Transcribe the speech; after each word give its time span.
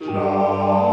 Hei 0.00 0.87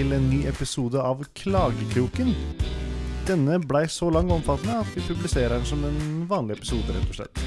til 0.00 0.14
en 0.16 0.30
ny 0.30 0.38
episode 0.48 0.96
av 0.96 1.20
Klagekroken. 1.36 2.30
Denne 3.28 3.58
blei 3.60 3.82
så 3.92 4.06
lang 4.08 4.30
og 4.30 4.38
omfattende 4.38 4.78
at 4.80 4.94
vi 4.94 5.02
publiserer 5.04 5.58
den 5.58 5.66
som 5.68 5.82
en 5.84 6.22
vanlig 6.30 6.56
episode, 6.56 6.94
rett 6.94 7.10
og 7.10 7.18
slett. 7.18 7.42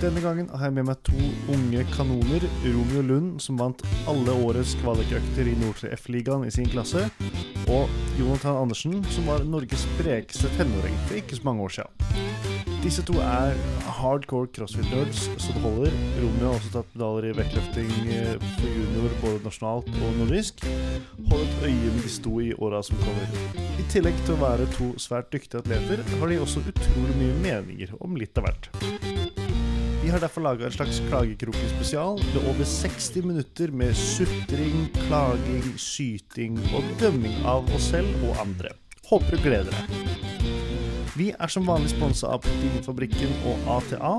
Denne 0.00 0.22
gangen 0.24 0.48
har 0.48 0.70
jeg 0.70 0.76
med 0.78 0.88
meg 0.88 1.02
to 1.04 1.28
unge 1.52 1.84
kanoner, 1.92 2.46
Romeo 2.64 3.04
Lund, 3.10 3.28
som 3.44 3.60
vant 3.60 3.84
alle 4.08 4.38
årets 4.46 4.72
kvalikøkter 4.80 5.52
i 5.52 5.56
Nord3 5.60 5.92
F-ligaen 5.98 6.48
i 6.48 6.54
sin 6.54 6.70
klasse, 6.72 7.04
og 7.68 7.92
Jonathan 8.16 8.62
Andersen, 8.64 9.02
som 9.12 9.28
var 9.28 9.44
Norges 9.44 9.84
sprekeste 9.84 10.48
tenåring 10.56 10.96
for 11.04 11.20
ikke 11.20 11.36
så 11.36 11.50
mange 11.50 11.68
år 11.68 11.76
siden. 11.76 12.03
Disse 12.84 13.00
to 13.08 13.14
er 13.24 13.54
hardcore 13.96 14.50
crossfit-nerds 14.52 15.22
så 15.40 15.54
det 15.54 15.60
holder. 15.62 15.94
Romeo 16.20 16.50
har 16.50 16.58
også 16.58 16.72
tatt 16.74 16.90
medaljer 16.92 17.30
i 17.30 17.36
vektløfting 17.38 17.92
eh, 18.12 18.34
for 18.58 18.74
junior 18.76 19.14
både 19.22 19.40
nasjonalt 19.46 19.88
og 19.94 20.18
nordisk. 20.18 20.66
Hold 21.30 21.46
et 21.46 21.64
øye 21.70 21.94
med 21.94 22.02
disse 22.04 22.20
to 22.26 22.34
i 22.44 22.50
åra 22.52 22.82
som 22.84 23.00
kommer. 23.00 23.38
I 23.80 23.86
tillegg 23.88 24.20
til 24.26 24.36
å 24.36 24.42
være 24.42 24.68
to 24.76 24.90
svært 25.00 25.32
dyktige 25.32 25.62
atleter, 25.64 26.04
har 26.20 26.28
de 26.28 26.36
også 26.44 26.60
utrolig 26.74 27.16
mye 27.22 27.38
meninger 27.46 27.94
om 28.04 28.20
litt 28.20 28.36
av 28.36 28.50
hvert. 28.50 28.68
Vi 30.04 30.12
har 30.12 30.20
derfor 30.20 30.44
laga 30.44 30.68
en 30.68 30.76
slags 30.76 31.00
Klagekroken-spesial 31.08 32.20
med 32.20 32.40
over 32.42 32.68
60 32.68 33.24
minutter 33.24 33.72
med 33.72 33.96
sutring, 33.96 34.90
klaging, 35.06 35.64
syting 35.80 36.60
og 36.76 36.92
dømming 37.00 37.40
av 37.48 37.64
oss 37.72 37.88
selv 37.94 38.28
og 38.28 38.44
andre. 38.44 38.76
Håper 39.08 39.38
du 39.38 39.48
gleder 39.48 39.72
deg. 39.72 40.63
Vi 41.14 41.28
er 41.30 41.50
som 41.52 41.66
vanlig 41.66 41.92
sponsa 41.92 42.32
av 42.34 42.40
Proteinfabrikken 42.42 43.36
og 43.46 43.68
ATA. 43.76 44.16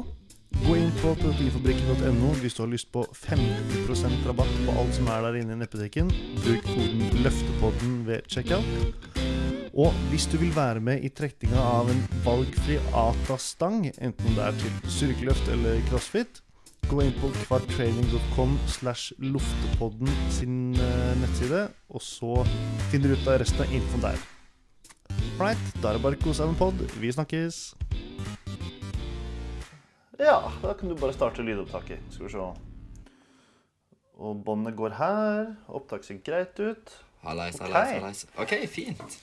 Gå 0.63 0.75
inn 0.79 0.93
på 1.01 1.09
proteinfabrikken.no 1.19 2.29
hvis 2.39 2.55
du 2.55 2.61
har 2.63 2.69
lyst 2.71 2.87
på 2.93 3.01
50% 3.19 4.21
rabatt 4.23 4.53
på 4.63 4.75
alt 4.79 4.95
som 4.95 5.09
er 5.11 5.25
der 5.25 5.41
inne 5.41 5.57
i 5.57 5.59
nettbutikken. 5.59 6.07
Bruk 6.39 6.63
koden 6.69 7.01
'løftepodden' 7.19 7.97
ved 8.07 8.29
checkout. 8.31 9.11
Og 9.75 9.91
hvis 10.07 10.23
du 10.31 10.37
vil 10.39 10.55
være 10.55 10.79
med 10.79 11.03
i 11.03 11.11
trekninga 11.11 11.59
av 11.59 11.91
en 11.91 11.99
valgfri 12.23 12.77
ATA-stang, 12.95 13.89
enten 13.99 14.37
det 14.37 14.45
er 14.45 14.55
til 14.61 14.77
styrkeløft 14.87 15.49
eller 15.51 15.81
crossfit, 15.89 16.39
gå 16.87 17.01
inn 17.03 17.17
på 17.19 17.33
kvarttraining.com 17.41 18.55
slash 18.71 19.11
loftepodden 19.19 20.15
sin 20.31 20.79
eh, 20.79 21.11
nettside, 21.19 21.67
og 21.91 22.07
så 22.07 22.39
finner 22.87 23.11
du 23.11 23.19
ut 23.19 23.27
av 23.27 23.41
resten 23.43 23.67
av 23.67 23.75
infoen 23.75 24.07
der. 24.07 24.23
Right, 25.39 25.65
da 25.81 25.89
er 25.89 25.97
det 25.97 26.03
bare 26.05 26.15
å 26.15 26.21
kose 26.21 26.39
seg 26.39 26.51
med 26.53 26.59
pod. 26.59 26.79
Vi 27.01 27.09
snakkes. 27.11 27.57
Ja, 30.21 30.37
da 30.61 30.71
kan 30.77 30.87
du 30.87 30.95
bare 30.95 31.15
starte 31.15 31.43
lydopptaket. 31.43 31.99
Skal 32.13 32.29
vi 32.29 32.31
se. 32.37 32.45
Og 34.15 34.39
båndet 34.47 34.77
går 34.79 34.95
her. 34.95 35.51
Opptak 35.67 36.07
ser 36.07 36.21
greit 36.23 36.55
ut. 36.61 36.93
Hallais, 37.25 37.57
hallais, 37.59 37.93
hallais. 37.97 38.25
OK, 38.39 38.55
fint. 38.71 39.19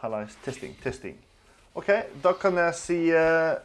Hallais. 0.00 0.38
Testing, 0.46 0.72
testing. 0.82 1.18
OK, 1.74 1.90
da 2.22 2.32
kan 2.38 2.56
jeg 2.62 2.74
si 2.78 2.98
eh, 3.12 3.56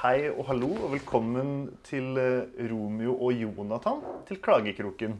hei 0.00 0.28
og 0.30 0.44
hallo, 0.48 0.70
og 0.86 0.92
velkommen 0.94 1.70
til 1.84 2.16
eh, 2.20 2.68
Romeo 2.70 3.16
og 3.18 3.34
Jonathan 3.34 4.00
til 4.28 4.38
Klagekroken. 4.40 5.18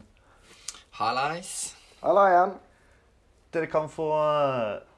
Hallais. 0.97 1.75
Halla 2.01 2.29
igjen. 2.31 2.55
Dere 3.51 3.67
kan 3.67 3.91
få 3.91 4.07
eh, 4.15 4.90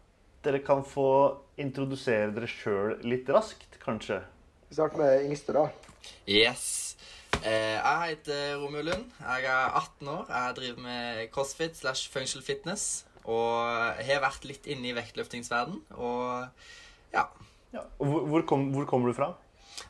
Dere 0.44 0.60
kan 0.60 0.82
få 0.84 1.08
introdusere 1.62 2.34
dere 2.36 2.48
sjøl 2.52 2.98
litt 3.08 3.30
raskt, 3.32 3.78
kanskje. 3.80 4.18
Vi 4.68 4.76
starter 4.76 5.00
med 5.00 5.28
yngste, 5.30 5.54
da. 5.56 5.70
Yes. 6.28 6.98
Eh, 7.40 7.78
jeg 7.78 8.10
heter 8.10 8.58
Romeo 8.60 8.84
Lund. 8.84 9.06
Jeg 9.22 9.46
er 9.48 9.78
18 9.80 10.10
år. 10.12 10.26
Jeg 10.30 10.56
driver 10.58 10.82
med 10.84 11.22
crossfit 11.32 11.78
slash 11.80 12.12
functional 12.12 12.44
fitness. 12.44 13.06
Og 13.24 14.04
har 14.04 14.20
vært 14.26 14.44
litt 14.50 14.68
inne 14.68 14.92
i 14.92 14.98
vektløftingsverden. 14.98 15.80
Og 15.96 16.44
ja. 17.16 17.24
Ja. 17.72 17.86
Og 18.00 18.06
hvor, 18.08 18.28
hvor, 18.34 18.46
kom, 18.52 18.68
hvor 18.76 18.90
kommer 18.90 19.14
du 19.14 19.18
fra? 19.18 19.32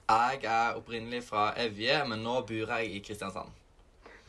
Jeg 0.09 0.45
er 0.45 0.77
opprinnelig 0.77 1.23
fra 1.31 1.49
Evje, 1.57 1.97
men 2.07 2.21
nå 2.21 2.37
bor 2.45 2.77
jeg 2.77 2.93
i 2.93 3.01
Kristiansand. 3.01 3.49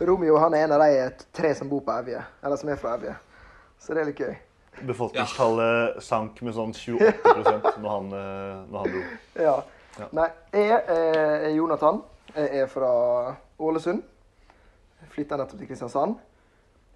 Romeo 0.01 0.41
han 0.41 0.56
er 0.56 0.65
en 0.65 0.75
av 0.75 0.89
de 0.89 1.29
tre 1.37 1.53
som 1.55 1.69
bor 1.69 1.85
på 1.85 2.01
Evje. 2.01 2.25
Eller 2.41 2.56
som 2.56 2.73
er 2.73 2.81
fra 2.81 2.97
Evje. 2.97 3.15
Så 3.77 3.93
det 3.93 4.03
er 4.03 4.12
litt 4.15 4.25
gøy. 4.25 4.35
Befolkningstallet 4.83 6.03
sank 6.03 6.41
med 6.43 6.57
sånn 6.57 6.75
28% 6.75 7.79
når 7.79 7.91
han, 7.93 8.11
eh, 8.19 8.59
når 8.73 8.79
han 8.81 8.95
dro. 8.95 9.05
Ja. 9.45 9.57
Ja. 9.95 10.09
Nei, 10.11 10.27
jeg 10.53 10.81
er 10.91 11.49
Jonathan. 11.55 12.03
Jeg 12.35 12.65
er 12.65 12.67
fra 12.67 12.91
Ålesund. 13.62 14.03
Flytta 15.15 15.39
nettopp 15.39 15.61
til 15.61 15.69
Kristiansand. 15.71 16.17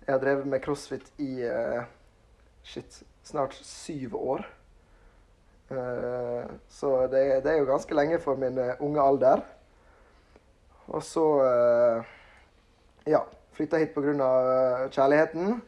Jeg 0.02 0.14
har 0.16 0.22
drevet 0.22 0.48
med 0.50 0.62
crossfit 0.64 1.06
i 1.22 1.44
eh, 1.46 1.84
shit, 2.66 3.02
snart 3.22 3.54
syv 3.62 4.16
år. 4.18 4.42
Eh, 5.70 6.44
så 6.72 6.92
det, 7.12 7.22
det 7.44 7.52
er 7.52 7.60
jo 7.60 7.68
ganske 7.68 7.94
lenge 7.94 8.18
for 8.24 8.40
min 8.40 8.58
eh, 8.58 8.74
unge 8.80 9.04
alder. 9.04 9.44
Og 10.88 11.02
så 11.04 11.26
eh, 11.44 12.12
ja, 13.12 13.22
flytta 13.52 13.78
hit 13.82 13.94
pga. 13.94 14.30
Kjærligheten. 14.90 15.58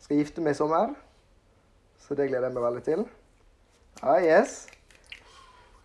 Skal 0.00 0.20
gifte 0.20 0.42
meg 0.44 0.56
i 0.56 0.58
sommer. 0.58 0.94
Så 2.04 2.16
det 2.18 2.28
gleder 2.28 2.50
jeg 2.50 2.56
meg 2.56 2.66
veldig 2.66 2.82
til. 2.84 3.04
Ah, 4.04 4.20
yes. 4.20 4.66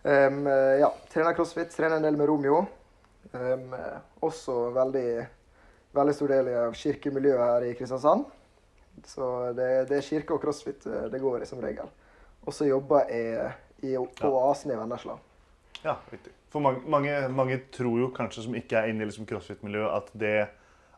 Um, 0.02 0.44
ja, 0.80 0.90
trener 1.12 1.36
crossfit, 1.36 1.72
trener 1.72 1.96
en 1.96 2.04
del 2.04 2.18
med 2.18 2.28
Romeo. 2.28 2.64
Um, 3.32 3.72
også 4.26 4.70
veldig, 4.76 5.06
veldig 5.96 6.14
stor 6.16 6.34
del 6.34 6.50
av 6.60 6.76
kirkemiljøet 6.76 7.40
her 7.44 7.66
i 7.70 7.72
Kristiansand. 7.78 8.26
Så 9.06 9.30
det, 9.56 9.70
det 9.88 9.96
er 9.96 10.04
kirke 10.04 10.36
og 10.36 10.42
crossfit 10.42 10.84
eh, 10.90 11.06
det 11.08 11.20
går 11.22 11.40
i 11.40 11.48
som 11.48 11.62
regel. 11.62 11.88
Og 12.44 12.52
så 12.52 12.66
jobber 12.68 13.08
jeg 13.08 13.52
i, 13.86 13.94
på 13.94 14.28
Oasen 14.28 14.74
i 14.74 14.76
Vennesla. 14.76 15.16
Ja, 15.84 15.94
riktig. 16.12 16.34
For 16.52 16.60
mange, 16.60 16.82
mange, 16.90 17.14
mange 17.32 17.60
tror 17.72 17.96
jo 18.00 18.10
kanskje, 18.12 18.44
som 18.44 18.58
ikke 18.58 18.76
er 18.76 18.90
inne 18.90 19.06
i 19.06 19.08
liksom 19.08 19.28
crossfit-miljøet, 19.30 19.88
at 19.94 20.12
det, 20.20 20.34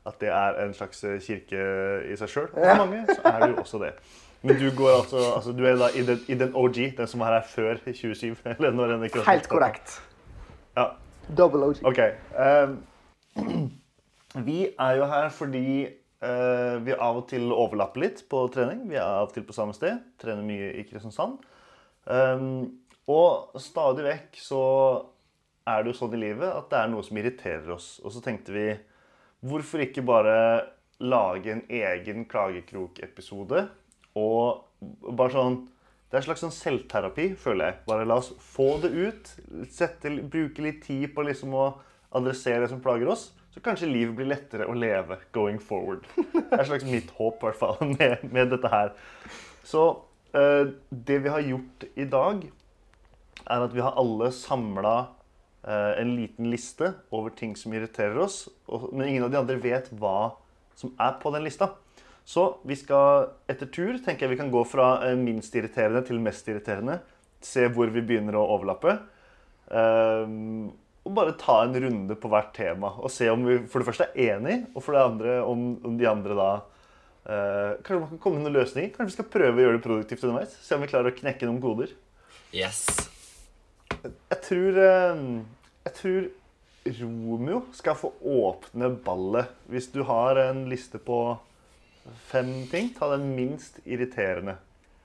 at 0.08 0.18
det 0.18 0.32
er 0.34 0.58
en 0.64 0.74
slags 0.74 1.04
kirke 1.22 1.62
i 2.08 2.16
seg 2.18 2.32
sjøl. 2.32 2.50
For 2.56 2.80
mange 2.80 3.04
så 3.12 3.20
er 3.28 3.38
det 3.44 3.50
jo 3.52 3.60
også 3.62 3.82
det. 3.84 3.92
Men 4.42 4.58
du 4.58 4.68
går 4.74 4.90
altså, 4.96 5.20
altså 5.36 5.52
du 5.54 5.62
er 5.66 5.76
da 5.78 5.88
i 5.94 6.02
den, 6.06 6.20
i 6.28 6.34
den 6.38 6.54
OG, 6.58 6.78
den 6.98 7.06
som 7.10 7.22
var 7.22 7.36
her 7.36 7.46
før 7.46 7.78
27? 7.86 8.36
Eller 8.56 8.74
når 8.74 8.96
denne 8.96 9.10
crossfit 9.12 9.30
Helt 9.30 9.48
korrekt. 9.50 9.96
Ja, 10.76 10.88
Double 11.38 11.70
OG. 11.70 11.82
OK. 11.86 12.00
ehm, 12.42 12.76
vi 14.48 14.58
er 14.66 14.98
jo 14.98 15.06
her 15.06 15.28
fordi 15.34 15.64
uh, 16.24 16.76
vi 16.82 16.96
av 16.96 17.22
og 17.22 17.26
til 17.30 17.52
overlapper 17.54 18.02
litt 18.02 18.24
på 18.30 18.44
trening. 18.54 18.86
Vi 18.90 18.98
er 18.98 19.06
av 19.06 19.28
og 19.28 19.36
til 19.36 19.46
på 19.46 19.56
samme 19.56 19.76
sted. 19.76 20.02
Trener 20.22 20.42
mye 20.46 20.72
i 20.80 20.86
Kristiansand. 20.88 21.38
Um, 22.04 22.80
og 23.10 23.58
stadig 23.62 24.06
vekk 24.06 24.38
så 24.42 24.62
er 25.68 25.82
det 25.82 25.92
jo 25.92 25.98
sånn 26.00 26.16
i 26.16 26.22
livet 26.24 26.50
at 26.50 26.70
det 26.72 26.80
er 26.80 26.90
noe 26.90 27.06
som 27.06 27.18
irriterer 27.18 27.70
oss. 27.76 27.94
Og 28.02 28.14
så 28.14 28.22
tenkte 28.24 28.54
vi 28.54 28.66
hvorfor 29.46 29.82
ikke 29.84 30.04
bare 30.06 30.34
lage 31.02 31.54
en 31.54 31.62
egen 31.70 32.26
klagekrok-episode? 32.30 33.66
Og 34.18 34.64
bare 35.16 35.32
sånn 35.32 35.60
Det 36.10 36.18
er 36.18 36.20
en 36.20 36.26
slags 36.26 36.42
sånn 36.44 36.52
selvterapi, 36.52 37.30
føler 37.40 37.70
jeg. 37.70 37.76
Bare 37.86 38.04
la 38.04 38.18
oss 38.20 38.34
få 38.44 38.74
det 38.82 38.90
ut. 38.92 39.30
Sette, 39.72 40.10
bruke 40.28 40.60
litt 40.60 40.82
tid 40.84 41.06
på 41.14 41.24
liksom 41.24 41.54
å 41.56 41.70
adressere 42.12 42.66
det 42.66 42.68
som 42.68 42.82
plager 42.84 43.08
oss. 43.08 43.30
Så 43.54 43.62
kanskje 43.64 43.88
livet 43.88 44.18
blir 44.18 44.28
lettere 44.28 44.66
å 44.68 44.76
leve 44.76 45.16
going 45.32 45.56
forward. 45.56 46.04
Det 46.34 46.58
er 46.58 46.68
slags 46.68 46.84
mitt 46.84 47.08
håp 47.16 47.40
i 47.40 47.48
hvert 47.48 47.60
fall, 47.62 47.80
med, 47.96 48.26
med 48.28 48.52
dette 48.52 48.68
her. 48.72 48.92
Så 49.64 49.86
eh, 50.36 50.74
det 50.92 51.18
vi 51.24 51.32
har 51.32 51.48
gjort 51.48 51.88
i 51.96 52.04
dag, 52.04 52.44
er 53.42 53.64
at 53.64 53.72
vi 53.72 53.80
har 53.80 53.96
alle 53.96 54.28
samla 54.36 54.96
en 55.62 56.16
liten 56.18 56.48
liste 56.50 56.88
over 57.14 57.30
ting 57.38 57.52
som 57.54 57.72
irriterer 57.72 58.18
oss. 58.18 58.48
Og, 58.66 58.88
men 58.92 59.08
ingen 59.08 59.26
av 59.28 59.32
de 59.32 59.38
andre 59.38 59.60
vet 59.62 59.88
hva 59.94 60.34
som 60.76 60.92
er 61.00 61.16
på 61.22 61.30
den 61.34 61.44
lista. 61.46 61.68
Så 62.24 62.44
vi 62.68 62.76
skal 62.78 63.32
etter 63.50 63.68
tur 63.72 63.96
tenker 64.02 64.26
jeg 64.26 64.36
vi 64.36 64.40
kan 64.40 64.52
gå 64.52 64.62
fra 64.68 64.94
eh, 65.06 65.18
minst 65.18 65.54
irriterende 65.58 66.04
til 66.06 66.22
mest 66.22 66.46
irriterende. 66.48 67.00
Se 67.42 67.66
hvor 67.74 67.90
vi 67.90 68.04
begynner 68.06 68.38
å 68.38 68.46
overlappe. 68.54 68.94
Um, 69.72 70.70
og 71.02 71.14
bare 71.16 71.34
ta 71.40 71.62
en 71.64 71.74
runde 71.74 72.14
på 72.18 72.30
hvert 72.30 72.52
tema. 72.54 72.92
Og 73.02 73.10
se 73.10 73.26
om 73.32 73.42
vi 73.48 73.56
for 73.70 73.82
det 73.82 73.88
første 73.88 74.06
er 74.12 74.36
enige, 74.36 74.68
og 74.76 74.84
for 74.84 74.94
det 74.94 75.02
andre 75.02 75.38
om, 75.42 75.64
om 75.82 75.96
de 75.98 76.06
andre 76.06 76.36
da 76.38 76.50
uh, 76.62 77.72
Kanskje 77.82 77.98
man 77.98 78.12
kan 78.12 78.22
komme 78.22 78.38
med 78.38 78.46
noen 78.46 78.60
løsninger? 78.60 78.92
Kanskje 78.94 79.10
vi 79.10 79.16
skal 79.18 79.32
prøve 79.34 79.58
å 79.58 79.66
gjøre 79.66 79.80
det 79.80 79.86
produktivt 79.88 80.26
underveis? 80.28 80.54
Se 80.62 80.78
om 80.78 80.84
vi 80.84 80.92
klarer 80.92 81.10
å 81.10 81.18
knekke 81.18 81.48
noen 81.50 81.62
koder. 81.64 81.96
Yes. 82.54 82.84
Jeg 84.02 84.38
tror, 84.46 84.78
jeg 84.78 85.92
tror 85.96 86.30
Romeo 87.00 87.62
skal 87.74 87.96
få 87.98 88.12
åpne 88.22 88.90
ballet. 89.04 89.50
Hvis 89.70 89.88
du 89.94 90.02
har 90.06 90.38
en 90.42 90.64
liste 90.70 90.98
på 91.02 91.18
fem 92.30 92.66
ting, 92.70 92.90
ta 92.98 93.10
den 93.14 93.34
minst 93.36 93.78
irriterende. 93.84 94.56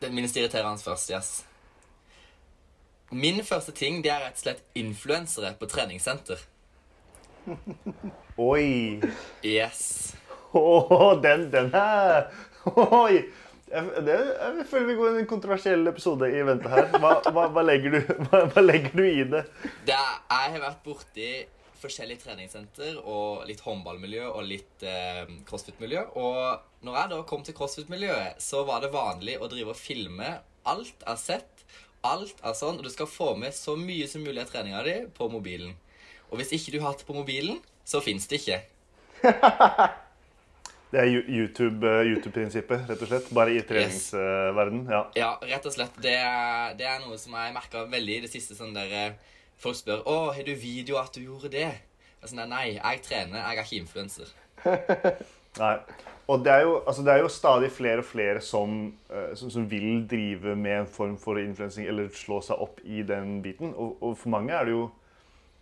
Den 0.02 0.16
minst 0.16 0.38
irriterende 0.38 0.82
først, 0.82 1.12
yes. 1.12 1.32
Min 3.12 3.44
første 3.46 3.72
ting 3.72 4.02
det 4.04 4.12
er 4.12 4.26
rett 4.26 4.36
og 4.36 4.44
slett 4.44 4.64
influensere 4.76 5.54
på 5.60 5.70
treningssenter. 5.72 6.42
Oi! 8.38 9.02
Yes. 9.46 10.16
Åh, 10.52 11.22
den, 11.24 11.48
den 11.52 11.70
er 11.76 12.28
Oi! 12.76 13.26
Jeg, 13.68 14.04
det, 14.08 14.16
jeg 14.16 14.66
føler 14.70 14.86
vi 14.88 14.96
går 14.96 15.16
i 15.18 15.22
en 15.22 15.28
kontroversiell 15.28 15.90
episode 15.92 16.30
i 16.32 16.44
vente 16.48 16.70
her. 16.72 16.88
Hva, 17.04 17.18
hva, 17.36 17.48
hva, 17.52 17.64
legger, 17.68 17.98
du, 17.98 18.14
hva 18.54 18.64
legger 18.64 18.94
du 18.96 19.04
i 19.04 19.26
det? 19.28 19.44
det 19.88 19.96
er, 19.96 20.14
jeg 20.32 20.54
har 20.56 20.64
vært 20.64 20.84
borti 20.86 21.32
forskjellige 21.78 22.24
treningssenter 22.24 22.96
og 23.04 23.44
litt 23.48 23.62
håndballmiljø 23.66 24.30
og 24.30 24.48
litt 24.48 24.86
eh, 24.88 25.28
crossfit-miljø. 25.48 26.06
Og 26.20 26.67
når 26.86 26.98
jeg 27.00 27.12
da 27.14 27.20
kom 27.30 27.44
til 27.46 27.56
crossfit-miljøet, 27.58 28.42
så 28.44 28.64
var 28.68 28.84
det 28.84 28.94
vanlig 28.94 29.38
å 29.42 29.50
drive 29.50 29.74
og 29.74 29.80
filme 29.80 30.38
alt 30.68 30.94
jeg 30.94 31.08
har 31.10 31.22
sett. 31.22 31.66
Alt 32.06 32.42
er 32.46 32.56
sånn, 32.58 32.78
og 32.80 32.86
du 32.86 32.92
skal 32.94 33.10
få 33.10 33.34
med 33.40 33.56
så 33.56 33.76
mye 33.80 34.08
som 34.10 34.24
mulig 34.24 34.44
av 34.44 34.52
treninga 34.52 34.84
di 34.86 34.98
på 35.18 35.30
mobilen. 35.32 35.74
Og 36.30 36.42
hvis 36.42 36.54
ikke 36.56 36.76
du 36.76 36.82
har 36.84 36.98
det 36.98 37.08
på 37.08 37.16
mobilen, 37.16 37.62
så 37.88 38.04
fins 38.04 38.28
det 38.30 38.42
ikke. 38.42 38.60
Det 40.88 41.02
er 41.02 41.10
YouTube-prinsippet, 41.12 42.06
YouTube 42.08 42.78
rett 42.88 43.02
og 43.04 43.10
slett. 43.10 43.26
Bare 43.36 43.52
i 43.52 43.64
treningsverden. 43.68 44.86
Ja. 44.88 45.02
ja, 45.20 45.32
rett 45.44 45.66
og 45.68 45.74
slett. 45.76 45.98
Det 46.00 46.14
er, 46.16 46.78
det 46.80 46.88
er 46.88 47.02
noe 47.04 47.18
som 47.20 47.36
jeg 47.36 47.56
merka 47.58 47.84
veldig 47.92 48.14
i 48.16 48.22
det 48.24 48.32
siste. 48.32 48.56
sånn 48.56 48.72
der 48.76 48.94
eh, 48.96 49.34
Folk 49.60 49.76
spør 49.76 50.06
å, 50.08 50.16
har 50.32 50.48
du 50.48 50.54
video 50.56 51.02
at 51.02 51.12
du 51.18 51.26
gjorde 51.26 51.52
det. 51.52 51.68
Jeg 52.22 52.32
sånn, 52.32 52.46
Nei, 52.48 52.78
jeg 52.78 53.04
trener. 53.04 53.42
Jeg 53.42 53.60
er 53.60 53.68
ikke 53.68 53.82
influenser. 53.82 54.32
Nei. 55.62 55.76
Og 56.28 56.44
det 56.44 56.52
er, 56.52 56.66
jo, 56.68 56.80
altså 56.84 57.04
det 57.08 57.14
er 57.14 57.22
jo 57.24 57.30
stadig 57.32 57.70
flere 57.72 58.02
og 58.04 58.06
flere 58.06 58.42
som, 58.44 58.74
uh, 59.08 59.32
som, 59.40 59.52
som, 59.52 59.68
vil 59.72 60.02
drive 60.12 60.56
med 60.60 60.82
en 60.82 60.90
form 60.92 61.16
for 61.22 61.40
influensing 61.40 61.88
eller 61.88 62.10
slå 62.16 62.42
seg 62.44 62.60
opp 62.60 62.82
i 62.84 63.04
den 63.08 63.38
biten. 63.46 63.72
Og, 63.72 63.96
og 64.04 64.18
for 64.20 64.34
mange 64.36 64.52
er 64.52 64.68
det 64.68 64.76
jo 64.76 64.90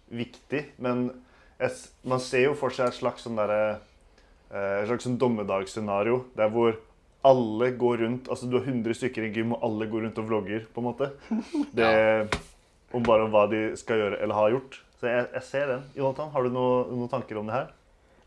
viktig. 0.10 0.64
Men 0.82 1.12
jeg, 1.60 1.70
man 2.04 2.24
ser 2.24 2.48
jo 2.48 2.58
for 2.58 2.74
seg 2.74 2.90
et 2.90 2.98
slags 2.98 3.28
sånn 3.28 3.38
derre 3.38 3.78
uh, 3.78 4.82
et 4.82 4.90
slags 4.90 5.06
sånn 5.06 5.22
dommedagsscenario 5.22 6.24
der 6.38 6.50
hvor 6.54 6.74
alle 7.26 7.72
går 7.74 8.04
rundt 8.04 8.28
Altså 8.30 8.50
du 8.50 8.60
har 8.60 8.68
100 8.68 8.98
stykker 8.98 9.26
i 9.26 9.32
gym, 9.34 9.54
og 9.56 9.64
alle 9.66 9.88
går 9.90 10.06
rundt 10.06 10.20
og 10.22 10.28
vlogger, 10.30 10.66
på 10.74 10.82
en 10.82 10.90
måte. 10.90 11.14
Det, 11.78 11.94
om 12.96 13.06
bare 13.06 13.30
hva 13.30 13.46
de 13.52 13.64
skal 13.78 14.02
gjøre 14.02 14.22
eller 14.24 14.38
har 14.38 14.54
gjort. 14.58 14.82
Så 15.00 15.10
jeg, 15.12 15.30
jeg 15.34 15.46
ser 15.46 15.72
den. 15.74 15.88
Jonathan, 15.98 16.30
har 16.34 16.46
du 16.46 16.54
noe, 16.54 16.86
noen 16.90 17.12
tanker 17.12 17.38
om 17.38 17.50
det 17.50 17.58
her? 17.58 17.74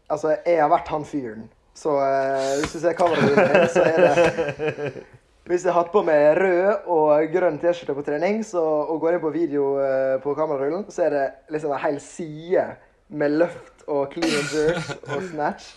Altså, 0.08 0.34
jeg 0.46 0.60
har 0.62 0.70
vært 0.72 0.90
han 0.92 1.06
fyren. 1.08 1.48
Så 1.78 1.94
eh, 2.02 2.58
hvis 2.58 2.74
du 2.74 2.80
ser 2.82 2.96
kameraet 2.98 3.70
så 3.70 3.84
er 3.86 4.02
det 4.02 5.04
Hvis 5.48 5.62
jeg 5.64 5.72
har 5.72 5.78
hatt 5.78 5.92
på 5.94 6.02
meg 6.04 6.36
rød 6.36 6.88
og 6.92 7.30
grønn 7.32 7.56
T-skjorte 7.62 7.94
på 7.96 8.02
trening 8.04 8.42
så, 8.44 8.60
og 8.60 8.98
går 9.00 9.16
inn 9.16 9.22
på 9.22 9.30
video 9.32 9.68
eh, 9.80 10.18
på 10.20 10.34
kamerarullen, 10.36 10.84
så 10.92 11.06
er 11.06 11.14
det 11.14 11.22
liksom 11.54 11.72
en 11.72 11.80
hel 11.80 11.96
side 12.04 12.66
med 13.08 13.38
løft 13.40 13.86
og 13.88 14.12
clean 14.12 14.28
and 14.28 14.52
jerk 14.52 14.90
og 15.08 15.22
snatch 15.30 15.70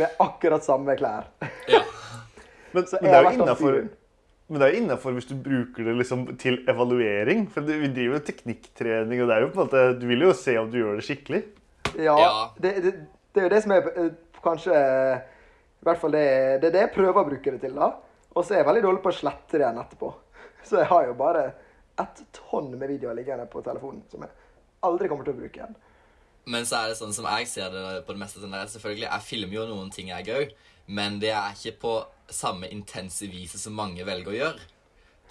med 0.00 0.16
akkurat 0.24 0.64
samme 0.64 0.96
klær. 0.96 1.28
Ja. 1.68 1.82
Men, 2.72 2.86
men 2.96 3.10
det 3.10 3.18
er 3.18 3.28
jo 3.28 3.34
innafor 3.36 3.78
men 4.44 4.60
det 4.60 4.66
er 4.66 4.72
jo 4.74 4.80
innafor 4.82 5.14
hvis 5.16 5.28
du 5.28 5.36
bruker 5.40 5.86
det 5.86 5.94
liksom 5.96 6.24
til 6.40 6.58
evaluering. 6.68 7.46
For 7.52 7.64
vi 7.64 7.88
driver 7.88 8.18
jo 8.18 8.24
teknikktrening, 8.26 9.22
og 9.24 9.28
det 9.28 9.36
er 9.36 9.44
jo 9.44 9.52
på 9.52 9.60
en 9.60 9.68
måte, 9.68 9.84
du 10.00 10.04
vil 10.08 10.24
jo 10.26 10.34
se 10.36 10.56
om 10.60 10.68
du 10.72 10.76
gjør 10.80 10.98
det 11.00 11.06
skikkelig. 11.06 11.44
Ja, 11.96 12.16
Ja. 12.20 12.32
Det, 12.60 12.74
det, 12.84 12.92
det 13.34 13.40
er 13.40 13.48
jo 13.48 13.52
det 13.54 13.62
som 13.64 13.72
er 13.74 13.86
kanskje 14.44 14.74
I 14.74 15.86
hvert 15.88 16.00
fall 16.00 16.14
det, 16.14 16.26
det 16.62 16.70
er 16.70 16.76
det 16.76 16.84
jeg 16.86 16.94
prøver 16.94 17.20
å 17.20 17.28
bruke 17.28 17.54
det 17.54 17.60
til. 17.64 17.74
da. 17.76 17.90
Og 18.34 18.44
så 18.44 18.54
er 18.54 18.62
jeg 18.62 18.68
veldig 18.70 18.84
dårlig 18.86 19.02
på 19.04 19.12
å 19.12 19.18
slette 19.18 19.58
det 19.58 19.64
igjen 19.64 19.80
etterpå. 19.82 20.10
Så 20.68 20.78
jeg 20.80 20.88
har 20.90 21.04
jo 21.06 21.16
bare 21.18 21.42
et 22.00 22.22
tonn 22.34 22.72
med 22.74 22.88
videoer 22.90 23.14
liggende 23.14 23.44
på 23.50 23.62
telefonen 23.62 24.00
som 24.10 24.24
jeg 24.24 24.32
aldri 24.86 25.10
kommer 25.10 25.26
til 25.26 25.36
å 25.36 25.40
bruke 25.42 25.60
igjen. 25.60 25.76
Men 26.50 26.66
så 26.68 26.80
er 26.80 26.90
det 26.90 26.98
sånn 26.98 27.14
som 27.16 27.28
jeg 27.30 27.46
ser 27.48 27.70
det 27.72 28.02
på 28.04 28.12
det 28.12 28.20
meste 28.20 28.42
sånn 28.42 28.56
Selvfølgelig, 28.68 29.06
jeg 29.06 29.26
filmer 29.28 29.56
jo 29.56 29.68
noen 29.70 29.92
ting 29.94 30.10
jeg 30.10 30.32
òg, 30.34 30.50
men 30.92 31.20
det 31.22 31.30
er 31.32 31.54
ikke 31.54 31.78
på 31.84 31.94
samme 32.32 32.68
intense 32.72 33.28
viset 33.32 33.62
som 33.62 33.76
mange 33.76 34.04
velger 34.04 34.32
å 34.32 34.36
gjøre. 34.36 34.66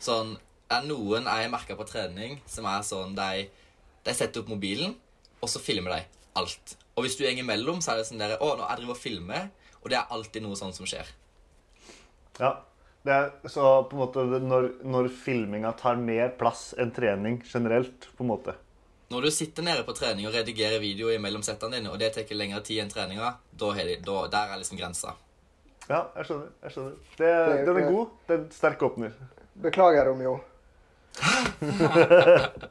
Sånn, 0.01 0.33
det 0.69 0.79
er 0.79 0.87
noen 0.87 1.27
jeg 1.29 1.51
merker 1.53 1.77
på 1.77 1.85
trening 1.89 2.39
som 2.49 2.65
er 2.69 2.85
sånn 2.87 3.13
de, 3.17 3.45
de 4.07 4.15
setter 4.15 4.41
opp 4.41 4.49
mobilen, 4.55 4.95
og 5.43 5.51
så 5.51 5.61
filmer 5.61 5.97
de 5.97 6.01
alt. 6.39 6.77
Og 6.93 7.05
hvis 7.05 7.17
du 7.17 7.23
går 7.25 7.41
imellom, 7.41 7.81
så 7.81 7.93
er 7.93 8.01
det 8.01 8.09
sånn 8.09 8.21
der, 8.21 8.35
å, 8.37 8.53
nå 8.57 8.67
jeg 8.67 8.81
driver 8.81 8.95
og 8.95 9.01
filmer, 9.01 9.49
og 9.81 9.89
det 9.91 9.97
er 9.99 10.13
alltid 10.13 10.45
noe 10.45 10.57
sånt 10.59 10.77
som 10.77 10.89
skjer. 10.89 11.09
Ja. 12.39 12.53
Det 13.03 13.11
er, 13.11 13.33
så 13.51 13.63
på 13.89 13.97
en 13.97 13.99
måte 13.99 14.23
når, 14.39 14.69
når 14.87 15.09
filminga 15.11 15.73
tar 15.75 15.97
mer 15.99 16.29
plass 16.39 16.69
enn 16.79 16.93
trening 16.95 17.41
generelt, 17.43 18.07
på 18.15 18.23
en 18.23 18.29
måte. 18.29 18.53
Når 19.11 19.27
du 19.27 19.31
sitter 19.35 19.65
nede 19.67 19.83
på 19.83 19.95
trening 19.97 20.29
og 20.29 20.37
redigerer 20.37 20.79
video 20.79 21.11
imellom 21.11 21.43
settene 21.43 21.81
dine, 21.81 21.91
og 21.91 21.99
det 21.99 22.13
tar 22.15 22.31
lengre 22.37 22.61
tid 22.63 22.79
enn 22.85 22.93
treninga, 22.93 23.33
da, 23.51 23.73
er 23.75 23.91
det 23.91 23.97
da 24.07 24.23
der 24.31 24.55
er 24.55 24.61
liksom 24.61 24.79
grensa. 24.79 25.17
Ja, 25.89 26.05
jeg 26.15 26.29
skjønner. 26.29 26.49
jeg 26.63 26.75
skjønner. 26.77 26.95
Det, 27.19 27.33
den 27.67 27.81
er 27.81 27.91
god. 27.91 28.15
Det 28.23 28.35
er 28.37 28.39
en 28.39 28.49
sterk 28.55 28.87
åpner. 28.87 29.17
Beklager, 29.67 30.07
Romeo. 30.07 30.39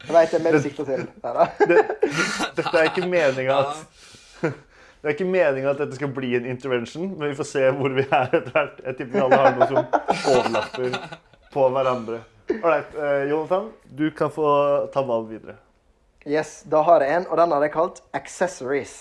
Jeg 0.03 0.11
veit 0.11 0.33
det 0.33 0.35
er 0.35 0.41
mer 0.43 0.57
sikter 0.59 0.87
til. 0.89 1.05
Neida. 1.23 1.45
Det, 1.69 1.77
dette 2.57 2.73
er 2.73 2.89
ikke 2.89 3.05
meninga 3.07 3.59
at 3.69 3.77
Det 5.03 5.09
er 5.09 5.15
ikke 5.17 5.27
meninga 5.27 5.73
at 5.73 5.79
dette 5.81 5.97
skal 5.97 6.13
bli 6.15 6.29
en 6.37 6.45
intervention, 6.47 7.09
men 7.17 7.33
vi 7.33 7.35
får 7.35 7.47
se 7.49 7.63
hvor 7.75 7.91
vi 7.91 8.05
er 8.05 8.29
etter 8.37 8.53
hvert. 8.53 8.77
Jeg 8.85 8.95
tipper 8.95 9.17
vi 9.17 9.23
alle 9.25 9.39
har 9.41 9.57
noe 9.57 9.65
som 9.67 10.29
overlapper 10.31 10.95
på 11.51 11.65
hverandre. 11.75 12.19
Ålreit, 12.53 12.93
uh, 12.95 13.23
Jonathan, 13.27 13.67
du 13.99 14.05
kan 14.15 14.31
få 14.31 14.47
ta 14.93 15.03
ballen 15.03 15.27
videre. 15.27 15.57
Yes, 16.23 16.61
da 16.71 16.85
har 16.87 17.03
jeg 17.03 17.17
en, 17.17 17.27
og 17.27 17.35
den 17.41 17.51
har 17.51 17.67
jeg 17.67 17.73
kalt 17.75 17.99
Accessories. 18.15 18.95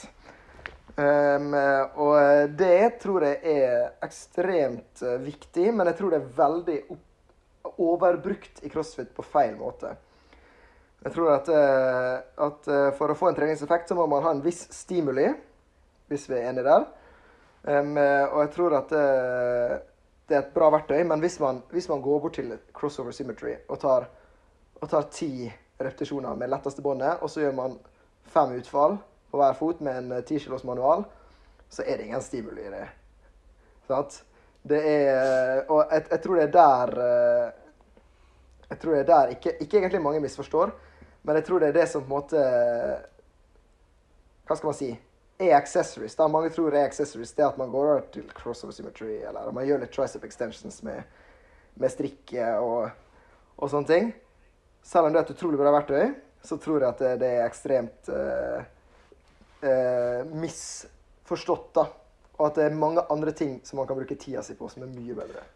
Um, 0.99 1.55
og 1.55 2.51
det 2.59 2.99
tror 3.01 3.29
jeg 3.29 3.55
er 3.63 3.93
ekstremt 4.03 5.07
uh, 5.07 5.21
viktig, 5.23 5.71
men 5.71 5.87
jeg 5.93 6.01
tror 6.01 6.17
det 6.17 6.19
er 6.19 6.33
veldig 6.43 6.81
overbrukt 7.79 8.59
i 8.67 8.75
crossfit 8.75 9.15
på 9.15 9.23
feil 9.23 9.55
måte. 9.61 9.95
Jeg 11.03 11.15
tror 11.17 11.33
at, 11.35 11.49
uh, 11.51 12.47
at 12.47 12.69
uh, 12.71 12.91
for 12.95 13.11
å 13.11 13.17
få 13.19 13.31
en 13.31 13.39
treningseffekt 13.39 13.91
så 13.91 13.97
må 13.99 14.07
man 14.11 14.23
ha 14.23 14.35
en 14.35 14.43
viss 14.45 14.69
stimuli, 14.71 15.27
hvis 16.11 16.29
vi 16.31 16.37
er 16.39 16.51
enige 16.51 16.69
der. 16.69 16.85
Um, 17.63 17.97
og 17.97 18.39
jeg 18.43 18.51
tror 18.57 18.75
at 18.75 18.91
det 18.91 20.35
er 20.35 20.41
et 20.41 20.55
bra 20.55 20.69
verktøy, 20.75 21.03
men 21.07 21.21
hvis 21.23 21.39
man, 21.43 21.61
hvis 21.71 21.87
man 21.91 22.03
går 22.03 22.21
bort 22.23 22.35
til 22.39 22.51
crossover 22.75 23.15
symmetry 23.15 23.55
og 23.69 23.79
tar, 23.83 24.09
og 24.81 24.91
tar 24.91 25.07
ti 25.15 25.47
repetisjoner 25.79 26.39
med 26.39 26.51
letteste 26.51 26.83
båndet, 26.83 27.23
og 27.23 27.31
så 27.31 27.45
gjør 27.45 27.55
man 27.59 27.77
fem 28.35 28.55
utfall 28.59 28.97
på 29.31 29.39
hver 29.39 29.59
fot 29.59 29.83
med 29.83 29.99
en 29.99 30.23
10 30.23 30.43
kilos 30.45 30.67
manual, 30.67 31.05
så 31.71 31.87
er 31.87 31.99
det 31.99 32.09
ingen 32.09 32.23
stimuli 32.23 32.67
i 32.67 32.73
det. 32.75 32.85
Sant? 33.87 34.23
Det 34.63 34.79
er 34.87 35.65
Og 35.67 35.81
jeg, 35.91 36.05
jeg, 36.11 36.21
tror 36.23 36.37
det 36.39 36.43
er 36.45 36.53
der 36.55 36.91
Jeg 38.71 38.79
tror 38.79 38.93
det 38.93 39.01
er 39.01 39.09
der 39.09 39.33
ikke, 39.35 39.57
ikke 39.61 39.79
egentlig 39.79 40.03
mange 40.03 40.21
misforstår, 40.21 40.71
men 41.23 41.39
jeg 41.39 41.47
tror 41.47 41.63
det 41.63 41.71
er 41.71 41.79
det 41.79 41.89
som 41.91 42.03
på 42.03 42.11
en 42.11 42.17
måte 42.17 42.43
Hva 44.49 44.57
skal 44.59 44.69
man 44.73 44.77
si? 44.79 44.91
Er 45.43 45.55
accessories. 45.57 46.17
da 46.19 46.29
Mange 46.31 46.51
tror 46.55 46.75
er 46.75 46.87
accessories 46.87 47.33
det 47.39 47.47
at 47.47 47.59
man 47.59 47.71
går 47.71 47.93
over 47.93 48.03
til 48.15 48.27
crossover 48.37 48.75
symmetry, 48.75 49.23
eller 49.23 49.55
man 49.55 49.67
gjør 49.67 49.83
litt 49.83 49.95
tricep 49.95 50.27
extensions 50.27 50.83
med, 50.87 51.03
med 51.81 51.91
strikke 51.91 52.51
og, 52.59 52.91
og, 53.57 53.71
sånne 53.71 53.89
ting. 53.89 54.13
Selv 54.87 55.09
om 55.09 55.15
det 55.15 55.23
er 55.23 55.27
et 55.27 55.35
utrolig 55.35 55.59
bra 55.59 55.73
verktøy, 55.75 56.13
så 56.43 56.59
tror 56.63 56.83
jeg 56.83 56.91
at 56.91 57.03
det, 57.03 57.13
det 57.23 57.33
er 57.39 57.47
ekstremt 57.47 58.11
uh, 58.11 58.63
uh, 59.63 60.21
misforstått. 60.43 61.69
da. 61.79 61.87
Og 62.39 62.47
at 62.49 62.59
det 62.59 62.69
er 62.69 62.79
mange 62.79 63.07
andre 63.15 63.35
ting 63.35 63.61
som 63.67 63.79
man 63.79 63.89
kan 63.89 63.99
bruke 63.99 64.19
tida 64.19 64.43
si 64.47 64.59
på, 64.59 64.71
som 64.71 64.85
er 64.85 64.95
mye 64.95 65.17
bedre. 65.17 65.47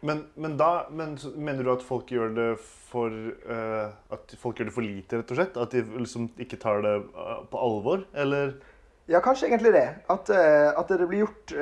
Men, 0.00 0.24
men 0.38 0.56
da 0.60 0.86
men, 0.94 1.16
mener 1.34 1.66
du 1.66 1.72
at 1.72 1.82
folk 1.82 2.10
gjør 2.14 2.30
det 2.36 2.48
for 2.88 3.10
uh, 3.10 3.90
At 4.14 4.34
folk 4.38 4.60
gjør 4.60 4.68
det 4.68 4.74
for 4.76 4.86
lite, 4.86 5.18
rett 5.18 5.32
og 5.34 5.40
slett? 5.40 5.58
At 5.58 5.74
de 5.74 5.82
liksom 5.98 6.28
ikke 6.38 6.60
tar 6.62 6.84
det 6.86 6.94
på 7.50 7.62
alvor, 7.62 8.04
eller? 8.14 8.54
Ja, 9.10 9.22
kanskje 9.24 9.48
egentlig 9.48 9.72
det. 9.74 9.86
At, 10.12 10.30
at 10.30 10.90
det 10.92 11.06
blir 11.08 11.24
gjort 11.24 11.54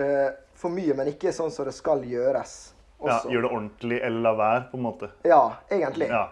for 0.59 0.75
mye, 0.75 0.97
men 0.99 1.13
ikke 1.13 1.31
sånn 1.35 1.53
som 1.55 1.69
det 1.69 1.77
skal 1.77 2.03
gjøres. 2.03 2.57
Ja, 3.05 3.21
Gjør 3.31 3.45
det 3.45 3.51
ordentlig 3.53 4.01
eller 4.03 4.25
la 4.25 4.33
være, 4.35 4.65
på 4.73 4.81
en 4.81 4.85
måte. 4.89 5.11
Ja, 5.23 5.43
egentlig. 5.71 6.09
Ja. 6.11 6.25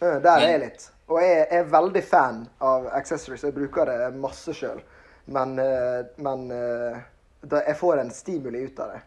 Der 0.00 0.32
er 0.32 0.48
jeg 0.48 0.62
litt. 0.64 0.88
Og 1.08 1.20
jeg 1.20 1.46
er 1.52 1.66
veldig 1.68 2.02
fan 2.04 2.44
av 2.64 2.88
accessories. 2.96 3.44
Jeg 3.44 3.54
bruker 3.56 3.88
det 3.88 4.12
masse 4.16 4.54
sjøl. 4.56 4.80
Men, 5.24 5.58
eh, 5.58 6.04
men 6.16 6.50
eh, 6.52 7.02
jeg 7.50 7.76
får 7.80 8.00
en 8.00 8.12
stimuli 8.12 8.64
ut 8.64 8.80
av 8.80 8.94
det. 8.94 9.02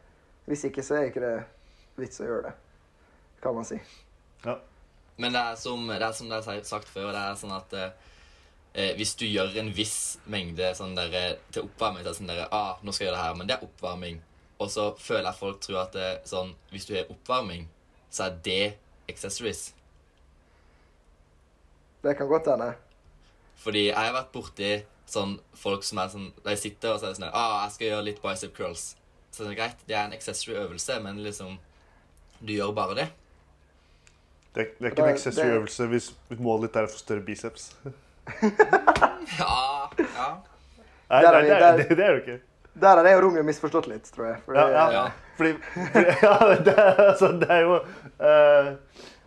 Hvis 0.48 0.68
ikke, 0.70 0.86
så 0.86 1.00
er 1.00 1.10
ikke 1.10 1.24
det 1.26 1.36
vits 1.98 2.22
å 2.22 2.28
gjøre 2.28 2.50
det, 2.50 2.56
kan 3.44 3.56
man 3.58 3.68
si. 3.68 3.80
Ja. 4.46 4.58
Men 5.18 5.34
det 5.34 5.42
er 5.42 5.56
som 5.58 5.88
det 5.90 5.98
er, 5.98 6.12
som 6.14 6.30
det 6.30 6.42
er 6.44 6.64
sagt 6.68 6.90
før, 6.94 7.10
det 7.14 7.22
er 7.22 7.38
sånn 7.40 7.56
at 7.56 7.74
eh, 7.74 8.10
eh, 8.74 8.92
hvis 9.00 9.16
du 9.18 9.26
gjør 9.26 9.56
en 9.64 9.72
viss 9.74 10.20
mengde 10.30 10.70
sånn 10.78 10.94
der, 10.98 11.14
eh, 11.18 11.32
til 11.54 11.66
oppvarming 11.66 12.04
så 12.04 12.10
er 12.10 12.12
det 12.12 12.20
sånn 12.20 12.34
der, 12.34 12.44
ah, 12.54 12.76
nå 12.84 12.94
skal 12.94 13.08
jeg 13.08 13.12
gjøre 13.12 13.18
det 13.18 13.26
her, 13.26 13.40
men 13.40 13.50
det 13.50 13.58
er 13.58 13.66
oppvarming. 13.66 14.20
Og 14.58 14.70
så 14.74 14.92
føler 15.02 15.30
jeg 15.30 15.40
folk 15.40 15.62
tror 15.62 15.82
at 15.84 15.98
det, 15.98 16.06
er 16.12 16.30
sånn, 16.30 16.54
hvis 16.74 16.86
du 16.90 16.94
har 16.98 17.10
oppvarming, 17.14 17.66
så 18.14 18.28
er 18.28 18.38
det 18.46 18.62
accessories. 19.10 19.72
Det 22.06 22.14
kan 22.18 22.30
godt 22.30 22.50
hende. 22.52 22.72
Fordi 23.58 23.88
jeg 23.88 23.98
har 23.98 24.14
vært 24.16 24.34
borti 24.34 24.72
sånn 25.10 25.38
folk 25.58 25.86
som 25.88 26.02
er 26.02 26.10
sånn 26.12 26.26
De 26.44 26.54
sitter 26.60 26.92
og 26.92 27.00
så 27.00 27.08
er 27.08 27.16
sånn 27.16 27.32
ah, 27.32 27.64
'Jeg 27.64 27.74
skal 27.74 27.88
gjøre 27.88 28.06
litt 28.06 28.22
bicep 28.22 28.54
curls.' 28.54 28.96
Så 29.32 29.44
det 29.44 29.52
er 29.52 29.60
greit, 29.60 29.82
det 29.88 29.96
er 29.96 30.06
en 30.06 30.14
accessory-øvelse, 30.14 31.00
men 31.04 31.24
liksom 31.24 31.58
Du 32.42 32.54
gjør 32.54 32.74
bare 32.76 32.96
det. 32.96 33.08
Det, 34.56 34.62
er- 34.64 34.74
det 34.80 34.86
er 34.88 34.92
ikke 34.92 35.02
en 35.04 35.16
Det- 35.16 35.78
det- 35.78 35.90
hvis 35.90 36.14
hvis 36.30 36.40
målet 36.40 36.62
ditt 36.68 36.76
er 36.76 36.84
å 36.88 36.92
få 36.92 36.98
større 36.98 37.22
biceps. 37.26 37.76
Ja, 39.38 39.90
ja. 39.98 40.28
Nei, 41.10 41.22
nei, 41.24 41.32
nei, 41.32 41.42
det, 41.42 41.52
er, 41.52 41.78
det, 41.78 42.00
er 42.00 42.14
det 42.14 42.22
ikke. 42.24 42.40
Der 42.82 42.98
har 43.00 43.06
jeg 43.08 43.18
og 43.18 43.24
Romeo 43.24 43.44
misforstått 43.44 43.88
litt, 43.88 44.04
tror 44.14 44.26
jeg. 44.28 44.38
Fordi, 44.46 44.60
Ja, 44.60 44.66
det- 44.68 44.74
ja. 44.74 44.92
Ja. 44.92 45.06
Fordi, 45.38 45.54
fordi 45.94 46.06
ja, 46.26 46.56
det, 46.66 46.76
altså, 46.98 47.28
det 47.40 47.50
er 47.50 47.62
jo 47.62 47.76
uh, 47.78 48.74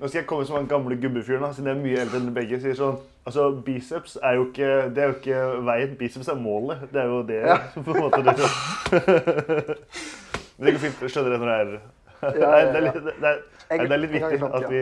Nå 0.00 0.08
skal 0.08 0.18
jeg 0.20 0.26
komme 0.26 0.46
som 0.46 0.56
han 0.56 0.66
gamle 0.68 0.96
gubbefyren, 0.96 1.54
siden 1.54 1.66
jeg 1.70 1.76
er 1.76 1.82
mye 1.84 2.00
eldre 2.00 2.16
enn 2.20 2.34
begge. 2.34 2.60
sier 2.62 2.74
sånn, 2.78 2.98
altså 3.28 3.50
Biceps 3.64 4.16
er 4.22 4.34
jo 4.38 4.46
ikke 4.48 4.68
det 4.96 5.02
er 5.04 5.10
jo 5.10 5.16
ikke 5.18 5.40
veien. 5.66 5.96
Biceps 6.00 6.28
er 6.32 6.34
målet. 6.40 6.86
Det 6.92 7.00
er 7.02 7.06
jo 7.12 7.22
det 7.28 7.40
Ja. 7.46 7.56
på 7.84 7.94
en 7.94 8.00
måte 8.00 8.22
det, 8.24 8.36
det 10.60 10.72
går 10.72 10.78
fint. 10.80 11.00
Jeg 11.00 11.10
skjønner 11.14 11.30
det 11.36 11.40
når 11.40 11.50
det 11.52 11.58
er 11.60 11.80
Ja, 12.40 12.50
ja, 12.60 12.64
det, 12.68 12.76
er 12.76 12.84
litt, 12.84 12.98
det, 13.04 13.12
er, 13.30 13.84
det 13.86 13.96
er 13.96 14.02
viktig 14.04 14.48
at 14.50 14.66
vi 14.68 14.80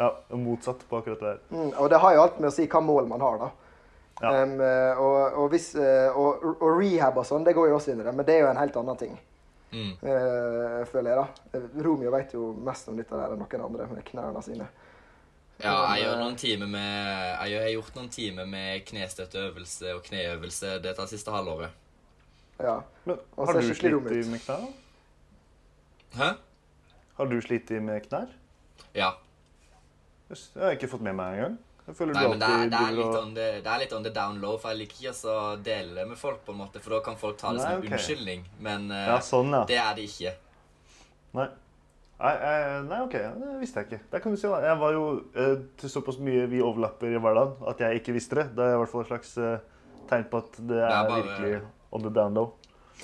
ja, 0.00 0.06
er 0.08 0.38
motsatt 0.40 0.84
på 0.88 1.00
akkurat 1.00 1.20
det 1.20 1.32
der. 1.32 1.40
Mm, 1.52 1.72
og 1.76 1.90
det 1.92 1.98
har 2.00 2.14
jo 2.16 2.22
alt 2.22 2.38
med 2.40 2.48
å 2.48 2.54
si 2.54 2.64
hva 2.72 2.80
mål 2.84 3.10
man 3.10 3.24
har, 3.24 3.42
da. 3.42 3.50
Ja. 4.20 4.30
Um, 4.44 4.54
og, 5.00 5.18
og, 5.42 5.46
hvis, 5.52 5.70
eh, 5.80 6.12
og, 6.12 6.44
og 6.60 6.76
rehab 6.76 7.16
og 7.20 7.24
sånn, 7.28 7.44
det 7.44 7.54
går 7.56 7.70
jo 7.70 7.76
også 7.78 7.94
inn 7.94 8.02
i 8.02 8.06
det, 8.06 8.14
men 8.16 8.26
det 8.28 8.36
er 8.36 8.42
jo 8.44 8.50
en 8.50 8.60
helt 8.60 8.78
annen 8.80 9.00
ting. 9.00 9.14
Mm. 9.70 9.92
Uh, 10.02 10.80
føler 10.90 11.12
jeg, 11.12 11.20
da. 11.20 11.62
Romeo 11.84 12.12
vet 12.12 12.34
jo 12.36 12.50
mest 12.66 12.88
om 12.90 12.98
dette 13.00 13.16
der 13.16 13.34
enn 13.36 13.40
noen 13.44 13.66
andre 13.68 13.88
med 13.92 14.04
knærne 14.08 14.44
sine. 14.44 14.68
Ja, 15.60 15.76
jeg 15.92 16.06
gjør 16.06 16.20
noen 16.22 16.36
timer 16.40 16.68
med 16.72 17.50
Jeg 17.50 17.60
har 17.60 17.72
gjort 17.74 17.96
noen 17.98 18.08
timer 18.08 18.46
med 18.48 18.84
knestøtteøvelse 18.88 19.90
og 19.92 20.06
kneøvelse 20.06 20.78
dette 20.80 21.04
siste 21.10 21.34
halvåret. 21.34 21.74
Ja. 22.60 22.78
Men 23.04 23.20
har 23.36 23.60
du 23.60 23.68
slitt 23.68 24.06
med 24.32 24.40
knærne? 24.46 24.70
Hæ? 26.16 26.30
Har 27.20 27.28
du 27.28 27.36
slitt 27.44 27.68
med 27.84 28.00
knær? 28.06 28.30
Ja. 28.96 29.10
Yes, 30.30 30.46
Det 30.54 30.62
har 30.62 30.70
jeg 30.72 30.78
ikke 30.78 30.88
fått 30.94 31.02
med 31.04 31.18
meg 31.18 31.34
engang. 31.36 31.58
Føler 31.90 32.14
Nei, 32.14 32.22
men 32.30 32.38
det 32.40 32.46
er, 32.48 32.68
det, 32.70 32.78
er 32.80 32.94
litt 32.96 33.16
og 33.18 33.32
det 33.34 33.48
er 33.66 33.80
litt 33.82 33.92
on 33.92 34.06
down 34.06 34.38
low, 34.40 34.54
for 34.62 34.72
jeg 34.72 34.78
liker 34.84 35.10
ikke 35.10 35.32
å 35.32 35.40
dele 35.60 35.98
det 35.98 36.04
med 36.08 36.16
folk, 36.16 36.38
på 36.46 36.54
en 36.54 36.60
måte, 36.62 36.80
for 36.80 36.94
da 36.94 37.00
kan 37.04 37.18
folk 37.20 37.36
ta 37.36 37.50
det 37.52 37.60
som 37.60 37.74
en 37.74 37.82
okay. 37.82 37.92
unnskyldning. 37.98 38.46
Men 38.64 38.86
uh, 38.88 39.02
Ja, 39.10 39.16
sånn, 39.26 39.52
ja. 39.52 39.64
det 39.68 39.76
er 39.82 39.98
det 39.98 40.06
ikke. 40.06 40.32
Nei. 41.36 41.46
Nei, 42.20 42.32
eh, 42.36 42.76
nei, 42.86 43.00
OK. 43.04 43.16
Det 43.42 43.50
visste 43.60 43.82
jeg 43.82 43.90
ikke. 43.90 43.98
Der 44.14 44.22
kan 44.24 44.32
du 44.32 44.40
si 44.40 44.48
da. 44.48 44.62
Jeg 44.64 44.80
var 44.80 44.96
jo 44.96 45.04
eh, 45.34 45.52
til 45.82 45.92
såpass 45.92 46.20
mye 46.24 46.46
vi 46.52 46.62
overlapper 46.64 47.12
i 47.12 47.20
hverdagen 47.20 47.68
at 47.72 47.84
jeg 47.84 48.00
ikke 48.00 48.14
visste 48.16 48.40
det. 48.40 48.46
Det 48.56 48.64
er 48.64 48.76
i 48.76 48.80
hvert 48.80 48.92
fall 48.92 49.04
et 49.04 49.12
slags 49.12 49.36
tegn 50.08 50.26
på 50.32 50.40
at 50.40 50.58
det 50.72 50.80
er, 50.80 50.88
er 50.88 51.12
bare- 51.12 51.26
virkelig 51.26 51.60
on 51.92 52.04
the 52.04 52.12
down 52.16 52.40
low. 52.40 52.54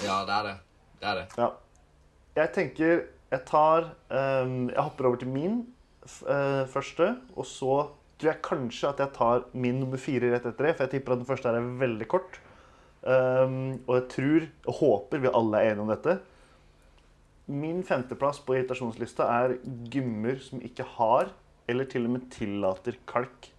Ja, 0.05 0.23
det 0.29 0.41
er 0.41 0.49
det. 0.51 0.57
Det 1.01 1.13
er 1.13 1.21
det. 1.21 1.27
Ja. 1.37 1.51
Jeg 2.37 2.53
tenker 2.57 3.07
Jeg 3.33 3.43
tar 3.49 3.91
ehm, 4.15 4.69
Jeg 4.71 4.83
hopper 4.83 5.09
over 5.09 5.21
til 5.21 5.31
min 5.33 5.63
eh, 6.07 6.65
første, 6.71 7.17
og 7.35 7.47
så 7.47 7.79
tror 8.17 8.31
jeg 8.31 8.45
kanskje 8.45 8.91
at 8.93 9.03
jeg 9.03 9.15
tar 9.17 9.49
min 9.53 9.81
nummer 9.83 10.01
fire 10.01 10.31
rett 10.33 10.47
etter 10.47 10.71
det, 10.71 10.77
for 10.77 10.87
jeg 10.87 10.95
tipper 10.95 11.15
at 11.15 11.23
den 11.23 11.29
første 11.29 11.51
er 11.53 11.73
veldig 11.83 12.09
kort. 12.09 12.39
Um, 13.07 13.77
og 13.87 13.93
jeg 14.01 14.07
tror 14.11 14.47
og 14.67 14.79
håper 14.81 15.21
vi 15.23 15.31
alle 15.39 15.59
er 15.61 15.75
enige 15.75 15.85
om 15.85 15.91
dette. 15.93 16.15
Min 17.47 17.85
femteplass 17.87 18.41
på 18.43 18.57
irritasjonslista 18.57 19.29
er 19.45 19.59
gymmer 19.93 20.41
som 20.43 20.63
ikke 20.65 20.87
har, 20.97 21.29
eller 21.69 21.87
til 21.91 22.09
og 22.09 22.17
med 22.17 22.27
tillater 22.33 22.97
kalk. 23.07 23.51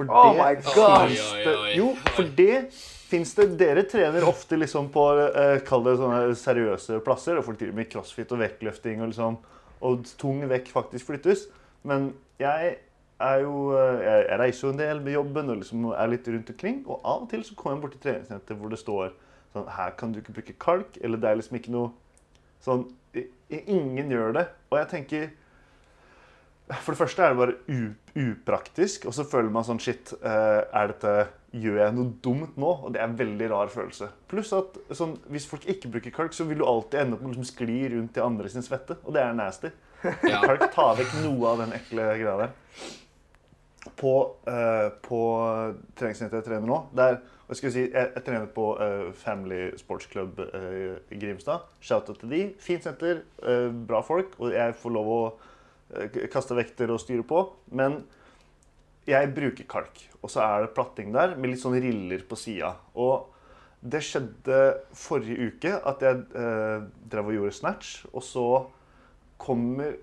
For 0.00 0.08
Oh 0.16 0.32
det 0.32 0.40
my 0.40 0.54
finnes 0.64 1.30
det- 1.44 1.76
Jo, 1.76 1.90
for 2.16 2.22
det 2.36 2.72
fins 3.10 3.34
det 3.36 3.48
Dere 3.60 3.82
trener 3.84 4.24
ofte 4.28 4.56
liksom 4.56 4.88
på 4.94 5.02
eh, 5.28 5.58
Kall 5.66 5.82
det 5.84 5.96
sånne 6.00 6.34
seriøse 6.40 7.00
plasser. 7.04 7.36
Og 7.40 7.44
folk 7.44 7.58
driver 7.60 7.74
med 7.76 7.90
crossfit 7.92 8.32
og 8.32 8.38
vektløfting, 8.40 9.02
og, 9.02 9.10
liksom, 9.12 9.36
og 9.82 10.04
tung 10.20 10.40
vekk 10.48 10.70
faktisk 10.72 11.10
flyttes. 11.10 11.46
Men 11.84 12.14
jeg 12.40 12.76
er 13.20 13.40
jo 13.44 13.72
eh, 13.76 13.98
Jeg, 14.06 14.26
jeg 14.30 14.38
reiser 14.40 14.66
jo 14.68 14.72
en 14.72 14.78
del 14.80 15.00
med 15.04 15.12
jobben 15.18 15.50
og 15.52 15.60
liksom 15.60 15.84
er 15.92 16.06
litt 16.14 16.28
rundt 16.32 16.50
omkring. 16.54 16.78
Og 16.86 17.00
av 17.04 17.22
og 17.26 17.28
til 17.34 17.44
så 17.44 17.54
kommer 17.58 17.76
jeg 17.76 17.82
bort 17.82 17.92
til 17.98 18.04
treningssenter 18.06 18.54
hvor 18.56 18.70
det 18.72 18.78
står 18.80 19.12
sånn 19.52 19.68
Her 19.76 19.90
kan 19.98 20.12
du 20.14 20.20
ikke 20.22 20.32
bruke 20.38 20.56
kalk. 20.62 20.96
Eller 21.04 21.20
det 21.20 21.28
er 21.30 21.40
liksom 21.42 21.58
ikke 21.60 21.74
noe 21.76 21.92
sånn 22.64 22.86
Ingen 23.50 24.10
gjør 24.14 24.32
det. 24.38 24.46
Og 24.70 24.78
jeg 24.78 24.88
tenker 24.94 25.30
for 26.78 26.94
det 26.94 27.00
første 27.00 27.24
er 27.24 27.34
det 27.34 27.40
bare 27.40 27.90
upraktisk, 28.20 29.06
og 29.08 29.14
så 29.16 29.26
føler 29.28 29.50
man 29.52 29.66
sånn 29.66 29.80
Shit, 29.82 30.12
eh, 30.22 30.60
er 30.62 30.92
dette, 30.92 31.14
gjør 31.50 31.80
jeg 31.80 31.94
noe 31.96 32.12
dumt 32.22 32.58
nå? 32.60 32.70
Og 32.86 32.94
det 32.94 33.00
er 33.00 33.08
en 33.08 33.18
veldig 33.18 33.48
rar 33.50 33.72
følelse. 33.72 34.10
Pluss 34.30 34.52
at 34.54 34.78
sånn, 34.94 35.16
hvis 35.32 35.48
folk 35.50 35.66
ikke 35.70 35.90
bruker 35.96 36.14
kalk, 36.14 36.36
så 36.36 36.46
vil 36.46 36.62
du 36.62 36.66
alltid 36.68 37.00
ende 37.02 37.16
opp 37.16 37.24
med 37.24 37.32
å 37.32 37.34
liksom 37.34 37.48
skli 37.48 37.80
rundt 37.96 38.18
i 38.20 38.24
andre 38.24 38.52
sin 38.52 38.66
svette. 38.66 39.00
Og 39.02 39.16
det 39.16 39.24
er 39.24 39.34
nasty. 39.34 39.72
Ja. 40.24 40.38
Kalk 40.46 40.70
tar 40.72 40.94
vekk 41.00 41.18
noe 41.26 41.50
av 41.50 41.64
den 41.64 41.74
ekle 41.76 42.06
greia 42.22 42.36
der. 42.44 42.54
På, 43.98 44.14
uh, 44.46 44.88
på 45.02 45.20
treningssenteret 45.96 46.42
jeg 46.42 46.46
trener 46.50 46.68
nå 46.68 46.76
der, 46.92 47.14
jeg, 47.48 47.72
si, 47.72 47.82
jeg, 47.86 48.10
jeg 48.12 48.24
trener 48.26 48.50
på 48.54 48.66
uh, 48.76 49.08
Family 49.16 49.70
Sports 49.80 50.06
Club 50.12 50.38
uh, 50.40 51.00
i 51.10 51.18
Grimstad. 51.18 51.66
Shout-out 51.82 52.20
til 52.22 52.32
de. 52.32 52.42
Fint 52.62 52.86
senter, 52.86 53.24
bra 53.88 54.04
folk, 54.06 54.36
og 54.38 54.54
jeg 54.54 54.76
får 54.78 54.94
lov 54.94 55.10
å 55.16 55.22
eh, 55.96 56.22
kaste 56.32 56.56
vekter 56.58 56.92
og 56.92 57.02
styre 57.02 57.26
på. 57.26 57.44
Men 57.74 58.02
jeg 59.08 59.32
bruker 59.34 59.66
kalk, 59.70 60.02
og 60.20 60.30
så 60.30 60.44
er 60.44 60.64
det 60.64 60.74
platting 60.76 61.14
der 61.14 61.34
med 61.36 61.52
litt 61.52 61.62
sånn 61.62 61.78
riller 61.80 62.22
på 62.28 62.38
sida. 62.38 62.74
Og 62.94 63.30
det 63.80 64.02
skjedde 64.04 64.60
forrige 64.96 65.48
uke 65.50 65.72
at 65.88 66.04
jeg 66.04 66.22
eh, 66.36 66.86
drev 67.10 67.30
og 67.30 67.38
gjorde 67.38 67.56
snatch, 67.56 68.04
og 68.12 68.24
så 68.24 68.46
kommer 69.40 69.94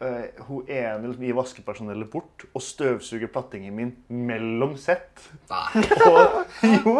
eh, 0.00 0.30
hun 0.48 0.64
ene 0.64 1.10
liksom, 1.10 1.26
i 1.28 1.34
vaskepersonellet 1.36 2.08
bort 2.10 2.46
og 2.48 2.64
støvsuger 2.64 3.28
plattingen 3.32 3.76
min 3.76 3.92
mellom 4.08 4.78
sett. 4.80 5.26
Og, 6.08 6.38
jo, 6.64 6.92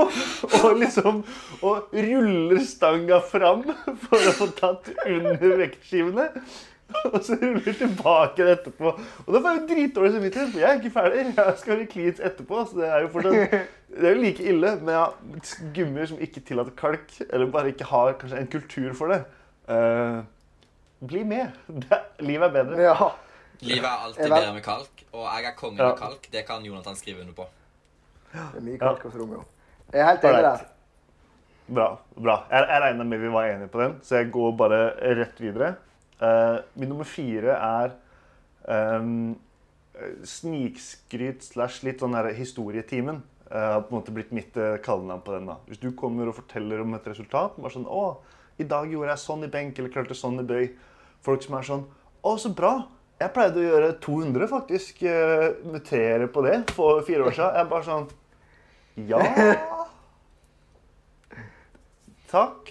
og 0.58 0.78
liksom 0.80 1.20
Og 1.64 1.92
ruller 1.94 2.60
stanga 2.66 3.20
fram 3.24 3.62
for 4.04 4.30
å 4.30 4.34
få 4.36 4.50
tatt 4.58 4.90
under 5.06 5.56
vektskivene. 5.62 6.28
Og 7.12 7.18
så 7.24 7.36
ruller 7.42 7.74
tilbake 7.76 8.44
det 8.44 8.52
etterpå. 8.58 8.92
Og 9.26 9.34
da 9.34 9.40
får 9.44 9.48
jeg 9.50 9.60
jo 9.60 9.66
dritdårlig 9.72 10.12
samvittighet, 10.14 10.52
for 10.54 10.62
jeg 10.62 10.68
er 10.70 10.78
ikke 10.80 10.92
ferdig. 10.94 11.24
Jeg 11.36 11.58
skal 11.60 11.76
bli 11.80 11.86
cleans 11.92 12.22
etterpå. 12.30 12.62
Så 12.70 12.78
det 12.80 12.88
er 12.88 13.04
jo 13.04 13.10
fortsatt 13.12 13.58
Det 13.98 14.04
er 14.04 14.14
jo 14.14 14.20
like 14.22 14.44
ille 14.44 14.70
med 14.84 14.92
ja, 14.94 15.04
gummier 15.76 16.08
som 16.10 16.18
ikke 16.20 16.40
tillater 16.48 16.74
kalk, 16.76 17.14
eller 17.28 17.48
bare 17.52 17.70
ikke 17.72 17.86
har 17.88 18.12
kanskje 18.20 18.40
en 18.42 18.50
kultur 18.52 18.92
for 18.96 19.12
det. 19.14 19.22
uh, 19.68 20.20
bli 21.08 21.22
med. 21.24 21.56
Det, 21.84 21.98
livet 22.20 22.48
er 22.48 22.52
bedre. 22.56 22.80
Ja. 22.82 23.08
Livet 23.60 23.88
er 23.88 24.04
alltid 24.06 24.28
bedre 24.28 24.52
med 24.54 24.62
kalk, 24.64 25.04
og 25.12 25.24
jeg 25.24 25.48
er 25.50 25.54
kongen 25.56 25.80
Ja. 25.80 25.88
med 25.92 25.98
kalk. 26.02 26.28
Det 26.32 26.44
kan 26.46 26.64
Jonathan 26.64 26.96
skrive 26.96 27.20
under 27.24 27.32
på. 27.34 27.46
Det 28.32 28.60
er 28.60 28.64
mye 28.68 28.78
kalk 28.78 29.02
hos 29.08 29.16
Romeo. 29.16 29.44
Jeg 29.92 30.00
er 30.04 30.10
helt 30.12 30.24
enig 30.28 30.42
der. 30.44 30.66
Bra. 31.68 31.86
bra. 32.16 32.36
Jeg, 32.50 32.64
jeg 32.70 32.80
regner 32.84 33.04
med 33.04 33.18
vi 33.24 33.28
var 33.32 33.44
enige 33.48 33.68
på 33.72 33.80
den, 33.82 33.98
så 34.02 34.16
jeg 34.20 34.30
går 34.32 34.52
bare 34.56 34.82
rett 35.18 35.40
videre. 35.40 35.74
Eh, 36.18 36.56
min 36.74 36.88
nummer 36.90 37.06
fire 37.06 37.54
er 37.54 37.92
um, 38.66 39.36
snikskryt 40.26 41.44
slash 41.46 41.84
litt 41.86 42.02
sånn 42.02 42.16
her 42.18 42.30
historietimen. 42.34 43.22
Uh, 43.48 43.78
har 43.78 43.84
på 43.86 43.94
en 43.94 43.96
måte 43.96 44.12
blitt 44.12 44.32
mitt 44.36 44.56
uh, 44.60 44.76
kallenavn 44.84 45.22
på 45.24 45.32
den. 45.36 45.46
da. 45.48 45.56
Hvis 45.70 45.80
du 45.80 45.88
kommer 45.96 46.28
og 46.28 46.36
forteller 46.36 46.82
om 46.82 46.94
et 46.98 47.06
resultat, 47.08 47.56
bare 47.56 47.72
sånn 47.72 47.88
'Å, 47.88 48.18
i 48.60 48.66
dag 48.68 48.90
gjorde 48.92 49.14
jeg 49.14 49.24
sånn 49.24 49.46
i 49.46 49.52
benk, 49.52 49.78
eller 49.78 49.94
klarte 49.94 50.18
sånn 50.18 50.42
i 50.42 50.46
bøy.' 50.46 50.74
Folk 51.24 51.42
som 51.42 51.56
er 51.56 51.64
sånn 51.70 51.84
'Å, 52.22 52.36
så 52.36 52.52
bra. 52.54 52.74
Jeg 53.18 53.32
pleide 53.34 53.58
å 53.62 53.68
gjøre 53.70 54.00
200, 54.04 54.50
faktisk. 54.52 55.02
Uh, 55.02 55.54
mutere 55.64 56.28
på 56.28 56.44
det 56.44 56.70
for 56.76 57.00
fire 57.06 57.24
år 57.24 57.32
siden.' 57.32 57.54
Jeg 57.54 57.64
er 57.64 57.72
bare 57.72 57.88
sånn 57.88 58.08
Ja 59.08 59.22
Takk. 62.28 62.68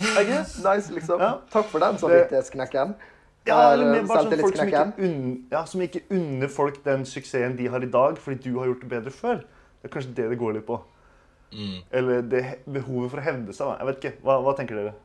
I. 0.00 0.24
Nice, 0.64 0.92
liksom. 0.92 1.20
Ja. 1.20 1.30
Takk 1.52 1.68
for 1.72 1.82
den 1.82 1.98
samvittighetsknekken. 1.98 2.96
Ja, 3.46 3.58
eller 3.72 3.92
mer 3.92 4.06
bare 4.08 4.26
sånn 4.26 4.40
folk 4.42 4.56
som 4.58 4.68
ikke, 4.68 4.82
unner, 5.06 5.34
ja, 5.52 5.60
som 5.70 5.82
ikke 5.84 6.02
unner 6.10 6.50
folk 6.50 6.80
den 6.84 7.04
suksessen 7.06 7.54
de 7.56 7.68
har 7.70 7.84
i 7.84 7.88
dag, 7.90 8.18
fordi 8.18 8.50
du 8.50 8.58
har 8.58 8.72
gjort 8.72 8.82
det 8.82 8.90
bedre 8.90 9.12
før. 9.14 9.44
Det 9.78 9.88
er 9.88 9.92
kanskje 9.94 10.14
det 10.18 10.26
det 10.32 10.38
går 10.40 10.56
litt 10.56 10.66
på. 10.66 10.80
Mm. 11.54 11.76
Eller 12.00 12.26
det 12.26 12.42
behovet 12.64 13.12
for 13.12 13.22
å 13.22 13.26
hevde 13.28 13.54
seg. 13.54 13.70
Da. 13.70 13.76
Jeg 13.78 13.90
vet 13.90 14.00
ikke. 14.02 14.14
Hva, 14.26 14.38
hva 14.42 14.56
tenker 14.58 14.80
dere? 14.80 14.96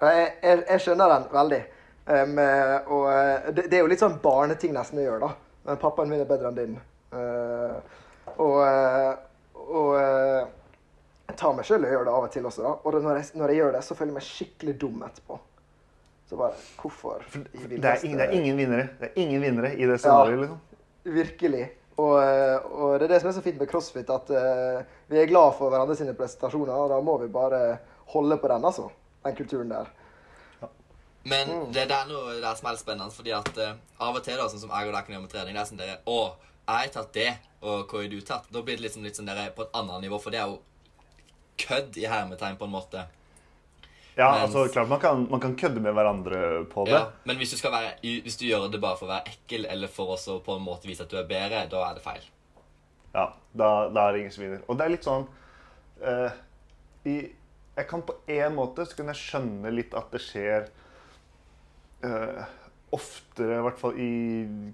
Jeg, 0.00 0.32
jeg, 0.42 0.64
jeg 0.64 0.84
skjønner 0.86 1.14
den 1.14 1.28
veldig. 1.34 1.62
Um, 2.08 2.38
eh, 2.40 2.74
og 2.96 3.06
eh, 3.12 3.48
det, 3.52 3.66
det 3.68 3.76
er 3.76 3.84
jo 3.84 3.92
litt 3.92 4.02
sånn 4.02 4.16
barneting 4.22 4.72
nesten 4.72 5.02
å 5.02 5.04
gjøre, 5.04 5.28
da. 5.28 5.62
Men 5.68 5.80
pappaen 5.82 6.08
min 6.08 6.24
er 6.24 6.30
bedre 6.30 6.48
enn 6.48 6.56
din. 6.56 6.78
Uh, 7.12 7.76
og 8.38 8.56
eh, 8.64 9.12
og 9.68 9.90
eh, 10.00 10.46
tar 11.38 11.54
meg 11.56 11.66
sjøl 11.68 11.84
i 11.84 11.88
å 11.88 11.92
gjøre 11.94 12.08
det 12.08 12.14
av 12.18 12.26
og 12.26 12.32
til 12.34 12.46
også, 12.50 12.64
da. 12.66 12.72
Og 12.82 12.94
det, 12.96 13.00
når, 13.06 13.20
jeg, 13.20 13.30
når 13.40 13.52
jeg 13.52 13.60
gjør 13.62 13.72
det, 13.78 13.82
så 13.86 13.96
føler 13.98 14.10
jeg 14.12 14.18
meg 14.18 14.26
skikkelig 14.28 14.74
dum 14.82 15.02
etterpå. 15.06 15.38
Så 16.28 16.36
bare 16.36 16.58
Hvorfor? 16.82 17.22
Det 17.32 17.78
er, 17.88 18.02
ingen, 18.04 18.18
det 18.20 18.24
er 18.26 18.32
ingen 18.36 18.58
vinnere 18.58 18.88
Det 19.00 19.06
er 19.08 19.20
ingen 19.22 19.40
vinnere 19.46 19.70
i 19.78 19.86
det 19.88 19.96
scenarioet. 20.02 20.42
liksom. 20.42 21.14
Virkelig. 21.14 21.62
Og, 21.98 22.14
eh, 22.22 22.66
og 22.68 22.98
det 23.00 23.06
er 23.08 23.12
det 23.14 23.20
som 23.22 23.30
er 23.30 23.36
så 23.38 23.42
fint 23.42 23.56
med 23.58 23.70
crossfit, 23.70 24.10
at 24.12 24.28
uh, 24.30 24.82
vi 25.10 25.18
er 25.22 25.30
glad 25.30 25.54
for 25.56 25.72
hverandre 25.72 25.96
sine 25.98 26.12
prestasjoner, 26.14 26.74
og 26.74 26.92
da 26.92 26.98
må 27.02 27.16
vi 27.22 27.30
bare 27.32 27.62
holde 28.12 28.36
på 28.38 28.50
den, 28.52 28.66
altså. 28.68 28.84
Den 29.24 29.34
kulturen 29.40 29.72
der. 29.72 29.88
Men 31.28 31.48
Mm. 31.48 31.72
det, 31.74 31.88
det 31.90 31.96
er 31.96 32.06
noe 32.08 32.36
der 32.40 32.54
som 32.56 32.68
er 32.68 32.76
litt 32.76 32.80
spennende, 32.84 33.12
fordi 33.12 33.32
at 33.36 33.50
uh, 33.58 33.72
av 34.04 34.14
og 34.16 34.22
til, 34.24 34.36
da, 34.38 34.46
sånn 34.48 34.62
som 34.62 34.70
jeg 34.72 34.88
og 34.88 34.94
deg 34.94 35.04
kan 35.08 35.14
gjøre 35.16 35.24
med 35.24 35.32
trening, 35.32 35.56
det 35.56 35.60
er 35.64 35.68
sånn 35.72 35.80
dere 35.80 35.96
Å, 36.08 36.18
jeg 36.68 36.84
har 36.84 36.92
tatt 36.94 37.10
det, 37.16 37.28
og 37.64 37.88
hva 37.90 38.00
har 38.04 38.08
du 38.12 38.20
tatt? 38.20 38.46
Da 38.54 38.62
blir 38.62 38.78
det 38.78 38.84
liksom 38.86 39.04
litt 39.04 39.18
sånn 39.18 39.28
dere 39.28 39.48
på 39.56 39.64
et 39.66 39.74
annet 39.80 40.04
nivå, 40.06 40.20
for 40.22 40.30
det 40.32 40.40
er 40.40 40.52
jo 40.52 40.60
kødd 41.58 41.96
i 42.00 42.06
hermetegn, 42.10 42.56
på 42.60 42.64
en 42.68 42.74
måte. 42.74 43.04
Ja, 44.18 44.32
Mens- 44.32 44.48
altså, 44.48 44.64
klart 44.74 44.88
man 44.90 44.98
kan, 45.02 45.26
man 45.30 45.40
kan 45.40 45.52
kødde 45.56 45.80
med 45.80 45.92
hverandre 45.94 46.64
på 46.72 46.84
det. 46.88 46.92
Ja, 46.96 47.04
men 47.24 47.36
hvis 47.38 47.52
du, 47.54 47.56
skal 47.60 47.70
være, 47.72 47.92
hvis 48.02 48.36
du 48.40 48.46
gjør 48.48 48.64
det 48.72 48.80
bare 48.82 48.98
for 48.98 49.06
å 49.06 49.12
være 49.12 49.30
ekkel, 49.30 49.66
eller 49.70 49.88
for 49.94 50.14
også 50.16 50.40
på 50.42 50.56
en 50.58 50.64
måte 50.66 50.90
vise 50.90 51.04
at 51.06 51.10
du 51.12 51.16
er 51.20 51.28
bedre, 51.30 51.60
da 51.70 51.84
er 51.90 51.94
det 51.98 52.02
feil. 52.02 52.26
Ja, 53.14 53.28
da, 53.54 53.68
da 53.94 54.08
er 54.08 54.12
det 54.16 54.24
ingen 54.24 54.34
som 54.34 54.42
vinner. 54.44 54.64
Og 54.66 54.78
det 54.78 54.84
er 54.88 54.92
litt 54.96 55.06
sånn 55.06 55.28
uh, 56.02 56.30
i, 57.08 57.14
Jeg 57.78 57.86
kan 57.88 58.02
på 58.02 58.16
en 58.34 58.54
måte 58.58 58.84
så 58.90 58.98
kunne 58.98 59.14
jeg 59.14 59.22
skjønne 59.22 59.70
litt 59.72 59.94
at 59.96 60.10
det 60.12 60.20
skjer 60.24 60.66
uh, 62.04 62.42
oftere, 62.94 63.58
i 63.58 63.64
hvert 63.66 63.80
fall 63.80 63.98
i 64.00 64.10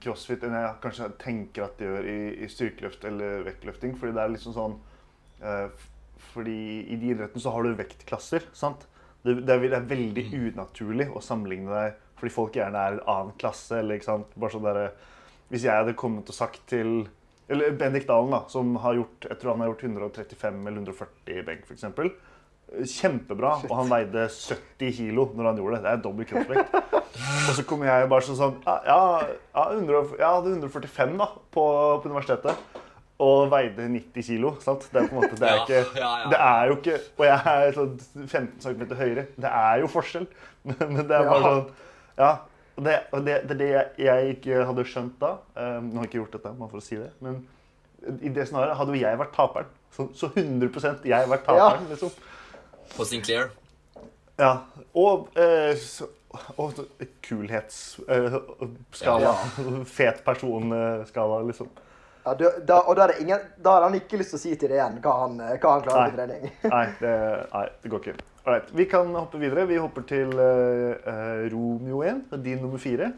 crossfit, 0.02 0.44
enn 0.46 0.54
jeg 0.56 0.74
kanskje 0.84 1.08
tenker 1.20 1.66
at 1.66 1.78
det 1.80 1.88
gjør 1.88 2.08
i, 2.10 2.18
i 2.44 2.48
styrkeløft 2.50 3.04
eller 3.10 3.42
vektløfting. 3.48 3.96
Fordi 3.98 4.14
det 4.16 4.22
er 4.24 4.34
liksom 4.34 4.54
sånn 4.56 4.76
f- 5.42 5.90
Fordi 6.34 6.58
i 6.90 6.98
de 6.98 7.14
idrettene 7.14 7.42
så 7.42 7.54
har 7.54 7.64
du 7.64 7.78
vektklasser, 7.78 8.48
sant? 8.56 8.88
Det, 9.24 9.38
det, 9.40 9.54
er, 9.54 9.66
det 9.70 9.78
er 9.78 9.88
veldig 9.88 10.24
unaturlig 10.50 11.08
å 11.14 11.22
sammenligne 11.24 11.70
deg 11.72 12.00
fordi 12.18 12.30
folk 12.30 12.56
gjerne 12.56 12.80
er 12.80 12.94
i 12.94 12.98
en 12.98 13.08
annen 13.10 13.34
klasse. 13.40 13.78
eller 13.80 13.98
ikke 13.98 14.10
sant? 14.10 14.34
Bare 14.38 14.54
sånn 14.54 14.66
der, 14.66 14.84
Hvis 15.50 15.66
jeg 15.66 15.76
hadde 15.76 15.96
kommet 15.98 16.30
og 16.30 16.36
sagt 16.36 16.62
til 16.70 17.06
eller 17.48 17.74
Bendik 17.76 18.06
Dalen, 18.08 18.32
da, 18.32 18.44
som 18.48 18.70
har 18.80 18.96
gjort 18.96 19.26
jeg 19.28 19.36
tror 19.40 19.52
han 19.52 19.64
har 19.64 19.72
gjort 19.74 19.82
135 19.84 20.62
eller 20.62 20.78
140 20.80 21.34
i 21.34 21.42
benk, 21.44 21.66
f.eks. 21.68 22.94
Kjempebra. 22.94 23.50
Og 23.68 23.74
han 23.76 23.90
veide 23.92 24.24
70 24.32 24.94
kilo 24.96 25.26
når 25.36 25.50
han 25.50 25.60
gjorde 25.60 25.76
det. 25.76 25.82
Det 25.84 25.90
er 25.92 26.00
dobbel 26.06 26.28
kroppsvekt. 26.30 26.78
Og 27.14 27.52
så 27.58 27.64
kommer 27.68 27.90
jeg 27.90 28.08
bare 28.10 28.26
sånn 28.26 28.38
sånn 28.40 28.56
Ja, 28.64 28.78
ja, 28.88 29.66
100, 29.76 30.16
jeg 30.16 30.24
hadde 30.24 30.54
145 30.56 31.12
da, 31.20 31.28
på, 31.54 31.66
på 32.00 32.10
universitetet. 32.10 32.80
Og 33.22 33.50
veide 33.52 33.84
90 33.88 34.22
kilo. 34.26 34.54
sant? 34.60 34.88
Det 34.92 35.02
er 35.02 35.06
på 35.08 35.14
en 35.14 35.20
måte, 35.22 35.36
det 35.38 35.46
er 35.48 35.54
Ja, 35.60 35.62
ikke 35.62 36.00
ja, 36.00 36.08
ja. 36.24 36.30
Det 36.32 36.40
er 36.40 36.66
jo 36.66 36.76
ikke 36.80 36.96
Og 37.18 37.24
jeg 37.28 37.52
er 37.68 37.76
sånn 37.76 37.92
15 38.26 38.60
cm 38.64 38.82
høyere. 38.98 39.26
Det 39.36 39.50
er 39.50 39.78
jo 39.84 39.86
forskjell. 39.92 40.26
Men, 40.64 40.76
men 40.96 41.06
det 41.08 41.14
er 41.20 41.28
bare 41.30 41.40
Ja. 41.40 41.52
sånn 41.52 41.70
Ja. 42.18 42.32
Det, 42.74 42.94
og 43.14 43.20
det, 43.22 43.34
det 43.46 43.54
er 43.54 43.58
det 43.60 43.68
jeg, 43.70 43.90
jeg 44.02 44.30
ikke 44.34 44.64
hadde 44.66 44.84
skjønt 44.90 45.20
da. 45.20 45.28
Um, 45.54 45.92
nå 45.92 46.00
har 46.00 46.08
jeg 46.08 46.10
ikke 46.10 46.18
gjort 46.24 46.32
dette, 46.34 46.50
bare 46.58 46.70
for 46.72 46.80
å 46.80 46.82
si 46.82 46.96
det. 46.98 47.10
Men 47.22 47.36
i 48.18 48.32
det 48.34 48.48
scenarioet 48.48 48.80
hadde 48.80 48.96
jo 48.96 49.02
jeg 49.04 49.20
vært 49.20 49.34
taperen. 49.36 49.68
Så, 49.94 50.08
så 50.18 50.26
100 50.34 51.06
jeg 51.06 51.28
vært 51.30 51.44
taperen, 51.46 51.86
liksom. 51.92 52.10
På 52.96 53.06
Sinclair. 53.06 53.52
Ja. 54.42 54.50
Og, 54.98 55.28
uh, 55.38 55.70
så- 55.78 56.10
og 56.58 56.74
kulhetsskala. 57.22 59.20
Ja. 59.22 59.34
Fet 59.86 60.24
person-skala, 60.26 61.42
liksom. 61.46 61.70
Ja, 62.24 62.32
du, 62.34 62.44
da, 62.64 62.78
og 62.88 62.96
da, 62.96 63.08
er 63.08 63.20
ingen, 63.20 63.42
da 63.60 63.76
har 63.76 63.84
han 63.84 63.96
ikke 63.98 64.16
lyst 64.16 64.32
til 64.32 64.38
å 64.38 64.42
si 64.42 64.54
til 64.56 64.70
deg 64.72 64.78
igjen 64.78 65.00
hva 65.04 65.16
han, 65.24 65.36
hva 65.40 65.72
han 65.74 65.82
klarer 65.84 66.08
på 66.08 66.16
trening. 66.16 66.46
Nei, 66.74 66.86
det, 67.00 67.16
nei, 67.52 67.64
det 67.82 67.92
går 67.92 68.00
ikke. 68.00 68.14
Alright, 68.44 68.72
Vi 68.76 68.84
kan 68.88 69.12
hoppe 69.16 69.40
videre. 69.40 69.64
Vi 69.68 69.80
hopper 69.80 70.04
til 70.08 70.32
eh, 70.40 71.46
Romeo 71.52 72.02
1. 72.04 72.26
Din 72.44 72.60
nummer 72.64 72.80
fire. 72.80 73.10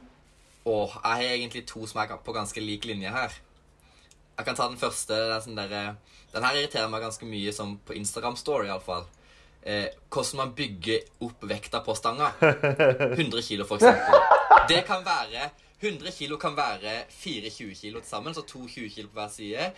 Åh, 0.66 0.96
jeg 1.02 1.12
har 1.12 1.34
egentlig 1.36 1.64
to 1.66 1.86
som 1.86 2.02
er 2.02 2.14
på 2.22 2.34
ganske 2.34 2.62
lik 2.62 2.86
linje 2.86 3.10
her. 3.14 3.34
Jeg 4.36 4.46
kan 4.46 4.58
ta 4.58 4.66
den 4.70 4.78
første. 4.78 5.14
Det 5.14 5.34
er 5.36 5.42
sånn 5.42 5.58
der, 5.58 5.74
eh, 5.74 6.22
den 6.34 6.46
her 6.46 6.58
irriterer 6.58 6.90
meg 6.90 7.06
ganske 7.06 7.26
mye, 7.26 7.54
som 7.54 7.76
på 7.86 7.94
Instagram 7.98 8.38
Story 8.38 8.70
iallfall. 8.70 9.06
Eh, 9.66 9.88
hvordan 10.10 10.42
man 10.42 10.54
bygger 10.58 11.26
opp 11.26 11.46
vekta 11.50 11.82
på 11.82 11.94
stanga. 11.98 12.32
100 13.18 13.42
kilo, 13.42 13.66
for 13.66 13.78
eksempel. 13.78 14.18
Det 14.70 14.82
kan 14.86 15.02
være 15.06 15.50
100 15.82 16.12
kilo 16.16 16.38
kan 16.40 16.56
være 16.56 17.04
4 17.12 17.50
20 17.50 17.74
kilo 17.74 18.00
til 18.00 18.08
sammen, 18.08 18.34
så 18.34 18.42
2 18.42 18.66
20 18.68 18.90
kilo 18.90 19.08
på 19.08 19.20
hver 19.20 19.28
side. 19.28 19.70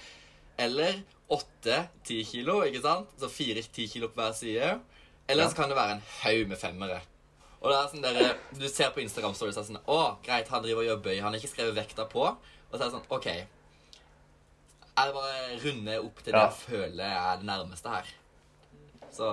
Eller 0.59 1.01
8 1.29 1.89
10 2.05 2.23
kilo, 2.25 2.63
ikke 2.63 2.83
sant? 2.83 3.11
Så 3.19 3.29
4 3.29 3.63
10 3.63 3.87
kilo 3.87 4.09
på 4.09 4.21
hver 4.21 4.33
side. 4.33 4.79
Eller 5.29 5.49
så 5.49 5.57
kan 5.57 5.69
det 5.69 5.77
være 5.77 5.99
en 5.99 6.05
haug 6.23 6.49
med 6.49 6.57
femmere. 6.57 7.01
Og 7.61 7.73
det 7.73 7.77
er 7.79 7.89
sånn 7.91 8.05
der, 8.05 8.37
Du 8.55 8.69
ser 8.71 8.93
på 8.95 9.03
Instagram 9.03 9.35
stories 9.35 9.57
og 9.59 9.65
er 9.65 9.69
sånn 9.73 9.81
Å, 9.91 10.03
greit, 10.25 10.51
han 10.53 10.63
driver 10.63 10.85
og 10.85 10.89
gjør 10.89 11.01
bøy. 11.09 11.17
Han 11.19 11.33
har 11.33 11.41
ikke 11.41 11.51
skrevet 11.57 11.77
vekta 11.77 12.07
på. 12.11 12.25
Og 12.29 12.77
så 12.77 12.79
er 12.79 12.87
det 12.87 12.95
sånn 12.95 13.11
OK. 13.17 13.27
Jeg 14.99 15.15
bare 15.15 15.59
runder 15.65 16.07
opp 16.07 16.23
til 16.23 16.35
det 16.35 16.41
jeg 16.43 16.57
føler 16.63 17.19
er 17.19 17.37
det 17.41 17.47
nærmeste 17.47 17.91
her. 17.93 18.15
Så 19.15 19.29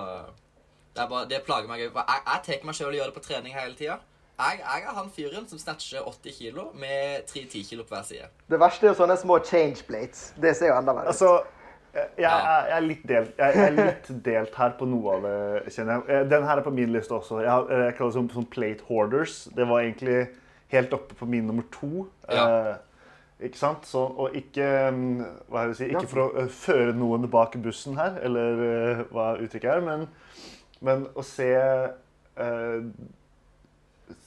det, 0.94 1.00
er 1.02 1.08
bare, 1.10 1.26
det 1.30 1.42
plager 1.46 1.70
meg. 1.70 1.86
Jeg, 1.86 1.94
jeg 1.94 2.44
tar 2.46 2.66
meg 2.66 2.78
sjøl 2.78 2.92
og 2.92 2.98
gjør 3.00 3.10
det 3.10 3.16
på 3.16 3.24
trening 3.24 3.56
hele 3.56 3.78
tida. 3.78 3.98
Jeg, 4.36 4.58
jeg 4.60 4.82
er 4.84 4.94
han 4.98 5.06
fyren 5.16 5.46
som 5.48 5.58
snatcher 5.58 6.04
80 6.04 6.34
kilo 6.38 6.66
med 6.76 7.22
3-10 7.30 7.62
kilo 7.70 7.84
på 7.88 7.94
hver 7.96 8.02
side. 8.04 8.26
Det 8.52 8.58
verste 8.60 8.84
er 8.84 8.90
jo 8.92 8.98
sånne 8.98 9.16
små 9.16 9.38
change 9.48 9.84
plates. 9.88 10.26
Det 10.36 10.52
ser 10.58 10.68
jo 10.74 10.76
enda 10.76 10.92
verre 10.92 11.08
ut. 11.08 11.12
Altså, 11.14 11.30
jeg, 11.96 12.08
jeg, 12.20 12.28
er- 12.28 12.66
jeg, 12.68 12.76
er 12.76 12.84
litt 12.84 13.06
delt, 13.08 13.38
jeg 13.40 13.62
er 13.64 13.76
litt 13.78 14.10
delt 14.26 14.58
her 14.60 14.74
på 14.76 14.88
noe 14.90 15.14
av 15.14 15.24
det, 15.24 15.36
kjenner 15.72 16.02
jeg. 16.02 16.18
Eh, 16.18 16.26
Den 16.34 16.44
her 16.44 16.60
er 16.60 16.66
på 16.66 16.74
min 16.76 16.92
liste 16.92 17.16
også. 17.16 17.38
Jeg, 17.46 17.70
jeg 17.72 17.94
kaller 17.96 18.12
det 18.12 18.18
som, 18.18 18.28
som 18.34 18.48
plate 18.52 18.84
hoarders. 18.90 19.38
Det 19.56 19.68
var 19.70 19.86
egentlig 19.86 20.18
helt 20.74 20.92
oppe 20.98 21.16
på 21.16 21.28
min 21.32 21.46
nummer 21.48 21.64
to. 21.72 22.04
Ja. 22.28 22.44
Eh, 22.74 23.48
ikke 23.48 23.60
sant? 23.62 23.88
Så, 23.88 24.04
og 24.04 24.36
ikke, 24.36 24.68
mm, 24.92 25.24
hva 25.48 25.64
skal 25.64 25.72
jeg 25.72 25.80
si, 25.80 25.88
ikke 25.96 26.08
for 26.12 26.26
å 26.26 26.30
eh, 26.44 26.52
føre 26.52 26.92
noen 26.96 27.24
bak 27.32 27.56
bussen 27.64 27.96
her, 27.96 28.20
eller 28.28 28.62
eh, 28.68 29.02
hva 29.16 29.30
uttrykket 29.40 29.78
er, 29.78 29.84
men, 29.88 30.06
men 30.84 31.08
å 31.16 31.24
se 31.24 31.48
eh, 31.56 32.76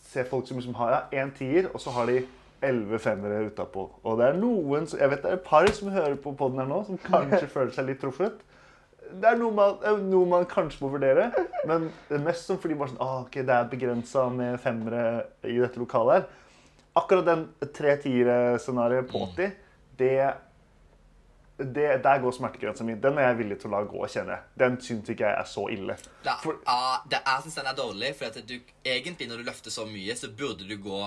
se 0.09 0.25
folk 0.25 0.47
som 0.47 0.57
liksom 0.57 0.75
har 0.79 0.93
ja, 0.95 1.21
én 1.21 1.31
tier, 1.37 1.69
og 1.73 1.81
så 1.81 1.93
har 1.93 2.09
de 2.09 2.23
elleve 2.65 2.99
femmere 2.99 3.45
utapå. 3.47 3.85
Og 4.03 4.17
det 4.19 4.25
er 4.27 4.39
noen 4.39 4.87
Jeg 4.91 5.11
vet 5.11 5.23
det 5.23 5.31
er 5.31 5.37
et 5.37 5.45
par 5.45 5.67
som 5.71 5.91
hører 5.93 6.17
på 6.19 6.33
podden 6.37 6.59
her 6.59 6.69
nå, 6.69 6.81
som 6.87 6.99
kanskje 7.03 7.47
føler 7.55 7.71
seg 7.75 7.87
litt 7.87 8.01
truffet. 8.03 8.41
Det 9.09 9.25
er 9.25 9.39
noe 9.39 9.53
man, 9.55 9.79
noe 10.05 10.27
man 10.29 10.45
kanskje 10.49 10.83
må 10.83 10.91
vurdere, 10.93 11.29
men 11.69 11.87
det 12.09 12.19
er 12.19 12.25
mest 12.27 12.45
som 12.45 12.59
fordi 12.61 12.77
bare 12.77 12.91
sånn, 12.91 13.01
ah, 13.01 13.23
okay, 13.23 13.45
det 13.45 13.55
er 13.55 13.71
begrensa 13.71 14.27
med 14.33 14.59
femmere 14.61 15.05
i 15.49 15.57
dette 15.57 15.81
lokalet 15.81 16.19
her. 16.19 16.27
Akkurat 16.99 17.25
den 17.25 17.47
tre-tiere-scenarioet 17.73 19.09
på 19.09 19.23
80, 19.31 19.55
det, 19.97 20.13
det 21.59 22.03
Der 22.03 22.21
går 22.23 22.31
smertegrensa 22.31 22.83
mi. 22.83 22.95
Den 22.95 23.17
er 23.17 23.29
jeg 23.29 23.37
villig 23.41 23.57
til 23.61 23.69
å 23.69 23.73
la 23.77 23.81
gå, 23.87 24.03
kjenner 24.07 24.37
jeg. 24.37 24.43
Den 24.61 24.77
syns 24.81 25.09
ikke 25.11 25.27
jeg 25.27 25.39
er 25.39 25.49
så 25.49 25.65
ille. 25.73 25.97
Da, 26.25 26.37
For- 26.43 26.61
ja, 26.65 26.99
det 27.11 27.19
jeg 27.25 27.43
syns 27.45 27.59
den 27.59 27.67
er 27.71 27.75
dårlig, 27.77 28.13
for 28.19 28.39
du, 28.47 28.55
egentlig 28.85 29.27
når 29.29 29.41
du 29.41 29.49
løfter 29.49 29.73
så 29.73 29.85
mye, 29.89 30.15
så 30.15 30.31
burde 30.31 30.67
du 30.69 30.77
gå 30.83 31.01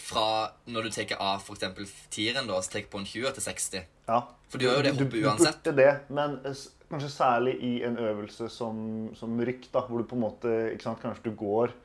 fra 0.00 0.26
når 0.66 0.88
du 0.88 0.90
tar 0.90 1.16
av 1.20 1.42
f.eks. 1.44 1.92
tieren, 2.10 2.48
da, 2.48 2.60
så 2.62 2.72
tar 2.72 2.86
på 2.90 2.98
en 3.02 3.06
20 3.06 3.34
til 3.36 3.42
60. 3.42 3.84
Ja. 4.08 4.22
For 4.48 4.58
du 4.58 4.66
gjør 4.66 4.80
jo 4.80 4.86
det 4.86 4.94
hoppet 4.96 5.20
uansett. 5.24 5.60
du 5.64 5.70
burde 5.70 5.76
det, 5.82 5.92
men 6.08 6.38
kanskje 6.90 7.12
særlig 7.12 7.54
i 7.62 7.74
en 7.86 7.98
øvelse 7.98 8.48
som, 8.50 8.80
som 9.14 9.38
rykk, 9.38 9.68
da, 9.74 9.84
hvor 9.86 10.00
du 10.00 10.08
på 10.10 10.16
en 10.18 10.24
måte 10.24 10.56
ikke 10.72 10.88
sant, 10.88 11.02
Kanskje 11.04 11.30
du 11.30 11.36
går 11.38 11.76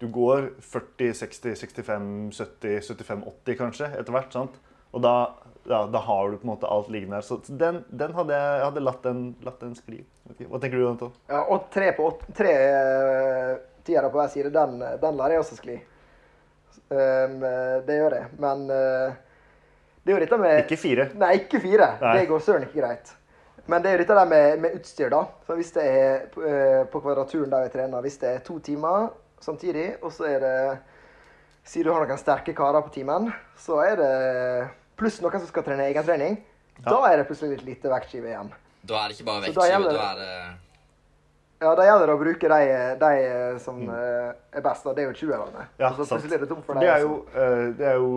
du 0.00 0.08
går 0.12 0.50
40, 0.60 1.14
60, 1.14 1.56
65, 1.56 2.32
70, 2.36 2.80
75, 2.84 3.22
80 3.46 3.56
kanskje 3.56 3.86
etter 3.96 4.12
hvert. 4.12 4.32
sant? 4.34 4.58
Og 4.92 5.00
da, 5.04 5.12
ja, 5.68 5.86
da 5.86 5.98
har 5.98 6.30
du 6.30 6.36
på 6.36 6.46
en 6.46 6.52
måte 6.52 6.70
alt 6.70 6.88
liggende 6.92 7.16
der. 7.16 7.26
Så 7.26 7.40
den, 7.48 7.82
den 7.88 8.14
hadde 8.14 8.38
jeg, 8.38 8.54
jeg 8.58 8.64
hadde 8.68 8.84
latt 8.86 9.02
den, 9.06 9.26
latt 9.46 9.60
den 9.62 9.74
skli. 9.78 10.00
Hva 10.46 10.60
tenker 10.62 10.78
du, 10.78 10.86
Anton? 10.88 11.12
Ja, 11.30 11.42
og 11.44 11.68
tre 11.74 11.90
på 11.96 12.08
tre 12.36 12.54
uh, 12.54 13.52
tiere 13.86 14.10
på 14.10 14.20
hver 14.20 14.32
side, 14.32 14.54
den, 14.54 14.80
den 15.02 15.20
lar 15.20 15.34
jeg 15.34 15.42
også 15.42 15.58
skli. 15.58 15.76
Um, 16.86 17.38
det 17.86 17.98
gjør 17.98 18.18
jeg. 18.20 18.32
Men 18.42 18.66
uh, 18.70 19.14
det 20.02 20.12
er 20.12 20.18
jo 20.18 20.24
dette 20.24 20.40
med 20.42 20.64
Ikke 20.64 20.80
fire. 20.80 21.08
Nei, 21.18 21.32
ikke 21.42 21.62
fire. 21.62 21.92
Nei. 22.02 22.16
Det 22.20 22.26
går 22.30 22.44
søren 22.46 22.66
ikke 22.68 22.82
greit. 22.82 23.14
Men 23.66 23.82
det 23.82 23.90
er 23.90 23.96
jo 23.96 24.02
dette 24.04 24.18
der 24.20 24.28
med, 24.30 24.60
med 24.62 24.74
utstyr, 24.78 25.08
da. 25.10 25.24
Så 25.46 25.56
hvis 25.58 25.72
det 25.74 25.86
er 25.90 26.26
uh, 26.38 26.82
på 26.90 27.02
kvadraturen 27.02 27.50
der 27.50 27.66
vi 27.66 27.72
trener, 27.74 28.04
hvis 28.04 28.20
det 28.22 28.34
er 28.34 28.44
to 28.46 28.60
timer 28.62 29.08
samtidig, 29.42 29.96
og 30.02 30.14
så 30.14 30.30
er 30.30 30.44
det 30.44 30.58
Sier 31.66 31.82
du 31.82 31.90
har 31.90 32.04
noen 32.06 32.18
sterke 32.20 32.52
karer 32.54 32.84
på 32.86 32.92
teamen, 32.94 33.24
så 33.58 33.80
er 33.82 33.96
det 33.98 34.10
pluss 34.96 35.20
noen 35.24 35.40
som 35.40 35.48
skal 35.50 35.64
trene 35.66 35.88
egen 35.90 36.06
trening, 36.06 36.38
ja. 36.84 36.92
Da 36.92 37.00
er 37.08 37.20
det 37.20 37.26
plutselig 37.28 37.56
litt 37.56 37.66
lite 37.66 37.90
vektskive 37.90 38.30
igjen. 38.30 38.52
Da 38.86 39.00
er 39.00 39.10
det 39.10 39.16
ikke 39.16 39.28
bare 39.30 39.44
vektskive, 39.46 39.68
gjelder 39.72 39.96
da 39.96 40.08
er 40.12 40.18
det 40.20 40.32
Ja, 41.64 41.70
da 41.72 41.86
gjelder 41.86 42.10
det 42.10 42.16
å 42.16 42.20
bruke 42.20 42.50
de, 42.52 42.80
de 43.00 43.12
som 43.64 43.78
mm. 43.80 43.94
er 43.96 44.64
best, 44.66 44.84
da. 44.84 44.92
Det 44.96 45.04
er 45.04 45.08
jo 45.08 45.16
20-erne. 45.22 45.68
Ja, 45.80 45.92
så 45.96 46.04
sant. 46.04 46.20
plutselig 46.20 46.36
er 46.36 46.44
det 46.44 46.50
tomt 46.52 46.66
for 46.68 46.82
Det 46.82 46.90
er 46.92 47.04
jo, 47.04 47.14
uh, 47.32 47.64
det 47.78 47.88
er 47.92 48.00
jo 48.02 48.12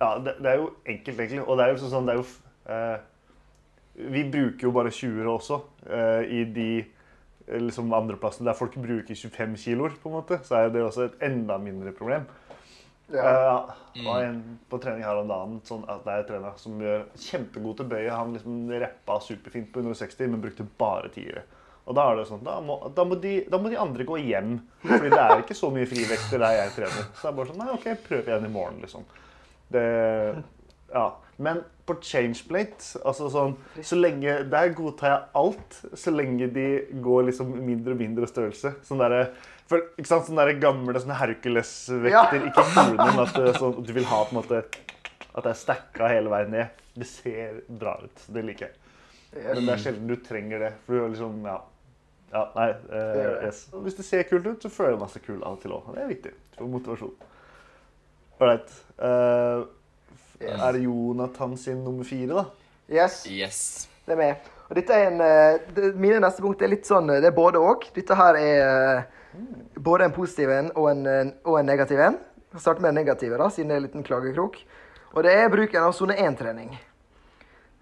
Ja, 0.00 0.10
det, 0.26 0.36
det 0.40 0.52
er 0.52 0.60
jo 0.60 0.68
enkelt, 0.84 1.16
egentlig. 1.16 1.46
Og 1.46 1.60
det 1.60 1.66
er 1.66 1.72
jo 1.72 1.92
sånn, 1.94 2.08
det 2.10 2.16
er 2.16 2.20
jo 2.20 2.26
uh, 2.68 4.06
Vi 4.12 4.24
bruker 4.36 4.68
jo 4.68 4.74
bare 4.76 4.92
20-ere 5.00 5.32
også 5.32 5.60
uh, 5.88 6.22
i 6.28 6.44
de 6.52 6.70
eh, 6.82 7.58
liksom 7.64 7.90
andreplassene 7.96 8.48
der 8.50 8.58
folk 8.58 8.76
bruker 8.76 9.16
25 9.16 9.56
kiloer, 9.64 9.96
på 10.02 10.12
en 10.12 10.18
måte. 10.20 10.42
Så 10.44 10.60
er 10.60 10.70
det 10.74 10.84
også 10.84 11.08
et 11.08 11.26
enda 11.30 11.56
mindre 11.60 11.96
problem. 11.96 12.28
Ja. 13.14 13.30
Eh, 13.94 14.04
og 14.06 14.20
en 14.22 14.42
på 14.70 14.78
trening 14.82 15.02
her 15.04 15.18
om 15.18 15.30
dagen 15.30 15.56
sånn 15.66 15.86
at 15.90 16.04
det 16.06 16.16
er 16.16 16.28
trener 16.28 16.58
som 16.60 16.82
gjør 16.82 17.06
kjempegod 17.18 17.80
til 17.80 17.88
bøye. 17.90 18.10
Han 18.12 18.36
liksom 18.36 18.68
rappa 18.82 19.18
superfint 19.24 19.72
på 19.74 19.82
160, 19.82 20.30
men 20.30 20.44
brukte 20.44 20.66
bare 20.78 21.10
tiere. 21.14 21.46
Og 21.90 21.96
da 21.96 22.04
er 22.06 22.20
det 22.20 22.28
sånn, 22.28 22.44
da 22.46 22.60
må, 22.62 22.76
da, 22.94 23.04
må 23.08 23.16
de, 23.18 23.32
da 23.50 23.58
må 23.58 23.72
de 23.72 23.80
andre 23.80 24.06
gå 24.06 24.20
hjem. 24.22 24.60
Fordi 24.84 25.10
det 25.10 25.22
er 25.24 25.42
ikke 25.42 25.58
så 25.58 25.72
mye 25.74 25.88
frivekter 25.90 26.42
der 26.42 26.58
jeg 26.58 26.76
trener. 26.76 27.08
Så 27.16 27.24
det 27.24 27.32
er 27.32 27.38
bare 27.40 27.50
sånn 27.50 27.60
Nei, 27.64 27.72
OK, 27.74 27.88
prøv 28.04 28.30
igjen 28.30 28.46
i 28.46 28.54
morgen, 28.54 28.78
liksom. 28.84 29.08
Det 29.74 29.88
Ja. 30.94 31.08
Men 31.40 31.62
på 31.88 31.94
changeplate, 32.04 32.98
altså 33.00 33.30
sånn 33.32 33.54
Så 33.80 33.96
lenge 33.96 34.34
Der 34.50 34.72
godtar 34.76 35.08
jeg 35.08 35.28
alt, 35.40 35.78
så 35.96 36.12
lenge 36.12 36.50
de 36.52 36.66
går 37.00 37.30
liksom 37.30 37.54
mindre 37.64 37.94
og 37.96 38.02
mindre 38.02 38.28
størrelse. 38.28 38.74
Sånn 38.86 39.00
derre 39.00 39.30
for, 39.70 39.86
ikke 39.96 40.10
sant, 40.10 40.26
Sånne 40.28 40.44
der 40.48 40.58
gamle 40.62 41.00
sånne 41.00 41.16
Hercules-vekter. 41.20 42.44
Ikke 42.50 42.64
men 42.98 43.22
at, 43.22 43.36
sånn, 43.56 43.76
at 43.78 43.86
du 43.86 43.92
vil 43.96 44.08
ha 44.10 44.20
på 44.26 44.34
en 44.34 44.40
måte 44.42 44.60
At 45.30 45.44
det 45.46 45.52
er 45.54 45.58
stacka 45.60 46.10
hele 46.10 46.32
veien 46.32 46.50
ned. 46.56 46.80
Det 46.98 47.06
ser 47.06 47.60
bra 47.70 47.94
ut. 48.02 48.24
Det 48.34 48.42
liker 48.44 48.66
jeg. 48.68 48.76
Men 49.46 49.62
det 49.68 49.74
er 49.76 49.82
sjelden 49.84 50.08
du 50.10 50.16
trenger 50.26 50.64
det. 50.66 50.72
For 50.84 50.98
du 50.98 51.04
er 51.04 51.12
liksom 51.14 51.36
Ja. 51.46 51.58
ja 52.34 52.44
nei. 52.56 52.68
eh, 52.90 53.44
yes. 53.46 53.60
Hvis 53.86 53.98
det 54.00 54.06
ser 54.08 54.26
kult 54.26 54.46
ut, 54.50 54.62
så 54.66 54.70
føler 54.74 54.96
jeg 54.96 55.02
masse 55.04 55.22
kul 55.22 55.38
av 55.44 55.54
og 55.54 55.60
til 55.62 55.76
òg. 55.78 55.92
Det 55.94 56.02
er 56.02 56.10
viktig 56.10 56.32
for 56.58 56.66
motivasjon. 56.74 57.14
Ålreit. 58.40 58.72
Uh, 58.98 59.68
Er 60.40 60.72
det 60.72 60.82
Jonathan 60.86 61.54
sin 61.60 61.82
nummer 61.84 62.04
fire, 62.08 62.32
da? 62.32 62.44
Yes, 62.90 63.26
Yes. 63.30 63.88
det 64.06 64.14
er 64.16 64.16
med. 64.18 64.50
Og 64.70 64.76
dette 64.78 64.94
er 64.94 65.08
en 65.10 65.20
eh, 65.20 65.58
det, 65.76 65.90
Mine 66.00 66.20
neste 66.22 66.42
punkt 66.42 66.62
er 66.62 66.70
litt 66.72 66.86
sånn 66.88 67.10
eh, 67.10 67.20
Det 67.20 67.28
er 67.30 67.34
både 67.36 67.58
og. 67.62 67.84
Dette 67.94 68.16
her 68.18 68.38
er 68.38 68.60
eh, 68.64 69.02
både 69.76 70.08
en 70.08 70.14
positiv 70.14 70.50
en 70.50 70.70
og 70.74 70.90
en, 70.90 71.06
eh, 71.06 71.32
og 71.44 71.60
en 71.60 71.66
negativ 71.66 72.00
en. 72.00 72.18
Jeg 72.52 72.60
starter 72.60 72.82
med 72.82 72.90
den 72.90 73.04
negative, 73.04 73.38
da, 73.38 73.48
siden 73.50 73.70
det 73.70 73.76
er 73.76 73.82
en 73.82 73.86
liten 73.86 74.06
klagekrok. 74.06 74.58
Og 75.14 75.24
det 75.26 75.34
er 75.34 75.50
bruken 75.50 75.82
av 75.82 75.94
sone 75.94 76.16
1-trening. 76.18 76.74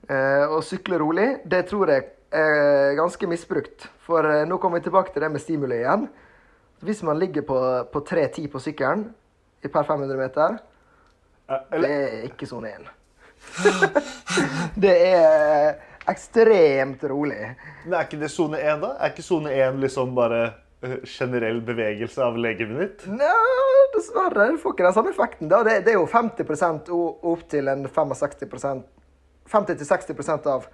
Eh, 0.09 0.45
å 0.49 0.61
sykle 0.65 0.99
rolig, 1.01 1.29
det 1.45 1.67
tror 1.69 1.93
jeg 1.93 2.09
er 2.33 2.97
ganske 2.97 3.29
misbrukt. 3.29 3.89
For 4.05 4.25
eh, 4.29 4.47
nå 4.49 4.61
kommer 4.61 4.81
vi 4.81 4.89
tilbake 4.89 5.13
til 5.13 5.25
det 5.25 5.33
med 5.33 5.45
stimuli 5.45 5.81
igjen. 5.81 6.09
Hvis 6.85 7.03
man 7.03 7.19
ligger 7.19 7.45
på, 7.49 7.59
på 7.93 8.05
3.10 8.07 8.51
på 8.53 8.61
sykkelen 8.63 9.09
i 9.65 9.69
per 9.73 9.89
500 9.89 10.21
meter, 10.21 10.59
Eh, 11.49 11.81
det 11.81 11.91
er 11.91 12.25
ikke 12.29 12.47
sone 12.49 12.71
1. 12.77 12.89
det 14.85 14.95
er 15.09 15.79
ekstremt 16.09 17.05
rolig. 17.09 17.55
Men 17.85 17.99
er 17.99 18.09
ikke 18.09 18.21
det 18.21 18.31
sone 18.33 18.61
1, 18.61 18.83
da? 18.83 18.95
Er 18.99 19.15
ikke 19.15 19.25
sone 19.25 19.53
1 19.55 19.81
liksom 19.85 20.13
bare 20.17 20.43
generell 21.09 21.59
bevegelse 21.67 22.23
av 22.23 22.37
legemet 22.39 22.81
ditt? 22.83 23.09
Nja, 23.11 23.33
dessverre. 23.97 24.53
Du 24.53 24.61
får 24.63 24.77
ikke 24.77 24.87
den 24.87 24.95
samme 24.95 25.11
effekten. 25.15 25.51
Det, 25.51 25.81
det 25.87 25.95
er 25.95 25.99
jo 25.99 26.07
50% 26.07 26.93
og 26.95 27.27
opp 27.33 27.43
til 27.51 27.71
en 27.73 27.89
65% 27.91 28.87
50-60% 29.49 30.47
av 30.47 30.67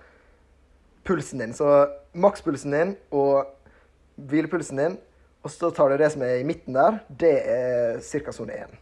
pulsen 1.05 1.39
din. 1.39 1.55
Så 1.55 1.87
makspulsen 2.13 2.75
din 2.75 2.95
og 3.11 3.47
hvilepulsen 4.15 4.81
din, 4.81 4.97
og 5.45 5.51
så 5.51 5.71
tar 5.71 5.93
du 5.93 5.99
det 6.01 6.11
som 6.13 6.23
er 6.25 6.41
i 6.41 6.47
midten 6.47 6.77
der, 6.77 6.99
det 7.09 7.35
er 7.51 8.01
ca. 8.01 8.33
sone 8.33 8.57
1. 8.65 8.79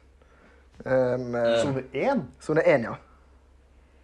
Um, 0.85 1.35
eh, 1.35 1.56
Sone 1.62 1.85
1? 1.92 2.22
Sone 2.40 2.62
1, 2.66 2.87
ja. 2.88 2.94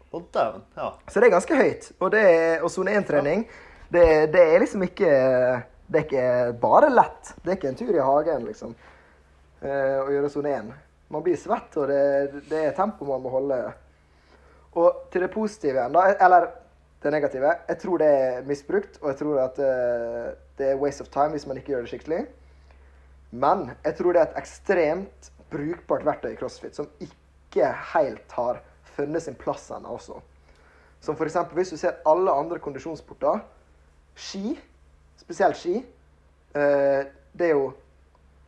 Å, 0.08 0.20
dæven. 0.34 0.62
Ja. 0.76 0.92
Så 1.08 1.20
det 1.20 1.28
er 1.28 1.34
ganske 1.34 1.56
høyt. 1.56 1.90
Og, 1.98 2.10
det 2.14 2.22
er, 2.24 2.62
og 2.62 2.70
sone 2.72 2.94
1-trening, 2.96 3.44
det, 3.92 4.04
det 4.32 4.44
er 4.44 4.62
liksom 4.62 4.84
ikke 4.86 5.10
Det 5.88 6.00
er 6.00 6.04
ikke 6.04 6.60
bare 6.60 6.92
lett. 6.92 7.34
Det 7.42 7.52
er 7.52 7.58
ikke 7.58 7.70
en 7.72 7.78
tur 7.80 7.94
i 7.96 8.04
hagen, 8.04 8.44
liksom, 8.44 8.74
eh, 9.62 9.98
å 10.02 10.08
gjøre 10.12 10.30
sone 10.32 10.52
1. 10.52 10.72
Man 11.08 11.24
blir 11.24 11.38
svett, 11.40 11.76
og 11.80 11.88
det, 11.88 12.42
det 12.50 12.64
er 12.66 12.76
tempo 12.76 13.08
man 13.08 13.22
må 13.24 13.32
holde. 13.32 13.60
Og 14.76 15.08
til 15.12 15.24
det 15.24 15.30
positive 15.32 15.78
igjen, 15.78 15.96
da, 15.96 16.04
eller 16.26 16.50
det 17.02 17.12
negative. 17.14 17.54
Jeg 17.68 17.78
tror 17.78 17.98
det 18.02 18.08
er 18.18 18.44
misbrukt, 18.46 18.98
og 19.02 19.08
jeg 19.12 19.20
tror 19.22 19.40
at 19.46 19.58
eh, 19.62 20.28
det 20.58 20.72
er 20.72 20.80
waste 20.82 21.06
of 21.06 21.10
time 21.14 21.32
hvis 21.34 21.46
man 21.46 21.56
ikke 21.56 21.72
gjør 21.72 21.86
det 21.86 21.92
skikkelig. 21.92 22.22
Men 23.30 23.70
jeg 23.84 23.96
tror 23.98 24.12
det 24.12 24.22
er 24.22 24.30
et 24.30 24.40
ekstremt 24.40 25.30
brukbart 25.52 26.04
verktøy 26.04 26.32
i 26.32 26.38
CrossFit 26.38 26.76
som 26.76 26.88
ikke 27.00 27.70
helt 27.94 28.34
har 28.36 28.60
funnet 28.96 29.24
sin 29.24 29.38
plass 29.38 29.68
ennå 29.72 29.94
også. 29.96 30.18
Som 31.00 31.16
eksempel 31.22 31.60
hvis 31.60 31.72
du 31.72 31.78
ser 31.78 32.00
alle 32.08 32.34
andre 32.34 32.58
kondisjonssporter. 32.58 33.44
Ski, 34.18 34.56
spesielt 35.18 35.58
ski, 35.58 35.76
eh, 36.54 37.06
det 37.32 37.50
er 37.50 37.54
jo 37.54 37.72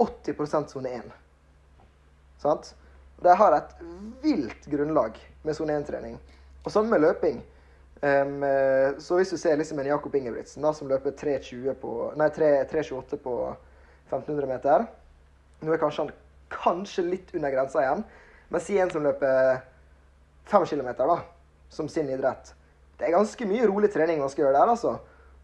80 0.00 0.68
sone 0.70 0.92
1. 0.98 1.12
Sant? 2.40 2.74
De 3.20 3.37
har 3.37 3.56
et 3.56 3.74
vilt 4.22 4.68
grunnlag 4.72 5.18
med 5.44 5.56
sone 5.56 5.76
1-trening. 5.76 6.16
Og 6.64 6.72
samme 6.72 6.92
med 6.92 7.04
løping. 7.04 7.42
Eh, 8.00 8.94
så 8.98 9.18
hvis 9.18 9.33
du 9.35 9.37
ser 9.37 9.59
liksom 9.61 9.78
en 9.78 9.90
Jakob 9.92 10.14
Ingebrigtsen 10.14 10.64
da, 10.64 10.72
som 10.72 10.88
løper 10.88 11.12
3.28 11.12 11.74
på, 11.83 11.96
nei, 12.16 12.30
3 12.33 12.52
3.28 12.70 13.20
på 13.20 13.37
1500 14.11 14.48
meter 14.48 14.87
Nå 15.61 15.74
er 15.74 15.80
kanskje 15.83 16.06
han 16.06 16.14
kanskje 16.50 17.04
litt 17.04 17.35
under 17.37 17.52
grensa 17.52 17.83
igjen, 17.85 18.00
men 18.48 18.62
si 18.64 18.78
en 18.80 18.90
som 18.90 19.04
løper 19.04 19.61
5 20.50 20.64
km, 20.66 20.88
da, 20.96 21.18
som 21.68 21.88
sin 21.88 22.09
idrett. 22.11 22.54
Det 22.98 23.06
er 23.06 23.14
ganske 23.14 23.46
mye 23.48 23.68
rolig 23.68 23.92
trening 23.92 24.22
man 24.22 24.33
skal 24.33 24.46
gjøre 24.46 24.56
der, 24.56 24.72
altså. 24.72 24.94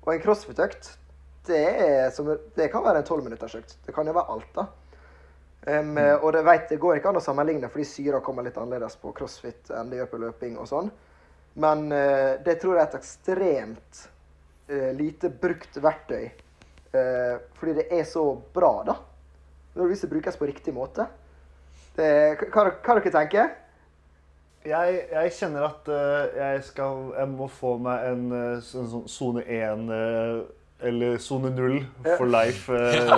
Og 0.03 0.15
en 0.15 0.23
crossfit-økt, 0.25 0.89
det, 1.49 1.63
er 1.87 2.11
som- 2.15 2.35
det 2.55 2.69
kan 2.73 2.85
være 2.85 3.03
en 3.03 3.09
12-minuttersøkt. 3.09 3.77
Det 3.87 3.95
kan 3.95 4.07
jo 4.07 4.15
være 4.17 4.33
alt, 4.35 4.53
da. 4.55 4.67
Em, 5.67 5.97
Og 6.23 6.33
det, 6.33 6.45
vet, 6.47 6.69
det 6.71 6.79
går 6.79 6.97
ikke 7.01 7.11
an 7.11 7.19
å 7.19 7.25
sammenligne, 7.25 7.69
fordi 7.73 7.85
syra 7.85 8.21
kommer 8.23 8.47
litt 8.47 8.59
annerledes 8.59 8.97
på 9.03 9.11
crossfit 9.17 9.73
enn 9.75 9.91
det 9.91 9.99
gjør 9.99 10.11
på 10.13 10.21
løping 10.23 10.59
og 10.63 10.69
sånn. 10.71 10.91
Men 11.57 11.87
uh, 11.93 12.37
det 12.45 12.59
tror 12.61 12.77
jeg 12.77 12.85
er 12.85 12.91
et 12.91 12.99
ekstremt 12.99 14.01
uh, 14.71 14.91
lite 14.95 15.31
brukt 15.33 15.79
verktøy. 15.81 16.27
Uh, 16.93 17.41
fordi 17.57 17.79
det 17.81 17.87
er 17.97 18.05
så 18.05 18.29
bra, 18.55 18.73
da. 18.87 18.97
Hvis 19.77 20.05
det 20.05 20.11
brukes 20.13 20.37
på 20.37 20.49
riktig 20.49 20.75
måte. 20.77 21.09
Det, 21.97 22.09
hva, 22.53 22.67
hva 22.85 22.95
dere 22.99 23.09
tenker 23.13 23.55
Jeg, 24.69 24.97
jeg 25.09 25.31
kjenner 25.33 25.65
at 25.65 25.87
jeg, 26.37 26.63
skal, 26.69 27.07
jeg 27.17 27.29
må 27.33 27.47
få 27.49 27.77
meg 27.81 28.03
en 28.11 28.25
eh, 28.37 28.59
sånn 28.65 29.07
sone 29.09 29.45
1 29.47 29.87
eh, 29.97 30.41
eller 30.81 31.19
sone 31.19 31.51
0 31.51 31.85
for 32.19 32.27
life 32.27 32.73
eh, 32.73 33.09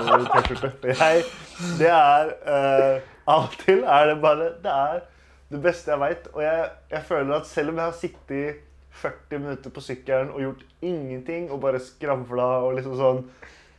Det 1.79 1.91
er 1.91 2.33
eh, 2.47 3.01
Av 3.29 3.49
og 3.49 3.57
til 3.65 3.83
er 3.83 4.07
det 4.13 4.21
bare 4.23 4.53
Det 4.63 4.73
er 4.73 5.01
det 5.49 5.63
beste 5.65 5.91
jeg 5.91 6.01
veit. 6.01 6.27
Og 6.35 6.43
jeg, 6.43 6.65
jeg 6.91 7.05
føler 7.09 7.39
at 7.39 7.47
selv 7.49 7.73
om 7.73 7.79
jeg 7.81 7.85
har 7.85 7.95
sittet 7.97 8.59
40 8.99 9.39
minutter 9.39 9.73
på 9.73 9.81
sykkelen 9.81 10.33
og 10.35 10.43
gjort 10.43 10.65
ingenting 10.83 11.47
og 11.51 11.63
bare 11.63 11.81
skravla 11.81 12.49
og 12.67 12.75
liksom 12.77 12.99
sånn 12.99 13.23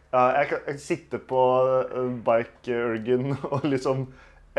ja, 0.09 0.23
jeg 0.39 0.47
kan, 0.49 0.63
jeg 0.65 0.73
kan 0.73 0.81
sitte 0.81 1.19
på 1.29 1.43
uh, 1.93 2.07
bike-urgen 2.25 3.35
og 3.53 3.69
liksom 3.69 4.07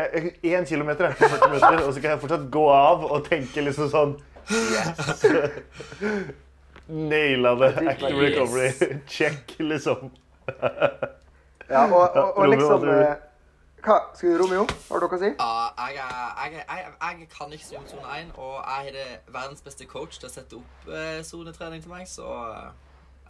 Én 0.01 0.63
kilometer 0.65 1.05
er 1.05 1.17
på 1.19 1.27
40 1.27 1.49
minutter, 1.51 1.81
og 1.83 1.93
så 1.93 2.01
kan 2.01 2.13
jeg 2.13 2.21
fortsatt 2.21 2.45
gå 2.53 2.63
av 2.73 3.03
og 3.05 3.25
tenke 3.27 3.61
liksom 3.61 3.91
sånn 3.91 4.15
Yes! 4.51 5.25
Naila 6.91 7.55
det. 7.61 7.71
Active 7.87 8.11
Yes. 8.11 8.21
recovery. 8.29 8.71
Check, 9.15 9.55
liksom. 9.59 10.11
Ja, 11.69 11.85
og, 11.87 12.15
og, 12.15 12.37
og 12.37 12.49
liksom 12.51 12.71
hva 12.73 12.79
du? 12.83 12.89
eh, 12.91 13.27
Hva 13.81 13.95
skal 14.13 14.35
Romeo? 14.41 14.65
Har 14.89 14.99
du 14.99 15.05
noe 15.07 15.17
å 15.17 15.19
si? 15.21 15.29
Ja, 15.31 15.51
jeg, 15.87 16.01
er- 16.03 16.33
jeg, 16.43 16.65
er- 16.67 16.81
jeg, 16.81 17.21
jeg 17.21 17.29
kan 17.37 17.53
ikke 17.55 17.65
sone 17.65 17.87
sone 17.89 18.17
1, 18.19 18.33
og 18.37 18.57
jeg 18.59 18.91
har 18.97 19.21
verdens 19.37 19.63
beste 19.65 19.87
coach 19.89 20.19
til 20.21 20.27
å 20.27 20.33
sette 20.33 20.59
opp 20.59 20.91
eh, 20.91 21.21
sonetrening 21.25 21.81
til 21.81 21.93
meg, 21.93 22.03
så 22.11 22.27
eh, 22.51 22.67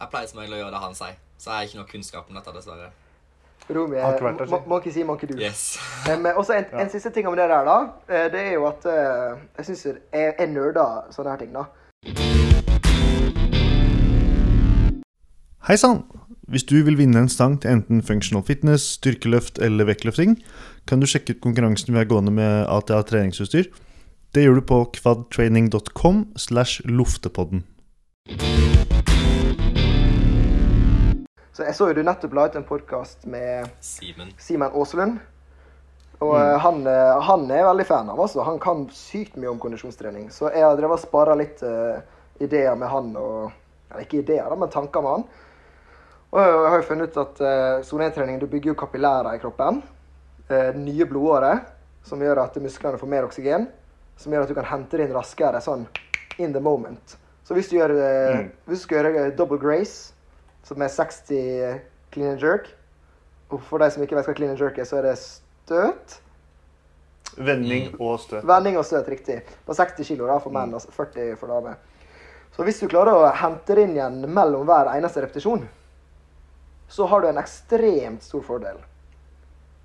jeg 0.02 0.10
pleier 0.12 0.28
som 0.32 0.42
regel 0.42 0.58
å 0.58 0.60
gjøre 0.64 0.74
det 0.74 0.82
han 0.82 0.98
sier. 0.98 1.16
Så 1.38 1.50
jeg 1.50 1.56
har 1.56 1.70
ikke 1.70 1.80
noe 1.80 1.90
kunnskap 1.94 2.28
om 2.28 2.36
dette, 2.40 2.56
dessverre. 2.58 2.90
Ikke 3.62 3.86
vært 4.26 4.42
der, 4.42 4.50
si. 4.50 4.60
Monkey 4.66 4.90
see, 4.92 5.04
do. 5.30 5.38
Yes. 5.40 5.62
Um, 6.10 6.26
også 6.34 6.56
en, 6.58 6.64
en 6.82 6.90
siste 6.90 7.12
ting 7.14 7.28
om 7.30 7.36
det 7.38 7.46
der, 7.48 7.62
da. 7.64 7.78
eh, 8.10 8.26
Det 8.34 8.40
er 8.48 8.52
jo 8.58 8.66
at 8.68 8.84
eh, 8.90 9.38
jeg 9.60 9.70
syns 9.70 9.84
jeg, 9.86 10.34
jeg 10.40 10.50
nerder 10.50 11.06
sånne 11.14 11.36
her 11.36 11.44
ting, 11.46 11.54
da. 11.54 12.50
Hei 15.62 15.76
sann! 15.78 16.00
Hvis 16.50 16.64
du 16.66 16.80
vil 16.82 16.96
vinne 16.98 17.20
en 17.22 17.28
stang 17.30 17.52
til 17.62 17.70
enten 17.70 18.00
functional 18.02 18.42
fitness, 18.42 18.82
styrkeløft 18.96 19.60
eller 19.62 19.86
vektløfting, 19.86 20.32
kan 20.90 20.98
du 20.98 21.06
sjekke 21.06 21.36
ut 21.36 21.44
konkurransen 21.44 21.92
vi 21.94 22.00
har 22.00 22.08
gående 22.10 22.32
med 22.34 22.64
ATA 22.66 22.98
treningsutstyr. 23.06 23.68
Det 24.34 24.42
gjør 24.42 24.58
du 24.58 24.62
på 24.66 24.78
kvadtraining.com 24.96 26.24
slash 26.34 26.82
loftepodden. 26.90 27.62
Så 31.54 31.68
jeg 31.68 31.76
så 31.78 31.92
jo 31.92 31.94
du 31.94 32.02
nettopp 32.10 32.34
la 32.34 32.48
ut 32.50 32.58
en 32.58 32.66
podkast 32.66 33.30
med 33.30 33.70
Simen. 33.78 34.34
Simen 34.42 34.74
Aaselund. 34.74 35.22
Og 36.18 36.34
mm. 36.34 36.58
han, 36.66 36.82
eh, 36.90 37.22
han 37.30 37.46
er 37.54 37.68
veldig 37.68 37.86
fan 37.86 38.10
av 38.10 38.26
oss, 38.26 38.34
og 38.34 38.50
han 38.50 38.58
kan 38.58 38.88
sykt 38.90 39.38
mye 39.38 39.54
om 39.54 39.62
kondisjonstrening. 39.62 40.26
Så 40.34 40.50
jeg 40.50 40.66
har 40.66 40.74
drevet 40.74 40.98
og 40.98 41.06
spara 41.06 41.38
litt 41.38 41.62
uh, 41.62 42.02
ideer 42.42 42.74
med 42.74 42.90
han, 42.90 43.14
og 43.14 43.52
eller 43.92 44.06
ikke 44.06 44.22
ideer, 44.24 44.48
da, 44.48 44.58
men 44.58 44.74
tanker 44.74 45.06
med 45.06 45.18
han. 45.20 45.26
Og 46.32 46.40
jeg 46.40 46.70
har 46.72 46.78
jo 46.80 46.86
funnet 46.88 47.10
ut 47.12 47.18
at 47.20 47.40
uh, 47.44 47.82
zone 47.84 48.06
1-trening 48.08 48.38
bygger 48.48 48.72
jo 48.72 48.78
kapillærer 48.80 49.34
i 49.36 49.40
kroppen. 49.42 49.82
Uh, 50.48 50.70
nye 50.80 51.04
blodårer 51.08 51.60
som 52.08 52.22
gjør 52.24 52.40
at 52.46 52.56
musklene 52.64 52.98
får 53.00 53.10
mer 53.12 53.26
oksygen. 53.28 53.66
Som 54.16 54.32
gjør 54.32 54.46
at 54.46 54.52
du 54.52 54.56
kan 54.56 54.68
hente 54.70 54.96
det 54.96 55.06
inn 55.08 55.14
raskere 55.16 55.60
sånn 55.64 55.84
in 56.40 56.54
the 56.54 56.60
moment. 56.64 57.18
Så 57.44 57.56
hvis 57.56 57.68
du, 57.68 57.76
gjør, 57.76 57.92
uh, 57.98 58.38
Mm. 58.38 58.50
hvis 58.66 58.80
du 58.80 58.86
skal 58.86 59.02
gjøre 59.04 59.36
double 59.36 59.58
grace, 59.60 60.14
som 60.64 60.80
er 60.80 60.88
60 60.88 61.80
clean 62.14 62.32
and 62.36 62.40
jerk 62.40 62.68
Og 63.50 63.60
for 63.66 63.82
de 63.82 63.90
som 63.90 64.00
ikke 64.04 64.14
vet 64.16 64.24
hva 64.28 64.34
clean 64.34 64.52
and 64.54 64.60
jerk 64.60 64.78
er, 64.78 64.86
så 64.88 64.96
er 65.02 65.02
det 65.10 65.16
støt. 65.20 66.14
Vending 67.36 67.90
og 68.00 68.20
støt. 68.22 68.46
Vending 68.48 68.78
og 68.80 68.84
støt, 68.88 69.08
riktig. 69.12 69.42
På 69.66 69.74
60 69.76 70.08
kg 70.08 70.22
da, 70.30 70.38
for 70.40 70.54
menn 70.54 70.72
og 70.72 70.80
40 70.94 71.34
for 71.36 71.52
damer. 71.52 71.76
Så 72.56 72.64
hvis 72.64 72.80
du 72.80 72.86
klarer 72.88 73.12
å 73.12 73.28
hente 73.36 73.76
det 73.76 73.84
inn 73.84 73.94
igjen 73.98 74.18
mellom 74.32 74.64
hver 74.68 74.88
eneste 74.94 75.20
repetisjon, 75.24 75.66
så 76.92 77.06
har 77.08 77.22
du 77.22 77.28
en 77.28 77.40
ekstremt 77.40 78.24
stor 78.24 78.42
fordel. 78.44 78.80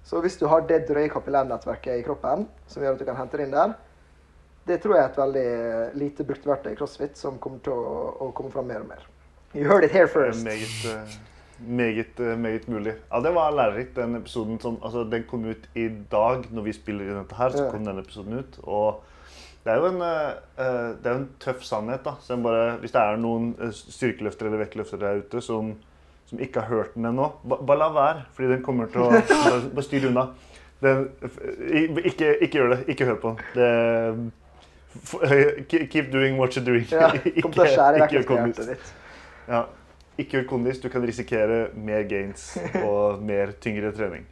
Så 0.04 0.20
hvis 0.24 0.38
du 0.40 0.46
har 0.52 0.64
det 0.68 0.86
drøye 0.90 1.12
kapillærnettverket 1.12 2.00
i 2.00 2.04
kroppen, 2.04 2.48
som 2.68 2.84
gjør 2.84 2.96
at 2.96 3.00
du 3.00 3.06
kan 3.08 3.20
hente 3.20 3.40
det 3.40 3.48
inn 3.48 3.56
der, 3.56 3.76
det 4.68 4.82
tror 4.84 4.98
jeg 4.98 5.06
er 5.06 5.14
et 5.14 5.20
veldig 5.22 5.48
lite 6.02 6.26
brukt 6.28 6.48
verktøy 6.48 6.74
i 6.74 6.78
CrossFit 6.80 7.20
som 7.20 7.40
kommer 7.44 7.64
til 7.64 7.76
å, 7.76 7.96
å 8.28 8.30
komme 8.36 8.52
fram 8.52 8.68
mer 8.68 8.84
og 8.84 8.92
mer. 8.92 9.08
You 9.56 9.68
heard 9.70 9.88
it 9.88 9.96
here 9.96 10.08
first. 10.12 10.44
Meget, 10.44 10.76
eh, 10.92 11.16
meget, 11.64 12.20
eh, 12.20 12.38
meget 12.38 12.68
mulig. 12.68 12.98
Ja, 13.08 13.22
det 13.24 13.34
var 13.36 13.56
lærerikt, 13.56 13.96
den 13.96 14.16
episoden. 14.20 14.60
Som, 14.60 14.80
altså, 14.84 15.06
den 15.08 15.24
kom 15.30 15.46
ut 15.48 15.70
i 15.76 15.88
dag 16.12 16.52
når 16.52 16.68
vi 16.68 16.76
spiller 16.76 17.08
inn 17.08 17.22
dette 17.22 17.40
her. 17.40 17.56
så 17.56 17.70
kom 17.72 17.88
den 17.88 18.00
episoden 18.04 18.40
ut. 18.42 18.60
Og 18.64 19.04
det 19.64 19.74
er 19.74 19.80
jo 19.80 19.92
en, 19.94 20.02
eh, 20.02 20.96
det 21.00 21.12
er 21.12 21.16
en 21.16 21.30
tøff 21.40 21.64
sannhet. 21.64 22.04
da. 22.04 22.18
Så 22.22 22.36
bare, 22.44 22.78
hvis 22.84 22.92
det 22.92 23.02
er 23.02 23.16
noen 23.18 23.54
styrkeløftere 23.72 24.52
eller 24.52 24.66
vektløftere 24.66 25.00
der 25.00 25.24
ute 25.24 25.42
som, 25.42 25.78
som 26.28 26.40
ikke 26.44 26.60
har 26.62 26.68
hørt 26.68 26.96
den 26.98 27.06
ennå, 27.08 27.30
ba- 27.48 27.62
bare 27.64 27.80
la 27.80 27.88
være. 27.96 28.26
Fordi 28.36 28.50
den 28.52 28.64
kommer 28.66 28.90
til 28.92 29.06
å 29.06 29.10
Bare, 29.14 29.62
bare 29.72 29.86
styr 29.86 30.10
unna. 30.10 30.28
Den, 30.84 31.08
ikke, 32.06 32.34
ikke 32.46 32.60
gjør 32.60 32.74
det. 32.76 32.80
Ikke 32.94 33.08
hør 33.10 33.20
på 33.24 33.32
den. 33.56 34.28
Keep 35.70 36.12
doing 36.14 36.38
what 36.38 36.58
you're 36.58 36.66
doing. 36.66 36.86
Ja, 36.92 37.10
kom 37.44 37.54
til 37.54 37.64
å 37.64 37.70
skjære 37.72 38.02
vekk 38.04 38.16
gjør 38.18 38.28
kondis. 38.32 38.92
Ja, 39.48 39.64
ikke 40.20 40.40
gjør 40.40 40.48
kondis. 40.52 40.82
Du 40.84 40.90
kan 40.94 41.06
risikere 41.08 41.68
mer 41.78 42.04
gains 42.10 42.50
og 42.88 43.24
mer 43.26 43.54
tyngre 43.64 43.94
trening. 43.96 44.26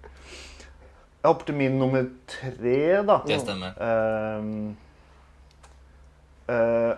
Jeg 1.26 1.32
hopper 1.32 1.48
til 1.50 1.58
min 1.58 1.80
nummer 1.82 2.04
tre, 2.30 2.80
da. 3.08 3.16
Det 3.26 3.40
stemmer. 3.42 3.78
Ehm, 3.82 4.76
uh, 6.52 6.94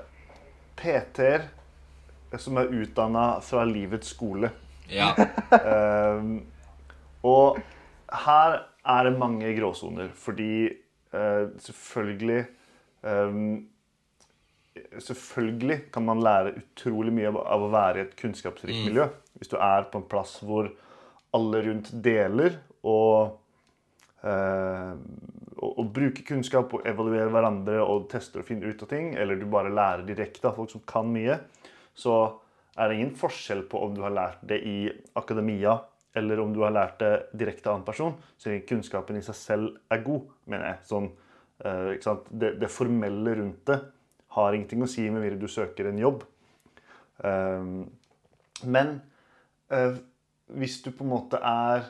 PT-er 0.75 1.45
som 2.37 2.59
er 2.59 2.73
utdanna 2.75 3.27
fra 3.41 3.63
livets 3.63 4.11
skole. 4.11 4.49
Ja. 4.91 5.11
Ehm, 5.57 6.41
og 7.27 7.57
her 8.25 8.59
er 8.87 9.07
det 9.07 9.17
mange 9.19 9.49
gråsoner, 9.57 10.11
fordi 10.15 10.69
uh, 11.13 11.49
selvfølgelig 11.63 12.45
um, 13.03 13.67
Selvfølgelig 15.01 15.79
kan 15.91 16.05
man 16.05 16.19
lære 16.21 16.51
utrolig 16.59 17.09
mye 17.13 17.31
av, 17.31 17.39
av 17.49 17.63
å 17.65 17.69
være 17.73 17.97
i 17.97 18.03
et 18.05 18.11
kunnskapsrikt 18.19 18.77
Mm. 18.77 18.83
miljø. 18.91 19.07
Hvis 19.39 19.49
du 19.49 19.55
er 19.57 19.87
på 19.89 19.97
en 19.97 20.05
plass 20.05 20.35
hvor 20.45 20.69
alle 21.33 21.61
rundt 21.65 21.89
deler 22.05 22.59
og 22.85 23.39
å 24.23 25.73
og, 25.77 25.85
bruke 25.93 26.23
kunnskap 26.25 26.73
og 26.73 26.85
evaluere 26.87 27.29
hverandre 27.33 27.79
og 27.83 28.07
teste 28.11 28.41
og 28.41 28.47
finne 28.47 28.69
ut 28.69 28.81
av 28.83 28.89
ting, 28.91 29.13
eller 29.15 29.39
du 29.39 29.45
bare 29.49 29.73
lærer 29.73 30.05
direkte 30.07 30.49
av 30.49 30.57
folk 30.57 30.71
som 30.73 30.83
kan 30.87 31.09
mye, 31.11 31.39
så 31.97 32.17
er 32.77 32.89
det 32.89 32.97
ingen 32.97 33.15
forskjell 33.17 33.65
på 33.69 33.81
om 33.83 33.95
du 33.95 34.03
har 34.05 34.13
lært 34.13 34.41
det 34.47 34.59
i 34.65 34.77
akademia 35.17 35.79
eller 36.17 36.39
om 36.41 36.53
du 36.53 36.63
har 36.63 36.73
lært 36.73 36.99
det 37.01 37.11
direkte 37.37 37.69
av 37.69 37.79
en 37.79 37.85
person, 37.85 38.15
så 38.37 38.49
lenge 38.49 38.65
kunnskapen 38.69 39.19
i 39.19 39.25
seg 39.25 39.37
selv 39.37 39.93
er 39.93 40.01
god, 40.05 40.31
mener 40.49 40.71
jeg. 40.71 40.79
Sånn, 40.89 41.11
eh? 41.61 41.91
Det, 42.31 42.55
det 42.61 42.71
formelle 42.73 43.35
rundt 43.37 43.61
det 43.69 43.77
har 44.37 44.55
ingenting 44.55 44.85
å 44.85 44.89
si 44.89 45.05
med 45.09 45.21
mindre 45.21 45.41
du 45.41 45.49
søker 45.51 45.89
en 45.89 46.01
jobb. 46.01 46.25
Um, 47.21 47.85
men 48.65 48.99
eh, 49.73 49.97
hvis 50.57 50.79
du 50.85 50.91
på 50.91 51.05
en 51.05 51.13
måte 51.13 51.39
er 51.41 51.87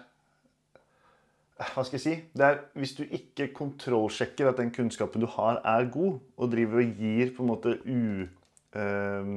hva 1.58 1.82
skal 1.82 1.98
jeg 1.98 2.04
si? 2.04 2.16
Det 2.38 2.46
er 2.46 2.60
Hvis 2.78 2.94
du 3.00 3.02
ikke 3.04 3.48
kontrollsjekker 3.56 4.52
at 4.52 4.60
den 4.62 4.70
kunnskapen 4.76 5.24
du 5.24 5.28
har, 5.34 5.58
er 5.66 5.88
god, 5.90 6.20
og 6.38 6.52
driver 6.52 6.84
og 6.84 7.00
gir 7.02 7.32
på 7.34 7.42
en 7.44 7.50
måte 7.50 7.74
u, 7.82 8.28
eh, 8.78 9.32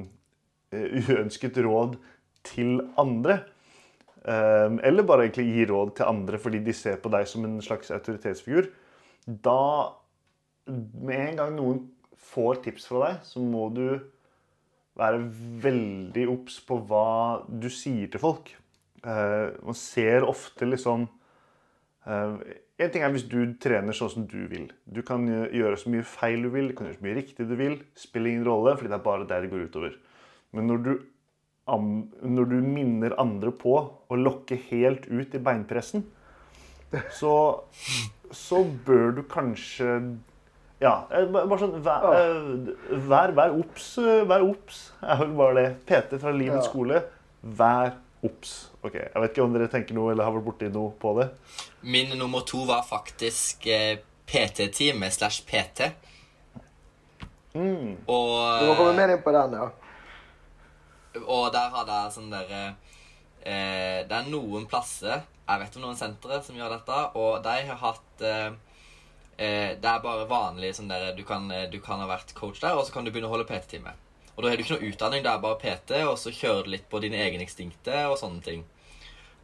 uønsket 0.72 1.58
råd 1.64 1.96
til 2.46 2.78
andre, 3.00 3.40
eh, 4.24 4.68
eller 4.86 5.06
bare 5.06 5.26
egentlig 5.26 5.48
gi 5.50 5.66
råd 5.70 5.94
til 5.96 6.10
andre 6.10 6.40
fordi 6.40 6.62
de 6.64 6.74
ser 6.76 7.00
på 7.02 7.12
deg 7.12 7.28
som 7.28 7.44
en 7.44 7.58
slags 7.64 7.90
autoritetsfigur, 7.90 8.70
da 9.26 9.96
Med 10.70 11.18
en 11.18 11.36
gang 11.36 11.54
noen 11.56 11.78
får 12.14 12.60
tips 12.62 12.84
fra 12.86 12.98
deg, 13.02 13.22
så 13.26 13.40
må 13.42 13.64
du 13.74 13.98
være 14.94 15.18
veldig 15.64 16.26
obs 16.30 16.60
på 16.62 16.76
hva 16.86 17.42
du 17.48 17.66
sier 17.72 18.06
til 18.12 18.22
folk. 18.22 18.52
Eh, 19.02 19.48
man 19.64 19.74
ser 19.74 20.22
ofte 20.28 20.68
liksom 20.68 21.08
Eh, 22.08 22.36
en 22.80 22.92
ting 22.92 23.02
er 23.04 23.12
hvis 23.12 23.26
du 23.28 23.40
trener 23.60 23.96
sånn 23.96 24.12
som 24.14 24.28
du 24.28 24.38
vil. 24.48 24.70
Du 24.88 25.02
kan 25.06 25.26
eh, 25.28 25.50
gjøre 25.60 25.80
så 25.80 25.92
mye 25.92 26.06
feil 26.06 26.46
du 26.46 26.50
vil, 26.54 26.70
du 26.70 26.76
kan 26.78 26.88
gjøre 26.88 26.98
så 27.00 27.06
mye 27.06 27.18
riktig 27.18 27.48
du 27.50 27.56
vil. 27.58 27.76
Spiller 27.98 28.32
ingen 28.32 28.46
rolle, 28.48 28.76
fordi 28.78 28.92
det 28.92 28.98
er 28.98 29.04
bare 29.04 29.28
deg 29.28 29.44
det 29.46 29.52
går 29.52 29.66
utover. 29.68 29.98
Men 30.52 30.66
når 30.66 30.82
du, 30.86 30.92
når 31.70 32.48
du 32.50 32.56
minner 32.64 33.14
andre 33.22 33.52
på 33.54 33.74
å 34.10 34.16
lokke 34.18 34.56
helt 34.70 35.06
ut 35.06 35.34
i 35.34 35.38
beinpressen, 35.38 36.02
så, 37.14 37.34
så 38.34 38.64
bør 38.86 39.12
du 39.14 39.22
kanskje 39.30 39.92
Ja, 40.82 41.04
eh, 41.14 41.26
bare 41.30 41.58
sånn 41.60 41.76
Vær, 41.84 42.06
eh, 42.16 42.98
vær, 43.06 43.30
vær 43.36 43.52
obs. 43.60 43.92
eh, 44.02 44.24
Vær 44.26 44.42
obs 44.42 44.80
er 45.04 45.20
vel 45.20 45.34
bare 45.38 45.54
det. 45.60 45.66
PT 45.86 46.18
fra 46.18 46.32
livets 46.34 46.64
Ja. 46.64 46.70
skole. 46.72 47.02
Vær 47.44 47.92
obs. 48.26 48.54
Ok, 48.82 48.94
Jeg 48.96 49.14
vet 49.22 49.30
ikke 49.36 49.44
om 49.44 49.52
dere 49.54 49.68
tenker 49.70 49.94
noe 49.94 50.10
eller 50.12 50.24
har 50.26 50.32
vært 50.34 50.48
borti 50.48 50.72
noe 50.72 50.90
på 50.98 51.14
det. 51.20 51.28
Min 51.82 52.10
nummer 52.18 52.40
to 52.48 52.64
var 52.66 52.82
faktisk 52.82 53.68
PT-time 54.26 55.10
slash 55.12 55.44
PT. 55.46 55.92
Mm. 57.54 57.96
Og, 58.06 58.60
Du 58.60 58.66
må 58.70 58.74
komme 58.78 58.92
mer 58.96 59.10
inn 59.14 59.22
på 59.24 59.32
den, 59.34 59.56
ja. 59.58 59.68
Og 61.18 61.50
der 61.54 61.72
hadde 61.74 61.98
jeg 62.04 62.14
sånn 62.14 62.30
derre 62.30 62.62
eh, 63.42 64.06
Det 64.06 64.14
er 64.14 64.28
noen 64.30 64.66
plasser 64.70 65.24
Jeg 65.24 65.62
vet 65.62 65.78
om 65.78 65.86
noen 65.86 65.98
sentre 65.98 66.38
som 66.46 66.58
gjør 66.58 66.76
dette, 66.76 66.98
og 67.18 67.40
de 67.42 67.56
har 67.70 67.80
hatt 67.80 68.22
eh, 68.26 68.52
eh, 69.36 69.72
Det 69.80 69.90
er 69.90 70.04
bare 70.04 70.28
vanlig 70.30 70.74
sånn 70.78 70.90
derre 70.90 71.16
du 71.16 71.24
kan, 71.26 71.50
eh, 71.50 71.66
du 71.72 71.80
kan 71.82 72.02
ha 72.02 72.06
vært 72.10 72.34
coach 72.38 72.62
der, 72.62 72.78
og 72.78 72.86
så 72.86 72.94
kan 72.94 73.04
du 73.06 73.10
begynne 73.10 73.30
å 73.30 73.34
holde 73.34 73.48
PT-time. 73.48 73.96
Og 74.36 74.44
da 74.44 74.52
har 74.52 74.56
du 74.56 74.62
ikke 74.62 74.78
noe 74.78 74.92
utdanning, 74.92 75.24
det 75.26 75.32
er 75.32 75.42
bare 75.42 75.58
PT, 75.60 75.96
og 76.06 76.14
så 76.20 76.30
kjører 76.32 76.64
du 76.64 76.74
litt 76.76 76.86
på 76.88 77.02
dine 77.02 77.18
egne 77.20 77.44
instinkter 77.44 78.06
og 78.08 78.16
sånne 78.22 78.44
ting. 78.46 78.62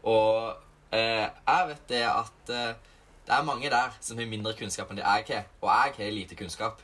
Og 0.06 0.54
eh, 0.94 1.26
jeg 1.26 1.70
vet 1.72 1.86
det 1.90 2.04
at 2.06 2.54
eh, 2.54 2.94
det 3.26 3.34
er 3.34 3.46
mange 3.46 3.70
der 3.72 3.96
som 4.00 4.22
har 4.22 4.30
mindre 4.30 4.54
kunnskap 4.54 4.90
enn 4.90 5.00
det 5.00 5.04
jeg 5.04 5.26
har, 5.34 5.48
og 5.60 5.70
jeg 5.74 5.96
har 5.98 6.14
lite 6.14 6.38
kunnskap. 6.38 6.78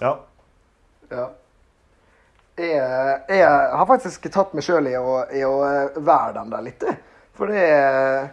Ja. 0.00 0.14
Ja. 1.10 1.26
Jeg, 2.58 3.22
jeg 3.32 3.48
har 3.48 3.88
faktisk 3.88 4.28
tatt 4.32 4.52
meg 4.52 4.64
sjøl 4.66 4.90
i, 4.90 4.92
i 4.92 5.44
å 5.46 5.56
eh, 5.64 5.98
være 5.98 6.36
den 6.36 6.52
der 6.52 6.64
litt. 6.66 6.84
For 7.36 7.48
det 7.48 7.62
er 7.64 8.30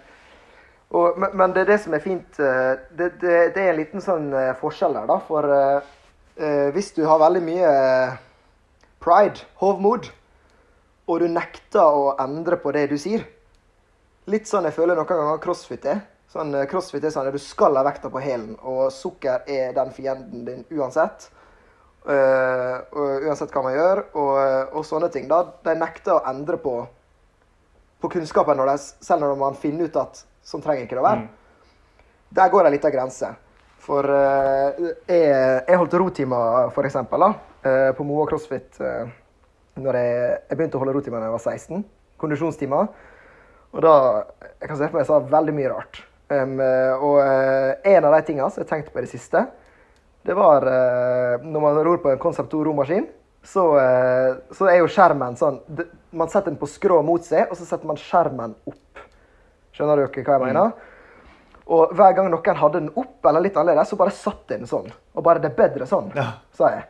og, 0.89 1.19
men, 1.21 1.51
det 1.53 1.63
er 1.63 1.67
det 1.69 1.77
som 1.83 1.93
er 1.93 2.01
fint 2.01 2.39
eh, 2.41 2.71
Det, 2.97 3.11
det, 3.21 3.33
det 3.53 3.61
er 3.61 3.73
en 3.73 3.77
liten 3.77 4.01
sånn 4.01 4.31
eh, 4.33 4.55
forskjell 4.57 4.95
der, 4.97 5.09
da. 5.09 5.19
For 5.27 5.49
eh, 5.53 6.69
hvis 6.73 6.93
du 6.95 7.03
har 7.05 7.21
veldig 7.21 7.41
mye 7.45 7.73
pride, 9.03 9.43
hovmod, 9.61 10.09
og 11.09 11.19
du 11.21 11.27
nekter 11.29 11.83
å 11.83 12.15
endre 12.21 12.57
på 12.61 12.71
det 12.75 12.87
du 12.91 12.97
sier 13.01 13.25
Litt 14.29 14.49
sånn 14.49 14.67
jeg 14.67 14.75
føler 14.75 14.97
noen 14.97 15.09
ganger 15.09 15.39
crossfit 15.41 15.85
er. 15.89 16.03
Sånn, 16.29 16.53
crossfit 16.69 17.05
er 17.05 17.13
sånn 17.13 17.25
at 17.25 17.33
du 17.33 17.41
skal 17.41 17.73
ha 17.79 17.81
vekta 17.87 18.11
på 18.13 18.21
hælen, 18.21 18.51
og 18.61 18.91
sukker 18.93 19.47
er 19.49 19.71
den 19.73 19.89
fienden 19.95 20.43
din 20.45 20.59
uansett. 20.77 21.31
Eh, 22.07 22.77
og 22.95 23.25
uansett 23.27 23.51
hva 23.51 23.65
man 23.65 23.75
gjør, 23.75 24.05
og, 24.13 24.37
og 24.79 24.85
sånne 24.87 25.09
ting. 25.13 25.27
da, 25.31 25.43
De 25.65 25.75
nekter 25.75 26.15
å 26.15 26.23
endre 26.29 26.57
på 26.61 26.77
på 27.99 28.09
kunnskapen 28.09 28.57
når 28.59 28.71
de, 28.71 28.77
selv 29.03 29.25
når 29.25 29.37
man 29.39 29.59
finner 29.59 29.89
ut 29.89 29.99
at 29.99 30.23
sånn 30.45 30.63
trenger 30.63 30.85
ikke 30.85 30.97
det 30.97 31.03
å 31.03 31.07
være. 31.07 31.27
Der 32.39 32.51
går 32.53 32.65
det 32.65 32.73
litt 32.77 32.87
av 32.87 32.93
grense. 32.95 33.31
For 33.83 34.05
uh, 34.05 34.79
jeg, 35.09 35.23
jeg 35.25 35.79
holdt 35.79 35.95
rotimer, 35.99 36.69
for 36.75 36.87
eksempel, 36.87 37.25
da, 37.25 37.29
uh, 37.65 37.89
på 37.97 38.05
Moa 38.07 38.27
CrossFit 38.29 38.79
uh, 38.83 39.09
når 39.79 39.97
jeg, 39.99 40.35
jeg 40.51 40.59
begynte 40.59 40.79
å 40.79 40.83
holde 40.83 40.95
rotimer 40.95 41.23
da 41.23 41.29
jeg 41.29 41.35
var 41.35 41.45
16. 41.55 41.85
Kondisjonstimer. 42.19 42.91
Og 43.69 43.83
da 43.85 43.95
Jeg 44.59 44.67
kan 44.67 44.77
se 44.77 44.87
for 44.87 44.97
meg 44.97 45.03
jeg 45.03 45.09
sa 45.11 45.19
veldig 45.31 45.55
mye 45.55 45.71
rart. 45.71 46.01
Um, 46.29 46.59
og 46.61 47.15
uh, 47.23 47.71
en 47.89 48.05
av 48.05 48.13
de 48.13 48.25
tingene 48.27 48.49
som 48.51 48.61
jeg 48.61 48.69
tenkte 48.69 48.93
på 48.93 49.01
i 49.01 49.05
det 49.05 49.11
siste, 49.11 49.43
det 50.29 50.35
var 50.37 50.65
uh, 50.69 51.41
når 51.41 51.63
man 51.63 51.79
ror 51.85 52.01
på 52.03 52.11
en 52.13 52.21
Concept 52.21 52.51
2 52.53 52.61
romaskin, 52.67 53.07
så, 53.43 53.63
uh, 53.79 54.37
så 54.53 54.69
er 54.69 54.83
jo 54.83 54.91
skjermen 54.91 55.37
sånn 55.39 55.57
det, 55.65 55.87
Man 56.11 56.29
setter 56.29 56.51
den 56.51 56.59
på 56.59 56.69
skrå 56.69 56.99
mot 57.05 57.25
seg, 57.25 57.49
og 57.49 57.57
så 57.57 57.65
setter 57.65 57.89
man 57.89 57.97
skjermen 57.97 58.53
opp. 58.69 59.03
Skjønner 59.73 60.03
dere 60.03 60.23
hva 60.25 60.37
jeg 60.37 60.45
mener? 60.45 60.71
Og 61.69 61.91
hver 61.93 62.15
gang 62.17 62.31
noen 62.33 62.61
hadde 62.61 62.79
den 62.81 62.93
opp, 62.97 63.19
eller 63.29 63.45
litt 63.45 63.57
annerledes, 63.57 63.91
så 63.91 63.97
bare 63.99 64.13
satt 64.13 64.47
den 64.49 64.65
sånn. 64.69 64.89
Og 65.13 65.25
bare 65.25 65.41
'det 65.41 65.51
er 65.51 65.57
bedre 65.57 65.85
sånn', 65.85 66.11
Ja. 66.15 66.31
sa 66.53 66.69
jeg. 66.73 66.83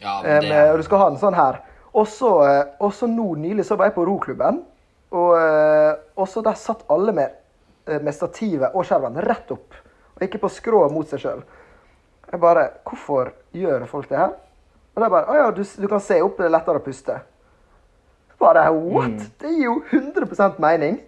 Ja, 0.00 0.20
men 0.22 0.44
Um, 0.44 0.48
det 0.48 0.70
og 0.70 0.76
du 0.76 0.82
skal 0.82 0.98
ha 0.98 1.10
den 1.10 1.18
sånn 1.18 1.34
her. 1.34 1.62
Og 1.92 2.06
så 2.06 2.30
eh, 2.46 3.08
nå 3.08 3.34
nylig 3.40 3.64
så 3.64 3.76
var 3.76 3.88
jeg 3.88 3.94
på 3.94 4.04
roklubben, 4.06 4.62
og, 5.10 5.30
eh, 5.40 5.94
og 6.16 6.28
så 6.28 6.42
der 6.44 6.54
satt 6.54 6.84
alle 6.90 7.12
med, 7.12 7.30
eh, 7.86 8.00
med 8.00 8.14
stativet 8.14 8.74
og 8.74 8.84
skjermen 8.84 9.16
rett 9.24 9.50
opp. 9.50 9.74
Og 10.16 10.22
ikke 10.22 10.42
på 10.42 10.50
skrå 10.52 10.90
mot 10.92 11.08
seg 11.08 11.20
sjøl. 11.20 11.42
Jeg 12.28 12.40
bare 12.40 12.68
Hvorfor 12.84 13.32
gjør 13.56 13.86
folk 13.88 14.08
det 14.10 14.20
her? 14.20 14.36
Og 14.94 15.00
det 15.00 15.06
er 15.06 15.12
bare 15.14 15.30
Å 15.30 15.36
ja, 15.38 15.50
du, 15.54 15.62
du 15.64 15.88
kan 15.90 16.02
se 16.02 16.20
opp, 16.22 16.38
det 16.38 16.48
er 16.48 16.54
lettere 16.54 16.80
å 16.80 16.84
puste. 16.84 17.20
Bare 18.38 18.68
what? 18.70 19.22
Det 19.40 19.50
gir 19.50 19.64
jo 19.66 19.76
100% 19.90 20.58
mening. 20.62 20.98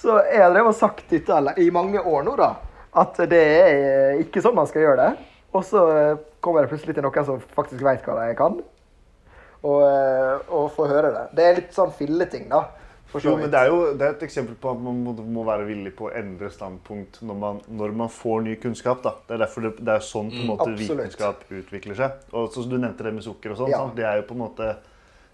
Så 0.00 0.16
jeg 0.30 0.40
har 0.40 0.52
drevet 0.52 0.72
og 0.72 0.78
sagt 0.78 1.10
dette 1.12 1.54
i 1.60 1.68
mange 1.74 2.00
år 2.00 2.22
nå, 2.24 2.36
da. 2.38 2.54
At 3.00 3.18
det 3.30 3.40
er 3.40 4.20
ikke 4.22 4.42
sånn 4.42 4.56
man 4.56 4.68
skal 4.70 4.86
gjøre 4.86 5.06
det. 5.06 5.26
Og 5.50 5.64
så 5.66 5.82
eh, 5.92 6.20
kommer 6.42 6.64
det 6.64 6.70
plutselig 6.70 6.94
til 6.96 7.04
noen 7.04 7.26
som 7.26 7.42
faktisk 7.56 7.82
vet 7.84 8.06
hva 8.06 8.16
de 8.20 8.36
kan. 8.38 8.60
Og, 9.60 9.80
eh, 9.84 10.46
og 10.48 10.70
får 10.76 10.92
høre 10.94 11.10
det. 11.14 11.24
Det 11.36 11.46
er 11.46 11.58
litt 11.58 11.74
sånn 11.76 11.92
filleting, 11.98 12.46
da. 12.52 12.64
For 13.10 13.22
så 13.22 13.32
Jo, 13.32 13.38
men 13.40 13.50
det 13.50 13.58
er 13.58 13.70
jo 13.72 13.78
det 13.98 14.06
er 14.06 14.12
et 14.14 14.22
eksempel 14.22 14.54
på 14.60 14.70
at 14.70 14.82
man 14.82 15.00
må, 15.04 15.14
må 15.34 15.42
være 15.46 15.66
villig 15.66 15.92
på 15.98 16.06
å 16.06 16.12
endre 16.14 16.50
standpunkt 16.54 17.18
når 17.26 17.40
man, 17.40 17.58
når 17.80 17.96
man 18.02 18.12
får 18.14 18.44
ny 18.46 18.54
kunnskap. 18.62 19.02
da. 19.02 19.16
Det 19.26 19.34
er 19.34 19.42
derfor 19.44 19.66
det, 19.66 19.72
det 19.80 19.96
er 19.96 20.06
sånn 20.06 20.30
på 20.30 20.44
en 20.44 20.52
måte 20.52 20.68
mm, 20.70 20.78
vitenskap 20.78 21.42
utvikler 21.48 21.98
seg. 21.98 22.22
Og 22.30 22.52
så, 22.54 22.64
Du 22.70 22.78
nevnte 22.78 23.06
det 23.06 23.14
med 23.16 23.26
sukker 23.26 23.56
og 23.56 23.62
sånn. 23.64 23.72
Ja. 23.74 23.82
sant? 23.82 23.98
Det 23.98 24.06
er 24.06 24.22
jo 24.22 24.28
på 24.30 24.38
en 24.38 24.44
måte 24.44 24.70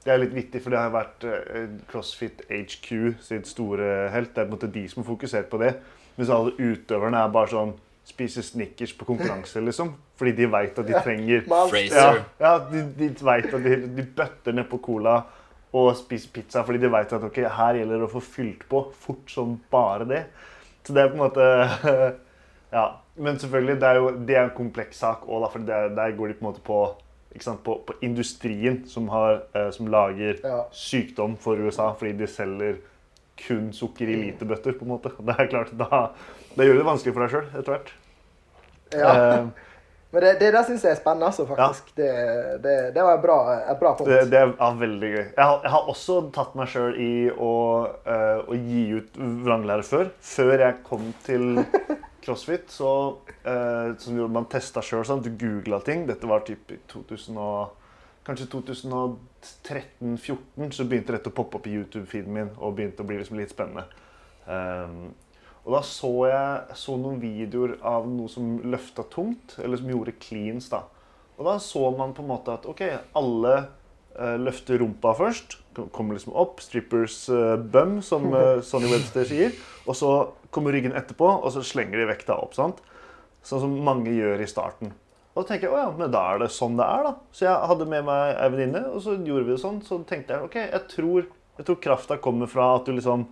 det 0.06 0.12
er 0.14 0.20
litt 0.22 0.34
vittig, 0.36 0.60
for 0.62 0.70
det 0.70 0.78
har 0.78 0.92
vært 0.94 1.24
eh, 1.26 1.64
CrossFit 1.90 2.44
HQ 2.46 2.90
sitt 3.26 3.48
store 3.50 4.06
helt. 4.14 4.30
Det 4.36 4.44
er 4.44 4.46
på 4.46 4.52
en 4.52 4.54
måte 4.54 4.70
de 4.70 4.84
som 4.86 5.02
har 5.02 5.08
fokusert 5.08 5.48
på 5.50 5.58
det. 5.58 5.72
Mens 6.16 6.30
alle 6.32 6.54
utøverne 6.54 7.24
er 7.24 7.34
bare 7.34 7.50
sånn 7.50 7.74
Spiser 8.06 8.44
Snickers 8.46 8.92
på 8.94 9.04
konkurranse, 9.08 9.58
liksom. 9.66 9.90
Fordi 10.16 10.32
de 10.38 10.46
veit 10.46 10.78
at 10.78 10.86
de 10.86 10.94
trenger 11.02 11.42
ja, 11.90 12.12
ja, 12.38 12.52
de, 12.70 12.84
de 12.94 13.08
vet 13.10 13.48
at 13.50 13.64
de, 13.64 13.80
de 13.96 14.04
bøtter 14.16 14.54
nedpå 14.54 14.78
cola 14.84 15.16
og 15.72 15.96
spiser 15.98 16.30
pizza 16.32 16.62
fordi 16.64 16.78
de 16.78 16.90
vet 16.92 17.12
at 17.12 17.24
okay, 17.26 17.48
her 17.50 17.74
gjelder 17.80 17.98
det 17.98 18.06
å 18.08 18.12
få 18.12 18.20
fylt 18.24 18.62
på 18.70 18.84
fort 19.02 19.30
som 19.30 19.56
bare 19.70 20.06
det. 20.08 20.22
Så 20.86 20.94
det 20.94 21.02
er 21.02 21.10
på 21.10 21.18
en 21.18 21.24
måte 21.26 21.48
Ja. 22.76 22.86
Men 23.16 23.38
selvfølgelig, 23.40 23.80
det 23.80 23.88
er 23.88 23.94
jo 23.96 24.08
det 24.28 24.36
er 24.36 24.42
en 24.44 24.56
kompleks 24.56 24.98
sak 25.00 25.22
òg, 25.24 25.46
for 25.52 25.58
der, 25.64 25.88
der 25.96 26.16
går 26.18 26.28
de 26.28 26.34
på 26.36 26.44
en 26.44 26.48
måte 26.50 26.60
på 26.66 26.80
sant, 27.40 27.62
på, 27.64 27.78
på 27.86 27.94
industrien 28.04 28.82
som, 28.88 29.08
har, 29.08 29.42
eh, 29.56 29.70
som 29.72 29.88
lager 29.92 30.40
Ja. 30.44 30.62
sykdom 30.72 31.36
for 31.40 31.56
USA 31.60 31.90
fordi 31.96 32.12
de 32.18 32.26
selger 32.28 32.76
kun 33.46 33.70
sukker 33.72 34.08
i 34.08 34.16
lite 34.16 34.44
bøtter. 34.48 34.72
på 34.76 34.84
en 34.84 34.92
måte. 34.94 35.12
Det 35.26 35.34
er 35.38 35.48
klart, 35.52 35.72
Da, 35.76 36.10
da 36.56 36.64
gjør 36.64 36.76
det 36.78 36.82
det 36.84 36.90
vanskelig 36.90 37.14
for 37.16 37.24
deg 37.26 37.34
sjøl 37.34 37.48
etter 37.60 37.72
hvert. 37.74 37.92
Ja. 38.92 39.14
Eh, 39.14 39.46
Men 40.16 40.24
det, 40.24 40.30
det 40.40 40.46
der 40.54 40.62
syns 40.64 40.80
jeg 40.80 40.94
er 40.94 40.96
spennende, 40.96 41.28
altså, 41.28 41.44
faktisk. 41.44 41.90
Det, 41.98 42.08
det, 42.64 42.94
det 42.96 43.02
var 43.04 43.18
et 43.18 43.20
bra, 43.20 43.52
et 43.58 43.76
bra 43.76 43.90
punkt. 43.98 44.08
Det, 44.08 44.30
det 44.32 44.38
er 44.40 44.78
veldig 44.80 45.10
gøy. 45.12 45.26
Jeg 45.26 45.44
har, 45.44 45.60
jeg 45.60 45.68
har 45.74 45.90
også 45.92 46.32
tatt 46.32 46.56
meg 46.56 46.70
sjøl 46.72 46.96
i 47.04 47.28
å, 47.28 47.84
uh, 48.06 48.38
å 48.48 48.56
gi 48.56 48.96
ut 48.96 49.12
vranglære 49.44 49.84
før. 49.84 50.08
Før 50.24 50.56
jeg 50.64 50.80
kom 50.86 51.12
til 51.26 51.60
CrossFit, 52.24 52.64
så 52.72 53.20
uh, 53.44 53.92
man 54.32 54.48
testa 54.48 54.80
sjøl 54.80 55.04
sånn. 55.04 55.20
Du 55.20 55.36
googla 55.36 55.84
ting. 55.84 56.08
Dette 56.08 56.24
var 56.32 56.48
typ 56.48 56.64
i 56.72 56.80
2000 56.94 57.36
og, 57.36 57.76
kanskje 58.24 58.48
2013-14 58.56 60.72
så 60.80 60.88
begynte 60.88 61.12
dette 61.12 61.28
å 61.28 61.36
poppe 61.36 61.60
opp 61.60 61.68
i 61.68 61.76
YouTube-feeden 61.76 62.32
min 62.32 62.56
og 62.56 62.72
begynte 62.80 63.04
å 63.04 63.08
bli 63.12 63.20
liksom 63.20 63.36
litt 63.36 63.52
spennende. 63.52 63.84
Um, 64.48 65.12
og 65.66 65.74
da 65.74 65.80
så 65.82 66.10
jeg 66.30 66.76
så 66.78 66.94
noen 66.94 67.18
videoer 67.18 67.72
av 67.82 68.04
noe 68.06 68.30
som 68.30 68.60
løfta 68.62 69.02
tungt, 69.10 69.56
eller 69.58 69.80
som 69.80 69.88
gjorde 69.90 70.14
cleans. 70.22 70.68
da. 70.70 70.84
Og 71.36 71.48
da 71.48 71.56
så 71.60 71.88
man 71.96 72.14
på 72.14 72.22
en 72.22 72.30
måte 72.30 72.54
at 72.54 72.68
ok, 72.70 72.82
alle 73.18 73.54
eh, 74.14 74.36
løfter 74.38 74.78
rumpa 74.78 75.16
først. 75.18 75.58
Kommer 75.92 76.14
liksom 76.14 76.36
opp. 76.38 76.62
Strippers 76.62 77.24
eh, 77.34 77.56
bum, 77.58 77.98
som 77.98 78.28
eh, 78.30 78.62
Sonny 78.68 78.92
Webster 78.92 79.26
sier. 79.26 79.56
Og 79.90 79.98
så 79.98 80.12
kommer 80.54 80.76
ryggen 80.76 80.94
etterpå, 80.96 81.26
og 81.34 81.50
så 81.52 81.64
slenger 81.66 81.98
de 81.98 82.12
vekta 82.12 82.38
opp. 82.38 82.54
sant? 82.54 82.78
Sånn 83.42 83.64
som 83.64 83.74
mange 83.86 84.14
gjør 84.14 84.42
i 84.42 84.48
starten. 84.50 84.94
Og 85.34 85.42
da 85.42 85.50
tenker 85.50 85.66
jeg, 85.66 85.74
å 85.74 85.80
ja, 85.82 85.88
men 85.98 86.14
da 86.14 86.22
er 86.32 86.44
det 86.44 86.52
sånn 86.54 86.78
det 86.78 86.86
er, 86.86 87.08
da. 87.10 87.16
Så 87.34 87.44
jeg 87.44 87.70
hadde 87.72 87.88
med 87.90 88.06
meg 88.06 88.38
ei 88.38 88.52
venninne, 88.54 88.86
og 88.94 89.02
så 89.04 89.18
gjorde 89.18 89.48
vi 89.50 89.52
det 89.52 89.62
sånn. 89.66 89.82
Så 89.84 89.98
tenkte 90.08 90.38
jeg 90.38 90.46
ok, 90.46 90.60
jeg 90.62 90.84
tror, 90.94 91.26
jeg 91.58 91.66
tror 91.66 91.82
krafta 91.90 92.22
kommer 92.22 92.48
fra 92.48 92.76
at 92.78 92.86
du 92.86 92.94
liksom 92.94 93.26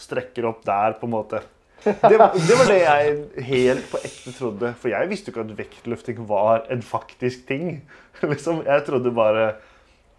strekker 0.00 0.48
opp 0.48 0.64
der, 0.66 0.96
på 0.98 1.06
en 1.06 1.14
måte. 1.14 1.44
Det 1.84 2.18
var, 2.18 2.32
det 2.34 2.56
var 2.58 2.70
det 2.70 2.80
jeg 2.80 3.44
helt 3.48 3.86
på 3.92 4.00
ekte 4.06 4.32
trodde. 4.36 4.72
For 4.80 4.92
jeg 4.92 5.10
visste 5.10 5.30
jo 5.30 5.34
ikke 5.34 5.44
at 5.44 5.58
vektløfting 5.58 6.24
var 6.28 6.64
en 6.72 6.82
faktisk 6.84 7.46
ting. 7.48 7.82
Liksom, 8.32 8.62
jeg 8.66 8.84
trodde 8.86 9.12
bare 9.14 9.54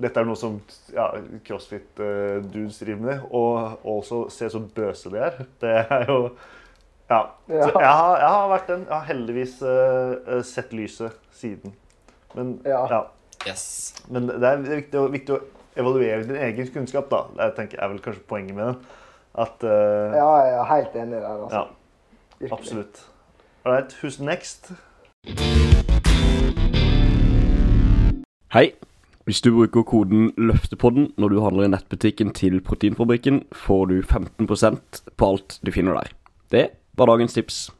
dette 0.01 0.19
er 0.19 0.27
noe 0.27 0.35
som 0.35 0.57
ja, 0.91 1.07
crossfit-dudes 1.47 2.81
driver 2.83 3.01
med. 3.05 3.25
Og 3.31 3.87
også 3.95 4.25
se 4.33 4.49
så 4.51 4.61
bøse 4.75 5.11
de 5.13 5.23
er. 5.29 5.41
Det 5.61 5.73
er 5.85 6.05
jo 6.11 6.19
Ja. 7.09 7.21
Så 7.45 7.69
jeg 7.69 7.89
har, 7.93 8.15
jeg 8.17 8.29
har 8.33 8.47
vært 8.49 8.69
den. 8.73 8.85
Jeg 8.89 8.95
har 8.95 9.09
heldigvis 9.09 9.59
uh, 9.61 10.39
sett 10.43 10.73
lyset 10.73 11.13
siden. 11.37 11.75
Men, 12.35 12.59
Ja. 12.65 12.85
ja. 12.91 13.03
Yes. 13.45 13.93
Men 14.09 14.27
det 14.27 14.41
er 14.49 14.63
viktig, 14.65 15.01
viktig 15.13 15.35
å 15.35 15.41
evaluere 15.77 16.23
din 16.25 16.39
egen 16.47 16.69
kunnskap, 16.73 17.11
da. 17.11 17.25
Det 17.37 17.51
tenker 17.59 17.77
jeg 17.77 17.85
er 17.85 17.91
vel 17.93 18.01
kanskje 18.01 18.23
poenget 18.27 18.57
med 18.57 18.71
den. 18.71 18.79
At 19.37 19.63
uh, 19.63 19.69
Ja, 20.15 20.35
jeg 20.35 20.53
er 20.59 20.75
helt 20.75 20.95
enig 20.95 21.21
der. 21.21 21.43
altså. 21.43 21.67
ja. 22.41 22.51
Absolutt. 22.51 23.05
All 23.65 23.73
right, 23.73 23.93
who's 24.03 24.23
next? 24.23 24.71
Hei! 28.53 28.71
Hvis 29.25 29.41
du 29.41 29.51
bruker 29.55 29.81
koden 29.83 30.33
LØFTEPODDEN 30.37 31.13
når 31.17 31.27
du 31.27 31.41
handler 31.41 31.63
i 31.63 31.67
nettbutikken 31.67 32.33
til 32.33 32.61
Proteinfabrikken, 32.61 33.43
får 33.51 33.85
du 33.85 34.01
15% 34.01 35.03
på 35.17 35.29
alt 35.31 35.59
du 35.65 35.71
finner 35.71 35.93
der. 35.93 36.13
Det 36.51 36.69
var 36.93 37.05
dagens 37.05 37.33
tips. 37.33 37.71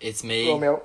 It's 0.00 0.26
me. 0.26 0.52
Romeo. 0.52 0.80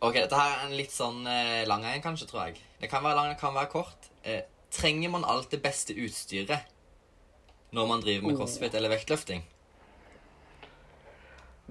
Ok, 0.00 0.14
dette 0.14 0.34
her 0.34 0.54
er 0.54 0.70
en 0.70 0.76
litt 0.76 0.94
sånn 0.94 1.26
eh, 1.26 1.66
lang 1.68 1.84
en, 1.84 2.00
kanskje, 2.02 2.30
tror 2.30 2.46
jeg. 2.46 2.62
Det 2.80 2.88
kan 2.90 3.04
være 3.04 3.18
lang, 3.18 3.28
det 3.34 3.40
kan 3.40 3.54
være 3.54 3.68
kort. 3.74 4.08
Eh, 4.24 4.40
trenger 4.72 5.12
man 5.12 5.24
alt 5.28 5.50
det 5.52 5.60
beste 5.62 5.94
utstyret 5.94 6.68
når 7.72 7.88
man 7.88 8.02
driver 8.04 8.28
med 8.28 8.38
crossfit 8.38 8.74
eller 8.76 8.92
vektløfting? 8.92 9.44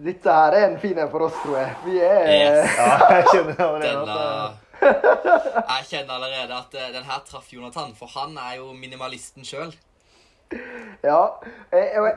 Dette 0.01 0.33
her 0.33 0.55
er 0.57 0.67
en 0.69 0.79
fin 0.81 0.97
en 0.97 1.09
for 1.11 1.27
oss, 1.27 1.35
tror 1.43 1.57
jeg. 1.59 1.73
Vi 1.85 1.99
er 2.01 2.29
Yes. 2.31 2.71
Ja, 2.79 2.93
jeg 3.17 3.25
kjenner 3.33 3.59
allerede 3.65 3.99
Denne 4.01 5.67
Jeg 5.67 5.85
kjenner 5.91 6.13
allerede 6.15 6.57
at 6.57 6.77
eh, 6.79 6.87
den 6.95 7.05
her 7.05 7.19
traff 7.27 7.51
Jonathan, 7.53 7.91
for 7.97 8.09
han 8.15 8.33
er 8.41 8.55
jo 8.57 8.71
minimalisten 8.73 9.45
sjøl. 9.45 9.75
Ja. 11.03 11.19
Jeg, 11.71 11.91
jeg, 11.93 12.15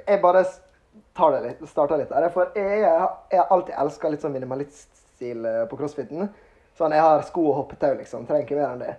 jeg 0.00 0.22
bare 0.24 0.42
tar 1.16 1.36
det 1.36 1.42
litt, 1.44 1.62
starter 1.70 2.00
litt 2.00 2.10
der. 2.10 2.26
For 2.34 2.50
jeg, 2.58 2.80
jeg 2.82 3.38
har 3.38 3.54
alltid 3.54 3.76
elska 3.84 4.10
litt 4.10 4.24
sånn 4.24 4.34
minimaliststil 4.34 5.46
eh, 5.46 5.62
på 5.70 5.78
crossfiten. 5.78 6.26
Sånn, 6.78 6.96
Jeg 6.96 7.04
har 7.06 7.22
sko 7.28 7.44
og 7.52 7.56
hoppetau, 7.60 7.92
liksom. 8.00 8.26
Trenger 8.26 8.48
ikke 8.48 8.58
mer 8.58 8.72
enn 8.72 8.82
det. 8.82 8.96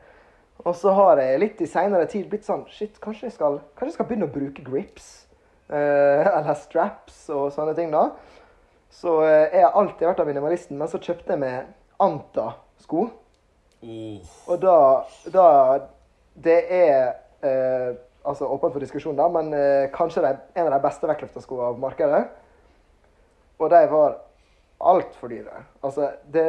Og 0.62 0.76
så 0.78 0.94
har 0.94 1.22
jeg 1.22 1.40
litt 1.42 1.62
i 1.64 1.70
seinere 1.70 2.08
tid 2.10 2.28
blitt 2.30 2.46
sånn 2.46 2.68
Shit, 2.70 3.00
kanskje 3.02 3.30
jeg 3.30 3.38
skal, 3.38 3.60
kanskje 3.74 3.94
jeg 3.94 3.98
skal 3.98 4.10
begynne 4.10 4.30
å 4.30 4.34
bruke 4.34 4.66
grips? 4.66 5.10
Eh, 5.72 6.28
eller 6.38 6.58
straps 6.60 7.24
og 7.34 7.50
sånne 7.56 7.74
ting, 7.78 7.94
da. 7.94 8.10
Så 8.92 9.22
eh, 9.26 9.48
jeg 9.56 9.66
har 9.66 9.78
alltid 9.80 10.08
vært 10.10 10.22
av 10.22 10.30
minimalisten, 10.30 10.78
men 10.78 10.92
så 10.92 11.02
kjøpte 11.02 11.34
jeg 11.34 11.42
meg 11.42 11.72
Anta-sko. 12.02 13.08
Uh. 13.82 14.22
Og 14.46 14.62
da, 14.62 14.78
da 15.34 15.46
Det 16.38 16.60
er 16.70 17.16
eh, 17.42 17.96
altså 18.22 18.46
åpent 18.46 18.76
for 18.76 18.84
diskusjon, 18.84 19.18
da, 19.18 19.28
men 19.32 19.54
eh, 19.58 19.90
kanskje 19.94 20.24
de, 20.26 20.36
en 20.56 20.68
av 20.68 20.76
de 20.76 20.84
beste 20.84 21.10
vektløfterskoene 21.10 21.74
på 21.76 21.86
markedet. 21.86 22.22
Og 23.62 23.70
de 23.74 23.82
var 23.92 24.20
altfor 24.90 25.32
dyre. 25.32 25.64
Altså, 25.84 26.12
det, 26.34 26.46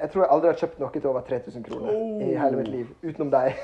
jeg 0.00 0.10
tror 0.12 0.22
jeg 0.22 0.32
aldri 0.34 0.50
har 0.50 0.60
kjøpt 0.60 0.78
noe 0.82 0.92
til 0.94 1.10
over 1.10 1.26
3000 1.26 1.66
kroner 1.66 1.90
i 2.24 2.30
hele 2.36 2.60
mitt 2.60 2.70
liv, 2.72 2.86
utenom 3.04 3.30
deg. 3.32 3.60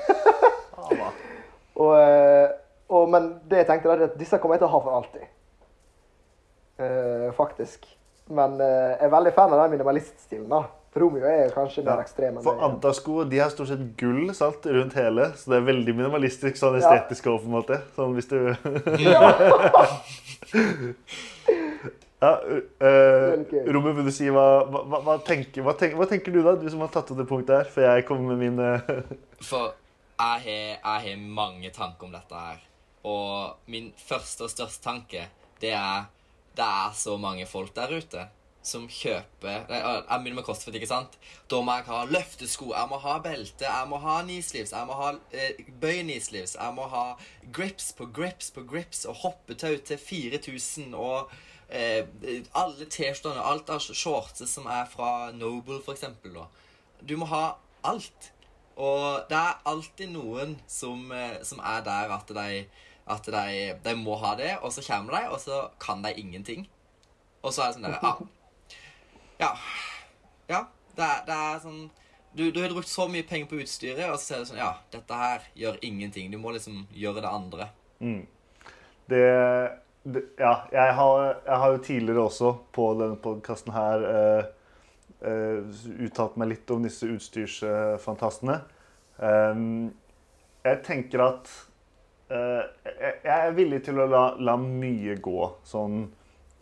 og, 1.81 1.91
eh, 1.97 2.47
og, 2.89 3.09
men 3.11 3.33
det 3.49 3.63
jeg 3.63 3.69
tenkte 3.71 3.95
er 3.95 4.05
at 4.09 4.19
disse 4.19 4.39
kommer 4.41 4.57
jeg 4.57 4.63
til 4.63 4.71
å 4.71 4.75
ha 4.75 4.83
for 4.85 4.99
alltid. 4.99 5.25
Uh, 6.81 7.29
faktisk. 7.37 7.85
Men 8.33 8.55
uh, 8.57 8.95
jeg 8.95 9.05
er 9.05 9.11
veldig 9.13 9.33
fan 9.35 9.51
av 9.53 9.61
den 9.61 9.75
minimaliststilen. 9.75 10.47
da. 10.49 10.63
Romeo 10.97 11.25
er 11.25 11.47
jo 11.47 11.53
kanskje 11.55 11.83
mer 11.85 12.01
ekstrem 12.03 12.35
enn 12.37 12.45
For 12.45 12.57
meg. 12.57 12.65
Antasko 12.67 13.23
de 13.29 13.39
har 13.41 13.49
stort 13.53 13.71
sett 13.71 13.81
gull 13.97 14.33
sant, 14.37 14.65
rundt 14.75 14.93
hele, 14.97 15.31
så 15.39 15.53
det 15.53 15.57
er 15.57 15.67
veldig 15.71 15.95
minimalistisk 15.97 16.59
sånn 16.59 16.77
estetisk 16.77 17.25
estetisk 17.25 17.29
også, 17.31 17.45
på 17.45 17.49
en 17.49 17.57
måte. 17.57 17.79
Sånn 17.97 18.13
hvis 18.13 18.29
du 18.29 18.37
Ja, 22.23 22.39
uh, 22.39 23.73
Robin, 23.73 23.95
vil 23.97 24.05
du 24.07 24.13
si 24.15 24.29
hva, 24.31 24.63
hva, 24.69 24.99
hva, 25.03 25.15
tenker, 25.27 25.63
hva, 25.65 25.73
tenker, 25.75 25.97
hva 25.99 26.07
tenker 26.07 26.31
du, 26.31 26.39
da? 26.45 26.53
Du 26.55 26.69
som 26.71 26.83
har 26.85 26.91
tatt 26.93 27.09
opp 27.11 27.19
det 27.19 27.27
punktet 27.27 27.57
her, 27.57 27.71
For 27.73 27.83
jeg 27.83 28.05
kommer 28.07 28.31
med 28.31 28.39
min 28.39 28.61
eh, 28.63 28.93
For 29.49 29.73
jeg 29.73 30.45
har, 30.45 30.45
jeg 30.45 31.01
har 31.07 31.25
mange 31.41 31.73
tanker 31.75 32.07
om 32.07 32.13
dette 32.15 32.45
her. 32.45 32.61
Og 33.09 33.67
min 33.67 33.91
første 33.99 34.47
og 34.47 34.53
største 34.53 34.85
tanke, 34.85 35.27
det 35.59 35.73
er 35.75 36.07
Det 36.55 36.63
er 36.63 36.95
så 36.95 37.17
mange 37.19 37.49
folk 37.49 37.75
der 37.75 37.91
ute 37.91 38.29
som 38.63 38.85
kjøper 38.87 39.65
Nei, 39.67 39.79
Jeg 39.81 40.07
begynner 40.07 40.37
med 40.37 40.45
CrossFit, 40.47 40.77
ikke 40.79 40.87
sant? 40.87 41.17
Da 41.51 41.59
må 41.59 41.75
jeg 41.75 41.87
ha 41.89 42.03
løftesko, 42.07 42.69
jeg 42.71 42.89
må 42.89 42.99
ha 43.03 43.17
belte, 43.25 43.67
jeg 43.67 43.89
må 43.89 43.99
ha 43.99 44.19
kneesleeves, 44.23 44.71
jeg 44.71 44.87
må 44.87 44.99
ha 45.01 45.09
eh, 45.35 45.63
bøy 45.81 45.97
kneesleeves, 46.05 46.55
jeg 46.55 46.77
må 46.77 46.87
ha 46.93 47.03
grips 47.55 47.91
på 47.97 48.07
grips 48.15 48.53
på 48.55 48.63
grips 48.69 49.03
og 49.09 49.19
hoppetau 49.25 49.75
til 49.89 49.99
4000 49.99 50.95
og 50.95 51.33
eh, 51.73 52.43
alle 52.53 52.85
T-skjortene, 52.85 53.41
alt 53.41 53.71
av 53.73 53.81
shortser 53.83 54.49
som 54.49 54.67
er 54.71 54.85
fra 54.91 55.31
Noble, 55.35 55.81
eksempel. 55.93 56.37
Du 57.01 57.15
må 57.19 57.27
ha 57.31 57.55
alt. 57.83 58.29
Og 58.73 59.27
det 59.29 59.37
er 59.37 59.59
alltid 59.69 60.13
noen 60.13 60.55
som, 60.67 61.11
eh, 61.11 61.41
som 61.45 61.59
er 61.59 61.83
der 61.85 62.13
at 62.15 62.29
de, 62.29 62.63
at 63.05 63.25
de, 63.35 63.57
de 63.83 63.95
må 63.99 64.15
ha 64.21 64.35
det, 64.39 64.55
og 64.61 64.73
så 64.73 64.85
kommer 64.85 65.19
de, 65.19 65.27
og 65.29 65.41
så 65.41 65.67
kan 65.79 66.01
de 66.05 66.13
ingenting. 66.17 66.67
Og 67.43 67.53
så 67.53 67.65
er 67.65 67.73
det 67.73 67.77
sånn 67.77 67.89
der 67.89 67.99
Ja. 68.01 68.15
Ja. 69.41 69.51
ja 70.49 70.63
det, 70.95 71.03
er, 71.03 71.21
det 71.27 71.35
er 71.35 71.61
sånn 71.61 71.83
du, 72.33 72.47
du 72.49 72.61
har 72.63 72.71
brukt 72.73 72.89
så 72.89 73.05
mye 73.11 73.25
penger 73.29 73.49
på 73.51 73.59
utstyret, 73.61 74.07
og 74.09 74.17
så 74.17 74.25
ser 74.25 74.41
du 74.41 74.49
sånn 74.49 74.61
Ja, 74.61 74.71
dette 74.93 75.17
her 75.17 75.43
gjør 75.59 75.77
ingenting. 75.85 76.31
Du 76.33 76.39
må 76.41 76.53
liksom 76.55 76.87
gjøre 76.89 77.21
det 77.21 77.29
andre. 77.29 77.69
Mm. 78.03 78.23
det 79.07 79.27
Ja, 80.03 80.65
jeg 80.71 80.93
har, 80.97 81.19
jeg 81.45 81.57
har 81.61 81.69
jo 81.71 81.77
tidligere 81.77 82.23
også 82.27 82.49
på 82.75 82.89
denne 82.99 83.15
podkasten 83.23 83.71
her 83.71 84.01
uh, 84.03 84.49
uh, 85.23 85.77
uttalt 86.03 86.35
meg 86.35 86.49
litt 86.49 86.73
om 86.75 86.83
disse 86.83 87.07
utstyrsfantastene. 87.07 88.57
Um, 89.15 89.93
jeg 90.67 90.81
tenker 90.83 91.23
at 91.23 91.53
uh, 92.33 92.67
jeg, 92.83 93.13
jeg 93.23 93.37
er 93.37 93.55
villig 93.55 93.79
til 93.87 94.03
å 94.03 94.09
la, 94.11 94.25
la 94.43 94.57
mye 94.59 95.15
gå. 95.23 95.39
Sånn 95.63 96.05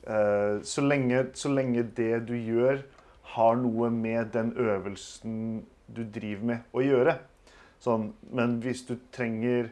så, 0.02 0.82
lenge, 0.82 1.28
så 1.38 1.52
lenge 1.54 1.84
det 1.94 2.24
du 2.26 2.34
gjør, 2.34 2.80
har 3.36 3.60
noe 3.62 3.92
med 3.94 4.32
den 4.34 4.48
øvelsen 4.58 5.36
du 5.86 6.02
driver 6.10 6.48
med 6.50 6.74
å 6.74 6.82
gjøre. 6.82 7.14
Sånn, 7.82 8.08
men 8.34 8.56
hvis 8.64 8.82
du 8.88 8.96
trenger 9.14 9.70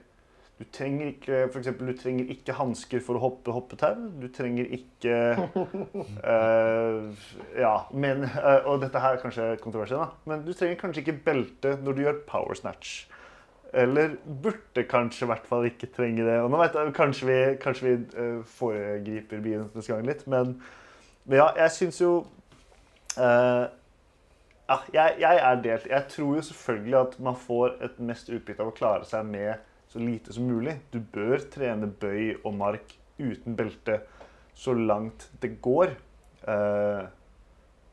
Du 0.59 0.65
trenger 0.75 1.13
ikke 1.13 1.37
for 1.53 1.61
eksempel, 1.61 1.87
du 1.87 1.95
trenger 1.95 2.31
ikke 2.33 2.53
hansker 2.57 2.99
for 3.03 3.15
å 3.15 3.21
hoppe 3.23 3.53
hoppetau. 3.55 3.93
Du 4.19 4.25
trenger 4.35 4.67
ikke 4.75 5.13
uh, 5.55 7.05
Ja, 7.63 7.85
men 7.95 8.25
uh, 8.27 8.67
Og 8.67 8.81
dette 8.83 8.99
her 8.99 9.15
er 9.15 9.21
kanskje 9.21 9.45
kontroversielt, 9.63 10.03
da. 10.03 10.09
Men 10.27 10.43
du 10.43 10.51
trenger 10.51 10.81
kanskje 10.81 11.05
ikke 11.05 11.15
belte 11.29 11.77
når 11.79 11.95
du 11.95 12.03
gjør 12.03 12.19
power 12.27 12.59
snatch. 12.59 13.05
Eller 13.71 14.17
burde 14.25 14.83
kanskje 14.89 15.23
i 15.23 15.31
hvert 15.31 15.47
fall 15.47 15.69
ikke 15.69 15.93
trenge 15.95 16.27
det. 16.27 16.35
Og 16.43 16.51
nå 16.51 16.59
vet 16.59 16.75
jeg, 16.75 16.91
Kanskje 16.97 17.31
vi, 17.31 17.39
kanskje 17.63 17.87
vi 17.87 17.95
uh, 18.19 18.43
foregriper 18.59 19.39
begynnelsens 19.39 19.87
gang 19.93 20.03
litt, 20.11 20.27
men, 20.27 20.57
men 21.23 21.39
ja, 21.39 21.53
jeg 21.61 21.77
syns 21.77 22.03
jo 22.03 22.13
ja, 23.19 24.75
jeg, 24.93 25.15
jeg 25.19 25.39
er 25.41 25.61
delt. 25.63 25.87
Jeg 25.89 26.05
tror 26.11 26.35
jo 26.37 26.43
selvfølgelig 26.45 26.97
at 26.99 27.15
man 27.25 27.35
får 27.47 27.79
et 27.87 27.95
mest 28.05 28.29
utbytte 28.29 28.61
av 28.63 28.69
å 28.69 28.75
klare 28.77 29.07
seg 29.07 29.25
med 29.27 29.68
så 29.89 29.99
lite 30.01 30.33
som 30.33 30.45
mulig. 30.45 30.77
Du 30.93 30.99
bør 31.01 31.41
trene 31.51 31.89
bøy 31.89 32.35
og 32.43 32.53
mark 32.57 32.93
uten 33.19 33.55
belte 33.57 33.99
så 34.57 34.75
langt 34.75 35.29
det 35.41 35.55
går. 35.63 35.95
Eh, 36.47 37.05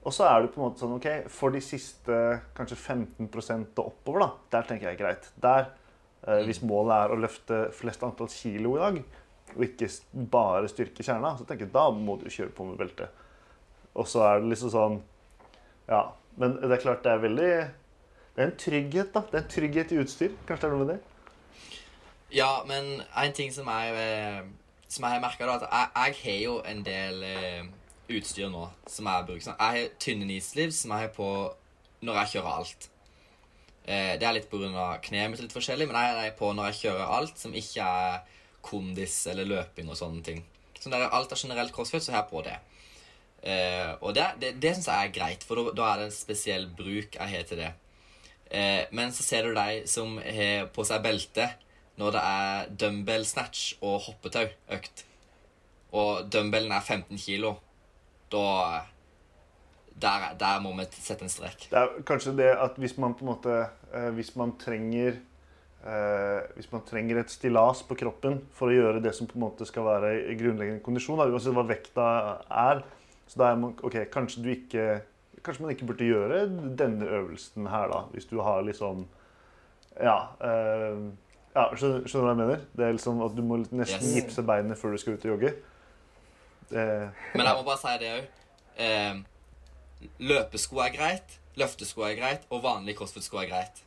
og 0.06 0.14
så 0.14 0.26
er 0.28 0.42
det 0.42 0.52
på 0.54 0.60
en 0.60 0.68
måte 0.68 0.84
sånn 0.84 0.96
OK, 0.98 1.08
for 1.32 1.54
de 1.54 1.62
siste 1.64 2.18
kanskje 2.54 2.78
15% 2.78 3.80
og 3.80 3.88
oppover, 3.88 4.22
da, 4.22 4.28
der 4.54 4.68
tenker 4.68 4.90
jeg 4.90 5.00
greit. 5.00 5.30
Der, 5.42 5.70
eh, 6.26 6.44
hvis 6.46 6.62
målet 6.62 6.94
er 6.98 7.14
å 7.14 7.18
løfte 7.18 7.62
flest 7.74 8.04
antall 8.06 8.30
kilo 8.30 8.76
i 8.76 8.82
dag, 8.84 9.00
og 9.56 9.64
ikke 9.66 9.88
bare 10.30 10.70
styrke 10.70 11.06
kjerna, 11.06 11.32
så 11.38 11.46
tenker 11.46 11.66
jeg 11.66 11.74
da 11.74 11.88
må 11.94 12.18
du 12.20 12.28
kjøre 12.28 12.54
på 12.54 12.68
med 12.68 12.78
belte. 12.82 13.08
Og 13.96 14.06
så 14.10 14.22
er 14.28 14.40
det 14.40 14.52
liksom 14.52 14.72
sånn 14.74 15.02
Ja. 15.88 16.12
Men 16.36 16.58
det 16.60 16.68
er 16.68 16.82
klart 16.82 17.04
det 17.06 17.12
er 17.14 17.20
veldig 17.22 17.52
Det 18.36 18.42
er 18.42 18.48
en 18.50 18.58
trygghet, 18.60 19.12
da. 19.14 19.22
Det 19.30 19.38
er 19.38 19.44
en 19.44 19.52
trygghet 19.54 19.92
i 19.94 20.00
utstyr. 20.02 20.32
Kanskje 20.44 20.66
det 20.66 20.68
er 20.68 20.74
noe 20.74 20.84
med 20.84 20.90
det? 20.92 21.15
Ja, 22.30 22.64
men 22.66 23.02
en 23.14 23.32
ting 23.32 23.52
som 23.54 23.68
jeg, 23.70 23.94
eh, 23.94 24.42
som 24.88 25.04
jeg 25.04 25.14
har 25.14 25.22
merka, 25.22 25.44
er 25.44 25.52
at 25.52 25.66
jeg, 25.70 25.90
jeg 25.94 26.16
har 26.22 26.40
jo 26.42 26.56
en 26.66 26.82
del 26.84 27.22
eh, 27.22 27.68
utstyr 28.10 28.50
nå 28.50 28.64
som 28.90 29.06
jeg 29.06 29.26
bruker. 29.28 29.44
Sånn. 29.44 29.58
Jeg 29.60 29.84
har 29.84 29.98
tynne 30.02 30.26
nisliv 30.26 30.72
som 30.74 30.94
jeg 30.94 31.06
har 31.06 31.12
på 31.14 31.30
når 32.02 32.18
jeg 32.20 32.32
kjører 32.34 32.56
alt. 32.58 32.88
Eh, 33.86 34.14
det 34.18 34.26
er 34.26 34.34
litt 34.34 34.48
pga. 34.50 34.88
kneet 35.02 35.30
mitt 35.30 35.42
litt 35.44 35.54
forskjellig, 35.54 35.86
men 35.86 35.98
jeg 36.00 36.16
har 36.18 36.32
på 36.38 36.50
når 36.52 36.72
jeg 36.72 36.80
kjører 36.80 37.12
alt 37.18 37.38
som 37.38 37.54
ikke 37.54 37.86
er 37.86 38.40
kondis 38.66 39.20
eller 39.30 39.46
løping 39.46 39.90
og 39.92 39.98
sånne 39.98 40.22
ting. 40.26 40.42
Så 40.80 40.90
når 40.90 41.06
alt 41.06 41.32
er 41.32 41.38
generelt 41.38 41.74
crossfit, 41.74 42.02
så 42.02 42.12
har 42.12 42.24
jeg 42.24 42.32
på 42.32 42.42
det. 42.42 42.56
Og 44.02 44.10
det, 44.14 44.24
det, 44.42 44.50
det 44.58 44.72
syns 44.74 44.88
jeg 44.90 45.06
er 45.06 45.12
greit, 45.14 45.44
for 45.46 45.70
da, 45.70 45.92
er 45.92 46.00
det 46.00 46.08
en 46.08 46.14
spesiell 46.14 46.66
bruk 46.66 47.14
jeg 47.14 47.30
har 47.30 47.44
til 47.46 47.60
det. 47.62 47.70
Men 48.90 49.14
så 49.14 49.22
ser 49.22 49.46
du 49.46 49.54
de 49.54 49.84
som 49.90 50.18
har 50.18 50.66
på 50.74 50.82
seg 50.86 51.04
belte 51.06 51.46
når 51.96 52.16
det 52.16 52.22
er 52.22 52.74
dumbbell 52.80 53.24
snatch 53.24 53.76
og 53.82 54.00
hoppetauøkt, 54.08 55.04
Og 55.96 56.26
dumbbellen 56.32 56.72
er 56.72 56.82
15 56.82 57.16
kilo. 57.16 57.54
Da 58.32 58.82
der, 60.02 60.34
der 60.36 60.60
må 60.60 60.74
vi 60.76 60.84
sette 60.92 61.24
en 61.24 61.32
strek. 61.32 61.68
Det 61.70 61.78
er 61.78 62.02
kanskje 62.04 62.34
det 62.36 62.50
at 62.52 62.76
hvis 62.76 62.98
man 63.00 63.14
på 63.16 63.24
en 63.24 63.30
måte 63.30 63.54
eh, 63.94 64.10
Hvis 64.12 64.34
man 64.36 64.52
trenger 64.60 65.16
eh, 65.16 66.40
Hvis 66.56 66.68
man 66.72 66.84
trenger 66.84 67.22
et 67.22 67.32
stillas 67.32 67.82
på 67.88 67.96
kroppen 67.96 68.42
for 68.52 68.68
å 68.68 68.76
gjøre 68.76 69.00
det 69.04 69.14
som 69.16 69.28
på 69.30 69.38
en 69.38 69.46
måte 69.46 69.68
skal 69.68 69.86
være 69.88 70.36
grunnleggende 70.36 70.84
kondisjon, 70.84 71.22
uansett 71.22 71.56
hva 71.56 71.64
vekta 71.64 72.08
er, 72.50 72.82
så 73.26 73.40
da 73.40 73.50
er 73.50 73.60
man 73.62 73.76
OK, 73.82 74.02
kanskje 74.12 74.44
du 74.44 74.50
ikke 74.52 74.88
Kanskje 75.46 75.62
man 75.62 75.72
ikke 75.76 75.86
burde 75.86 76.08
gjøre 76.08 76.40
denne 76.76 77.06
øvelsen 77.06 77.68
her, 77.70 77.86
da, 77.92 78.00
hvis 78.12 78.26
du 78.28 78.40
har 78.42 78.66
liksom 78.66 79.06
Ja. 79.96 80.18
Eh, 80.44 81.06
ja 81.56 81.64
skjønner, 81.72 82.04
du 82.04 82.18
hva 82.20 82.32
jeg 82.34 82.38
mener? 82.42 82.60
Det 82.76 82.84
er 82.86 82.94
liksom 82.98 83.22
at 83.26 83.34
du 83.36 83.42
må 83.46 83.56
nesten 83.64 84.04
Yes. 84.04 84.12
gipse 84.20 84.44
beinet 84.46 84.78
før 84.80 84.92
du 84.94 85.00
skal 85.02 85.16
ut 85.16 85.24
og 85.26 85.32
jogge. 85.34 85.54
Det, 86.68 86.84
Men 87.34 87.46
jeg 87.46 87.56
må 87.58 87.64
bare 87.66 87.80
si 87.80 87.96
det 88.02 88.12
òg. 88.12 88.30
Eh, 88.86 89.18
løpesko 90.28 90.80
er 90.84 90.94
greit, 90.94 91.36
løftesko 91.56 92.04
er 92.08 92.16
greit, 92.18 92.46
og 92.52 92.62
vanlige 92.64 92.98
crossfit-sko 92.98 93.38
er 93.42 93.48
greit. 93.50 93.82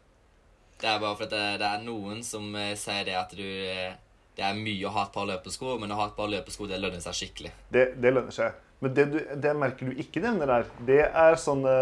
Det 0.79 0.87
er 0.87 0.99
bare 1.03 1.17
fordi 1.19 1.35
det, 1.35 1.59
det 1.59 1.67
er 1.67 1.81
noen 1.83 2.23
som 2.23 2.47
eh, 2.55 2.71
sier 2.79 3.03
det 3.07 3.17
at 3.19 3.33
du 3.35 3.43
eh, 3.43 3.97
Det 4.39 4.45
er 4.47 4.55
mye 4.55 4.87
å 4.87 4.93
ha 4.95 5.01
et 5.03 5.11
par 5.11 5.25
løpesko, 5.27 5.73
men 5.81 5.91
å 5.91 5.97
ha 5.99 6.05
et 6.07 6.15
par 6.15 6.29
løpesko, 6.31 6.67
det 6.71 6.77
lønner 6.79 7.01
seg 7.03 7.17
skikkelig. 7.17 7.49
Det, 7.75 7.81
det 7.99 8.13
lønner 8.15 8.31
seg. 8.31 8.53
Men 8.79 8.93
det, 8.95 9.05
du, 9.11 9.17
det 9.43 9.51
merker 9.59 9.89
du 9.91 9.97
ikke 9.99 10.21
nevner 10.23 10.47
der, 10.47 10.69
det 10.87 11.01
er 11.09 11.35
sånne, 11.35 11.73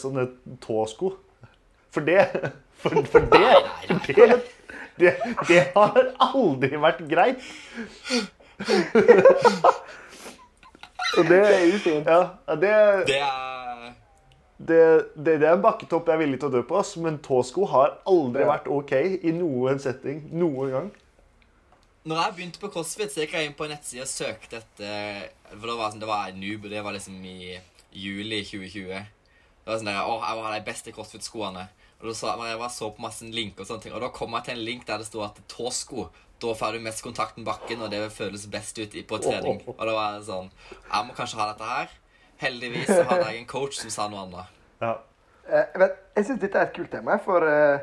sånne 0.00 0.24
tåsko. 0.64 1.10
For 1.92 2.00
det 2.08 2.22
For, 2.80 2.94
for 3.10 3.24
det, 3.26 3.40
Nei, 3.42 3.58
nei, 3.90 4.14
det, 4.14 4.36
det, 5.00 5.14
det 5.48 5.62
har 5.74 6.00
aldri 6.28 6.80
vært 6.80 7.04
greit. 7.10 7.44
Og 11.18 11.24
det 11.28 11.40
er. 11.40 11.62
Ja, 12.04 12.20
det, 12.54 12.74
Det 13.08 13.20
er 13.22 13.58
det, 14.58 14.78
det, 15.14 15.36
det 15.38 15.46
er 15.46 15.54
en 15.54 15.62
bakketopp 15.62 16.08
jeg 16.10 16.18
er 16.18 16.22
villig 16.24 16.40
til 16.42 16.48
å 16.48 16.54
dø 16.56 16.64
på, 16.66 16.78
ass, 16.80 16.96
men 16.98 17.20
tåsko 17.22 17.66
har 17.70 18.00
aldri 18.10 18.46
vært 18.48 18.66
OK 18.74 18.90
i 18.98 19.30
noen 19.36 19.78
setting. 19.82 20.24
Noen 20.34 20.72
gang. 20.74 20.88
Når 22.08 22.22
jeg 22.22 22.34
begynte 22.34 22.62
på 22.62 22.70
CrossFit, 22.72 23.12
så 23.12 23.22
gikk 23.22 23.36
jeg 23.36 23.48
inn 23.48 23.54
på 23.54 23.68
en 23.68 23.74
nettside 23.76 24.02
og 24.02 24.10
søkte 24.10 24.58
etter 24.62 25.28
For 25.52 25.66
da 25.68 25.76
var 25.78 25.92
sånn, 25.92 26.02
det 26.02 26.10
var 26.10 26.32
en 26.32 26.40
noob, 26.42 26.66
og 26.66 26.72
det 26.74 26.82
var 26.82 26.96
liksom 26.96 27.20
i 27.22 27.54
juli 27.94 28.40
2020. 28.48 28.88
Det 28.88 29.70
var 29.70 29.78
sånn 29.78 29.90
der, 29.92 30.00
Å, 30.02 30.18
jeg 30.24 30.40
var 30.40 30.56
de 30.56 30.66
beste 30.66 30.94
CrossFit-skoene. 30.96 31.66
Og 32.00 32.06
da 32.06 32.14
så, 32.14 32.28
jeg 32.46 32.58
bare 32.60 32.70
så 32.70 32.90
på 32.94 33.02
masse 33.02 33.26
linker, 33.26 33.64
og 33.64 33.66
sånne 33.66 33.82
ting 33.82 33.94
Og 33.96 34.00
da 34.04 34.08
kom 34.14 34.34
jeg 34.36 34.44
til 34.46 34.54
en 34.54 34.64
link 34.64 34.84
der 34.86 35.00
det 35.02 35.08
sto 35.08 35.22
at 35.26 35.38
tåsko 35.50 36.04
Da 36.38 36.52
får 36.54 36.76
du 36.76 36.84
mest 36.84 37.02
kontakt 37.02 37.36
med 37.36 37.46
bakken, 37.48 37.80
og 37.82 37.90
det 37.90 37.98
vil 38.04 38.12
føles 38.14 38.44
best 38.46 38.78
ut 38.78 38.94
på 39.10 39.18
trening. 39.18 39.58
Og 39.74 39.80
da 39.82 39.94
var 39.96 40.12
jeg 40.18 40.28
sånn 40.28 40.50
Jeg 40.92 41.08
må 41.08 41.16
kanskje 41.18 41.40
ha 41.40 41.48
dette 41.52 41.66
her. 41.72 41.88
heldigvis 42.38 42.86
så 42.86 43.02
hadde 43.08 43.24
jeg 43.32 43.40
en 43.40 43.46
coach 43.50 43.74
som 43.80 43.90
sa 43.90 44.06
noe 44.08 44.20
annet. 44.22 44.52
Ja. 44.80 44.92
Eh, 45.48 45.64
Jeg, 45.72 45.80
vet, 45.82 45.96
jeg 46.14 46.24
syns 46.28 46.40
dette 46.44 46.58
er 46.60 46.68
et 46.68 46.76
kult 46.76 46.90
tema, 46.92 47.16
for, 47.18 47.42
eh, 47.42 47.80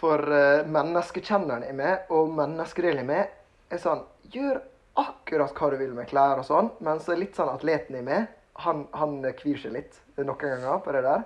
for 0.00 0.24
eh, 0.32 0.64
menneskekjenneren 0.64 1.66
i 1.68 1.74
meg 1.76 2.08
og 2.14 2.32
menneskedelen 2.38 3.04
i 3.04 3.08
meg 3.10 3.34
er 3.74 3.82
sånn 3.82 4.04
Gjør 4.32 4.62
akkurat 4.96 5.52
hva 5.58 5.68
du 5.74 5.76
vil 5.76 5.92
med 5.92 6.08
klær 6.08 6.40
og 6.40 6.46
sånn, 6.48 6.70
men 6.80 7.00
så 7.04 7.12
er 7.12 7.20
litt 7.20 7.36
sånn 7.36 7.50
atleten 7.52 7.98
i 7.98 8.02
meg, 8.06 8.30
han, 8.64 8.86
han 8.96 9.18
kvir 9.36 9.58
seg 9.60 9.74
litt 9.76 9.98
noen 10.16 10.38
ganger 10.40 10.80
på 10.86 10.94
det 10.96 11.02
der. 11.04 11.24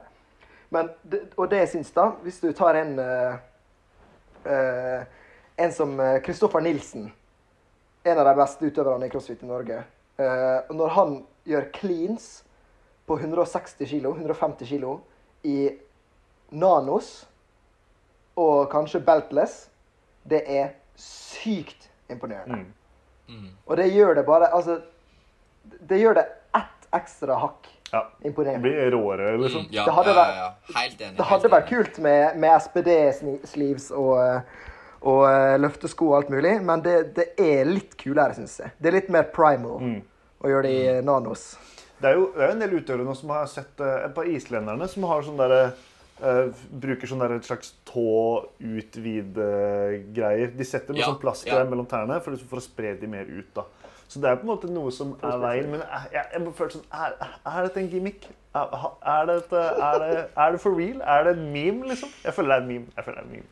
Men, 0.74 0.90
og 1.36 1.46
det 1.50 1.62
jeg 1.62 1.70
syns, 1.72 1.92
da, 1.96 2.10
hvis 2.24 2.40
du 2.42 2.50
tar 2.56 2.76
en 2.80 2.98
eh, 3.00 3.38
eh, 4.44 5.06
En 5.58 5.72
som 5.74 5.96
Kristoffer 6.22 6.62
Nilsen, 6.62 7.08
en 8.06 8.18
av 8.18 8.28
de 8.28 8.34
beste 8.38 8.68
utøverne 8.68 9.08
i 9.08 9.10
crossfit 9.10 9.40
i 9.42 9.48
Norge. 9.48 9.80
Uh, 10.18 10.70
når 10.70 10.92
han 10.94 11.16
gjør 11.50 11.64
cleans 11.74 12.28
på 13.10 13.16
160 13.18 13.88
kg, 13.90 14.12
150 14.12 14.68
kilo 14.70 15.00
i 15.42 15.70
nanos 16.50 17.26
og 18.38 18.68
kanskje 18.72 19.02
beltless, 19.02 19.56
det 20.28 20.44
er 20.46 20.74
sykt 20.98 21.88
imponerende. 22.10 22.62
Mm. 22.62 22.74
Mm. 23.28 23.50
Og 23.66 23.76
det 23.76 23.90
gjør 23.92 24.14
det 24.14 24.24
bare 24.26 24.48
Altså, 24.54 24.80
det 25.88 26.00
gjør 26.00 26.14
det 26.20 26.26
ett 26.56 26.86
ekstra 26.96 27.36
hakk 27.42 27.66
ja. 27.93 28.03
Det 28.22 28.28
imponerende. 28.28 28.61
blir 28.64 28.91
råere, 28.95 29.30
liksom. 29.43 29.62
Mm, 29.66 29.72
ja, 29.72 29.84
Det 29.84 29.95
hadde 29.95 30.11
ja, 30.11 30.16
vært- 30.18 30.34
ja, 30.36 30.43
ja. 30.45 30.80
Helt 30.80 31.01
enig. 31.01 31.16
Det 31.16 31.26
hadde 31.30 31.49
vært 31.55 31.68
kult 31.68 31.99
med, 32.05 32.36
med 32.36 32.51
SPD-sleeves 32.62 33.91
og, 33.97 34.43
og 35.03 35.22
eh, 35.30 35.57
løftesko 35.62 36.09
og 36.11 36.16
alt 36.22 36.30
mulig, 36.30 36.55
men 36.62 36.82
det, 36.84 36.97
det 37.16 37.28
er 37.39 37.64
litt 37.64 37.97
kulere, 38.01 38.34
syns 38.36 38.59
jeg. 38.61 38.70
Det 38.78 38.86
er 38.93 38.93
litt 39.01 39.11
mer 39.11 39.22
primal 39.32 39.78
Mm. 39.80 40.01
å 40.43 40.49
gjøre 40.53 40.62
det 40.68 40.72
i 40.76 40.86
eh, 40.97 41.03
nanos. 41.03 41.57
Det 42.01 42.07
er 42.12 42.14
jo 42.14 42.28
det 42.36 42.45
er 42.47 42.51
en 42.55 42.61
del 42.62 42.76
utøvere 42.78 43.05
nå 43.09 43.14
som 43.18 43.30
har 43.34 43.47
sett 43.51 43.80
eh, 43.82 44.05
et 44.07 44.14
par 44.14 44.24
islenderne 44.30 44.86
som 44.89 45.03
har 45.11 45.22
sånn 45.26 45.39
derre 45.41 45.72
Uh, 46.18 46.49
bruker 46.82 47.07
sånn 47.07 47.20
der 47.22 47.30
et 47.36 47.45
slags 47.47 47.68
tå-ut-vid-greier. 49.18 50.51
De 50.57 50.64
setter 50.66 50.95
noe 50.95 50.99
Ja, 51.03 51.07
sånn 51.12 51.20
plastgreier 51.22 51.64
ja. 51.64 51.68
mellom 51.70 51.86
tærne 51.86 52.16
for, 52.24 52.34
for 52.51 52.59
å 52.59 52.64
spre 52.64 52.95
de 52.99 53.07
mer 53.11 53.26
ut. 53.28 53.49
da. 53.55 53.62
Så 54.09 54.20
det 54.20 54.30
er 54.30 54.34
på 54.40 54.46
en 54.46 54.52
måte 54.54 54.70
noe 54.72 54.92
som 54.92 55.11
er 55.22 55.36
veien. 55.42 55.70
Men 55.70 55.82
jeg, 55.84 56.24
jeg, 56.32 56.52
føler 56.56 56.70
sånn 56.78 56.86
Er, 56.96 57.16
er 57.44 57.66
dette 57.66 57.80
en 57.82 57.90
gimmick? 57.92 58.28
Er, 58.56 58.66
er, 59.04 59.26
dette, 59.28 59.56
er, 59.59 59.98
det, 60.02 60.24
er 60.32 60.54
det 60.54 60.61
for 60.62 60.72
real? 60.78 61.02
Er 61.04 61.28
det 61.28 61.34
en 61.36 61.46
meme, 61.52 61.88
liksom? 61.90 62.09
Jeg 62.24 62.34
føler 62.34 62.48
det 62.48 62.56
er 62.56 62.62
en 62.64 62.70
meme. 62.72 62.86
Jeg 62.96 63.04
føler 63.04 63.20
det 63.20 63.24
er 63.24 63.28
en 63.28 63.32
meme. 63.36 63.48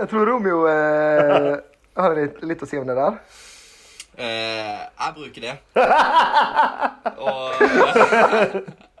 Jeg 0.00 0.08
tror 0.08 0.30
Romeo 0.30 0.62
eh, 0.70 1.56
har 2.00 2.14
litt, 2.16 2.38
litt 2.46 2.62
å 2.64 2.68
si 2.70 2.78
om 2.80 2.86
det 2.88 2.96
der. 2.96 3.18
Eh, 4.20 4.80
jeg 4.86 5.10
bruker 5.18 5.40
det. 5.44 5.54
og 7.26 7.40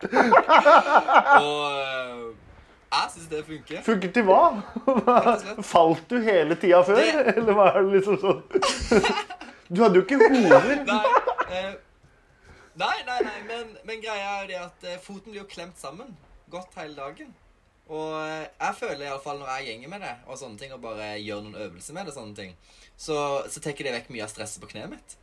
Og 0.00 1.64
eh, 1.76 2.09
jeg 2.92 3.10
syns 3.14 3.28
det 3.30 3.44
funker. 3.46 3.82
Funker 3.86 4.12
til 4.16 4.24
hva? 4.26 4.40
Falt 5.62 6.08
du 6.10 6.16
hele 6.24 6.56
tida 6.58 6.80
før? 6.86 6.96
Det- 7.00 7.36
Eller 7.36 7.60
er 7.66 7.82
det 7.82 7.92
liksom 8.00 8.18
sånn 8.18 8.42
Du 9.70 9.82
hadde 9.84 10.00
jo 10.00 10.02
ikke 10.02 10.18
hoder. 10.18 10.64
Nei, 10.88 11.04
eh, 11.54 11.74
nei, 12.80 12.96
nei, 13.06 13.18
nei 13.28 13.36
men, 13.46 13.68
men 13.86 14.00
greia 14.02 14.32
er 14.32 14.40
jo 14.42 14.48
det 14.50 14.58
at 14.64 14.88
eh, 14.90 14.98
foten 15.04 15.30
blir 15.30 15.42
jo 15.44 15.46
klemt 15.52 15.78
sammen 15.78 16.16
godt 16.50 16.74
hele 16.80 16.96
dagen. 16.98 17.30
Og 17.90 18.16
eh, 18.24 18.48
jeg 18.58 18.74
føler 18.80 19.06
iallfall 19.06 19.38
når 19.38 19.52
jeg 19.58 19.68
gjenger 19.70 19.92
med 19.94 20.02
det, 20.06 20.12
og 20.26 20.38
sånne 20.42 20.58
ting, 20.58 20.74
og 20.74 20.82
bare 20.82 21.12
gjør 21.22 21.44
noen 21.46 21.54
øvelser 21.68 21.94
med 21.94 22.06
det, 22.10 22.14
sånne 22.18 22.34
ting, 22.38 22.56
så, 22.98 23.16
så 23.50 23.62
tar 23.62 23.78
det 23.78 23.94
vekk 24.00 24.10
mye 24.14 24.26
av 24.26 24.30
stresset 24.34 24.62
på 24.62 24.70
kneet 24.74 24.90
mitt. 24.90 25.16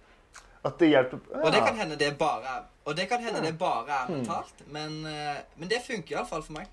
At 0.65 0.79
det 0.81 0.89
hjelper 0.93 1.19
Og 1.43 1.51
det 1.53 1.59
kan 1.63 1.77
hende 1.79 1.95
det 1.99 2.13
bare 2.19 2.55
er, 2.57 2.63
og 2.87 2.95
det 2.97 3.05
kan 3.11 3.23
hende 3.23 3.43
det 3.43 3.53
bare 3.59 3.99
er 4.01 4.09
mentalt, 4.15 4.63
men, 4.71 4.97
men 5.03 5.69
det 5.71 5.83
funker 5.85 6.15
iallfall 6.17 6.43
for 6.43 6.55
meg. 6.61 6.71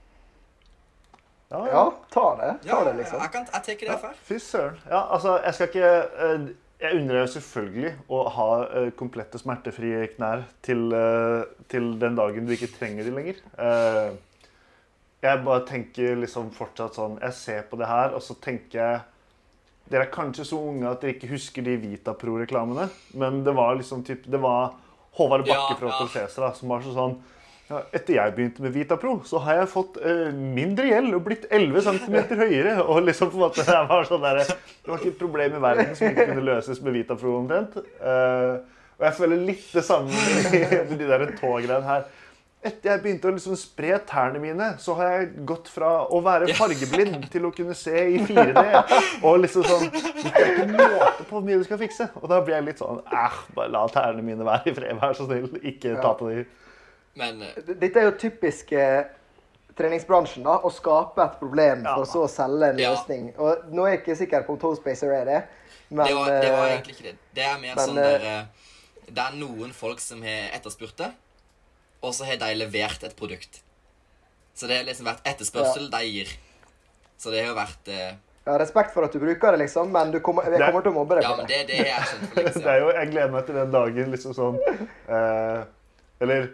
Ja, 1.51 1.61
ja. 1.67 1.73
Ja, 1.73 1.85
ta 2.11 2.27
det. 2.41 2.51
Ta 2.69 2.85
det, 2.85 2.93
liksom. 2.99 3.21
jeg, 3.21 3.31
kan, 3.35 3.47
jeg 3.53 3.63
tar 3.67 3.73
ikke 3.77 3.89
det 3.91 3.97
før. 4.03 4.21
Fy 4.29 4.39
søren. 4.43 4.79
Ja, 4.91 5.01
altså, 5.15 5.37
jeg 5.45 5.55
skal 5.55 5.69
ikke 5.71 5.91
eh, 6.27 6.47
Jeg 6.85 6.99
unner 6.99 7.21
deg 7.21 7.29
selvfølgelig 7.33 7.91
å 8.13 8.21
ha 8.35 8.47
eh, 8.67 8.89
komplette 8.99 9.39
smertefrie 9.41 10.07
knær 10.17 10.43
til, 10.67 10.87
eh, 10.93 11.45
til 11.71 11.93
den 12.03 12.17
dagen 12.19 12.49
du 12.49 12.53
ikke 12.57 12.73
trenger 12.75 13.07
de 13.07 13.15
lenger. 13.15 13.39
Eh, 13.57 14.15
jeg 15.25 15.41
bare 15.47 15.65
tenker 15.69 16.19
liksom 16.21 16.51
fortsatt 16.53 16.99
sånn 16.99 17.15
Jeg 17.23 17.33
ser 17.39 17.63
på 17.71 17.79
det 17.81 17.87
her, 17.89 18.13
og 18.17 18.21
så 18.25 18.35
tenker 18.45 18.81
jeg 18.81 19.03
Dere 19.89 20.07
er 20.07 20.13
kanskje 20.13 20.45
så 20.49 20.59
unge 20.65 20.89
at 20.89 21.03
dere 21.05 21.13
ikke 21.15 21.29
husker 21.29 21.65
de 21.65 21.75
Vitapro-reklamene, 21.77 22.87
men 23.21 23.43
det 23.45 23.53
var 23.57 23.75
liksom 23.77 24.01
typ, 24.05 24.25
Det 24.33 24.41
var 24.41 24.73
Håvard 25.19 25.45
Bakke 25.45 25.75
Ja, 25.75 25.79
fra. 25.79 25.91
Hotel 25.93 26.09
Cæsar 26.29 26.55
som 26.57 26.73
var 26.73 26.85
sånn 26.85 27.19
ja, 27.71 27.81
etter 27.97 28.19
jeg 28.19 28.35
begynte 28.37 28.65
med 28.65 28.75
Vitapro, 28.75 29.15
så 29.25 29.41
har 29.47 29.63
jeg 29.63 29.71
fått 29.73 29.97
eh, 30.05 30.29
mindre 30.35 30.85
gjeld 30.91 31.15
og 31.17 31.23
blitt 31.25 31.47
11 31.49 31.87
cm 31.87 32.19
høyere. 32.37 32.75
Og 32.91 33.01
liksom 33.07 33.31
på 33.33 33.39
en 33.39 33.47
måte, 33.47 33.65
det 33.65 33.79
var 33.89 34.09
sånn 34.09 34.25
der, 34.25 34.43
det 34.45 34.91
var 34.91 35.01
ikke 35.01 35.15
et 35.15 35.23
problem 35.23 35.57
i 35.57 35.63
verden 35.65 35.95
som 35.97 36.11
ikke 36.11 36.29
kunne 36.33 36.45
løses 36.45 36.83
med 36.85 36.99
Vitapro 36.99 37.39
omtrent. 37.39 37.79
Eh, 37.81 38.53
og 38.95 39.09
jeg 39.09 39.17
føler 39.17 39.41
litt 39.49 39.65
det 39.75 39.83
samme 39.83 40.27
med 40.53 40.93
de 40.93 41.09
der 41.09 41.25
tågreiene 41.41 41.81
her. 41.89 42.05
Etter 42.65 42.95
jeg 42.95 43.01
begynte 43.03 43.29
å 43.29 43.33
liksom 43.35 43.57
spre 43.61 43.97
tærne 44.09 44.41
mine, 44.41 44.71
så 44.81 44.95
har 44.97 45.11
jeg 45.11 45.43
gått 45.49 45.67
fra 45.69 45.91
å 46.09 46.21
være 46.25 46.55
fargeblind 46.57 47.27
til 47.33 47.45
å 47.45 47.51
kunne 47.53 47.77
se 47.77 47.93
i 47.93 48.23
4D. 48.25 48.63
Og 49.21 49.43
liksom 49.43 49.67
sånn 49.69 49.91
Det 49.93 50.31
er 50.33 50.53
ikke 50.53 50.69
måte 50.71 51.27
på 51.27 51.35
hvor 51.35 51.45
mye 51.45 51.59
du 51.61 51.67
skal 51.67 51.81
fikse. 51.83 52.07
Og 52.23 52.29
da 52.33 52.39
blir 52.45 52.57
jeg 52.57 52.69
litt 52.71 52.81
sånn 52.81 53.03
Æh, 53.05 53.41
bare 53.57 53.73
la 53.75 53.83
tærne 53.93 54.25
mine 54.25 54.47
være 54.49 54.73
i 54.73 54.77
fred, 54.79 54.97
vær 55.03 55.17
så 55.19 55.27
snill. 55.29 55.51
Ikke 55.61 55.99
ta 56.01 56.15
på 56.17 56.31
de. 56.33 56.47
Men 57.17 57.43
eh, 57.43 57.61
Dette 57.75 58.01
er 58.01 58.09
jo 58.09 58.15
typisk 58.19 58.73
eh, 58.73 59.05
treningsbransjen, 59.79 60.45
da. 60.47 60.59
Å 60.67 60.71
skape 60.75 61.23
et 61.25 61.37
problem 61.41 61.85
Ja. 61.87 61.95
for 61.99 62.07
så 62.11 62.25
å 62.27 62.31
selge 62.31 62.71
en 62.73 62.79
Ja. 62.83 62.93
løsning. 62.95 63.33
Og 63.39 63.67
nå 63.75 63.87
er 63.87 63.97
jeg 63.97 64.03
ikke 64.05 64.17
sikker 64.23 64.47
på 64.47 64.55
om 64.57 64.59
Toespacer 64.63 65.13
er 65.15 65.25
det, 65.31 65.41
men 65.91 66.07
det, 66.07 66.15
var, 66.17 66.31
det 66.43 66.53
var 66.53 66.67
eh, 66.69 66.73
egentlig 66.77 66.97
ikke 66.99 67.09
det. 67.11 67.17
Det 67.35 67.45
er 67.45 67.59
mer 67.63 67.75
men, 67.75 67.85
sånn 67.87 68.01
der 68.03 68.27
eh, 68.31 68.45
Det 69.11 69.21
er 69.27 69.35
noen 69.37 69.73
folk 69.77 70.01
som 70.01 70.23
har 70.25 70.51
etterspurt 70.57 70.97
det, 70.97 71.11
og 72.03 72.15
så 72.17 72.25
har 72.25 72.37
de 72.41 72.55
levert 72.57 73.03
et 73.05 73.15
produkt. 73.17 73.61
Så 74.55 74.67
det 74.71 74.79
har 74.79 74.85
liksom 74.87 75.07
vært 75.07 75.27
etterspørsel 75.27 75.91
de 75.91 76.01
gir. 76.07 76.31
Så 77.19 77.31
det 77.33 77.43
har 77.43 77.51
jo 77.53 77.57
vært 77.59 77.89
eh, 77.91 78.15
ja, 78.47 78.57
Respekt 78.61 78.93
for 78.95 79.05
at 79.07 79.13
du 79.15 79.19
bruker 79.23 79.53
det, 79.55 79.59
liksom, 79.65 79.91
men 79.93 80.11
du 80.13 80.19
kommer, 80.21 80.45
jeg 80.51 80.61
kommer 80.61 80.83
til 80.85 80.93
å 80.93 80.99
mobbe 80.99 81.17
deg 81.19 81.25
Ja, 81.25 81.31
for 81.33 81.43
men 81.43 81.47
det. 81.51 81.61
det, 81.67 81.77
det 81.79 81.89
har 81.89 82.03
jeg 82.05 82.29
for 82.33 82.43
liksom. 82.47 82.63
Det 82.67 82.73
er 82.75 82.81
jo, 82.83 82.91
jeg 82.99 83.11
gleder 83.15 83.33
meg 83.35 83.47
til 83.49 83.59
den 83.61 83.73
dagen 83.75 84.11
liksom 84.15 84.35
sånn 84.37 84.59
eh, 84.69 85.63
Eller 86.25 86.49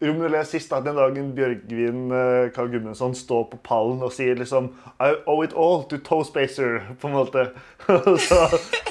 Er 0.00 0.44
sist 0.48 0.70
da, 0.72 0.78
den 0.80 0.96
dagen 0.96 1.34
Bjørgvin 1.36 2.06
eh, 2.16 2.46
Karl 2.54 2.70
Gudmundsson 2.72 3.12
står 3.14 3.42
på 3.50 3.58
pallen 3.68 4.00
og 4.00 4.14
sier 4.16 4.38
liksom 4.38 4.70
I 4.96 5.10
owe 5.28 5.44
it 5.44 5.52
all 5.52 5.82
to 5.90 5.98
Toespacer, 6.00 6.78
på 7.02 7.10
en 7.10 7.18
måte. 7.18 7.42
Og 7.90 8.16
så 8.24 8.38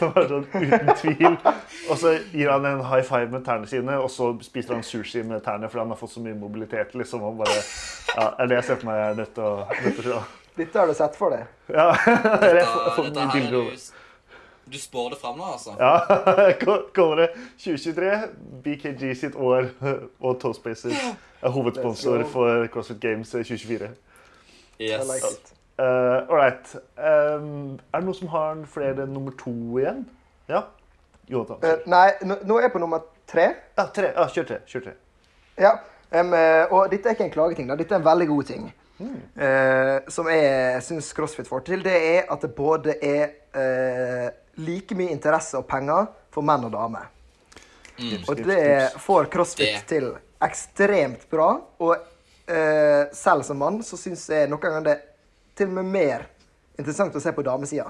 var 0.03 0.19
det 0.19 0.27
sånn 0.29 0.45
uten 0.53 0.91
tvil. 0.99 1.37
Og 1.89 1.97
så 1.97 2.13
gir 2.29 2.51
han 2.53 2.67
en 2.69 2.83
high 2.91 3.01
five 3.07 3.31
med 3.33 3.41
tærne 3.47 3.65
sine, 3.69 3.97
og 3.97 4.11
så 4.13 4.35
spiser 4.45 4.75
han 4.77 4.85
sushi 4.85 5.23
med 5.25 5.41
tærne 5.45 5.69
fordi 5.69 5.81
han 5.81 5.95
har 5.95 5.97
fått 5.97 6.13
så 6.13 6.21
mye 6.21 6.37
mobilitet. 6.37 6.93
liksom, 6.93 7.23
og 7.25 7.41
bare, 7.41 7.57
ja, 8.13 8.27
er 8.37 8.51
det 8.51 8.59
jeg 8.59 8.67
ser 8.69 8.81
for 8.81 8.91
meg 8.91 8.99
jeg 9.01 9.09
er 9.09 9.19
nødt 9.23 9.33
til 9.39 9.47
å, 9.47 9.55
nødt 9.71 9.97
til 10.01 10.11
å 10.11 10.19
se. 10.19 10.43
Dette 10.59 10.81
har 10.81 10.91
du 10.91 10.97
sett 10.97 11.17
for 11.17 11.33
deg. 11.33 11.49
Ja, 11.73 11.87
jeg 12.05 12.21
får, 12.21 12.53
Dette, 12.59 12.93
får 12.99 13.09
dette 13.15 13.47
er. 13.55 13.89
Du 14.71 14.77
spår 14.79 15.09
det 15.13 15.19
fram 15.21 15.37
nå, 15.37 15.45
altså? 15.53 15.75
Ja, 15.79 15.99
kommer 16.61 16.83
kaller 16.95 17.23
det 17.23 17.29
2023. 17.57 18.11
BKG 18.63 19.15
sitt 19.17 19.35
år, 19.35 19.69
og 20.25 20.39
Toastpacer 20.41 20.95
er 21.41 21.55
hovedsponsor 21.55 22.25
for 22.31 22.67
CrossFit 22.73 22.99
Games 22.99 23.31
2024. 23.31 23.89
Yes. 24.79 25.07
like. 25.07 25.55
Uh, 25.79 26.29
all 26.29 26.35
right. 26.35 26.75
Um, 26.97 27.79
er 27.93 28.01
det 28.01 28.05
noen 28.05 28.17
som 28.17 28.31
har 28.33 28.51
en 28.51 28.65
flere 28.67 29.05
nummer 29.07 29.31
to 29.39 29.53
igjen? 29.79 30.03
Ja? 30.49 30.65
Jonathan. 31.29 31.61
Uh, 31.63 31.85
nei, 31.87 32.07
nå, 32.27 32.57
er 32.57 32.67
jeg 32.67 32.73
på 32.73 32.81
nummer 32.83 33.05
tre. 33.29 33.45
Ja, 33.77 33.85
tre. 33.95 34.11
Ja, 34.15 34.25
kjør 34.27 34.49
tre. 34.49 34.59
Kjør 34.67 34.89
tre. 34.89 34.95
Ja, 35.59 35.71
eh, 36.15 36.71
og 36.71 36.87
dette 36.91 37.09
er 37.09 37.15
ikke 37.15 37.25
en 37.27 37.33
klageting, 37.33 37.67
da. 37.67 37.75
dette 37.75 37.95
er 37.95 37.99
en 37.99 38.05
veldig 38.05 38.27
god 38.29 38.47
ting. 38.47 38.69
Eh, 38.99 40.09
som 40.11 40.27
jeg 40.31 40.81
syns 40.83 41.11
CrossFit 41.15 41.47
får 41.47 41.63
til, 41.67 41.83
det 41.85 41.95
er 41.95 42.25
at 42.31 42.43
det 42.43 42.51
både 42.55 42.97
er 42.99 43.23
eh, 43.55 44.27
like 44.59 44.97
mye 44.97 45.13
interesse 45.13 45.59
og 45.59 45.67
penger 45.69 46.09
for 46.33 46.45
menn 46.45 46.67
og 46.67 46.73
damer. 46.75 47.07
Mm. 47.99 48.17
Og 48.27 48.43
det 48.47 48.65
får 48.99 49.29
CrossFit 49.31 49.79
Det. 49.79 49.85
til 49.87 50.11
ekstremt 50.43 51.25
bra. 51.31 51.51
Og 51.83 51.95
eh, 52.47 53.07
selv 53.15 53.47
som 53.47 53.59
mann 53.59 53.81
så 53.83 53.99
syns 53.99 54.27
jeg 54.31 54.49
noen 54.51 54.63
ganger 54.63 54.85
det 54.87 54.95
er 54.97 55.07
til 55.59 55.71
og 55.71 55.79
med 55.79 55.91
mer 55.95 56.27
interessant 56.79 57.15
å 57.15 57.23
se 57.23 57.33
på 57.35 57.43
damesida. 57.43 57.89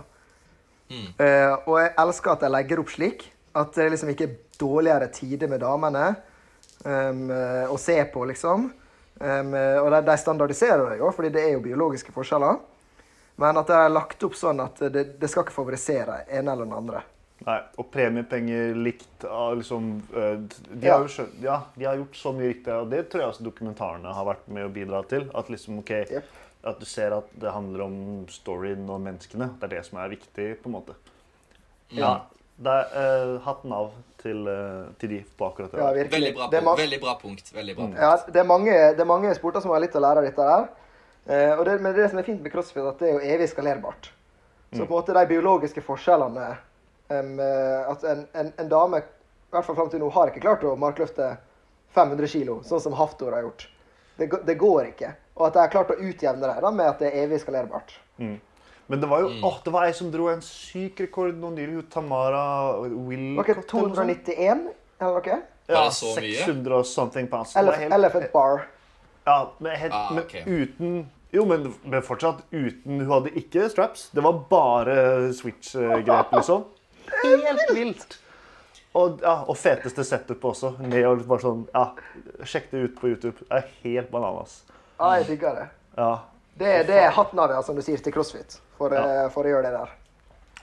Mm. 0.89 1.10
Eh, 1.22 1.53
og 1.70 1.76
jeg 1.78 1.93
elsker 2.01 2.34
at 2.34 2.45
de 2.45 2.53
legger 2.53 2.82
opp 2.82 2.93
slik. 2.93 3.28
At 3.57 3.74
det 3.78 3.89
liksom 3.93 4.12
ikke 4.14 4.28
er 4.28 4.38
dårligere 4.62 5.10
tider 5.14 5.49
med 5.49 5.62
damene 5.64 6.03
um, 6.86 7.32
å 7.74 7.78
se 7.82 7.95
på, 8.14 8.26
liksom. 8.30 8.68
Um, 9.20 9.53
og 9.53 9.89
de, 9.91 10.01
de 10.07 10.17
standardiserer 10.20 10.93
det 10.93 10.99
jo, 11.01 11.11
fordi 11.11 11.32
det 11.36 11.43
er 11.43 11.55
jo 11.57 11.63
biologiske 11.63 12.13
forskjeller. 12.15 12.59
Men 13.39 13.59
at 13.59 13.70
det 13.72 13.78
er 13.78 13.91
lagt 13.91 14.24
opp 14.28 14.36
sånn 14.36 14.59
at 14.63 14.82
det, 14.91 15.05
det 15.20 15.30
skal 15.32 15.45
ikke 15.45 15.55
favorisere 15.55 16.24
en 16.28 16.51
eller 16.51 16.67
den 16.67 16.76
andre. 16.76 17.03
Nei, 17.47 17.55
og 17.80 17.88
premiepenger 17.93 18.74
likt 18.76 19.24
av 19.24 19.53
liksom 19.61 19.86
eh, 20.11 20.41
de, 20.41 20.82
Ja. 20.84 20.97
har 20.97 21.05
jo 21.05 21.11
skjønt, 21.13 21.38
ja, 21.43 21.55
de 21.76 21.88
har 21.88 21.95
gjort 22.01 22.17
så 22.20 22.34
mye 22.36 22.49
riktig, 22.51 22.74
og 22.76 22.89
det 22.91 23.05
tror 23.07 23.24
jeg 23.24 23.32
også 23.32 23.45
dokumentarene 23.45 24.15
har 24.17 24.28
vært 24.28 24.49
med 24.51 24.67
å 24.67 24.74
bidra 24.76 24.99
til. 25.07 25.30
At 25.32 25.51
liksom, 25.51 25.80
ok, 25.80 25.93
yep. 26.11 26.34
at 26.67 26.82
du 26.82 26.88
ser 26.89 27.15
at 27.15 27.32
det 27.39 27.53
handler 27.55 27.86
om 27.86 27.95
storyen 28.34 28.84
og 28.91 28.99
menneskene. 29.05 29.53
Det 29.61 29.70
er 29.70 29.76
det 29.78 29.86
som 29.88 30.01
er 30.03 30.11
viktig, 30.17 30.49
på 30.59 30.67
en 30.67 30.76
måte. 30.76 30.97
Ja, 31.95 32.11
det 32.59 32.76
er 32.76 32.91
uh, 32.91 33.39
hatten 33.47 33.72
av 33.74 33.95
til, 34.22 34.43
eh, 34.47 34.91
til 34.99 35.09
de 35.13 35.20
på 35.38 35.47
akkurat 35.47 35.72
det. 35.72 35.80
Ja, 35.80 35.91
Veldig 36.11 36.34
bra, 36.36 36.47
Det 36.51 36.59
er 36.59 36.65
punkt. 36.65 36.82
veldig 36.82 37.01
bra 37.01 37.15
punkt. 37.22 37.51
Veldig 37.55 37.76
bra 37.76 37.84
punkt. 37.86 37.99
Ja, 37.99 38.15
det 38.28 38.39
er 38.41 38.47
mange, 38.47 38.72
det 38.72 38.99
er 38.99 39.09
mange 39.09 39.34
sporter 39.36 39.61
som 39.63 39.72
har 39.72 39.80
litt 39.84 39.95
å 39.95 40.03
lære 40.03 40.24
av 40.24 40.28
dette 40.28 40.47
der. 40.51 40.70
Uh, 41.30 41.59
og 41.59 41.65
det, 41.65 41.82
men 41.82 41.93
det 41.93 42.09
som 42.09 42.17
er 42.17 42.26
fint 42.26 42.41
med 42.41 42.51
crossfit, 42.51 42.84
at 42.84 42.99
det 42.99 43.09
er 43.09 43.20
jo 43.20 43.36
evig 43.36 43.49
skalerbart. 43.51 44.11
Så 44.72 44.86
på 44.86 44.93
en 44.93 45.01
måte 45.01 45.13
de 45.13 45.26
biologiske 45.26 45.82
forskjellene 45.82 46.57
eh, 47.09 47.89
At 47.89 48.03
en, 48.05 48.28
en, 48.38 48.53
en 48.57 48.70
dame, 48.70 48.99
i 49.01 49.55
hvert 49.55 49.65
fall 49.65 49.76
fram 49.76 49.89
til 49.89 49.99
nå, 49.99 50.09
har 50.13 50.30
ikke 50.30 50.43
klart 50.43 50.63
å 50.63 50.76
markløfte 50.78 51.32
500 51.95 52.28
kg, 52.30 52.59
sånn 52.67 52.84
som 52.84 52.93
Haftor 52.93 53.34
har 53.34 53.47
gjort. 53.47 53.65
Det, 54.20 54.30
det 54.45 54.55
går 54.61 54.91
ikke. 54.91 55.15
Og 55.39 55.47
at 55.47 55.55
de 55.55 55.63
har 55.63 55.72
klart 55.74 55.89
å 55.89 55.97
utjevne 55.97 56.45
det 56.45 56.61
da, 56.61 56.72
med 56.72 56.86
at 56.86 57.01
det 57.01 57.09
er 57.09 57.24
evig 57.24 57.41
skalerbart. 57.41 57.95
Men 58.89 59.01
det 59.03 59.07
var 59.11 59.21
jo 59.21 59.27
Mm. 59.29 59.43
åh, 59.45 59.57
det 59.63 59.71
var 59.71 59.85
ei 59.85 59.93
som 59.93 60.09
dro 60.11 60.27
en 60.31 60.41
syk 60.41 60.99
rekord 60.99 61.35
nå 61.37 61.51
nylig. 61.53 61.83
Tamara 61.93 62.79
Will 62.81 63.37
Ok, 63.39 63.51
291 63.69 64.39
eller 64.39 64.55
noe? 64.99 65.17
Okay? 65.19 65.39
Ja, 65.69 65.83
det 65.85 65.93
så 65.93 66.15
mye? 66.17 66.33
600 66.41 66.75
og 66.79 66.85
something 66.89 67.27
pounds. 67.29 67.53
Var 67.55 67.85
Elephant 67.91 68.31
bar. 68.33 68.65
Ja, 69.27 69.51
men, 69.59 69.75
helt, 69.77 69.93
Ah, 69.93 70.11
men 70.13 70.23
uten 70.47 71.09
Jo, 71.31 71.43
men, 71.45 71.67
men 71.85 72.01
fortsatt 72.01 72.39
uten 72.51 72.99
Hun 73.03 73.11
hadde 73.11 73.29
ikke 73.37 73.69
straps. 73.69 74.07
Det 74.09 74.23
var 74.23 74.33
bare 74.49 75.29
switch-grep, 75.37 76.31
liksom. 76.33 76.63
Helt 77.23 77.69
vilt. 77.75 78.17
Og, 78.95 79.19
ja, 79.21 79.43
og 79.47 79.55
feteste 79.57 80.01
setup 80.03 80.41
også. 80.49 80.73
Ned 80.81 81.05
og 81.05 81.21
bare 81.29 81.43
sånn 81.43 81.67
Ja, 81.75 81.91
sjekk 82.43 82.71
det 82.71 82.81
ut 82.87 82.95
på 82.99 83.11
YouTube. 83.11 83.37
Det 83.45 83.59
er 83.59 83.67
helt 83.83 84.09
bananas. 84.11 84.63
Ja, 84.99 85.11
jeg 85.19 85.27
digger 85.27 85.53
det. 85.61 85.67
Ja. 85.97 86.09
Det, 86.57 86.73
det 86.89 86.97
er 87.03 87.11
hatten 87.11 87.39
av, 87.39 87.47
det, 87.53 87.61
som 87.65 87.75
du 87.77 87.81
sier, 87.85 88.01
til 88.03 88.11
crossfit. 88.11 88.57
For, 88.80 88.93
Ja. 88.95 89.25
eh, 89.25 89.30
for 89.30 89.43
å 89.43 89.51
gjøre 89.51 89.63
det 89.67 89.73
der. 89.77 89.89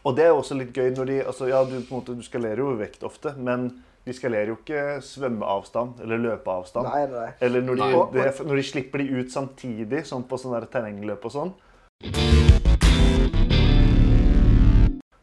Og 0.06 0.14
det 0.16 0.24
er 0.24 0.32
også 0.34 0.56
litt 0.56 0.72
gøy 0.72 0.90
når 0.96 1.06
de 1.10 1.16
altså, 1.26 1.48
Ja, 1.50 1.62
du, 1.64 1.76
på 1.82 1.92
en 1.94 2.00
måte, 2.00 2.16
du 2.16 2.22
skalerer 2.22 2.56
jo 2.62 2.76
vekt 2.78 3.02
ofte, 3.06 3.34
men 3.36 3.68
de 4.06 4.12
skalerer 4.14 4.46
jo 4.52 4.56
ikke 4.56 5.02
svømmeavstand 5.02 6.00
eller 6.00 6.18
løpeavstand. 6.22 6.86
Nei, 6.88 7.06
nei. 7.10 7.30
Eller 7.42 7.60
når 7.66 7.76
de, 7.76 7.88
Nei. 7.90 8.22
det, 8.22 8.46
når 8.46 8.56
de 8.56 8.62
slipper 8.62 8.98
de 9.02 9.08
ut 9.20 9.32
samtidig, 9.34 10.04
sånn 10.06 10.24
på 10.30 10.38
sånne 10.38 10.60
der 10.62 10.70
terrengløp 10.70 11.24
og 11.26 11.32
sånn. 11.32 11.54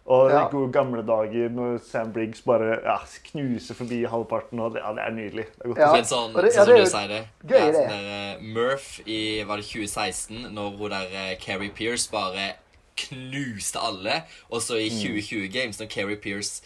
Og 0.06 0.30
Ja. 0.30 0.44
de 0.44 0.52
gode 0.52 0.72
gamle 0.74 1.02
dager 1.02 1.50
når 1.50 1.80
Sam 1.82 2.12
Briggs 2.12 2.42
bare 2.46 2.82
ja, 2.84 2.98
knuser 3.32 3.74
forbi 3.74 4.02
halvparten. 4.06 4.60
Og 4.60 4.74
det, 4.76 4.82
ja, 4.84 4.92
det 4.94 5.02
er 5.08 5.12
nydelig. 5.16 5.46
Det 5.56 5.64
er 5.64 5.70
godt 5.70 5.78
Ja. 5.80 5.88
å 5.88 5.92
se. 5.92 5.96
Men 5.96 6.04
sånn, 6.04 6.34
det- 6.44 6.54
sånn 6.54 6.66
som 6.66 6.76
det 6.76 6.84
du 6.84 6.90
sier 6.92 7.08
det. 7.08 7.28
gøy, 7.48 7.60
ja, 7.60 7.66
det. 7.72 7.76
sånn 7.76 7.88
der, 7.88 8.06
eh, 8.12 8.42
Murph 8.42 9.08
i 9.08 9.44
var 9.48 9.58
det 9.58 9.66
2016, 9.66 10.54
når 10.54 10.78
hun 10.78 10.90
der 10.90 11.08
eh, 11.14 11.36
Carrie 11.40 11.70
Pierce 11.70 12.08
bare 12.12 12.54
knuste 12.96 13.80
alle. 13.80 14.24
Og 14.50 14.62
så 14.62 14.74
Mm. 14.76 14.86
i 14.86 14.90
2020 14.90 15.48
Games, 15.54 15.80
når 15.80 15.90
Keri 15.90 16.16
Pierce 16.16 16.64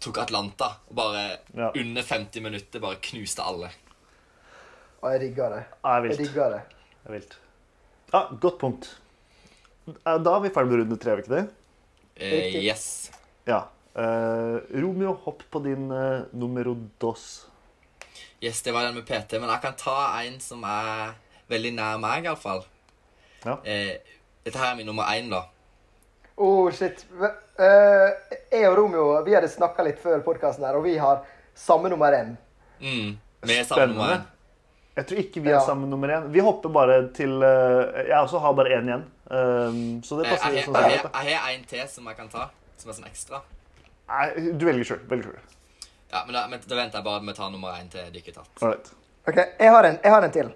tok 0.00 0.18
Atlanta 0.18 0.64
og 0.88 0.96
bare 0.96 1.38
Ja. 1.56 1.70
under 1.76 2.02
50 2.02 2.40
minutter 2.42 2.80
bare 2.80 2.96
knuste 3.02 3.42
alle. 3.42 3.70
Og 5.02 5.12
jeg 5.12 5.20
rigga 5.20 5.48
det. 5.50 5.64
Jeg 5.84 6.18
rigga 6.18 6.48
det. 6.50 6.62
Det 7.02 7.08
er 7.08 7.12
vilt. 7.12 7.38
Ja, 8.12 8.20
godt 8.40 8.58
punkt. 8.58 8.98
Da 10.04 10.14
er 10.36 10.40
vi 10.40 10.48
ferdig 10.54 10.70
med 10.70 10.78
runde 10.80 10.96
tre, 10.96 11.10
er 11.10 11.16
vi 11.16 11.22
ikke 11.22 11.36
det? 11.36 11.50
Eh, 12.16 12.64
yes. 12.64 13.10
Ja. 13.46 13.62
Uh, 13.96 14.60
Romeo, 14.80 15.12
hopp 15.24 15.42
på 15.50 15.58
din 15.64 15.90
uh, 15.92 16.22
numero 16.32 16.76
dos. 17.00 17.46
Yes, 18.42 18.62
det 18.62 18.72
var 18.72 18.86
den 18.86 18.94
med 18.94 19.04
PT, 19.06 19.38
men 19.40 19.50
jeg 19.50 19.60
kan 19.62 19.74
ta 19.76 20.20
en 20.22 20.38
som 20.40 20.62
er 20.64 21.14
veldig 21.50 21.72
nær 21.74 21.98
meg, 22.00 22.24
iallfall. 22.24 22.64
Ja. 23.44 23.56
Eh, 23.64 23.98
dette 24.44 24.58
her 24.58 24.72
er 24.72 24.76
min 24.76 24.86
nummer 24.86 25.04
én, 25.04 25.28
da. 25.30 25.42
Oh, 26.36 26.70
shit. 26.72 27.04
Eh, 27.58 28.38
jeg 28.50 28.68
og 28.70 28.76
Romeo 28.78 29.22
vi 29.26 29.34
hadde 29.36 29.48
snakka 29.52 29.84
litt 29.84 29.98
før 30.02 30.22
podkasten 30.24 30.64
og 30.78 30.84
vi 30.86 30.96
har 30.98 31.20
samme 31.54 31.90
nummer 31.92 32.12
én. 32.16 32.36
Mm. 32.80 33.18
er 33.44 33.64
samme 33.68 33.86
nummer 33.92 34.14
én. 34.16 34.22
Jeg 34.96 35.06
tror 35.08 35.18
ikke 35.22 35.40
vi 35.42 35.50
Ja. 35.50 35.56
er 35.60 35.66
samme 35.66 35.86
nummer 35.88 36.08
én. 36.08 36.30
Vi 36.32 36.40
hopper 36.40 36.68
bare 36.68 37.08
til 37.14 37.30
uh, 37.42 38.02
Jeg 38.08 38.16
også 38.18 38.38
har 38.40 38.52
bare 38.54 38.68
én 38.78 38.88
igjen. 38.88 39.04
Um, 39.30 40.02
så 40.02 40.18
det 40.20 40.26
Eh, 40.26 40.30
passer 40.36 40.52
Jeg 40.52 40.64
sånn 40.66 40.74
har- 40.76 40.90
jeg 40.90 41.02
jeg 41.26 41.36
har 41.38 41.50
en 41.52 41.64
til 41.64 41.88
som 41.88 42.04
jeg 42.06 42.16
kan 42.16 42.28
ta, 42.28 42.50
som 42.76 42.90
er 42.90 42.94
sånn 42.94 43.06
ekstra. 43.10 43.40
Nei, 44.08 44.52
du 44.58 44.66
velger 44.66 44.84
sjøl. 44.84 44.98
Velger 45.08 45.24
sjøl. 45.32 45.38
Ja, 46.12 46.24
men 46.26 46.34
da, 46.34 46.46
men 46.48 46.60
da 46.68 46.76
venter 46.76 46.98
jeg 46.98 47.04
bare 47.04 47.22
med 47.22 47.34
å 47.34 47.36
ta 47.38 47.48
nummer 47.48 47.72
én 47.72 47.88
til 47.90 48.10
dere 48.12 48.32
tatt. 48.34 48.48
Alright. 48.62 48.90
Ok, 49.26 49.36
jeg 49.36 49.70
har 49.70 49.84
en, 49.84 49.98
jeg 50.02 50.12
har 50.12 50.22
en 50.24 50.30
til. 50.30 50.52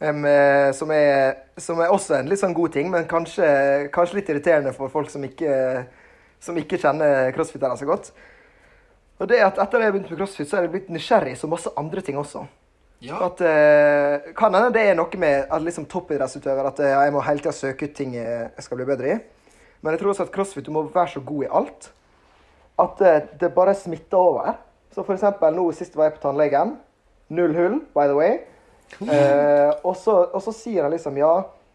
Eh, 0.00 0.72
som, 0.72 0.90
er, 0.90 1.34
som 1.60 1.80
er 1.80 1.92
også 1.92 2.16
en 2.16 2.28
litt 2.30 2.40
sånn 2.40 2.56
god 2.56 2.72
ting, 2.72 2.88
men 2.92 3.08
kanskje, 3.08 3.46
kanskje 3.92 4.16
litt 4.16 4.30
irriterende 4.32 4.72
for 4.72 4.88
folk 4.92 5.10
som 5.12 5.24
ikke, 5.26 5.84
som 6.40 6.56
ikke 6.56 6.78
kjenner 6.80 7.34
crossfitere 7.36 7.76
så 7.76 7.88
godt. 7.88 8.08
Og 9.20 9.28
det 9.28 9.42
at 9.44 9.58
Etter 9.60 9.76
at 9.76 9.84
jeg 9.84 9.92
begynte 9.92 10.14
med 10.14 10.22
crossfit, 10.22 10.48
så 10.48 10.56
er 10.56 10.64
jeg 10.64 10.72
blitt 10.72 10.88
nysgjerrig 10.88 11.34
så 11.36 11.50
masse 11.52 11.72
andre 11.76 12.00
ting 12.00 12.16
også. 12.16 12.46
Ja. 13.04 13.18
At, 13.26 13.40
uh, 13.44 14.32
kan 14.36 14.56
hende 14.56 14.72
det 14.72 14.86
er 14.88 14.96
noe 14.96 15.20
med 15.20 15.52
at 15.52 15.64
liksom 15.64 15.86
toppidrettsutøver 15.88 16.68
at 16.68 16.80
uh, 16.80 16.88
jeg 17.04 17.12
må 17.12 17.20
hele 17.24 17.44
tida 17.44 17.52
søke 17.56 17.88
ut 17.88 17.94
ting 17.96 18.16
jeg 18.16 18.64
skal 18.64 18.80
bli 18.80 18.88
bedre 18.88 19.12
i. 19.12 19.18
Men 19.80 19.94
jeg 19.94 20.02
tror 20.02 20.12
også 20.14 20.26
at 20.26 20.32
crossfit 20.32 20.64
du 20.64 20.72
må 20.72 20.86
være 20.88 21.14
så 21.14 21.22
god 21.24 21.44
i 21.44 21.52
alt 21.60 21.90
at 22.80 23.04
uh, 23.04 23.28
det 23.40 23.52
bare 23.56 23.76
smitter 23.76 24.20
over. 24.20 24.56
Så 24.92 25.04
for 25.04 25.16
eksempel 25.16 25.56
nå 25.56 25.66
sist 25.76 25.96
var 25.96 26.08
jeg 26.08 26.16
på 26.16 26.24
tannlegen. 26.24 26.78
Null 27.28 27.52
hull, 27.56 27.80
by 27.92 28.08
the 28.08 28.16
way. 28.16 28.40
Eh, 29.00 29.70
og, 29.86 29.94
så, 29.96 30.52
sier 30.52 30.84
han 30.84 30.92
liksom 30.92 31.16
ja, 31.18 31.32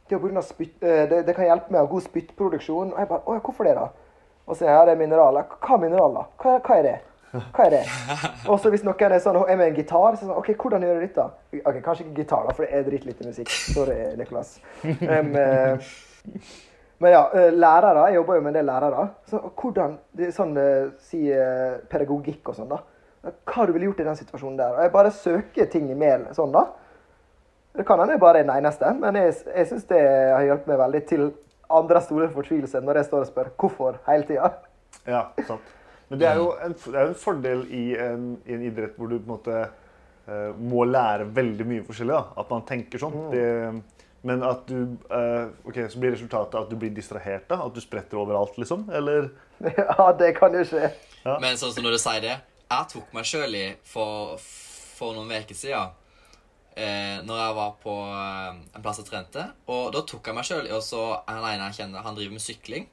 det, 0.09 0.19
spytt, 0.45 0.83
eh, 0.83 1.05
det, 1.09 1.23
det 1.27 1.35
kan 1.37 1.47
hjelpe 1.47 1.71
med 1.71 1.81
å 1.81 1.85
ha 1.85 1.91
god 1.91 2.05
spyttproduksjon. 2.05 2.93
Og 2.93 3.01
jeg 3.01 3.09
bare 3.09 3.25
å 3.25 3.39
hvorfor 3.39 3.69
det, 3.69 3.75
da? 3.79 3.89
Og 4.45 4.53
så 4.53 4.61
sier 4.61 4.71
jeg 4.71 4.77
ja, 4.77 4.85
det 4.85 4.93
er 4.93 5.01
mineraler. 5.01 5.51
Hva 5.57 5.77
er 5.77 5.83
mineraler? 5.87 6.31
Hva, 6.41 6.57
hva 6.61 6.79
er 6.79 6.89
det? 6.89 6.95
Hva 7.35 7.65
er 7.65 7.73
det? 7.73 7.81
Og 8.51 8.59
så 8.61 8.71
hvis 8.71 8.85
noen 8.85 9.11
er 9.11 9.19
sånn, 9.23 9.41
er 9.43 9.59
med 9.59 9.71
en 9.71 9.77
gitar, 9.79 10.05
så 10.05 10.07
er 10.07 10.15
det 10.15 10.21
sånn, 10.21 10.37
ok, 10.39 10.51
hvordan 10.61 10.85
gjør 10.85 10.99
du 10.99 11.03
dette? 11.05 11.25
Ok, 11.63 11.81
Kanskje 11.83 12.05
ikke 12.05 12.21
gitar, 12.21 12.45
da, 12.47 12.55
for 12.55 12.65
det 12.65 12.77
er 12.77 12.87
dritlite 12.87 13.27
musikk. 13.27 13.51
Sorry, 13.51 13.97
Nicolas. 14.19 14.55
Um, 14.85 15.35
eh, 15.41 15.91
men 17.03 17.11
ja, 17.11 17.25
eh, 17.35 17.51
lærere, 17.51 18.07
jeg 18.07 18.19
jobber 18.21 18.39
jo 18.39 18.45
med 18.45 18.53
en 18.53 18.59
del 18.59 18.69
lærere. 18.69 19.07
Så 19.31 19.41
hvordan, 19.49 19.97
sånn, 20.35 20.55
eh, 20.61 20.93
si 21.03 21.25
pedagogikk 21.91 22.53
og 22.53 22.59
sånn 22.59 22.71
da. 22.71 22.81
Hva 23.49 23.65
du 23.65 23.73
ville 23.73 23.89
gjort 23.89 24.03
i 24.03 24.07
den 24.07 24.17
situasjonen 24.19 24.59
der? 24.59 24.75
Og 24.77 24.85
jeg 24.85 24.93
bare 24.93 25.13
søker 25.13 25.69
ting 25.73 25.89
i 25.89 25.97
mel 25.97 26.27
sånn 26.37 26.53
da. 26.53 26.67
Det 27.75 27.83
kan 27.87 27.99
hende 27.99 28.15
jeg 28.15 28.21
bare 28.23 28.39
er 28.39 28.47
den 28.47 28.53
eneste, 28.55 28.91
men 28.99 29.17
jeg, 29.19 29.33
jeg 29.51 29.67
synes 29.67 29.87
det 29.89 30.01
har 30.01 30.43
hjulpet 30.47 30.69
meg 30.71 30.79
veldig 30.79 31.01
til 31.09 31.25
andre 31.75 32.01
store 32.03 32.29
fortvilelse 32.31 32.81
når 32.83 33.01
jeg 33.01 33.07
står 33.09 33.25
og 33.25 33.31
spør 33.31 33.49
hvorfor 33.59 33.97
hele 34.07 34.27
tiden. 34.29 34.61
Ja, 35.05 35.25
sant. 35.47 35.73
Men 36.09 36.21
det 36.21 36.27
er 36.29 36.37
jo 36.37 36.51
en, 36.61 36.75
det 36.77 36.99
er 37.01 37.09
en 37.09 37.17
fordel 37.17 37.65
i 37.73 37.83
en, 37.97 38.29
i 38.45 38.53
en 38.53 38.63
idrett 38.67 38.93
hvor 38.97 39.09
du 39.09 39.17
på 39.17 39.25
en 39.25 39.33
måte 39.33 39.57
uh, 39.65 40.51
må 40.59 40.85
lære 40.85 41.27
veldig 41.35 41.67
mye 41.67 41.85
forskjellig. 41.87 42.13
Da. 42.13 42.41
At 42.43 42.53
man 42.53 42.65
tenker 42.69 43.01
sånn. 43.01 43.17
Det, 43.33 43.45
men 44.25 44.45
at 44.45 44.63
du 44.69 44.77
uh, 45.09 45.49
Ok, 45.65 45.81
så 45.89 46.01
blir 46.01 46.15
resultatet 46.15 46.59
at 46.61 46.69
du 46.69 46.77
blir 46.81 46.93
distrahert? 46.93 47.47
da? 47.49 47.59
At 47.65 47.75
du 47.75 47.81
spretter 47.83 48.21
overalt, 48.21 48.57
liksom? 48.61 48.87
Eller 48.93 49.31
Ja, 49.81 50.11
det 50.17 50.35
kan 50.37 50.53
jo 50.55 50.63
skje. 50.67 50.93
Men 51.25 51.57
sånn 51.57 51.73
som 51.73 51.85
når 51.85 51.97
du 51.97 52.01
sier 52.03 52.21
det 52.21 52.33
Jeg 52.37 52.89
tok 52.91 53.13
meg 53.17 53.25
sjøl 53.25 53.57
i 53.57 53.67
for, 53.89 54.37
for 54.97 55.17
noen 55.17 55.33
uker 55.33 55.57
siden. 55.57 55.93
Eh, 56.75 57.21
når 57.23 57.37
jeg 57.39 57.55
var 57.55 57.75
på 57.79 57.91
eh, 58.11 58.55
en 58.75 58.83
plass 58.83 58.99
og 58.99 59.07
trente. 59.07 59.43
Og 59.71 59.93
da 59.95 60.01
tok 60.03 60.27
jeg 60.27 60.35
meg 60.35 60.47
sjøl 60.47 60.65
i 60.67 60.73
å 60.75 60.81
så 60.83 61.21
Han 61.23 61.45
ene 61.47 61.69
jeg 61.69 61.77
kjenner, 61.77 62.03
han 62.03 62.17
driver 62.17 62.35
med 62.35 62.43
sykling. 62.43 62.89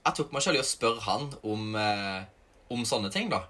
Jeg 0.00 0.16
tok 0.18 0.32
meg 0.34 0.42
sjøl 0.42 0.58
i 0.58 0.62
å 0.62 0.66
spørre 0.66 1.04
han 1.06 1.28
om, 1.46 1.68
eh, 1.78 2.24
om 2.74 2.82
sånne 2.88 3.12
ting, 3.14 3.30
da. 3.30 3.44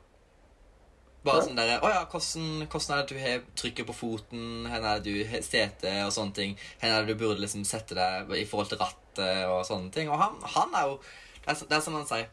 Bare 1.26 1.42
sånn 1.42 1.57
derre 1.59 1.80
Å 1.82 1.88
ja, 1.90 2.02
hvordan, 2.07 2.66
hvordan 2.70 2.92
er 2.94 3.00
det 3.00 3.14
du 3.14 3.22
har 3.22 3.46
trykket 3.59 3.88
på 3.88 3.96
foten? 3.96 4.42
Hvor 4.68 4.76
er 4.76 5.00
det 5.00 5.09
du 5.09 5.30
har 5.30 5.42
sete 5.42 5.92
og 6.04 6.12
sånne 6.14 6.36
ting? 6.36 6.52
Hvor 6.80 6.92
er 6.92 7.07
det 7.07 7.14
du 7.16 7.22
burde 7.24 7.42
liksom 7.42 7.64
sette 7.66 7.96
deg 7.98 8.30
i 8.36 8.44
forhold 8.46 8.70
til 8.70 8.80
rattet 8.82 9.48
og 9.50 9.64
sånne 9.66 9.90
ting? 9.94 10.12
Og 10.12 10.20
han, 10.20 10.36
han 10.54 10.76
er 10.76 10.90
jo 10.92 10.98
Det 11.40 11.48
er, 11.54 11.64
det 11.64 11.78
er 11.78 11.82
som 11.82 11.96
han 11.98 12.07
sier 12.07 12.28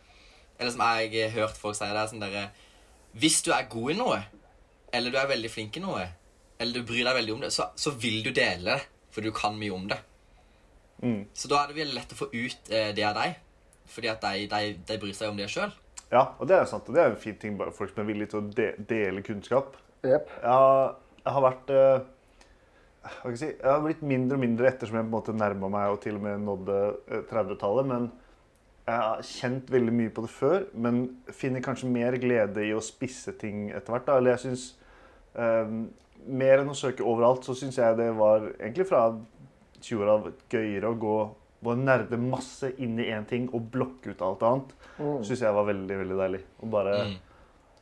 Eller 0.60 0.76
som 0.76 0.84
jeg 0.84 1.16
har 1.24 1.34
hørt 1.40 1.58
folk 1.58 1.80
si, 1.80 1.88
det 1.88 2.04
er 2.04 2.12
sånn 2.12 2.22
derre 2.22 2.44
Hvis 3.18 3.40
du 3.48 3.50
er 3.56 3.72
god 3.72 3.96
i 3.96 3.98
noe, 3.98 4.20
eller 4.94 5.14
du 5.14 5.18
er 5.18 5.32
veldig 5.32 5.50
flink 5.50 5.80
i 5.80 5.82
noe, 5.82 6.06
eller 6.60 6.80
du 6.80 6.88
bryr 6.88 7.06
deg 7.08 7.18
veldig 7.20 7.36
om 7.36 7.46
det, 7.46 7.52
så, 7.56 7.70
så 7.76 7.94
vil 8.00 8.22
du 8.26 8.32
dele 8.32 8.76
det, 8.76 8.90
for 9.14 9.26
du 9.26 9.32
kan 9.36 9.56
mye 9.60 9.74
om 9.76 9.88
det. 9.90 10.00
Mm. 11.04 11.24
Så 11.36 11.50
da 11.52 11.62
er 11.62 11.72
det 11.72 11.80
veldig 11.82 11.98
lett 11.98 12.14
å 12.16 12.20
få 12.20 12.30
ut 12.32 12.72
eh, 12.72 12.92
det 12.96 13.06
av 13.08 13.18
deg, 13.18 13.40
fordi 13.92 14.12
at 14.12 14.24
de, 14.24 14.46
de, 14.52 14.76
de 14.88 15.00
bryr 15.02 15.16
seg 15.18 15.34
om 15.34 15.40
det 15.40 15.50
sjøl. 15.52 15.74
Ja, 16.14 16.28
og 16.38 16.48
det 16.50 16.58
er 16.60 16.68
sant. 16.70 16.88
Og 16.88 16.96
det 16.96 17.02
er 17.02 17.12
en 17.12 17.20
fin 17.20 17.38
ting, 17.40 17.56
bare 17.58 17.74
folk 17.74 17.94
som 17.94 18.04
er 18.04 18.10
villige 18.12 18.34
til 18.34 18.44
å 18.44 18.50
de 18.54 18.70
dele 18.90 19.24
kunnskap. 19.26 19.78
Jep. 20.06 20.30
Jeg 20.42 20.52
har, 20.52 20.98
jeg 21.24 21.36
har 21.36 21.46
vært 21.48 21.72
eh, 21.74 22.04
hva 23.04 23.14
kan 23.24 23.34
jeg 23.34 23.42
si, 23.42 23.50
Jeg 23.52 23.68
har 23.68 23.82
blitt 23.84 24.04
mindre 24.08 24.38
og 24.38 24.44
mindre 24.44 24.70
ettersom 24.70 24.98
jeg 25.00 25.06
på 25.06 25.10
en 25.10 25.16
måte 25.18 25.36
nærma 25.36 25.70
meg 25.72 25.96
og 25.96 26.04
til 26.04 26.20
og 26.20 26.24
med 26.24 26.44
nådde 26.46 26.78
eh, 27.08 27.26
30-tallet. 27.32 27.90
Men 27.90 28.08
jeg 28.84 29.00
har 29.00 29.26
kjent 29.28 29.74
veldig 29.74 29.96
mye 29.96 30.14
på 30.14 30.26
det 30.26 30.32
før, 30.32 30.68
men 30.86 31.04
finner 31.32 31.64
kanskje 31.64 31.92
mer 31.92 32.18
glede 32.20 32.66
i 32.68 32.74
å 32.76 32.84
spisse 32.84 33.34
ting 33.40 33.70
etter 33.72 33.96
hvert. 33.96 34.08
da. 34.08 34.18
Eller 34.20 34.36
jeg 34.36 34.44
synes, 34.46 34.66
eh, 35.40 35.76
Mer 36.28 36.60
enn 36.64 36.70
å 36.72 36.76
søke 36.78 37.04
overalt, 37.04 37.44
så 37.44 37.56
syns 37.58 37.76
jeg 37.78 37.98
det 37.98 38.12
var 38.16 38.46
egentlig 38.60 38.86
fra 38.88 39.08
20-åra 39.84 40.32
gøyere 40.50 40.92
å 40.94 41.00
gå 41.00 41.16
og 41.64 41.78
nerde 41.80 42.18
masse 42.20 42.74
inn 42.84 42.98
i 43.00 43.06
én 43.12 43.26
ting 43.28 43.46
og 43.56 43.70
blokke 43.72 44.12
ut 44.12 44.22
alt 44.22 44.42
annet. 44.44 44.74
Mm. 45.00 45.24
Syns 45.24 45.42
jeg 45.46 45.54
var 45.56 45.66
veldig, 45.70 45.98
veldig 46.04 46.18
deilig. 46.20 46.42
Og 46.62 46.70
bare 46.72 46.96
Mm. 47.06 47.16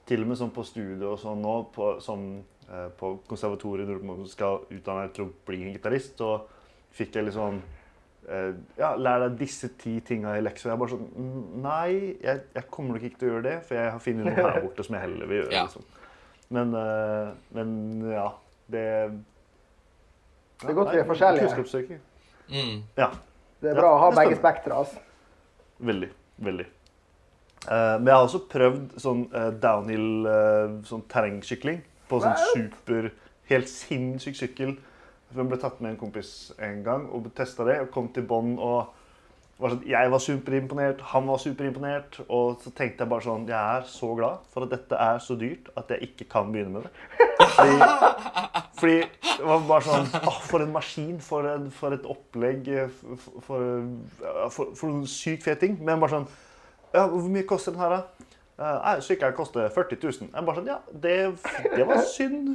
til 0.06 0.22
og 0.22 0.28
med 0.28 0.38
sånn 0.38 0.52
på 0.54 0.64
studiet 0.66 1.04
og 1.04 1.18
sånn 1.20 1.42
nå, 1.42 1.56
på, 1.74 2.00
som 2.02 2.44
eh, 2.70 2.90
på 2.98 3.20
konservatoriet 3.28 3.88
når 3.88 4.04
man 4.04 4.26
skal 4.28 4.60
utdanne 4.70 5.08
deg 5.08 5.14
til 5.14 5.26
å 5.26 5.32
bli 5.46 5.64
en 5.64 5.74
gitarist, 5.74 6.18
så 6.18 6.42
fikk 6.92 7.16
jeg 7.16 7.26
litt 7.26 7.34
sånn 7.38 7.62
eh, 8.30 8.54
Ja, 8.78 8.96
lær 8.96 9.20
deg 9.28 9.38
disse 9.40 9.70
ti 9.78 10.00
tinga 10.02 10.38
i 10.38 10.42
leksa. 10.42 10.70
Jeg 10.70 10.74
er 10.74 10.78
bare 10.78 10.90
sånn 10.90 11.08
"Mm, 11.16 11.62
Nei, 11.62 12.18
jeg, 12.22 12.42
jeg 12.54 12.64
kommer 12.70 12.94
nok 12.94 13.04
ikke 13.04 13.18
til 13.20 13.30
å 13.30 13.34
gjøre 13.34 13.44
det, 13.50 13.66
for 13.66 13.76
jeg 13.76 13.92
har 13.92 14.00
funnet 14.00 14.26
noe 14.26 14.34
her 14.36 14.62
borte 14.66 14.84
som 14.86 14.96
jeg 14.96 15.02
heller 15.10 15.26
vil 15.28 15.42
gjøre. 15.44 15.52
Ja. 15.54 15.64
Liksom. 15.66 15.84
Men, 16.52 16.74
eh, 16.76 17.34
men 17.56 17.70
ja, 18.12 18.28
det 18.72 18.86
Det 20.62 20.70
er 20.70 20.78
godt 20.78 20.94
vi 20.94 21.00
er 21.00 21.08
forskjellige. 21.08 21.48
Kunnskapssøking. 21.48 22.02
Mm. 22.52 22.84
Ja. 22.98 23.08
Det 23.62 23.72
er 23.72 23.76
Ja, 23.76 23.80
bra 23.80 23.94
å 23.96 24.02
ha 24.04 24.12
begge 24.12 24.36
spektra. 24.38 24.84
Altså. 24.84 25.00
Veldig. 25.80 26.12
Veldig. 26.38 26.68
Uh, 27.62 27.98
men 28.00 28.08
jeg 28.10 28.16
har 28.16 28.24
også 28.26 28.40
prøvd 28.50 28.94
sånn 29.02 29.28
uh, 29.36 29.50
downhill 29.62 30.26
uh, 30.26 30.80
sånn 30.86 31.04
terrengsykling 31.10 31.84
på 32.10 32.22
sånn 32.24 32.40
super 32.56 33.12
Helt 33.52 33.68
sinnssyk 33.68 34.38
sykkel. 34.40 34.78
Jeg 35.36 35.48
ble 35.50 35.58
tatt 35.60 35.82
med 35.84 35.92
en 35.92 35.98
kompis 36.00 36.54
en 36.64 36.78
gang 36.86 37.10
og 37.12 37.26
testa 37.36 37.66
det 37.68 37.82
og 37.84 37.90
kom 37.92 38.08
til 38.16 38.24
bånn 38.24 38.54
og 38.56 38.94
var 39.62 39.70
sånn, 39.76 39.84
Jeg 39.88 40.12
var 40.12 40.20
superimponert, 40.24 41.02
han 41.12 41.28
var 41.30 41.38
superimponert. 41.42 42.20
Og 42.30 42.62
så 42.64 42.72
tenkte 42.76 43.04
jeg 43.06 43.10
bare 43.12 43.26
sånn 43.26 43.48
Jeg 43.50 43.78
er 43.82 43.88
så 43.90 44.10
glad 44.18 44.44
for 44.54 44.66
at 44.66 44.74
dette 44.74 45.00
er 45.08 45.20
så 45.24 45.36
dyrt 45.40 45.70
at 45.78 45.90
jeg 45.94 46.02
ikke 46.10 46.28
kan 46.34 46.52
begynne 46.54 46.74
med 46.80 46.84
det. 46.88 46.92
Fordi, 47.52 47.78
fordi 48.80 48.98
det 49.38 49.46
var 49.48 49.64
bare 49.68 49.86
sånn 49.88 50.10
Åh, 50.22 50.40
for 50.50 50.66
en 50.66 50.74
maskin. 50.76 51.16
For, 51.24 51.48
en, 51.54 51.70
for 51.72 51.96
et 51.98 52.06
opplegg. 52.10 52.68
eh, 52.68 52.90
For, 53.00 53.42
for, 53.48 53.66
ja, 54.26 54.48
for, 54.54 54.74
for 54.78 54.90
en 54.94 55.06
sykt 55.10 55.44
fet 55.48 55.60
ting. 55.64 55.78
Men 55.82 56.02
bare 56.04 56.18
sånn 56.18 56.28
ja, 56.94 57.06
Hvor 57.08 57.30
mye 57.32 57.46
koster 57.48 57.72
den 57.76 57.82
her, 57.86 57.98
da? 58.02 58.28
Uh, 58.62 58.76
nei, 58.84 58.96
Sykkelen 59.02 59.34
koster 59.34 59.70
40 59.74 59.98
000. 60.04 60.30
Jeg 60.36 60.46
bare 60.46 60.60
sånn 60.60 60.68
Ja, 60.70 60.80
det, 60.94 61.16
det 61.78 61.88
var 61.90 62.04
synd. 62.06 62.52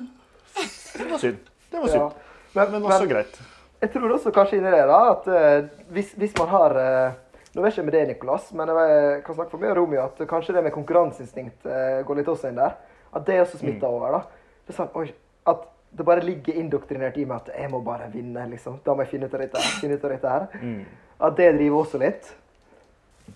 Det 0.57 1.07
var 1.11 1.19
synd. 1.23 1.53
Det 1.73 1.81
var 1.83 1.89
Ja. 1.91 2.09
synd. 2.09 2.23
Men, 2.57 2.71
Men 2.73 2.85
også 2.89 3.01
men 3.05 3.11
greit. 3.11 3.41
Jeg 3.83 3.93
tror 3.93 4.16
også 4.16 4.33
kanskje 4.35 4.59
inni 4.59 4.72
det 4.72 4.83
da, 4.89 4.99
at 5.12 5.29
uh, 5.29 5.87
hvis, 5.93 6.12
hvis 6.16 6.35
man 6.39 6.53
har 6.55 6.77
uh, 6.81 7.22
Nå 7.57 7.62
vet 7.64 7.72
jeg 7.72 7.81
ikke 7.81 7.89
med 7.89 7.95
det, 7.97 8.01
Nicolas, 8.11 8.49
men 8.53 8.68
jeg 8.68 9.20
kan 9.24 9.37
snakke 9.39 9.55
for 9.55 9.62
meg 9.62 9.70
og 9.70 9.79
Romeo 9.79 10.03
at 10.03 10.18
kanskje 10.29 10.53
det 10.53 10.62
med 10.66 10.74
konkurranseinstinkt 10.74 11.64
uh, 11.64 12.03
går 12.05 12.18
litt 12.18 12.29
også 12.29 12.51
inn 12.51 12.59
der. 12.59 12.74
At 13.16 13.24
det 13.24 13.39
også 13.41 13.62
smitter 13.62 13.89
over. 13.89 14.12
da. 14.12 14.51
Det 14.66 14.74
er 14.74 14.77
sånn, 14.77 14.91
oi, 15.01 15.07
At 15.49 15.62
det 15.97 16.05
bare 16.05 16.24
ligger 16.27 16.59
indoktrinert 16.61 17.16
i 17.16 17.24
meg 17.24 17.47
at 17.47 17.55
jeg 17.57 17.70
må 17.72 17.81
bare 17.87 18.11
vinne. 18.12 18.45
liksom. 18.51 18.77
Da 18.85 18.93
må 18.93 19.07
jeg 19.07 19.14
finne 19.14 19.31
ut 19.31 19.39
av 19.39 19.41
dette. 19.47 19.62
finne 19.81 19.97
ut 19.97 20.05
av 20.05 20.12
dette 20.12 20.35
her. 20.35 20.47
Mm. 20.61 20.83
At 21.31 21.41
det 21.41 21.49
driver 21.57 21.79
også 21.81 22.03
litt. 22.03 22.29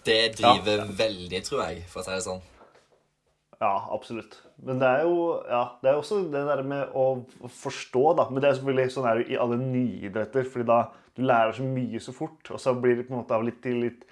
Det 0.04 0.20
driver 0.36 0.84
veldig, 1.00 1.42
tror 1.48 1.64
jeg, 1.64 1.84
for 1.88 2.02
å 2.02 2.04
si 2.04 2.18
det 2.18 2.24
sånn. 2.26 2.44
Ja, 3.60 3.74
absolutt. 3.92 4.38
Men 4.64 4.78
det 4.80 4.88
er 4.88 5.02
jo 5.04 5.16
ja, 5.44 5.64
det 5.82 5.90
er 5.90 5.98
også 6.00 6.22
det 6.32 6.44
der 6.48 6.62
med 6.64 6.94
å 6.96 7.04
forstå, 7.60 8.04
da. 8.16 8.24
Men 8.30 8.40
det 8.40 8.48
er 8.48 8.56
selvfølgelig 8.56 8.94
sånn 8.94 9.08
er 9.10 9.18
det 9.18 9.26
jo 9.26 9.34
i 9.34 9.40
alle 9.44 9.58
nye 9.60 10.08
idretter. 10.08 10.48
fordi 10.48 10.68
da 10.70 10.80
du 11.16 11.26
lærer 11.26 11.52
så 11.52 11.66
mye 11.66 12.00
så 12.00 12.14
fort, 12.16 12.40
og 12.54 12.60
så 12.62 12.72
blir 12.78 12.96
det 12.96 13.08
på 13.08 13.12
en 13.12 13.20
måte 13.20 13.36
av 13.36 13.44
litt, 13.44 13.66
litt 13.66 14.06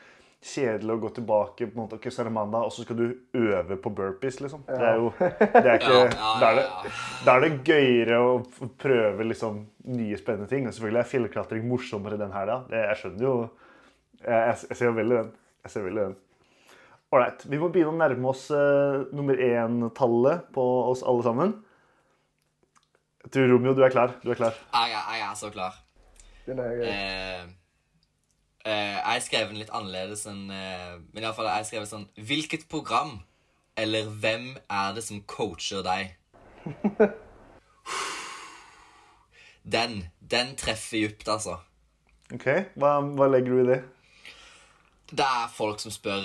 kjedelig 0.45 0.95
å 0.95 1.01
gå 1.03 1.11
tilbake 1.17 1.67
på 1.67 1.75
en 1.75 1.81
måte, 1.81 1.97
ok, 1.99 2.11
så 2.13 2.23
er 2.23 2.29
det 2.29 2.35
mandag, 2.37 2.67
og 2.69 2.75
så 2.75 2.85
skal 2.85 2.99
du 2.99 3.07
øve 3.41 3.79
på 3.83 3.91
burpees, 3.91 4.39
liksom. 4.45 4.63
Det 4.69 4.85
er 4.85 5.01
jo 5.01 5.09
det 5.19 5.65
er 5.65 5.81
ikke, 5.81 5.95
Ja, 5.95 6.05
ja, 6.05 6.35
Da, 6.43 6.51
er 6.51 6.59
det, 6.61 6.67
ja, 6.67 6.85
ja. 6.85 6.93
da 7.25 7.35
er 7.35 7.47
det 7.47 7.51
gøyere 7.67 8.21
å 8.23 8.37
prøve 8.85 9.27
liksom 9.27 9.65
nye, 9.97 10.21
spennende 10.21 10.51
ting. 10.51 10.69
Og 10.69 10.77
selvfølgelig 10.77 11.03
er 11.03 11.11
fjellklatring 11.15 11.67
morsommere 11.71 12.21
den 12.21 12.35
helga. 12.37 12.61
Jeg 12.75 13.01
skjønner 13.01 13.27
jo 13.31 13.35
jeg, 14.21 14.57
jeg 14.69 14.77
ser 14.77 14.91
jo 14.91 14.97
veldig 14.99 15.21
den. 15.23 15.37
Jeg 15.65 15.75
ser 15.75 15.87
veldig 15.89 16.05
den. 16.05 16.17
Ålreit. 17.15 17.45
Vi 17.49 17.57
må 17.61 17.71
begynne 17.73 17.95
å 17.95 17.97
nærme 18.03 18.29
oss 18.29 18.47
uh, 18.53 19.07
nummer 19.17 19.39
én-tallet 19.41 20.49
på 20.53 20.65
oss 20.91 21.01
alle 21.09 21.25
sammen. 21.25 21.55
Jeg 23.25 23.33
tror 23.35 23.49
Romeo, 23.55 23.73
du 23.77 23.81
er 23.85 23.93
klar. 23.95 24.13
Du 24.23 24.29
er 24.33 24.37
klar. 24.41 24.59
Jeg, 24.75 24.93
er- 24.93 25.09
jeg 25.17 25.25
er 25.31 25.39
så 25.41 25.49
klar. 25.55 25.79
Den 26.49 26.61
er. 26.65 26.83
Eh, 26.85 27.47
eh, 28.65 28.99
jeg 29.15 29.25
skrev 29.27 29.49
den 29.51 29.59
litt 29.61 29.73
annerledes 29.77 30.23
enn 30.31 30.47
eh, 30.53 30.95
Men 31.13 31.27
iallfall, 31.27 31.49
jeg 31.59 31.67
skrev 31.69 31.85
sånn 31.91 32.07
Hvilket 32.17 32.65
program 32.73 33.19
eller 33.77 34.09
hvem 34.09 34.47
er 34.73 34.95
det 34.97 35.05
som 35.05 35.21
coacher 35.29 35.85
deg? 35.85 36.15
Den, 39.69 39.99
den 40.25 40.55
treffer 40.57 40.97
dypt, 41.05 41.29
altså. 41.29 41.59
Ok, 42.33 42.47
Hva, 42.81 42.95
hva 43.05 43.27
legger 43.29 43.53
du 43.53 43.61
i 43.61 43.67
det? 43.69 43.79
Det 45.13 45.25
er 45.25 45.51
folk 45.53 45.81
som 45.83 45.93
spør 45.93 46.25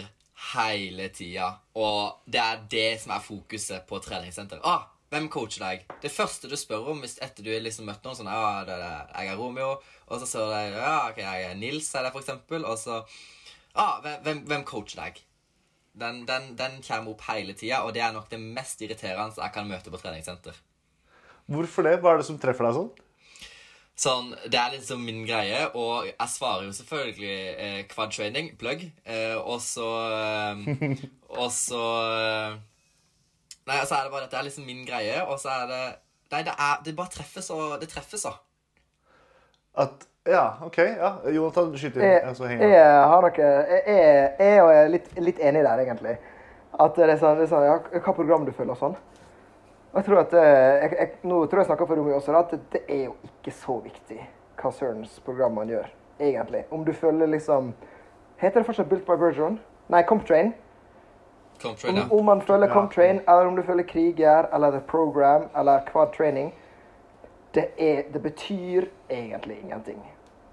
hele 0.52 1.08
tida, 1.16 1.50
og 1.80 2.26
det 2.30 2.41
er 2.41 2.66
det 2.72 2.89
som 3.02 3.14
er 3.16 3.24
fokuset 3.24 3.86
på 3.89 4.00
treningssenter. 4.04 4.60
Ah, 4.68 4.89
hvem 5.14 5.28
coacher 5.30 5.62
deg? 5.62 5.84
Det 6.02 6.12
første 6.12 6.50
du 6.50 6.56
spør 6.58 6.89
om 6.94 7.04
hvis 7.04 7.20
etter 7.22 7.46
du 7.46 7.52
har 7.54 7.62
liksom 7.62 7.86
møtt 7.86 8.02
noen 8.06 8.18
sånn 8.18 8.32
Ja, 8.32 8.64
det, 8.66 8.78
det, 8.82 8.94
jeg 9.14 9.30
er 9.30 9.38
Romeo. 9.38 9.76
Og 10.10 10.22
så 10.22 10.30
spør 10.30 10.50
de 10.56 10.74
Ja, 10.74 10.96
ok, 11.12 11.22
jeg 11.22 11.46
er 11.52 11.60
Nils, 11.60 11.91
er 11.94 12.08
det 12.08 12.14
for 12.16 12.24
eksempel. 12.26 12.66
Og 12.66 12.80
så 12.82 13.04
Ah, 13.74 14.02
hvem, 14.22 14.44
hvem 14.46 14.66
coacher 14.70 15.00
deg? 15.02 15.22
Den, 15.98 16.24
den, 16.30 16.52
den 16.58 16.82
kommer 16.86 17.14
opp 17.14 17.24
hele 17.30 17.54
tida, 17.58 17.84
og 17.86 17.94
det 17.94 18.02
er 18.06 18.14
nok 18.14 18.30
det 18.30 18.39
mest 18.41 18.82
irriterende 18.86 19.38
jeg 19.38 19.54
kan 19.54 19.70
møte 19.70 19.94
på 19.94 20.02
treningssenter. 20.02 20.58
Hvorfor 21.50 21.86
det? 21.86 22.00
Hva 22.02 22.14
er 22.14 22.22
det 22.22 22.28
som 22.30 22.38
treffer 22.41 22.68
deg 22.68 22.78
sånn? 22.78 22.91
Sånn, 23.96 24.32
Det 24.50 24.58
er 24.58 24.72
liksom 24.74 25.04
min 25.06 25.20
greie, 25.28 25.68
og 25.78 26.08
jeg 26.08 26.30
svarer 26.34 26.64
jo 26.66 26.72
selvfølgelig 26.74 27.36
eh, 27.62 27.82
quad 27.91 28.12
training, 28.12 28.48
plug, 28.58 28.82
eh, 29.06 29.36
og 29.38 29.60
så 29.62 29.89
eh, 30.10 31.04
Og 31.30 31.52
så 31.54 31.82
eh, 32.18 32.56
Nei, 33.70 33.78
så 33.86 33.96
er 33.96 34.04
det 34.08 34.12
bare 34.12 34.26
at 34.26 34.32
det 34.34 34.39
er 34.39 34.48
liksom 34.50 34.66
min 34.66 34.82
greie, 34.88 35.22
og 35.24 35.38
så 35.39 35.54
er 35.60 35.68
det 35.70 35.84
Nei, 36.34 36.41
det, 36.48 36.56
er, 36.58 36.82
det 36.86 36.96
bare 36.98 37.14
treffer 37.14 37.46
så 37.46 37.60
Det 37.80 37.89
treffer 37.91 38.18
så. 38.18 38.34
At 39.78 40.08
Ja, 40.26 40.54
OK. 40.64 40.78
ja. 40.80 41.14
Jonathan, 41.36 41.74
skyt 41.78 41.98
inn. 41.98 42.04
Jeg, 42.08 42.22
Jeg, 42.24 42.36
så 42.38 42.48
henger 42.48 42.68
jeg. 42.68 42.76
jeg 42.80 43.08
har 43.12 43.22
noe 43.26 43.32
Jeg 43.38 43.84
jeg- 43.88 44.36
jeg 44.39 44.76
er 44.84 44.88
litt, 44.89 45.10
litt 45.20 45.39
enig 45.39 45.64
der, 45.66 45.80
egentlig. 45.84 46.18
At 46.80 46.96
det 46.96 47.10
er 47.10 47.18
sånn, 47.22 47.38
det 47.38 47.44
er 47.44 47.52
sånn 47.52 47.66
ja, 47.68 47.76
Hva 48.00 48.14
program 48.16 48.46
du 48.46 48.52
følger 48.52 48.72
og 48.74 48.80
sånn. 48.80 48.96
Og 49.94 50.00
jeg 50.00 50.06
tror 50.08 50.24
at 50.24 50.34
eh, 50.34 50.44
jeg, 50.82 50.96
jeg, 51.00 51.10
Nå 51.30 51.46
tror 51.46 51.62
jeg 51.62 51.70
snakker 51.70 51.86
for 51.86 51.96
Romeo 51.96 52.16
også, 52.18 52.34
da, 52.34 52.39
at 52.39 52.72
det 52.74 52.82
er 52.89 53.04
jo 53.06 53.14
ikke 53.30 53.54
så 53.54 53.78
viktig 53.84 54.20
hva 54.58 54.72
sørens 54.74 55.20
program 55.26 55.54
man 55.60 55.70
gjør, 55.70 55.89
egentlig. 56.20 56.64
Om 56.72 56.86
du 56.86 56.94
følger 56.94 57.30
liksom 57.30 57.74
Heter 58.41 58.60
det 58.60 58.68
fortsatt 58.68 58.89
Built 58.89 59.06
by 59.06 59.16
Virgin? 59.20 59.60
Nei, 59.94 60.02
Comptrain. 60.08 60.54
Comtrain, 61.62 61.94
Om, 61.94 62.00
ja. 62.02 62.08
om 62.18 62.26
man 62.26 62.41
følger 62.41 62.68
Ja. 62.68 62.74
Comtrain, 62.74 63.22
eller 63.22 63.48
om 63.48 63.56
du 63.56 63.64
følger 63.64 63.86
Kriger, 63.88 64.50
eller 64.54 64.72
The 64.72 64.82
Program, 64.88 65.48
eller 65.56 65.86
Quad 65.91 66.14
Training 66.18 66.54
det, 67.54 67.68
er, 67.78 68.02
det 68.14 68.22
betyr 68.22 68.88
egentlig 69.10 69.60
ingenting. 69.62 70.02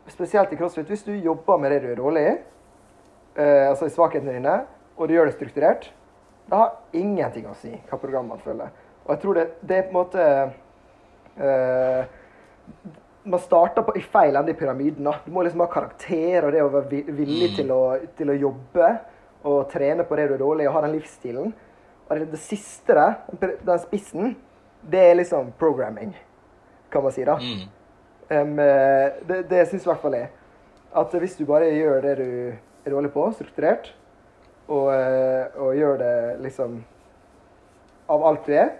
Spesielt 0.06 0.52
i 0.52 0.56
CrossFit. 0.56 0.86
Hvis 0.86 1.02
du 1.02 1.12
jobber 1.12 1.56
med 1.56 1.70
det 1.70 1.82
du 1.82 1.88
er 1.92 1.96
dårlig 1.96 2.26
i, 2.26 2.34
uh, 3.38 3.68
altså 3.70 3.86
i 3.86 3.94
svakhetene 3.94 4.36
dine, 4.36 4.60
og 4.96 5.08
du 5.08 5.14
gjør 5.14 5.30
det 5.30 5.34
strukturert, 5.34 5.94
det 6.50 6.58
har 6.58 6.76
ingenting 6.92 7.46
å 7.48 7.54
si 7.56 7.72
hva 7.88 7.98
program 7.98 8.28
man 8.28 8.42
følger. 8.44 8.68
Og 9.10 9.16
jeg 9.16 9.22
tror 9.24 9.34
det, 9.40 9.46
det 9.66 9.76
er 9.76 9.86
på 9.88 9.90
en 9.90 9.96
måte 9.98 10.24
uh, 11.42 12.04
Man 13.24 13.40
starter 13.42 13.82
på, 13.84 13.94
i 13.98 14.02
feil 14.06 14.36
ende 14.38 14.54
i 14.54 14.56
pyramiden. 14.56 15.04
Da. 15.04 15.16
Du 15.26 15.32
må 15.34 15.42
liksom 15.44 15.60
ha 15.60 15.66
karakter 15.72 16.46
og 16.46 16.52
det 16.54 16.62
å 16.64 16.70
være 16.72 17.02
villig 17.10 17.50
Mm. 17.50 17.56
til, 17.56 17.72
å, 17.74 17.80
til 18.16 18.30
å 18.30 18.36
jobbe 18.38 18.90
og 19.50 19.66
trene 19.72 20.04
på 20.08 20.16
det 20.16 20.28
du 20.30 20.34
er 20.36 20.40
dårlig 20.40 20.68
og 20.68 20.74
ha 20.78 20.82
den 20.86 20.94
livsstilen. 20.94 21.50
Og 22.08 22.16
det, 22.16 22.30
det 22.32 22.40
siste 22.40 22.94
der, 22.96 23.18
den- 23.66 23.82
spissen, 23.82 24.36
det 24.90 25.02
er 25.10 25.14
liksom 25.18 25.52
programming, 25.58 26.14
kan 26.90 27.02
man 27.04 27.12
si. 27.12 27.24
da. 27.24 27.36
Mm. 27.36 27.66
Eh, 28.30 29.12
det 29.28 29.42
det 29.50 29.66
syns 29.68 29.84
i 29.84 29.90
hvert 29.90 30.00
fall 30.02 30.16
jeg. 30.16 30.30
At 30.96 31.12
hvis 31.12 31.36
du 31.36 31.44
bare 31.46 31.68
gjør 31.74 32.00
det 32.02 32.16
du 32.18 32.52
er 32.86 32.90
dårlig 32.94 33.12
på, 33.12 33.26
strukturert, 33.36 33.92
og, 34.68 34.88
eh, 34.94 35.46
og 35.60 35.74
gjør 35.76 35.98
det 35.98 36.14
liksom 36.40 36.80
av 38.08 38.24
alt 38.26 38.46
du 38.46 38.52
er, 38.54 38.70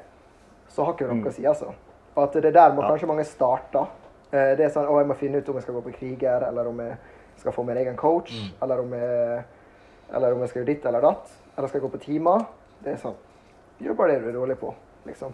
så 0.71 0.85
har 0.87 0.95
ikke 0.95 1.09
noe 1.11 1.21
noe 1.21 1.31
å 1.33 1.35
si, 1.35 1.43
altså. 1.47 1.73
Og 2.16 2.23
at 2.25 2.33
det 2.39 2.45
er 2.51 2.57
der 2.57 2.73
må 2.77 2.83
Ja. 2.83 2.91
kanskje 2.93 3.07
mange 3.11 3.25
starter. 3.27 3.87
Eh, 4.33 4.55
Det 4.57 4.61
er 4.66 4.71
sånn 4.71 4.87
å, 4.89 4.99
jeg 5.01 5.09
må 5.09 5.16
finne 5.18 5.39
ut 5.43 5.49
om 5.49 5.55
jeg 5.59 5.62
skal 5.64 5.75
gå 5.75 5.83
på 5.89 5.95
kriger, 5.99 6.47
eller 6.49 6.68
om 6.68 6.79
jeg 6.81 6.97
skal 7.37 7.53
få 7.53 7.64
min 7.66 7.77
egen 7.77 7.97
coach, 7.97 8.31
Mm. 8.33 8.51
eller, 8.62 8.81
om 8.81 8.93
jeg, 8.93 9.45
eller 10.14 10.33
om 10.35 10.41
jeg 10.41 10.49
skal 10.49 10.62
gjøre 10.62 10.66
ditt 10.75 10.87
eller 10.87 11.01
datt, 11.01 11.31
eller 11.59 11.68
skal 11.68 11.81
jeg 11.81 11.91
gå 11.91 11.97
på 11.99 12.01
timer. 12.05 12.47
Det 12.83 12.93
er 12.95 12.97
sånn 12.97 13.14
Gjør 13.81 13.95
bare 13.97 14.09
det 14.12 14.23
du 14.23 14.29
er 14.29 14.33
dårlig 14.47 14.59
på, 14.61 14.75
liksom. 15.07 15.33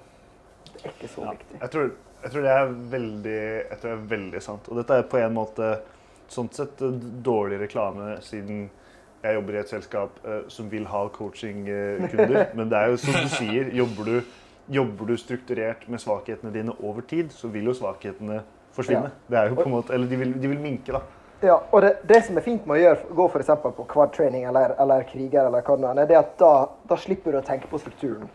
Det 0.76 0.84
er 0.87 0.91
ikke 0.91 1.09
så 1.09 1.22
Ja. 1.24 1.30
viktig. 1.32 1.61
Jeg, 1.61 1.70
tror, 1.70 1.91
jeg 2.22 2.30
tror 2.32 2.43
det 2.43 2.51
er 2.51 2.66
veldig 2.91 3.68
jeg 3.70 3.78
tror 3.80 3.91
det 3.91 3.99
er 3.99 4.16
veldig 4.16 4.43
sant. 4.43 4.68
Og 4.68 4.76
dette 4.76 4.91
er 4.95 5.03
på 5.03 5.18
en 5.18 5.34
måte 5.34 5.80
sånn 6.28 6.53
sett 6.53 6.80
eh, 6.82 6.91
dårlig 7.22 7.59
reklame, 7.61 8.20
siden 8.22 8.70
jeg 9.24 9.34
jobber 9.34 9.55
i 9.55 9.59
et 9.59 9.68
selskap 9.68 10.11
eh, 10.24 10.43
som 10.49 10.68
vil 10.70 10.84
ha 10.87 11.09
coachingkunder. 11.09 12.49
men 12.55 12.68
det 12.68 12.78
er 12.78 12.87
jo 12.93 12.97
som 12.97 13.12
du 13.14 13.28
sier, 13.28 13.70
jobber 13.74 14.05
du, 14.05 14.22
jobber 14.69 15.12
du 15.12 15.17
strukturert 15.17 15.89
med 15.89 16.03
svakhetene 16.03 16.53
dine 16.55 16.75
over 16.83 17.05
tid, 17.07 17.31
så 17.33 17.49
vil 17.49 17.71
jo 17.71 17.75
svakhetene 17.77 18.41
forsvinne. 18.77 19.12
Ja. 19.12 19.29
Det 19.31 19.39
er 19.39 19.53
jo 19.53 19.61
på 19.61 19.69
en 19.69 19.77
måte, 19.77 19.95
Eller 19.95 20.11
de 20.11 20.17
vil, 20.17 20.35
de 20.43 20.49
vil 20.49 20.61
minke, 20.61 20.93
da. 20.93 21.03
Ja, 21.43 21.59
og 21.71 21.83
det, 21.83 21.93
det 22.09 22.23
som 22.25 22.39
er 22.41 22.45
fint 22.45 22.64
med 22.67 22.79
å 22.79 22.81
gjøre, 22.81 23.14
gå 23.19 23.29
f.eks. 23.29 23.53
på 23.62 23.85
quad-training 23.93 24.47
eller, 24.49 24.73
eller 24.81 25.05
kriger, 25.09 25.47
eller 25.47 25.62
hva 25.62 25.77
det 25.77 25.91
er, 25.91 26.09
det 26.09 26.17
er 26.17 26.23
at 26.23 26.35
da, 26.41 26.53
da 26.89 26.97
slipper 27.01 27.37
du 27.37 27.41
å 27.43 27.45
tenke 27.45 27.69
på 27.69 27.81
strukturen. 27.83 28.31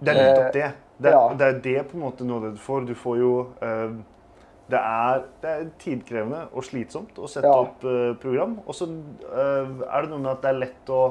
Det 0.00 0.12
er 0.12 0.20
nettopp 0.22 0.52
det. 0.56 0.70
Det, 0.96 1.12
ja. 1.12 1.24
det 1.36 1.46
er 1.46 1.58
det 1.60 1.80
på 1.90 1.98
en 1.98 2.04
måte 2.06 2.24
noe 2.24 2.54
du 2.54 2.60
får. 2.60 2.86
Du 2.88 2.94
får 2.96 3.18
jo 3.20 3.32
uh, 3.60 3.98
det, 4.72 4.80
er, 4.80 5.26
det 5.42 5.52
er 5.52 5.66
tidkrevende 5.82 6.46
og 6.56 6.64
slitsomt 6.64 7.18
å 7.20 7.28
sette 7.28 7.52
Ja. 7.52 7.58
opp 7.66 7.84
uh, 7.84 8.14
program. 8.20 8.58
Og 8.64 8.76
så 8.78 8.88
uh, 8.88 9.84
er 9.84 10.06
det 10.06 10.12
noe 10.12 10.22
med 10.22 10.32
at 10.32 10.44
det 10.44 10.52
er 10.54 10.60
lett 10.64 10.92
å 10.92 11.02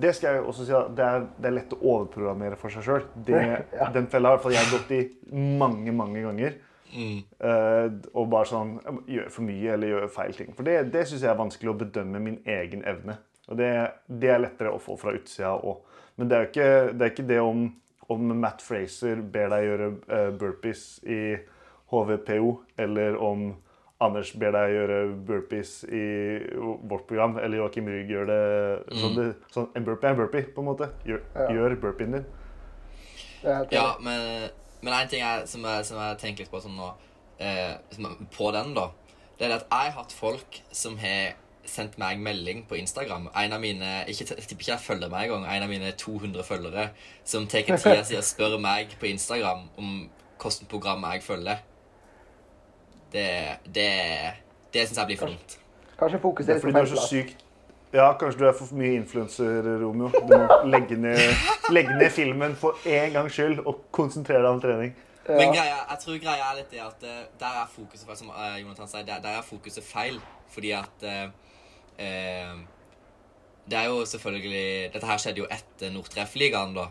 Det 0.00 0.10
skal 0.16 0.36
jeg 0.36 0.44
også 0.44 0.66
si 0.66 0.74
at 0.74 0.94
det 0.98 1.04
er, 1.06 1.26
det 1.38 1.48
er 1.50 1.56
lett 1.60 1.74
å 1.76 1.80
overprogrammere 1.80 2.58
for 2.58 2.74
seg 2.74 2.86
sjøl. 2.86 3.04
Ja. 3.30 3.90
Den 3.96 4.08
fella 4.10 4.34
har 4.34 4.54
jeg 4.56 4.72
gått 4.72 4.94
i 4.96 5.02
mange, 5.34 5.94
mange 5.94 6.24
ganger. 6.24 6.56
Eh, 6.94 7.86
og 8.14 8.28
bare 8.30 8.46
sånn 8.46 8.76
Gjøre 9.10 9.30
for 9.34 9.42
mye 9.42 9.72
eller 9.74 9.90
gjøre 9.90 10.10
feil 10.14 10.36
ting. 10.36 10.52
For 10.54 10.66
det, 10.66 10.76
det 10.94 11.06
syns 11.10 11.24
jeg 11.24 11.32
er 11.32 11.40
vanskelig 11.40 11.72
å 11.72 11.78
bedømme 11.80 12.20
min 12.22 12.36
egen 12.46 12.84
evne. 12.86 13.18
Og 13.48 13.58
det, 13.60 13.70
det 14.08 14.30
er 14.30 14.44
lettere 14.44 14.72
å 14.72 14.82
få 14.82 14.96
fra 15.00 15.14
utsida 15.16 15.56
òg. 15.58 15.82
Men 16.16 16.30
det 16.30 16.36
er 16.36 16.44
jo 16.44 16.50
ikke 16.52 16.68
det, 16.94 17.00
er 17.00 17.12
ikke 17.12 17.26
det 17.28 17.40
om, 17.42 17.66
om 18.14 18.30
Matt 18.38 18.62
Fraser 18.64 19.20
ber 19.34 19.50
deg 19.52 19.66
gjøre 19.66 19.90
uh, 20.06 20.30
burpees 20.38 20.84
i 21.02 21.20
HVPO, 21.90 22.52
eller 22.80 23.18
om 23.20 23.50
Anders 24.04 24.30
ber 24.40 24.52
deg 24.54 24.72
gjøre 24.74 24.98
burpees 25.28 25.72
i 25.88 26.04
vårt 26.90 27.06
program, 27.08 27.38
eller 27.42 27.60
Joakim 27.62 27.86
Rygg 27.90 28.10
gjør 28.12 28.26
det 28.30 28.40
sånn, 29.00 29.14
det 29.18 29.26
sånn 29.54 29.68
En 29.76 29.84
burpee 29.86 30.10
er 30.10 30.16
en 30.16 30.20
burpee, 30.22 30.46
på 30.54 30.62
en 30.64 30.68
måte. 30.70 30.90
Gjør, 31.08 31.22
Ja. 31.34 31.48
gjør 31.56 31.76
burpeen 31.82 32.18
din. 32.18 32.26
Ja, 33.74 33.96
men, 34.00 34.50
men 34.82 34.92
en 34.96 35.08
ting 35.08 35.20
jeg, 35.20 35.48
som, 35.48 35.64
jeg, 35.68 35.84
som 35.88 35.98
jeg 36.00 36.18
tenker 36.22 36.44
litt 36.46 36.52
på 36.52 36.60
sånn 36.64 36.76
nå, 36.78 36.90
eh, 37.38 37.74
på 38.32 38.50
den, 38.56 38.72
da, 38.76 38.88
det 39.38 39.46
er 39.48 39.52
det 39.52 39.58
at 39.62 39.66
jeg 39.68 39.90
har 39.92 39.98
hatt 40.02 40.12
folk 40.14 40.60
som 40.72 40.96
har 41.02 41.34
sendt 41.64 41.96
meg 41.98 42.18
melding 42.20 42.64
på 42.68 42.76
Instagram. 42.76 43.30
En 43.40 43.52
av 43.56 43.60
mine 43.62 44.04
ikke, 44.08 44.26
Jeg 44.36 44.44
tipper 44.48 44.62
ikke 44.62 44.72
jeg 44.74 44.84
følger 44.84 45.08
meg 45.12 45.30
engang. 45.30 45.46
En 45.48 45.62
av 45.64 45.70
mine 45.72 45.92
200 45.96 46.44
følgere 46.44 46.90
som 47.24 47.46
tar 47.48 47.64
tida 47.64 48.02
si 48.04 48.16
og 48.18 48.26
spør 48.26 48.58
meg 48.60 48.92
på 49.00 49.08
Instagram 49.08 49.62
om 49.80 49.94
hvilket 50.38 50.68
program 50.68 51.06
jeg 51.08 51.22
følger. 51.24 51.62
Det, 53.14 53.26
det, 53.74 53.88
det 54.74 54.84
syns 54.88 54.98
jeg 54.98 55.06
blir 55.12 55.18
for 55.20 55.30
dumt. 55.30 55.56
Kanskje 56.00 56.18
fokuset 56.20 56.48
Det 56.50 56.54
er 56.54 56.58
er 56.58 56.64
fordi 56.64 56.74
du 56.74 56.80
er 56.80 56.90
så 56.90 57.06
syk 57.06 57.28
sykt 57.30 57.42
Ja, 57.94 58.08
kanskje 58.18 58.40
du 58.40 58.46
er 58.48 58.56
for 58.58 58.74
mye 58.74 58.96
influenser, 58.98 59.62
Romeo. 59.78 60.08
Du 60.10 60.32
må 60.34 60.56
legge 60.66 60.96
ned, 60.98 61.20
legge 61.70 61.94
ned 61.94 62.10
filmen 62.10 62.56
for 62.58 62.74
en 62.90 63.12
gangs 63.14 63.36
skyld 63.36 63.60
og 63.62 63.84
konsentrere 63.94 64.42
deg 64.42 64.50
om 64.50 64.62
trening. 64.64 64.96
Men 65.28 65.52
greia, 65.54 65.76
jeg 65.92 66.00
tror 66.02 66.18
greia 66.20 66.48
er 66.50 66.56
litt 66.58 66.72
det 66.74 66.80
at 66.84 67.04
eh, 67.06 67.20
der 67.40 67.60
er 67.62 67.70
fokuset 67.70 68.04
feil, 68.08 68.18
som 68.18 68.32
eh, 68.34 68.56
Jonathan 68.64 68.90
sier, 68.90 69.06
der, 69.08 69.22
der 69.24 69.38
er 69.38 69.46
fokuset 69.46 69.86
feil. 69.86 70.18
Fordi 70.52 70.72
at 70.76 71.06
eh, 71.06 71.22
eh, 72.02 72.58
Det 73.70 73.78
er 73.78 73.86
jo 73.88 74.02
selvfølgelig 74.04 74.90
Dette 74.92 75.06
her 75.08 75.22
skjedde 75.22 75.40
jo 75.40 75.46
etter 75.50 75.94
Nordtreffligaen, 75.94 76.74
da. 76.76 76.88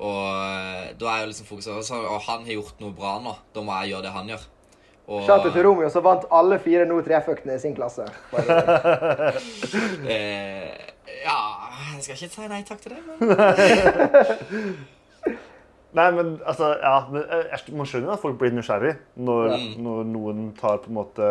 Og 0.00 0.96
da 1.02 1.10
er 1.12 1.26
jo 1.26 1.32
liksom 1.34 1.46
fokuset 1.50 1.74
og 1.74 1.84
så- 1.84 2.06
Og 2.06 2.20
han 2.30 2.46
har 2.46 2.52
gjort 2.54 2.80
noe 2.80 2.92
bra 2.96 3.18
nå. 3.20 3.34
Da 3.54 3.60
må 3.60 3.74
jeg 3.82 3.90
gjøre 3.92 4.02
det 4.06 4.12
han 4.14 4.28
gjør. 4.32 4.46
Og, 5.10 5.24
Shout-out 5.26 5.50
til 5.56 5.64
Romeo, 5.66 5.88
som 5.90 6.04
vant 6.06 6.22
alle 6.30 6.54
fire 6.62 6.84
nå 6.86 7.00
tre-fuckene 7.02 7.56
i 7.56 7.58
sin 7.62 7.74
klasse. 7.74 8.04
Eh, 10.10 10.74
ja 11.24 11.38
Jeg 11.96 12.02
skal 12.04 12.14
ikke 12.16 12.28
si 12.34 12.48
nei 12.48 12.62
takk 12.68 12.80
til 12.84 12.92
det, 12.94 13.00
men 13.06 13.16
Nei, 15.98 16.06
men 16.14 16.26
altså, 16.46 16.66
ja, 16.78 16.92
men, 17.10 17.22
eh, 17.26 17.44
jeg- 17.50 17.74
Man 17.76 17.86
skjønner 17.86 18.06
jo 18.06 18.12
at 18.12 18.20
folk 18.22 18.38
blir 18.38 18.52
nysgjerrig 18.54 18.94
når, 19.16 19.56
når 19.82 20.04
noen 20.06 20.52
tar 20.60 20.76
på 20.84 20.88
en 20.92 20.96
måte 21.00 21.26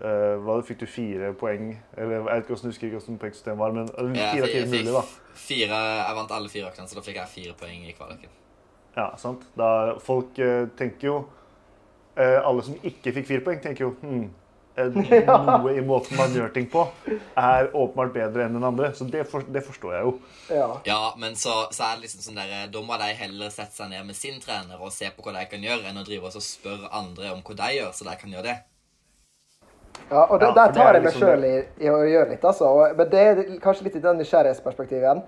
uh, 0.00 0.34
hva 0.46 0.56
Fikk 0.64 0.78
du 0.80 0.86
fire 0.88 1.32
poeng? 1.36 1.74
Eller 1.96 2.12
Jeg 2.16 2.24
vet 2.24 2.36
ikke 2.42 2.52
hvordan, 2.54 2.70
husker 2.72 2.86
ikke 2.88 2.96
hvordan 2.98 3.18
poengsystemet 3.20 3.58
var, 3.60 3.70
men 3.76 3.86
jeg, 4.16 4.30
fire 4.32 4.46
fire 4.54 4.66
mulig, 4.72 4.92
da. 4.96 5.02
fire, 5.34 5.76
jeg 6.00 6.14
vant 6.22 6.32
alle 6.38 6.48
fire 6.48 6.66
øktene, 6.72 6.88
så 6.88 6.94
da 6.98 7.02
fikk 7.04 7.16
jeg 7.20 7.28
fire 7.34 7.52
poeng 7.60 7.80
i 7.84 7.92
kvaliken. 7.98 8.30
Ja, 8.96 9.06
sant? 9.20 9.42
Da, 9.60 9.68
folk 10.00 10.32
uh, 10.40 10.64
tenker 10.80 11.04
jo 11.10 11.16
Alle 12.16 12.64
som 12.66 12.76
ikke 12.82 13.12
fikk 13.18 13.30
fire 13.30 13.44
poeng, 13.44 13.62
tenker 13.62 13.86
jo 13.86 13.92
hm, 14.00 14.26
eh, 14.76 15.00
Noe 15.26 15.74
i 15.76 15.82
måten 15.84 16.16
man 16.18 16.32
gjør 16.32 16.52
ting 16.54 16.68
på, 16.72 16.84
er 17.08 17.68
åpenbart 17.72 18.14
bedre 18.14 18.46
enn 18.46 18.56
den 18.56 18.64
andre. 18.66 18.92
Så 18.96 19.08
det, 19.10 19.26
for, 19.30 19.44
det 19.52 19.64
forstår 19.66 19.96
jeg 19.98 20.06
jo. 20.08 20.14
Ja. 20.50 20.70
Ja, 20.88 21.00
men 21.20 21.36
så, 21.40 21.66
så 21.74 21.90
er 21.90 21.98
det 21.98 22.06
liksom 22.06 22.24
sånn 22.28 22.40
der, 22.40 22.70
da 22.72 22.84
må 22.84 23.00
de 23.02 23.10
heller 23.20 23.52
sette 23.52 23.76
seg 23.76 23.92
ned 23.92 24.08
med 24.08 24.18
sin 24.18 24.40
trener 24.42 24.80
og 24.80 24.94
se 24.94 25.10
på 25.12 25.26
hva 25.26 25.36
de 25.38 25.44
kan 25.50 25.68
gjøre, 25.68 25.84
enn 25.90 26.00
å 26.00 26.06
drive 26.06 26.32
og 26.32 26.44
spørre 26.44 26.92
andre 26.94 27.34
om 27.34 27.44
hva 27.44 27.60
de 27.64 27.76
gjør, 27.80 27.92
så 27.96 28.08
de 28.08 28.16
kan 28.20 28.36
gjøre 28.36 28.48
det. 28.52 28.58
Ja, 30.10 30.22
og 30.28 30.38
det, 30.38 30.46
Ja, 30.46 30.54
der 30.54 30.72
tar 30.72 30.92
jeg 30.94 31.02
meg 31.02 31.08
liksom 31.08 31.24
sjøl 31.24 31.44
i, 31.48 31.56
i 31.82 31.90
å 31.90 31.96
gjøre 32.06 32.30
litt, 32.30 32.44
altså. 32.44 32.68
Og, 32.70 32.96
men 32.98 33.08
det 33.10 33.22
er 33.26 33.42
kanskje 33.62 33.88
litt 33.88 33.98
i 33.98 34.04
den 34.04 34.20
nysgjerrighetsperspektivet 34.20 35.02
igjen. 35.02 35.22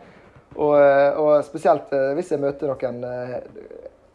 Og, 0.58 0.74
og 1.20 1.32
spesielt 1.46 1.90
eh, 1.94 2.12
hvis 2.16 2.32
jeg 2.32 2.42
møter 2.42 2.70
noen 2.70 3.02
eh, 3.06 3.34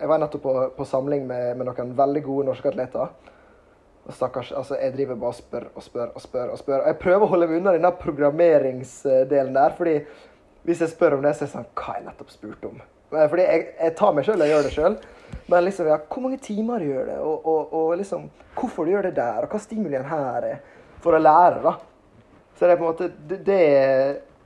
Jeg 0.04 0.12
var 0.12 0.20
nettopp 0.20 0.42
på, 0.44 0.54
på 0.76 0.86
samling 0.88 1.22
med, 1.30 1.54
med 1.56 1.70
noen 1.70 1.94
veldig 1.96 2.22
gode 2.26 2.50
norske 2.50 2.68
atleter. 2.68 3.12
Og 4.04 4.12
stakkars, 4.12 4.50
altså 4.52 4.76
Jeg 4.76 4.98
driver 4.98 5.16
bare 5.16 5.32
og 5.32 5.38
spør 5.38 5.68
og 5.72 5.84
spør 5.86 6.10
og 6.12 6.22
spør. 6.22 6.50
og 6.52 6.60
spør. 6.60 6.82
Jeg 6.90 6.98
prøver 7.00 7.24
å 7.24 7.30
holde 7.32 7.48
meg 7.48 7.62
unna 7.62 7.74
denne 7.78 7.92
programmeringsdelen 8.02 9.56
der. 9.56 9.78
fordi 9.78 9.94
hvis 10.68 10.82
jeg 10.84 10.92
spør 10.92 11.18
om 11.18 11.24
det, 11.24 11.32
så 11.36 11.46
er 11.46 11.48
det 11.48 11.54
sånn 11.54 11.70
Hva 11.72 11.86
har 11.88 12.02
jeg 12.02 12.08
nettopp 12.10 12.34
spurt 12.36 12.68
om? 12.68 12.82
Eh, 13.14 13.30
Fordi 13.30 13.46
jeg, 13.46 13.64
jeg 13.80 13.96
tar 14.02 14.18
meg 14.18 14.28
sjøl 14.28 14.44
og 14.44 14.52
gjør 14.52 14.68
det 14.68 14.74
sjøl. 14.76 14.98
Men 15.48 15.66
liksom, 15.70 15.88
ja, 15.88 15.98
hvor 16.10 16.26
mange 16.26 16.42
timer 16.44 16.84
du 16.84 16.90
gjør 16.90 17.08
det, 17.10 17.18
og, 17.24 17.48
og, 17.48 17.74
og 17.80 17.96
liksom, 18.00 18.28
hvorfor 18.60 18.86
du 18.86 18.94
gjør 18.94 19.08
det 19.08 19.16
der, 19.18 19.40
og 19.44 19.56
hva 19.56 19.60
stimulien 19.60 20.06
her 20.08 20.50
er, 20.52 20.60
for 21.04 21.18
å 21.18 21.22
lære, 21.24 21.64
da. 21.64 21.74
Så 22.58 22.68
det 22.68 22.76
er 22.76 22.80
på 22.80 22.86
en 22.86 22.92
måte 22.92 23.10
det, 23.28 23.40
det 23.48 23.62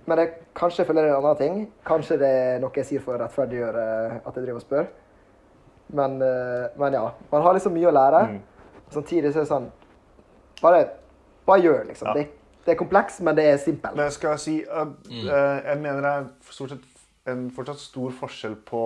Men 0.07 0.21
jeg, 0.21 0.29
kanskje 0.55 0.81
jeg 0.81 0.87
føler 0.87 1.03
det 1.03 1.09
er 1.09 1.17
en 1.17 1.25
annen 1.25 1.41
ting. 1.41 1.57
Kanskje 1.85 2.15
det 2.21 2.29
er 2.29 2.61
noe 2.63 2.77
jeg 2.79 2.87
sier 2.87 3.03
for 3.03 3.17
å 3.17 3.19
rettferdiggjøre 3.25 3.83
at 4.21 4.29
jeg 4.31 4.45
driver 4.45 4.61
og 4.61 4.63
spør. 4.63 4.85
Men, 5.87 6.21
eh, 6.21 6.67
men 6.75 6.93
ja. 6.93 7.11
Man 7.31 7.45
har 7.45 7.53
liksom 7.55 7.75
mye 7.77 7.87
å 7.87 7.95
lære. 7.95 8.23
Samtidig 8.91 9.33
så 9.33 9.41
er 9.41 9.45
det 9.45 9.51
sånn 9.51 9.69
Bare, 10.57 10.81
bare 11.45 11.61
gjør, 11.61 11.83
liksom. 11.85 12.07
Ja. 12.09 12.13
Det, 12.17 12.47
det 12.65 12.73
er 12.73 12.79
kompleks, 12.79 13.19
men 13.21 13.35
det 13.37 13.45
er 13.45 13.57
simpelt. 13.61 13.95
Men 13.95 14.07
jeg 14.07 14.15
skal 14.17 14.39
si 14.41 14.57
at 14.65 15.09
eh, 15.11 15.57
Jeg 15.69 15.81
mener 15.83 16.01
det 16.01 16.13
er 16.13 16.29
stort 16.51 16.73
sett 16.73 16.93
en 17.27 17.49
fortsatt 17.51 17.81
stor 17.83 18.13
forskjell 18.15 18.55
på 18.67 18.81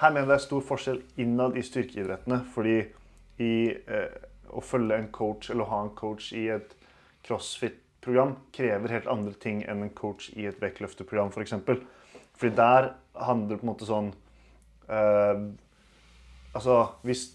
Her 0.00 0.12
mener 0.12 0.26
jeg 0.26 0.30
det 0.30 0.36
er 0.36 0.46
stor 0.46 0.64
forskjell 0.68 1.00
innad 1.20 1.56
i 1.56 1.64
styrkeidrettene. 1.64 2.42
Fordi 2.54 2.76
i 3.40 3.52
eh, 3.72 4.18
å 4.50 4.62
følge 4.64 4.96
en 4.96 5.10
coach 5.14 5.50
eller 5.50 5.64
å 5.64 5.72
ha 5.72 5.80
en 5.84 5.94
coach 5.96 6.30
i 6.36 6.46
et 6.52 6.74
crossfit-program 7.26 8.34
krever 8.56 8.94
helt 8.94 9.08
andre 9.12 9.34
ting 9.40 9.62
enn 9.68 9.84
en 9.84 9.92
coach 9.96 10.30
i 10.36 10.46
et 10.48 10.60
vektløfteprogram, 10.62 11.32
f.eks. 11.34 11.56
For 11.66 11.82
Fordi 12.40 12.56
der 12.56 12.92
handler 13.20 13.54
det 13.54 13.60
på 13.60 13.66
en 13.66 13.72
måte 13.72 13.88
sånn 13.88 14.12
eh, 14.88 15.44
Altså, 16.54 16.76
hvis, 17.06 17.28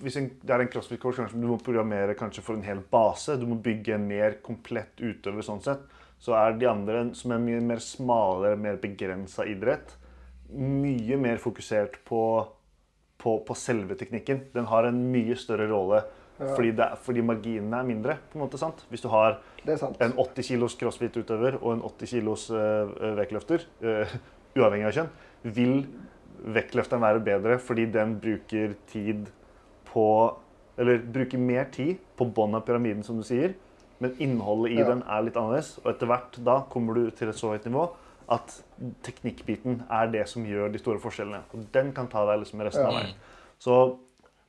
hvis 0.00 0.16
en, 0.20 0.30
det 0.40 0.54
er 0.54 0.64
en 0.64 0.70
crossfit-coach, 0.72 1.18
kanskje 1.20 1.40
du 1.42 1.46
må 1.50 1.58
programmere 1.60 2.16
kanskje 2.18 2.42
for 2.46 2.56
en 2.56 2.64
hel 2.64 2.80
base. 2.90 3.36
Du 3.40 3.46
må 3.50 3.58
bygge 3.62 3.96
en 3.98 4.06
mer 4.08 4.38
komplett 4.44 5.00
utøver 5.04 5.44
sånn 5.44 5.62
sett. 5.64 5.84
Så 6.24 6.32
er 6.38 6.56
de 6.56 6.68
andre, 6.70 7.02
som 7.18 7.34
er 7.36 7.42
mye 7.42 7.60
mer 7.60 7.82
smalere, 7.84 8.56
mer 8.56 8.78
begrensa 8.80 9.44
idrett, 9.50 9.92
mye 10.54 11.16
mer 11.20 11.40
fokusert 11.42 11.98
på, 12.08 12.20
på, 13.20 13.34
på 13.44 13.56
selve 13.58 13.96
teknikken. 14.00 14.46
Den 14.54 14.68
har 14.70 14.88
en 14.88 15.00
mye 15.12 15.36
større 15.40 15.68
rolle 15.70 16.04
fordi, 16.34 16.72
det, 16.74 16.82
er- 16.82 16.98
fordi 16.98 17.22
marginene 17.22 17.78
er 17.78 17.86
mindre. 17.86 18.16
på 18.32 18.38
en 18.38 18.42
måte, 18.42 18.58
sant? 18.58 18.80
Hvis 18.90 19.04
du 19.04 19.06
har 19.12 19.36
en 20.02 20.16
80 20.18 20.48
kilos 20.48 20.74
crossfit-utøver 20.80 21.60
og 21.60 21.76
en 21.76 21.84
80 21.86 22.10
kilos 22.10 22.48
uh, 22.50 22.90
vektløfter, 23.20 23.62
uh, 23.84 24.16
uavhengig 24.58 24.88
av 24.88 24.96
kjønn, 24.96 25.12
vil 25.54 25.76
vektløfteren 26.44 27.00
være 27.02 27.20
bedre 27.24 27.58
fordi 27.58 27.86
den 27.92 28.18
bruker 28.20 28.74
tid 28.90 29.26
på 29.88 30.06
Eller 30.76 30.98
bruker 30.98 31.38
mer 31.38 31.68
tid 31.70 32.00
på 32.18 32.26
bånn 32.34 32.54
av 32.58 32.64
pyramiden, 32.66 33.04
som 33.06 33.14
du 33.16 33.22
sier, 33.22 33.52
men 34.00 34.10
innholdet 34.18 34.72
i 34.72 34.80
Ja. 34.80 34.88
den 34.88 35.02
er 35.06 35.22
litt 35.22 35.36
annerledes. 35.36 35.78
Og 35.84 35.92
etter 35.92 36.06
hvert 36.10 36.44
da 36.44 36.56
kommer 36.68 36.94
du 36.94 37.10
til 37.12 37.28
et 37.28 37.36
så 37.36 37.52
høyt 37.52 37.64
nivå 37.64 37.84
at 38.28 38.56
teknikkbiten 39.04 39.84
er 39.88 40.10
det 40.10 40.26
som 40.28 40.44
gjør 40.44 40.72
de 40.72 40.78
store 40.78 40.98
forskjellene. 40.98 41.42
Og 41.54 41.70
den 41.70 41.92
kan 41.92 42.08
ta 42.08 42.24
deg 42.26 42.40
liksom 42.42 42.60
resten 42.60 42.86
av 42.86 42.92
Ja. 42.92 42.98
veien. 43.00 43.14
Så 43.60 43.98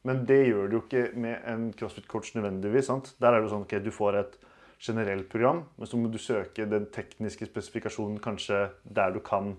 men 0.03 0.25
det 0.25 0.47
gjør 0.47 0.67
du 0.69 0.75
jo 0.77 0.81
ikke 0.81 1.15
med 1.15 1.39
en 1.45 1.71
crossfit-coach 1.73 2.33
nødvendigvis. 2.35 2.85
sant? 2.85 3.13
Der 3.19 3.33
er 3.33 3.41
det 3.41 3.51
sånn 3.51 3.61
at 3.71 3.83
du 3.83 3.91
får 3.91 4.15
et 4.19 4.37
generelt 4.79 5.29
program, 5.29 5.63
men 5.77 5.87
så 5.87 5.95
må 5.97 6.11
du 6.11 6.17
søke 6.17 6.67
den 6.67 6.87
tekniske 6.87 7.45
spesifikasjonen 7.45 8.19
kanskje 8.19 8.71
der 8.91 9.11
du 9.11 9.19
kan 9.19 9.57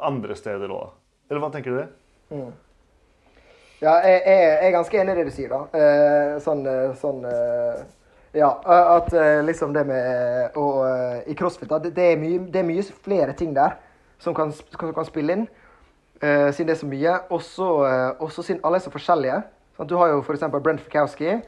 andre 0.00 0.34
steder 0.36 0.68
òg. 0.68 0.90
Eller 1.30 1.40
hva 1.42 1.50
tenker 1.54 1.76
dere? 1.76 1.88
Ja, 3.82 3.96
jeg, 4.06 4.20
jeg, 4.26 4.42
jeg 4.42 4.66
er 4.68 4.74
ganske 4.76 4.98
enig 5.00 5.14
i 5.14 5.18
det 5.18 5.24
du 5.26 5.34
sier, 5.34 5.50
da. 5.50 5.62
Eh, 5.74 6.34
sånn, 6.44 6.60
eh, 6.70 6.92
sånn 7.00 7.24
eh, 7.26 7.80
Ja, 8.38 8.48
at 8.96 9.10
eh, 9.12 9.40
liksom 9.44 9.74
det 9.74 9.82
med 9.88 10.54
å 10.56 10.66
I 11.28 11.34
crossfit, 11.36 11.68
da, 11.68 11.80
det, 11.82 11.90
det, 11.96 12.06
er 12.12 12.20
mye, 12.20 12.44
det 12.52 12.62
er 12.62 12.68
mye 12.68 12.84
flere 13.04 13.34
ting 13.36 13.50
der 13.56 13.74
som 14.22 14.36
kan, 14.38 14.52
som 14.54 14.92
kan 14.94 15.04
spille 15.08 15.34
inn. 15.34 15.42
eh, 16.22 16.52
siden 16.54 16.70
det 16.70 16.76
er 16.76 16.80
så 16.84 16.86
mye. 16.86 17.16
Også, 17.34 17.50
så 17.56 18.14
også 18.22 18.42
siden 18.46 18.62
alle 18.64 18.78
er 18.78 18.84
så 18.86 18.92
forskjellige. 18.94 19.40
Sånn, 19.76 19.88
Du 19.90 19.96
har 19.98 20.12
jo 20.12 20.22
f.eks. 20.22 20.46
Brent 20.62 20.80
Fikowski. 20.86 21.40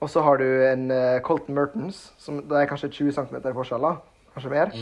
Og 0.00 0.10
så 0.12 0.20
har 0.22 0.36
du 0.38 0.44
en 0.68 0.90
Colton 1.24 1.54
Mertens, 1.56 2.12
som 2.20 2.38
det 2.46 2.58
er 2.60 2.66
kanskje 2.68 2.90
20 2.92 3.14
cm 3.16 3.36
forskjell, 3.56 3.80
da. 3.82 3.94
Kanskje 4.36 4.50
mer. 4.52 4.72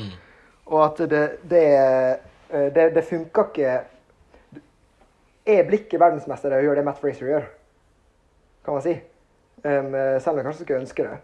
Og 0.67 0.81
at 0.85 0.99
det 1.11 1.25
Det, 1.49 1.67
det, 2.75 2.87
det 2.97 3.05
funka 3.09 3.45
ikke 3.49 3.77
Er 5.45 5.67
Blikket 5.69 6.01
verdensmester 6.01 6.55
og 6.55 6.63
å 6.63 6.65
gjøre 6.65 6.81
det 6.81 6.87
Matt 6.87 7.01
Fraser 7.03 7.29
gjør? 7.29 7.47
Kan 8.65 8.79
man 8.79 8.85
si. 8.85 8.95
Um, 9.65 9.91
selv 9.93 10.33
om 10.33 10.39
jeg 10.41 10.47
kanskje 10.47 10.65
skulle 10.65 10.81
ønske 10.81 11.05
det. 11.05 11.19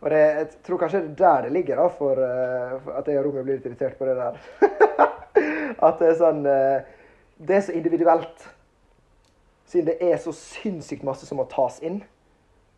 Og 0.00 0.10
det, 0.12 0.20
jeg 0.20 0.48
tror 0.66 0.80
kanskje 0.82 1.00
det 1.02 1.10
er 1.10 1.16
der 1.18 1.46
det 1.46 1.52
ligger, 1.56 1.80
da, 1.80 1.86
for, 1.90 2.20
uh, 2.20 2.76
for 2.84 2.98
at 3.00 3.10
jeg 3.10 3.18
og 3.18 3.26
Romeo 3.26 3.42
blir 3.46 3.58
litt 3.58 3.66
irritert 3.66 3.98
på 3.98 4.06
det 4.06 4.14
der. 4.18 4.38
at 5.88 5.98
det 5.98 6.10
er 6.12 6.20
sånn 6.20 6.46
uh, 6.46 7.08
Det 7.36 7.56
er 7.56 7.64
så 7.66 7.74
individuelt. 7.74 8.46
Siden 9.66 9.90
det 9.90 9.98
er 10.12 10.20
så 10.22 10.34
sinnssykt 10.36 11.02
masse 11.06 11.26
som 11.26 11.40
må 11.42 11.48
tas 11.50 11.80
inn 11.82 11.98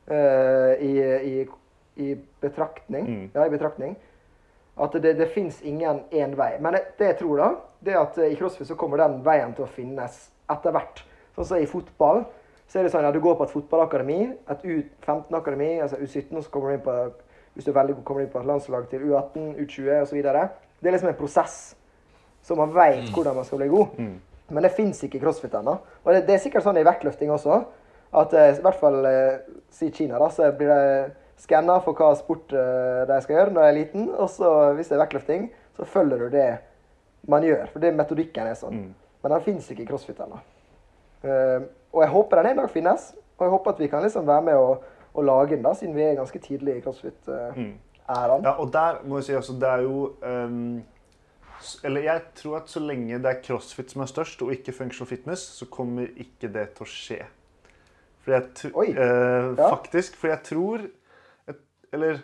uh, 0.09 0.72
i, 0.80 0.95
i, 1.05 1.34
i 2.01 2.14
betraktning. 2.41 3.05
Mm. 3.05 3.26
Ja, 3.34 3.45
i 3.45 3.53
betraktning. 3.53 3.99
At 4.78 4.97
det, 4.97 5.18
det 5.18 5.28
fins 5.34 5.61
ingen 5.62 6.01
én 6.11 6.32
vei. 6.39 6.55
Men 6.61 6.78
det, 6.78 6.84
det 6.99 7.12
jeg 7.12 7.20
tror, 7.20 7.45
da, 7.45 7.53
det 7.84 7.93
er 7.93 8.01
at 8.01 8.18
eh, 8.22 8.32
i 8.32 8.36
crossfit 8.39 8.68
så 8.68 8.76
kommer 8.78 9.01
den 9.03 9.20
veien 9.26 9.55
til 9.57 9.66
å 9.66 9.70
finnes 9.70 10.28
etter 10.51 10.74
hvert. 10.74 11.03
Sånn 11.36 11.49
som 11.53 11.62
i 11.62 11.70
fotball. 11.70 12.24
Så 12.68 12.78
er 12.78 12.84
det 12.84 12.92
sånn 12.92 13.07
at 13.09 13.14
Du 13.16 13.20
går 13.24 13.38
på 13.38 13.46
et 13.46 13.53
fotballakademi, 13.55 14.20
et 14.53 14.64
U15-akademi, 14.64 15.78
altså 15.80 15.96
U17, 15.96 16.36
og 16.36 16.44
så 16.44 16.51
kommer 16.53 16.68
du 16.68 16.76
inn 16.76 16.84
på 16.84 16.96
hvis 17.57 17.64
du 17.64 17.70
er 17.72 17.78
veldig 17.80 17.94
god, 17.96 18.05
kommer 18.07 18.22
inn 18.22 18.30
på 18.30 18.38
et 18.38 18.46
landslag 18.46 18.84
til 18.90 19.07
U18, 19.09 19.46
U20 19.64 20.03
osv. 20.03 20.18
Det 20.22 20.88
er 20.90 20.94
liksom 20.94 21.09
en 21.11 21.18
prosess. 21.18 21.57
Så 22.44 22.55
man 22.55 22.70
veit 22.76 23.09
hvordan 23.14 23.34
man 23.34 23.44
skal 23.49 23.59
bli 23.64 23.70
god. 23.72 23.96
Men 24.49 24.62
det 24.64 24.70
fins 24.76 25.01
ikke 25.05 25.18
i 25.18 25.22
crossfit 25.24 25.55
ennå. 25.59 25.74
Og 26.05 26.12
det, 26.14 26.20
det 26.28 26.36
er 26.36 26.42
sikkert 26.44 26.64
sånn 26.64 26.78
i 26.78 26.84
vektløfting 26.86 27.32
også. 27.34 27.57
At 28.16 28.32
eh, 28.32 28.53
i 28.57 28.62
hvert 28.64 28.78
fall 28.80 29.01
eh, 29.05 29.40
si 29.74 29.90
Kina, 29.92 30.20
da, 30.22 30.28
så 30.32 30.53
blir 30.57 30.70
det 30.70 31.42
skanna 31.42 31.80
for 31.84 31.99
hva 31.99 32.12
sport 32.16 32.55
eh, 32.57 33.03
de 33.11 33.18
skal 33.24 33.36
gjøre 33.36 33.53
når 33.53 33.61
de 33.61 33.72
er 33.72 33.76
liten. 33.80 34.07
Og 34.14 34.30
så 34.32 34.53
hvis 34.78 34.88
det 34.88 34.96
er 34.96 35.03
vektløfting, 35.03 35.51
så 35.76 35.88
følger 35.88 36.24
du 36.24 36.30
det 36.32 36.49
man 37.28 37.44
gjør. 37.44 37.66
For 37.72 37.82
det 37.84 37.92
metodikken 37.99 38.49
er 38.49 38.57
sånn. 38.57 38.78
Men 39.23 39.35
den 39.35 39.43
fins 39.43 39.71
ikke 39.71 39.83
i 39.83 39.87
crossfit 39.89 40.21
ennå. 40.25 40.39
Eh, 41.25 41.62
og 41.93 42.03
jeg 42.05 42.11
håper 42.12 42.37
den 42.43 42.53
en 42.53 42.61
dag 42.62 42.71
finnes. 42.71 43.09
Og 43.39 43.47
jeg 43.47 43.51
håper 43.55 43.71
at 43.75 43.81
vi 43.83 43.87
kan 43.91 44.03
liksom 44.03 44.27
være 44.27 44.43
med 44.43 44.55
og, 44.55 44.85
og 45.14 45.25
lage 45.25 45.57
den, 45.57 45.62
da, 45.62 45.73
siden 45.75 45.95
vi 45.97 46.03
er 46.03 46.14
ganske 46.19 46.39
tidlig 46.43 46.77
i 46.77 46.81
crossfit-æraen. 46.85 48.45
Ja, 48.45 48.51
og 48.59 48.73
der 48.73 49.03
må 49.07 49.19
jeg 49.19 49.25
si 49.25 49.35
også, 49.39 49.53
det 49.61 49.69
er 49.69 49.83
jo 49.87 50.12
um, 50.23 50.83
Eller 51.85 52.01
jeg 52.01 52.23
tror 52.39 52.57
at 52.57 52.71
så 52.71 52.81
lenge 52.81 53.19
det 53.19 53.27
er 53.31 53.43
crossfit 53.45 53.91
som 53.91 54.03
er 54.03 54.11
størst, 54.11 54.43
og 54.43 54.53
ikke 54.55 54.73
functional 54.73 55.09
fitness, 55.11 55.41
så 55.59 55.66
kommer 55.71 56.07
ikke 56.16 56.51
det 56.55 56.69
til 56.77 56.87
å 56.87 56.91
skje. 56.91 57.21
Fordi 58.25 58.71
Oi. 58.75 58.89
eh, 58.93 59.55
Ja. 59.59 59.71
Faktisk. 59.71 60.16
For 60.16 60.29
jeg 60.29 60.43
tror 60.45 60.83
Eller 61.93 62.19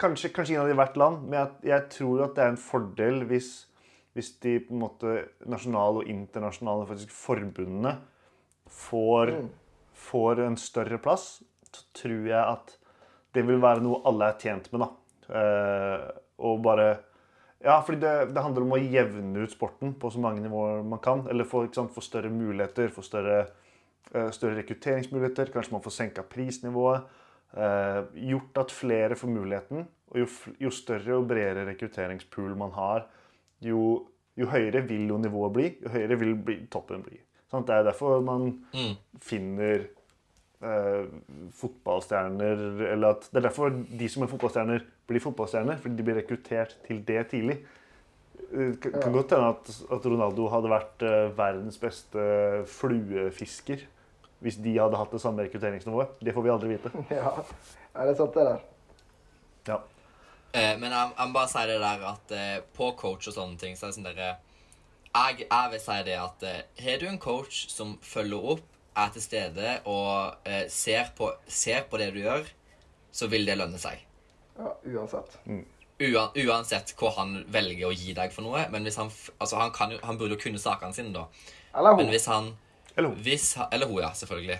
kanskje, 0.00 0.28
kanskje 0.32 0.54
innad 0.54 0.70
i 0.70 0.74
hvert 0.74 0.96
land, 0.96 1.22
men 1.28 1.34
jeg, 1.38 1.48
jeg 1.62 1.82
tror 1.90 2.24
at 2.24 2.36
det 2.36 2.44
er 2.44 2.48
en 2.54 2.56
fordel 2.56 3.24
hvis, 3.28 3.66
hvis 4.16 4.32
de 4.42 4.56
på 4.64 4.74
en 4.74 4.82
måte 4.82 5.16
nasjonale 5.48 6.02
og 6.02 6.10
internasjonale 6.10 6.88
faktisk 6.88 7.12
forbundene 7.14 7.94
får, 8.70 9.34
får 9.94 10.42
en 10.46 10.58
større 10.58 10.98
plass, 11.02 11.42
så 11.70 11.84
tror 11.94 12.26
jeg 12.26 12.40
at 12.40 12.74
det 13.34 13.44
vil 13.46 13.62
være 13.62 13.82
noe 13.84 14.02
alle 14.08 14.32
er 14.32 14.42
tjent 14.42 14.66
med, 14.72 14.82
da. 14.82 14.90
Eh, 15.30 16.10
og 16.42 16.60
bare 16.64 16.90
Ja, 17.60 17.74
fordi 17.84 18.00
det, 18.00 18.32
det 18.32 18.40
handler 18.40 18.64
om 18.64 18.70
å 18.72 18.80
jevne 18.80 19.42
ut 19.44 19.52
sporten 19.52 19.92
på 20.00 20.08
så 20.10 20.20
mange 20.22 20.40
nivåer 20.40 20.80
man 20.80 21.02
kan. 21.04 21.26
Eller 21.28 21.44
få 21.44 21.66
større 22.00 22.30
muligheter, 22.32 22.88
få 22.88 23.04
større, 23.04 23.42
eh, 24.14 24.30
større 24.32 24.56
rekrutteringsmuligheter. 24.62 25.52
Kanskje 25.52 25.74
man 25.74 25.82
får 25.84 25.92
senka 25.92 26.24
prisnivået. 26.24 27.04
Eh, 27.52 28.00
gjort 28.30 28.62
at 28.62 28.72
flere 28.72 29.18
får 29.20 29.28
muligheten. 29.28 29.84
Og 30.08 30.22
jo, 30.22 30.26
jo 30.58 30.72
større 30.72 31.18
og 31.18 31.28
bredere 31.28 31.66
rekrutteringspool 31.68 32.56
man 32.56 32.72
har, 32.72 33.04
jo, 33.62 34.06
jo 34.36 34.46
høyere 34.46 34.82
vil 34.88 35.08
jo 35.08 35.18
nivået 35.18 35.52
bli. 35.56 35.66
Jo 35.84 35.88
høyere 35.94 36.18
vil 36.20 36.34
bli, 36.34 36.58
toppen 36.72 37.02
bli. 37.06 37.18
Sånn, 37.50 37.64
Det 37.66 37.74
er 37.74 37.84
derfor 37.90 38.20
man 38.22 38.50
Mm. 38.72 38.96
finner 39.20 39.86
eh, 40.62 41.06
fotballstjerner 41.56 42.60
Eller 42.92 43.10
at 43.16 43.28
det 43.32 43.40
er 43.40 43.46
derfor 43.48 43.70
de 43.70 44.08
som 44.08 44.22
er 44.22 44.30
fotballstjerner, 44.30 44.84
blir 45.08 45.20
fotballstjerner. 45.24 45.78
Fordi 45.82 45.96
de 45.96 46.02
blir 46.06 46.18
rekruttert 46.20 46.76
til 46.86 47.02
det 47.08 47.28
tidlig. 47.32 47.58
Det 48.50 48.80
kan, 48.82 48.92
kan 49.02 49.12
godt 49.12 49.30
hende 49.36 49.48
at, 49.52 49.70
at 49.92 50.06
Ronaldo 50.10 50.48
hadde 50.50 50.70
vært 50.72 51.02
eh, 51.06 51.30
verdens 51.38 51.78
beste 51.78 52.22
fluefisker 52.66 53.84
hvis 54.40 54.56
de 54.56 54.72
hadde 54.80 54.96
hatt 54.96 55.10
det 55.12 55.20
samme 55.20 55.44
rekrutteringsnivået. 55.44 56.14
Det 56.24 56.32
får 56.32 56.42
vi 56.46 56.52
aldri 56.54 56.68
vite. 56.72 56.90
Ja. 57.12 57.34
er 57.94 58.06
det 58.08 58.16
sant, 58.16 58.32
det 58.34 58.46
der. 58.46 58.62
Eh, 60.52 60.74
men 60.80 60.90
jeg, 60.90 61.12
jeg 61.18 61.28
må 61.30 61.36
bare 61.36 61.50
si 61.52 61.66
det 61.70 61.80
der 61.82 62.06
at 62.10 62.32
eh, 62.34 62.56
på 62.76 62.92
coach 62.98 63.28
og 63.30 63.36
sånne 63.36 63.58
ting, 63.60 63.76
så 63.78 63.86
er 63.86 63.92
det 63.92 63.98
sånn 64.00 64.08
dere 64.08 64.30
jeg, 65.10 65.44
jeg 65.46 65.70
vil 65.72 65.82
si 65.82 65.98
det 66.06 66.16
at 66.22 66.44
eh, 66.46 66.60
har 66.84 67.00
du 67.02 67.06
en 67.10 67.18
coach 67.22 67.64
som 67.70 67.96
følger 68.02 68.52
opp, 68.54 68.66
er 69.00 69.10
til 69.14 69.22
stede 69.22 69.74
og 69.88 70.46
eh, 70.46 70.64
ser, 70.70 71.12
på, 71.16 71.30
ser 71.46 71.84
på 71.90 71.98
det 72.02 72.10
du 72.14 72.20
gjør, 72.24 72.46
så 73.14 73.28
vil 73.30 73.46
det 73.46 73.56
lønne 73.58 73.78
seg. 73.80 74.02
Ja, 74.58 74.72
uansett. 74.92 75.38
Uan, 76.00 76.34
uansett 76.34 76.92
hva 76.98 77.10
han 77.18 77.38
velger 77.52 77.88
å 77.90 77.94
gi 77.94 78.14
deg 78.16 78.32
for 78.34 78.46
noe. 78.46 78.64
Men 78.72 78.86
hvis 78.86 78.98
han, 79.00 79.10
altså 79.38 79.58
han, 79.60 79.72
kan 79.74 79.94
han 80.02 80.18
burde 80.20 80.36
jo 80.36 80.42
kunne 80.42 80.60
sakene 80.62 80.96
sine, 80.96 81.12
da. 81.14 81.26
Eller 81.76 81.96
Men 81.96 82.08
hun. 82.08 82.14
hvis 82.14 82.26
han 82.30 82.52
Eller 82.96 83.12
hun. 83.12 83.22
hvis, 83.24 83.48
Eller 83.70 83.90
hun, 83.90 84.00
ja. 84.02 84.10
Selvfølgelig. 84.16 84.58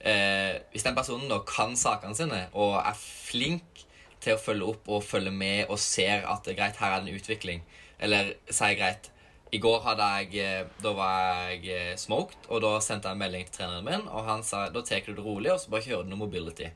Eh, 0.00 0.56
hvis 0.72 0.86
den 0.86 0.96
personen 0.96 1.28
da 1.30 1.40
kan 1.48 1.76
sakene 1.76 2.16
sine 2.16 2.46
og 2.56 2.78
er 2.80 2.96
flink 2.96 3.84
til 4.20 4.36
å 4.36 4.40
følge 4.40 4.68
opp 4.72 4.90
og 4.92 5.06
følge 5.06 5.32
med 5.32 5.70
og 5.70 5.80
ser 5.80 6.26
at 6.28 6.44
det 6.46 6.56
greit, 6.58 6.78
her 6.80 6.96
er 6.96 7.02
det 7.02 7.12
en 7.12 7.20
utvikling, 7.20 7.64
eller 8.00 8.34
sier 8.48 8.76
greit 8.78 9.10
I 9.50 9.58
går 9.58 9.80
hadde 9.82 10.06
jeg, 10.20 10.42
eh, 10.44 10.66
da 10.78 10.92
var 10.94 11.48
jeg 11.50 11.64
eh, 11.74 11.94
smoked, 11.98 12.46
og 12.48 12.60
da 12.62 12.76
sendte 12.84 13.10
jeg 13.10 13.18
en 13.18 13.22
melding 13.24 13.48
til 13.48 13.56
treneren 13.56 13.88
min, 13.88 14.04
og 14.06 14.28
han 14.28 14.44
sa 14.46 14.68
da 14.70 14.82
tar 14.86 15.02
du 15.08 15.16
det 15.16 15.24
rolig, 15.24 15.50
og 15.50 15.58
så 15.58 15.72
bare 15.72 15.86
kjører 15.88 16.06
du 16.06 16.12
noe 16.12 16.20
mobility. 16.20 16.68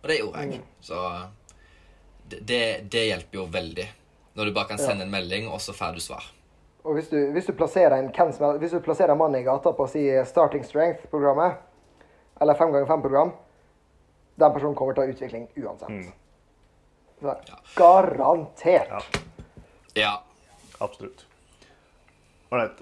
Og 0.00 0.08
det 0.08 0.20
gjorde 0.20 0.44
jeg. 0.44 0.60
Så 0.80 1.00
det, 2.30 2.62
det, 2.92 3.02
hjelper 3.08 3.40
jo 3.40 3.48
veldig. 3.50 3.88
Når 4.38 4.46
du 4.46 4.54
bare 4.54 4.70
kan 4.70 4.78
sende 4.78 5.04
en 5.04 5.10
melding, 5.10 5.48
og 5.50 5.58
så 5.60 5.74
får 5.74 5.98
du 5.98 6.04
svar. 6.04 6.30
Og 6.86 6.94
hvis 6.96 7.10
du, 7.10 7.18
hvis 7.34 7.50
du 7.50 7.52
plasserer 7.52 7.98
en 7.98 8.12
hvem 8.14 8.30
som 8.32 8.46
helst, 8.46 8.62
hvis 8.62 8.78
du 8.78 8.84
plasserer 8.84 9.12
en 9.12 9.20
mann 9.20 9.34
i 9.36 9.42
gata 9.44 9.74
på 9.76 9.84
å 9.84 9.90
si 9.90 10.06
Starting 10.30 10.62
Strength-programmet, 10.64 11.58
eller 12.40 12.56
5x5-program, 12.56 13.34
den 14.40 14.54
personen 14.56 14.76
kommer 14.78 14.96
til 14.96 15.04
å 15.04 15.06
ha 15.06 15.14
utvikling 15.14 15.48
uansett. 15.60 16.12
Så, 17.20 17.34
garantert. 17.76 18.90
Ja. 18.90 19.00
Ja. 19.98 20.12
Absolutt. 20.80 21.26
Ålreit. 22.50 22.80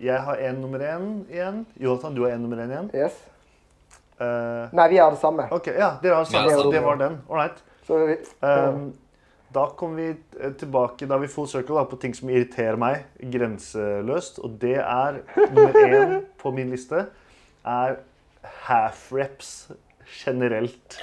jeg 0.00 0.22
har 0.26 0.40
én 0.42 0.62
nummer 0.62 0.82
én 0.82 1.10
igjen. 1.30 1.66
Jonathan, 1.76 2.16
du 2.16 2.24
har 2.24 2.32
én 2.34 2.42
nummer 2.42 2.64
én 2.64 2.72
igjen. 2.72 2.90
Yes. 2.96 3.20
Uh, 4.20 4.68
Nei, 4.76 4.88
vi 4.92 4.98
har 4.98 5.14
det 5.14 5.20
samme. 5.20 5.46
OK, 5.50 5.70
ja, 5.72 5.94
dere 6.02 6.18
har 6.18 6.26
det 6.26 6.32
samme. 6.32 6.50
Ja, 6.50 6.64
det 6.72 6.80
var 6.84 6.98
den. 7.00 7.20
Ålreit. 7.28 7.62
Um, 8.40 8.90
da 9.50 9.64
kommer 9.76 9.96
vi 9.96 10.08
eh, 10.40 10.52
tilbake 10.52 11.06
Da 11.06 11.16
vi 11.18 11.28
full 11.28 11.48
circle 11.48 11.74
da, 11.74 11.82
på 11.84 11.96
ting 11.98 12.12
som 12.14 12.28
irriterer 12.30 12.76
meg 12.78 13.08
grenseløst. 13.32 14.38
Og 14.44 14.58
det 14.62 14.76
er 14.78 15.22
nummer 15.50 15.78
én 15.80 16.14
på 16.38 16.52
min 16.54 16.70
liste 16.70 17.06
er 17.66 17.96
half 18.42 19.12
reps 19.12 19.70
generelt. 20.10 20.98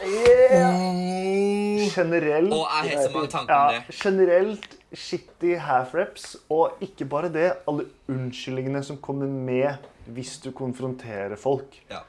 Generelt 1.95 2.53
Og 2.53 2.67
jeg 2.83 2.91
har 2.91 3.03
så 3.03 3.11
mange 3.13 3.27
tanker 3.31 3.53
om 3.53 3.73
ja, 3.73 3.79
det. 3.79 3.95
generelt 3.95 4.77
shitty 4.93 5.55
half 5.59 5.95
reps. 5.95 6.37
Og 6.49 6.77
ikke 6.81 7.05
bare 7.05 7.31
det, 7.33 7.51
alle 7.67 7.87
unnskyldningene 8.09 8.83
som 8.83 8.97
kommer 8.97 9.27
med 9.27 9.75
hvis 10.05 10.37
du 10.43 10.51
konfronterer 10.51 11.35
folk. 11.35 11.81
Ja. 11.91 12.03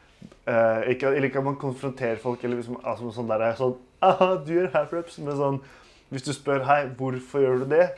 Eh, 0.48 0.90
ikke, 0.94 1.06
eller 1.06 1.28
ikke 1.28 1.38
at 1.38 1.44
man 1.44 1.56
konfronterer 1.56 2.16
folk 2.22 2.44
eller 2.44 2.56
liksom, 2.56 2.78
altså, 2.84 3.10
sånn 3.14 3.28
der, 3.30 3.50
sånn, 3.58 3.76
Aha, 4.02 4.36
du 4.46 4.52
gjør 4.54 4.70
half 4.76 4.92
reps, 4.94 5.16
men 5.18 5.34
sånn 5.34 5.56
Hvis 6.08 6.22
du 6.24 6.30
spør 6.32 6.62
hei, 6.64 6.84
hvorfor 6.96 7.42
gjør 7.42 7.64
du 7.64 7.72
det, 7.74 7.88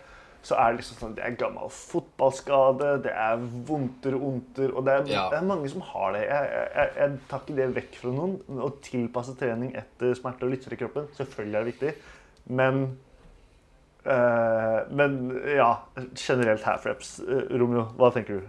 så 0.42 0.56
er 0.56 0.72
det 0.72 0.80
liksom 0.80 0.96
sånn 1.00 1.14
Det 1.18 1.24
er 1.26 1.34
gammel 1.36 1.68
fotballskade, 1.74 2.94
det 3.04 3.12
er 3.12 3.42
vondter 3.68 4.14
ondter 4.16 4.72
Og 4.72 4.86
det 4.86 4.94
er, 4.94 5.04
Ja. 5.10 5.24
det 5.32 5.38
er 5.40 5.48
mange 5.48 5.68
som 5.68 5.82
har 5.84 6.14
det. 6.16 6.22
Jeg, 6.30 6.48
jeg, 6.76 6.92
jeg, 6.96 7.18
tar 7.28 7.42
ikke 7.44 7.56
det 7.58 7.68
vekk 7.76 7.98
fra 8.00 8.14
noen. 8.14 8.38
Å 8.48 8.70
tilpasse 8.86 9.36
trening 9.40 9.74
etter 9.76 10.14
smerte 10.16 10.48
og 10.48 10.54
lytter 10.54 10.72
i 10.72 10.80
kroppen, 10.80 11.10
selvfølgelig 11.18 11.58
er 11.58 11.64
det 11.68 11.72
viktig, 11.74 11.92
men 12.56 12.80
eh, 14.06 14.78
Men 14.96 15.18
ja, 15.56 15.74
generelt 16.16 16.64
half 16.64 16.86
reps. 16.88 17.18
Eh, 17.20 17.52
Romeo, 17.60 17.90
hva 18.00 18.10
tenker 18.14 18.40
du? 18.40 18.48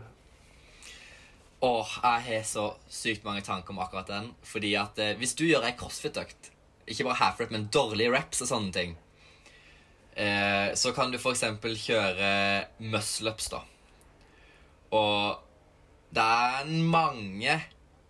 Åh, 1.62 1.92
jeg 2.02 2.22
har 2.26 2.46
så 2.48 2.64
sykt 2.90 3.24
mange 3.28 3.44
tanker 3.46 3.76
om 3.76 3.84
akkurat 3.84 4.08
den. 4.10 4.32
Fordi 4.42 4.74
at 4.80 4.98
eh, 4.98 5.14
hvis 5.20 5.36
du 5.38 5.44
gjør 5.46 5.68
ei 5.68 5.76
crossfit-økt, 5.78 6.50
ikke 6.90 7.06
bare 7.06 7.20
half 7.20 7.40
rep, 7.40 7.52
men 7.54 7.68
dårlige 7.74 8.14
reps 8.16 8.42
og 8.42 8.50
sånne 8.50 8.74
ting, 8.74 8.96
eh, 10.22 10.72
så 10.78 10.94
kan 10.96 11.12
du 11.12 11.18
eksempel 11.18 11.76
kjøre 11.80 12.32
muscle-ups, 12.94 13.52
da. 13.54 13.62
Og 14.92 15.40
det 16.12 16.24
er 16.24 16.74
mange 16.92 17.60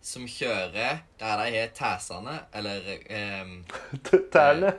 som 0.01 0.25
kjører 0.25 1.03
der 1.21 1.43
de 1.43 1.59
har 1.59 1.75
tæsene, 1.77 2.39
eller 2.57 2.87
eh, 3.05 3.53
Tærne. 4.33 4.73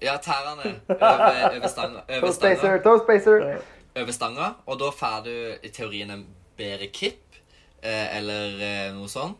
Ja, 0.00 0.16
tærne 0.22 0.62
over, 0.86 1.56
over 1.56 1.68
stanga. 1.68 2.04
Over 2.20 2.32
stanga 2.32 2.78
toe 2.82 3.00
spacer. 3.02 3.58
over 3.96 4.12
stanga, 4.14 4.52
og 4.66 4.78
da 4.78 4.92
får 4.94 5.24
du 5.26 5.34
i 5.66 5.72
teorien 5.74 6.10
en 6.14 6.24
bedre 6.56 6.86
kipp, 6.94 7.34
eh, 7.82 8.16
eller 8.16 8.62
eh, 8.62 8.88
noe 8.94 9.10
sånt. 9.10 9.38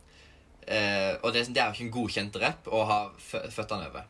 Eh, 0.69 1.15
og 1.23 1.33
det, 1.33 1.47
det 1.55 1.63
er 1.63 1.71
jo 1.71 1.77
ikke 1.79 1.87
en 1.87 1.95
godkjent 1.95 2.41
rep 2.43 2.67
å 2.69 2.83
ha 2.89 2.99
føttene 3.23 3.87
over. 3.89 4.09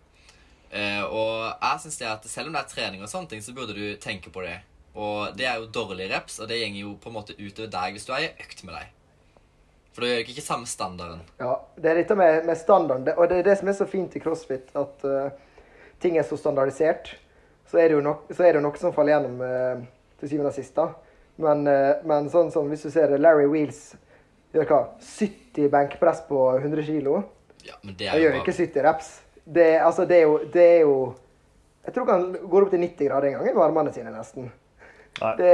Eh, 0.70 1.04
og 1.04 1.48
jeg 1.62 1.80
synes 1.84 1.98
det 2.00 2.08
at 2.10 2.26
selv 2.28 2.50
om 2.50 2.56
det 2.56 2.62
er 2.62 2.72
trening 2.72 3.02
og 3.02 3.10
sånne 3.10 3.30
ting, 3.30 3.42
så 3.44 3.54
burde 3.56 3.76
du 3.76 3.96
tenke 4.00 4.32
på 4.32 4.44
det. 4.44 4.58
Og 4.98 5.34
det 5.38 5.46
er 5.46 5.60
jo 5.60 5.70
dårlige 5.72 6.10
reps, 6.12 6.40
og 6.42 6.48
det 6.50 6.60
gjenger 6.60 6.80
jo 6.82 6.94
på 7.00 7.10
en 7.10 7.18
måte 7.20 7.36
utover 7.38 7.70
deg 7.72 7.96
hvis 7.96 8.08
du 8.08 8.14
er 8.16 8.26
i 8.26 8.32
økt 8.44 8.64
med 8.66 8.74
deg. 8.74 8.94
For 9.94 10.04
da 10.04 10.10
gjør 10.10 10.24
du 10.24 10.32
ikke 10.32 10.44
samme 10.44 10.70
standarden. 10.70 11.22
Ja, 11.40 11.52
det 11.78 11.90
er 11.90 12.00
dette 12.00 12.16
med, 12.18 12.44
med 12.46 12.58
standarden, 12.58 13.08
og 13.16 13.30
det 13.30 13.40
er 13.40 13.48
det 13.48 13.56
som 13.60 13.70
er 13.70 13.76
så 13.78 13.86
fint 13.90 14.14
i 14.14 14.22
crossfit, 14.22 14.68
at 14.78 15.06
uh, 15.06 15.30
ting 16.02 16.18
er 16.18 16.26
så 16.26 16.38
standardisert. 16.38 17.16
Så 17.68 17.80
er 17.82 17.90
det 17.90 17.98
jo 17.98 18.04
nok, 18.04 18.28
så 18.30 18.46
er 18.46 18.56
det 18.56 18.62
noe 18.64 18.78
som 18.80 18.94
faller 18.94 19.16
gjennom 19.16 19.42
uh, 19.42 19.82
til 20.20 20.32
syvende 20.32 20.52
og 20.52 20.58
sist. 20.58 20.78
Men, 21.42 21.64
uh, 21.66 22.04
men 22.06 22.30
sånn 22.30 22.52
som 22.54 22.70
hvis 22.70 22.86
du 22.86 22.92
ser 22.94 23.16
Larry 23.18 23.48
Wheels 23.50 23.80
gjør 24.54 24.70
hva? 24.70 24.80
70 25.02 25.70
benkpress 25.72 26.22
på 26.28 26.44
100 26.60 26.86
kg. 26.86 27.18
Ja, 27.66 27.74
men 27.82 27.98
det 27.98 28.12
Han 28.12 28.18
er 28.18 28.22
jo 28.22 28.28
gjør 28.28 28.40
ikke 28.42 28.54
70 28.54 28.86
reps. 28.86 29.10
Det, 29.54 29.68
altså, 29.80 30.04
det, 30.04 30.18
er 30.20 30.26
jo, 30.28 30.38
det 30.52 30.64
er 30.64 30.80
jo 30.84 30.94
Jeg 31.86 31.94
tror 31.94 32.04
ikke 32.04 32.16
han 32.18 32.50
går 32.52 32.66
opp 32.66 32.72
til 32.74 32.82
90 32.84 33.08
grader 33.08 33.28
en 33.28 33.38
gang 33.38 33.48
i 33.48 33.56
varmene 33.56 33.92
sine, 33.94 34.12
nesten. 34.12 34.50
Det, 35.38 35.52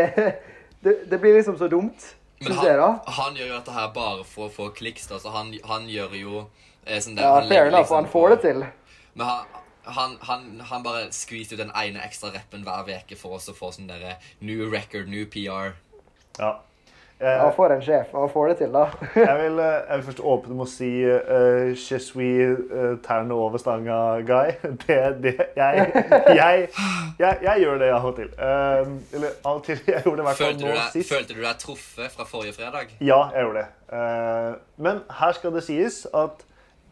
det, 0.84 0.94
det 1.10 1.20
blir 1.20 1.36
liksom 1.36 1.58
så 1.58 1.68
dumt. 1.70 2.08
Men 2.40 2.52
synes 2.52 2.64
jeg, 2.66 2.80
han, 2.80 2.98
da. 2.98 3.12
han 3.18 3.36
gjør 3.38 3.46
jo 3.46 3.58
dette 3.58 3.74
her 3.76 3.92
bare 3.94 4.24
for 4.28 4.48
å 4.48 4.52
få 4.52 4.68
kliks. 4.76 5.06
Altså, 5.14 5.30
han, 5.34 5.52
han 5.68 5.86
gjør 5.88 6.16
jo 6.18 6.40
eh, 6.84 6.98
sånn 7.00 7.14
der, 7.14 7.22
Ja, 7.24 7.36
han 7.38 7.48
fair 7.48 7.68
enough, 7.68 7.84
liksom 7.84 8.00
han 8.00 8.10
får 8.10 8.34
det 8.34 8.40
til. 8.42 8.64
Men 9.14 9.30
han, 9.30 9.62
han, 9.96 10.18
han, 10.28 10.44
han 10.72 10.84
bare 10.84 11.06
skviser 11.14 11.56
ut 11.56 11.62
den 11.62 11.72
ene 11.78 12.02
ekstra 12.04 12.32
rappen 12.34 12.66
hver 12.66 12.90
uke 12.90 13.18
for 13.20 13.38
oss 13.38 13.48
å 13.52 13.56
få 13.56 13.70
sånn 13.76 13.88
derre 13.88 14.18
new 14.44 14.66
record, 14.72 15.08
new 15.12 15.24
PR. 15.30 15.76
Ja. 16.40 16.56
Eh, 17.20 17.38
Han 17.40 17.52
får 17.54 17.72
en 17.72 17.82
sjef, 17.82 18.08
han 18.12 18.28
får 18.28 18.48
det 18.48 18.54
til, 18.58 18.72
da. 18.74 18.82
jeg, 19.14 19.34
vil, 19.38 19.58
eh, 19.62 19.76
jeg 19.88 19.98
vil 20.00 20.02
først 20.08 20.20
åpne 20.34 20.56
med 20.58 20.64
å 20.64 20.68
si 20.68 20.88
uh, 21.06 21.68
Je 21.70 21.98
suis 22.02 22.64
uh, 22.72 22.96
tærne 23.06 23.36
over 23.38 23.62
stanga-guy. 23.62 24.50
Det, 24.84 24.96
det 25.22 25.34
jeg, 25.56 25.86
jeg, 26.34 26.66
jeg, 27.22 27.38
jeg 27.46 27.62
gjør 27.62 27.78
det 27.84 27.90
av 27.94 28.08
og 28.10 28.16
til. 28.18 28.32
Uh, 28.34 28.90
eller 29.14 29.36
av 29.44 29.60
og 29.60 29.62
til. 29.68 29.78
Jeg 29.94 30.02
gjorde 30.04 30.16
det 30.18 30.24
i 30.24 30.28
hvert 30.28 30.40
fall 30.42 30.58
nå 30.58 30.72
deg, 30.74 30.82
sist. 30.96 31.12
følte 31.14 31.36
du 31.38 31.40
deg 31.44 31.62
truffet 31.62 32.16
fra 32.18 32.26
forrige 32.28 32.56
fredag? 32.58 32.92
Ja, 33.00 33.20
jeg 33.32 33.46
gjorde 33.46 33.62
det. 33.62 33.70
Uh, 33.94 34.58
men 34.88 35.00
her 35.20 35.38
skal 35.38 35.54
det 35.54 35.62
sies 35.68 36.02
at 36.18 36.42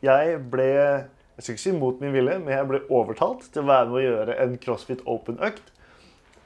jeg 0.06 0.38
ble 0.54 0.68
Jeg 0.70 1.42
skal 1.44 1.54
ikke 1.56 1.62
si 1.66 1.72
mot 1.76 2.00
min 2.02 2.14
vilje, 2.14 2.38
men 2.46 2.54
jeg 2.54 2.68
ble 2.70 2.80
overtalt 2.94 3.48
til 3.52 3.64
å 3.64 3.68
være 3.74 3.90
med 3.90 3.98
å 3.98 4.06
gjøre 4.06 4.38
en 4.46 4.56
CrossFit 4.62 5.02
Open-økt. 5.08 5.68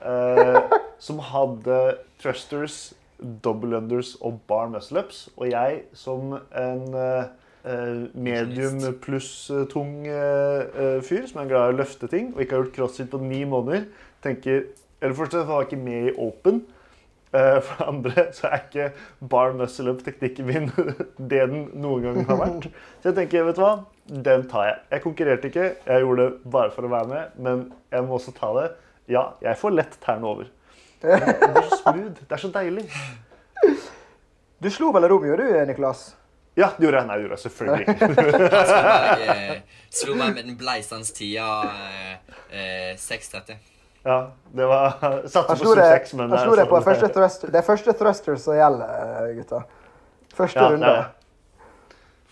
eh, 0.07 0.59
som 1.03 1.19
hadde 1.33 1.79
thrusters, 2.23 2.95
double 3.19 3.77
unders 3.77 4.15
og 4.21 4.41
bar 4.49 4.69
muscle-ups. 4.73 5.29
Og 5.37 5.51
jeg 5.51 5.83
som 5.97 6.37
en 6.37 6.95
eh, 6.95 7.25
eh, 7.65 8.07
medium 8.15 8.81
pluss 9.03 9.51
eh, 9.51 9.67
tung 9.73 10.07
fyr 11.07 11.29
som 11.29 11.43
er 11.43 11.51
glad 11.51 11.71
i 11.71 11.75
å 11.75 11.79
løfte 11.81 12.11
ting, 12.13 12.33
og 12.35 12.43
ikke 12.43 12.57
har 12.57 12.65
gjort 12.65 12.79
crossfit 12.79 13.13
på 13.13 13.23
ni 13.23 13.45
måneder, 13.45 13.89
tenker 14.25 14.67
Eller 15.01 15.13
først 15.15 15.35
og 15.35 15.43
fremst 15.43 15.49
var 15.51 15.61
jeg 15.61 15.67
ikke 15.67 15.85
med 15.85 16.07
i 16.09 16.13
Open. 16.17 16.63
For 17.37 17.73
det 17.77 17.87
andre 17.91 18.23
så 18.33 18.47
er 18.49 18.63
ikke 18.63 18.85
bar 19.29 19.51
muscle 19.53 19.93
up-teknikken 19.93 20.47
min 20.47 20.71
det 21.31 21.43
den 21.51 21.67
noen 21.75 22.07
gang 22.07 22.23
har 22.31 22.39
vært. 22.41 22.69
Så 23.03 23.11
jeg 23.11 23.17
tenker, 23.19 23.45
vet 23.45 23.59
du 23.59 23.61
hva, 23.61 23.75
den 24.09 24.47
tar 24.49 24.71
jeg. 24.71 24.79
Jeg 24.95 25.05
konkurrerte 25.05 25.51
ikke, 25.51 25.67
jeg 25.85 26.07
gjorde 26.07 26.23
det 26.23 26.53
bare 26.55 26.73
for 26.73 26.89
å 26.89 26.93
være 26.95 27.11
med, 27.11 27.37
men 27.45 27.67
jeg 27.93 28.07
må 28.07 28.17
også 28.17 28.33
ta 28.39 28.55
det. 28.57 28.71
Ja, 29.13 29.27
jeg 29.45 29.61
får 29.61 29.77
lett 29.77 29.99
tærne 30.07 30.33
over. 30.33 30.49
Det 31.03 31.13
er 31.13 31.63
så 31.69 31.77
smooth, 31.83 32.21
det 32.23 32.33
er 32.33 32.41
så 32.43 32.49
deilig. 32.55 32.87
Du 34.63 34.71
slo 34.73 34.93
vel 34.97 35.05
Romeo, 35.13 35.37
du, 35.37 35.45
Niklas? 35.69 36.07
Ja, 36.57 36.71
det 36.79 36.87
gjorde 36.87 37.03
jeg. 37.03 37.07
Nei, 37.11 37.17
det 37.17 37.27
gjorde 37.27 37.37
jeg 37.37 37.45
selvfølgelig. 37.45 37.87
Jeg 39.21 39.27
eh, 39.35 39.59
slo 39.93 40.15
meg 40.17 40.31
med 40.39 40.47
den 40.49 40.57
bleisende 40.57 41.13
tida 41.13 41.49
eh, 41.69 42.37
eh, 42.49 42.95
6.30. 42.97 43.59
Ja, 44.07 44.17
det 44.55 44.69
var 44.71 44.97
Satte 45.27 45.51
på 45.53 45.59
slo 45.61 45.75
det, 45.77 45.85
26, 46.07 46.15
men 46.21 46.33
Jeg 46.33 46.47
slo 46.47 46.57
deg 46.57 46.69
på 46.71 46.79
sånn- 46.79 46.87
første 46.89 47.11
thruster. 47.13 47.53
Det 47.53 47.61
er 47.61 47.67
første 47.67 47.95
thruster 48.01 48.41
som 48.41 48.57
gjelder, 48.57 49.31
gutta. 49.37 49.61
Første 50.37 50.63
Ja, 50.63 50.71
runde. 50.73 50.87
Nei. 50.87 50.97
det. 50.97 51.13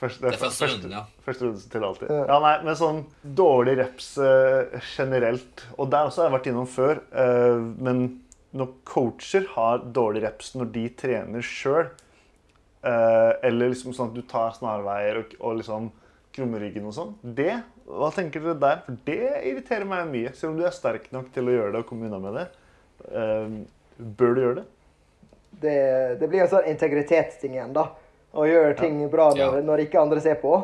Første, 0.00 0.20
Det 0.24 0.32
er 0.34 0.40
første 0.40 0.66
runden, 0.70 0.90
ja. 0.96 1.02
Første 1.24 1.44
runde 1.48 1.68
til 1.72 1.84
alltid. 1.90 2.10
Ja. 2.12 2.38
Nei, 2.44 2.54
men 2.66 2.76
sånn 2.80 3.04
dårlig 3.36 3.76
reps 3.82 4.08
eh, 4.18 4.80
generelt. 4.96 5.66
Og 5.78 5.90
der 5.92 6.08
også 6.08 6.22
har 6.24 6.30
jeg 6.30 6.38
vært 6.38 6.48
innom 6.54 6.66
før. 6.68 7.00
eh, 7.12 7.60
men 7.84 8.02
når 8.54 8.70
coacher 8.86 9.46
har 9.56 9.82
dårlig 9.96 10.22
reps 10.24 10.52
når 10.54 10.70
de 10.74 10.84
trener 11.00 11.42
sjøl, 11.44 11.88
eller 12.84 13.70
liksom 13.72 13.94
sånn 13.96 14.10
at 14.12 14.16
du 14.16 14.22
tar 14.28 14.52
snarveier 14.56 15.22
og, 15.22 15.32
og 15.40 15.56
liksom 15.60 15.88
krummer 16.34 16.60
ryggen 16.64 16.86
og 16.90 16.94
sånn, 16.96 17.14
det 17.22 17.62
Hva 17.86 18.08
tenker 18.14 18.42
dere 18.42 18.56
der? 18.58 18.78
For 18.86 18.96
det 19.06 19.30
irriterer 19.44 19.84
meg 19.88 20.06
mye. 20.08 20.30
Selv 20.34 20.54
om 20.54 20.58
du 20.58 20.64
er 20.66 20.72
sterk 20.74 21.10
nok 21.12 21.26
til 21.34 21.50
å 21.50 21.52
gjøre 21.52 21.74
det 21.74 21.82
og 21.82 21.88
komme 21.90 22.08
unna 22.08 22.20
med 22.22 22.38
det, 22.38 22.44
eh, 23.10 23.58
bør 24.18 24.32
du 24.34 24.40
gjøre 24.40 24.56
det? 24.62 24.64
Det, 25.64 25.74
det 26.22 26.28
blir 26.32 26.42
en 26.42 26.50
sånn 26.50 26.70
integritetsting 26.72 27.58
igjen, 27.58 27.74
da. 27.76 27.90
Å 28.34 28.46
gjøre 28.48 28.72
ting 28.78 28.96
bra 29.12 29.28
når, 29.34 29.60
Ja. 29.60 29.66
når 29.68 29.84
ikke 29.84 30.00
andre 30.00 30.22
ser 30.24 30.40
på. 30.40 30.56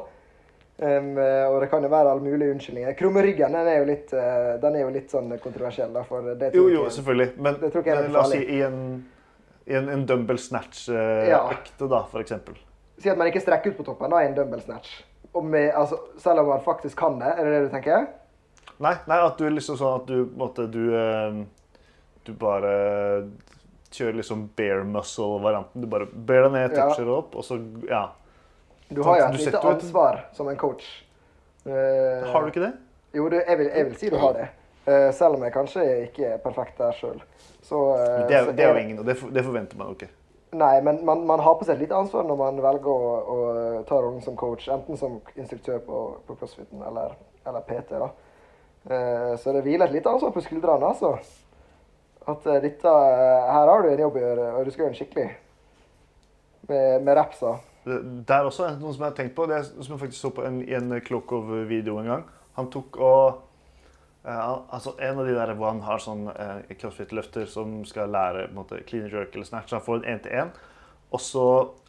Um, 0.80 1.10
og 1.20 1.58
det 1.60 1.66
kan 1.68 1.82
jo 1.84 1.90
være 1.92 2.12
alle 2.14 2.24
mulige 2.24 2.54
unnskyldninger. 2.54 2.94
Krummeryggen 2.96 3.52
den 3.52 3.66
er 3.68 3.82
jo 3.82 3.88
litt, 3.90 4.14
uh, 4.16 4.54
den 4.62 4.78
er 4.78 4.86
jo 4.86 4.92
litt 4.94 5.12
sånn 5.12 5.34
kontroversiell. 5.42 5.92
da, 5.92 6.04
for 6.08 6.24
det 6.32 6.52
tror 6.54 6.56
Jo, 6.56 6.68
jo, 6.78 6.84
selvfølgelig. 6.94 7.34
Men, 7.36 7.58
det 7.60 7.68
tror 7.74 7.84
jeg 7.84 7.96
er 7.96 8.06
men 8.06 8.14
la 8.16 8.22
oss 8.24 8.32
si 8.32 8.40
i 8.40 8.62
en, 8.64 8.78
i 9.68 9.76
en, 9.76 9.90
en 9.92 10.06
dumbbell 10.08 10.40
snatch-økte, 10.40 11.84
da, 11.90 12.00
for 12.08 12.24
eksempel. 12.24 12.56
Si 13.00 13.10
at 13.12 13.20
man 13.20 13.28
ikke 13.28 13.42
strekker 13.44 13.74
ut 13.74 13.80
på 13.82 13.86
toppen 13.90 14.12
da, 14.12 14.22
i 14.24 14.30
en 14.30 14.36
dumbbell 14.38 14.62
snatch. 14.64 15.02
Med, 15.36 15.68
altså, 15.76 16.00
selv 16.18 16.42
om 16.42 16.50
man 16.54 16.64
faktisk 16.64 16.98
kan 16.98 17.20
det. 17.20 17.34
Er 17.36 17.44
det 17.44 17.52
det 17.52 17.60
du 17.68 17.74
tenker? 17.76 18.08
Nei, 18.80 18.94
nei, 19.06 19.20
at 19.20 19.36
du 19.38 19.44
liksom 19.52 19.76
sånn 19.76 20.00
at 20.00 20.08
du 20.08 20.24
måtte 20.40 20.64
du, 20.72 20.82
eh, 20.96 21.42
du 22.24 22.32
bare 22.40 22.72
kjører 23.92 24.16
liksom 24.20 24.46
bare 24.56 24.84
muscle-varianten. 24.88 25.84
Du 25.84 25.90
bare 25.90 26.08
ber 26.08 26.46
deg 26.46 26.52
ned, 26.56 26.76
Ja. 26.76 26.88
toucher 26.88 27.12
opp, 27.12 27.36
og 27.36 27.44
så 27.44 27.60
Ja. 27.88 28.08
Du 28.90 29.02
har 29.06 29.18
jo 29.20 29.24
et 29.24 29.38
lite 29.38 29.58
ansvar 29.60 30.24
som 30.34 30.48
en 30.48 30.56
coach. 30.58 30.86
Uh, 31.66 32.24
Har 32.32 32.40
du 32.42 32.46
ikke 32.50 32.60
det? 32.64 32.72
Jo, 33.14 33.28
du, 33.28 33.36
jeg, 33.46 33.58
vil, 33.58 33.66
jeg 33.74 33.86
vil 33.86 33.96
si 34.00 34.08
du 34.10 34.16
har 34.18 34.32
det. 34.32 34.48
Uh, 34.88 35.10
selv 35.14 35.36
om 35.36 35.42
jeg 35.44 35.52
kanskje 35.52 35.84
ikke 36.08 36.24
er 36.34 36.38
perfekt 36.42 36.78
der 36.78 36.92
sjøl. 36.96 37.20
Eh, 37.20 38.26
Det 38.28 38.34
er, 38.36 38.48
det 38.52 38.64
er 38.64 38.72
jo 38.72 38.80
ingen, 38.80 38.98
og 38.98 39.06
det, 39.06 39.14
for- 39.20 39.30
det 39.30 39.44
forventer 39.44 39.76
man 39.78 39.86
jo 39.92 39.92
ikke. 39.98 40.08
Nei, 40.58 40.80
men 40.82 41.04
man, 41.06 41.20
man 41.26 41.38
har 41.44 41.54
på 41.54 41.64
seg 41.68 41.76
et 41.76 41.84
lite 41.84 41.94
ansvar 41.94 42.24
når 42.26 42.36
man 42.40 42.56
velger 42.64 42.88
å, 42.90 43.10
å 43.34 43.84
ta 43.86 44.00
rollen 44.02 44.22
som 44.24 44.34
coach. 44.36 44.66
Enten 44.74 44.96
som 44.98 45.20
instruktør 45.38 45.78
på, 45.86 46.00
på 46.26 46.34
CrossFiten 46.40 46.82
eller, 46.82 47.12
eller 47.46 47.60
PT. 47.68 47.92
da. 48.00 48.08
Eh, 48.90 49.36
så 49.38 49.52
det 49.54 49.62
hviler 49.68 49.86
et 49.86 49.94
lite 50.00 50.10
ansvar 50.10 50.32
på 50.34 50.42
skuldrene. 50.42 50.88
altså. 50.90 51.12
At 52.26 52.42
dette, 52.64 52.90
her 52.90 53.70
har 53.70 53.82
du 53.86 53.88
en 53.92 54.02
jobb 54.02 54.16
å 54.18 54.24
gjøre, 54.24 54.48
og 54.56 54.64
du 54.66 54.70
skal 54.74 54.82
gjøre 54.88 54.94
den 54.96 54.98
skikkelig. 55.04 55.28
Med, 56.68 57.02
med 57.06 57.16
rapsa. 57.16 57.54
Det 57.84 58.34
er 58.34 58.44
også 58.44 58.74
noe 58.80 58.92
som 58.92 59.06
jeg 59.06 59.08
har 59.08 59.16
tenkt 59.16 59.36
på, 59.36 59.46
det 59.48 59.62
som 59.68 59.94
jeg 59.94 60.02
faktisk 60.02 60.20
så 60.20 60.30
på 60.36 60.44
en, 60.44 60.60
i 60.66 60.74
en 60.76 60.92
Klokov-video 61.00 61.96
en 62.00 62.10
gang. 62.12 62.26
Han 62.58 62.68
tok 62.72 63.00
og 63.00 63.46
Uh, 64.20 64.66
altså 64.68 64.92
En 65.00 65.16
av 65.16 65.24
de 65.24 65.32
der 65.32 65.54
hvor 65.56 65.70
han 65.70 65.78
har 65.80 66.00
sånn 66.04 66.26
uh, 66.28 66.58
crossfit-løfter 66.76 67.46
som 67.48 67.78
skal 67.88 68.10
lære 68.12 68.42
på 68.42 68.52
en 68.52 68.58
måte, 68.58 68.80
clean 68.84 69.06
jerk 69.08 69.32
eller 69.32 69.48
snatch. 69.48 69.72
Han 69.72 69.84
får 69.84 70.02
en 70.02 70.08
én-til-én, 70.12 70.50
og 71.08 71.22
så 71.24 71.44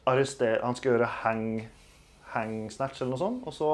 arresterer 0.07 0.63
Han 0.63 0.77
skal 0.80 0.93
gjøre 0.93 1.09
hang, 1.26 1.43
hang 2.31 2.53
snatch 2.72 3.01
eller 3.01 3.18
noe 3.18 3.19
sånt. 3.19 3.43
Og 3.43 3.57
så 3.57 3.73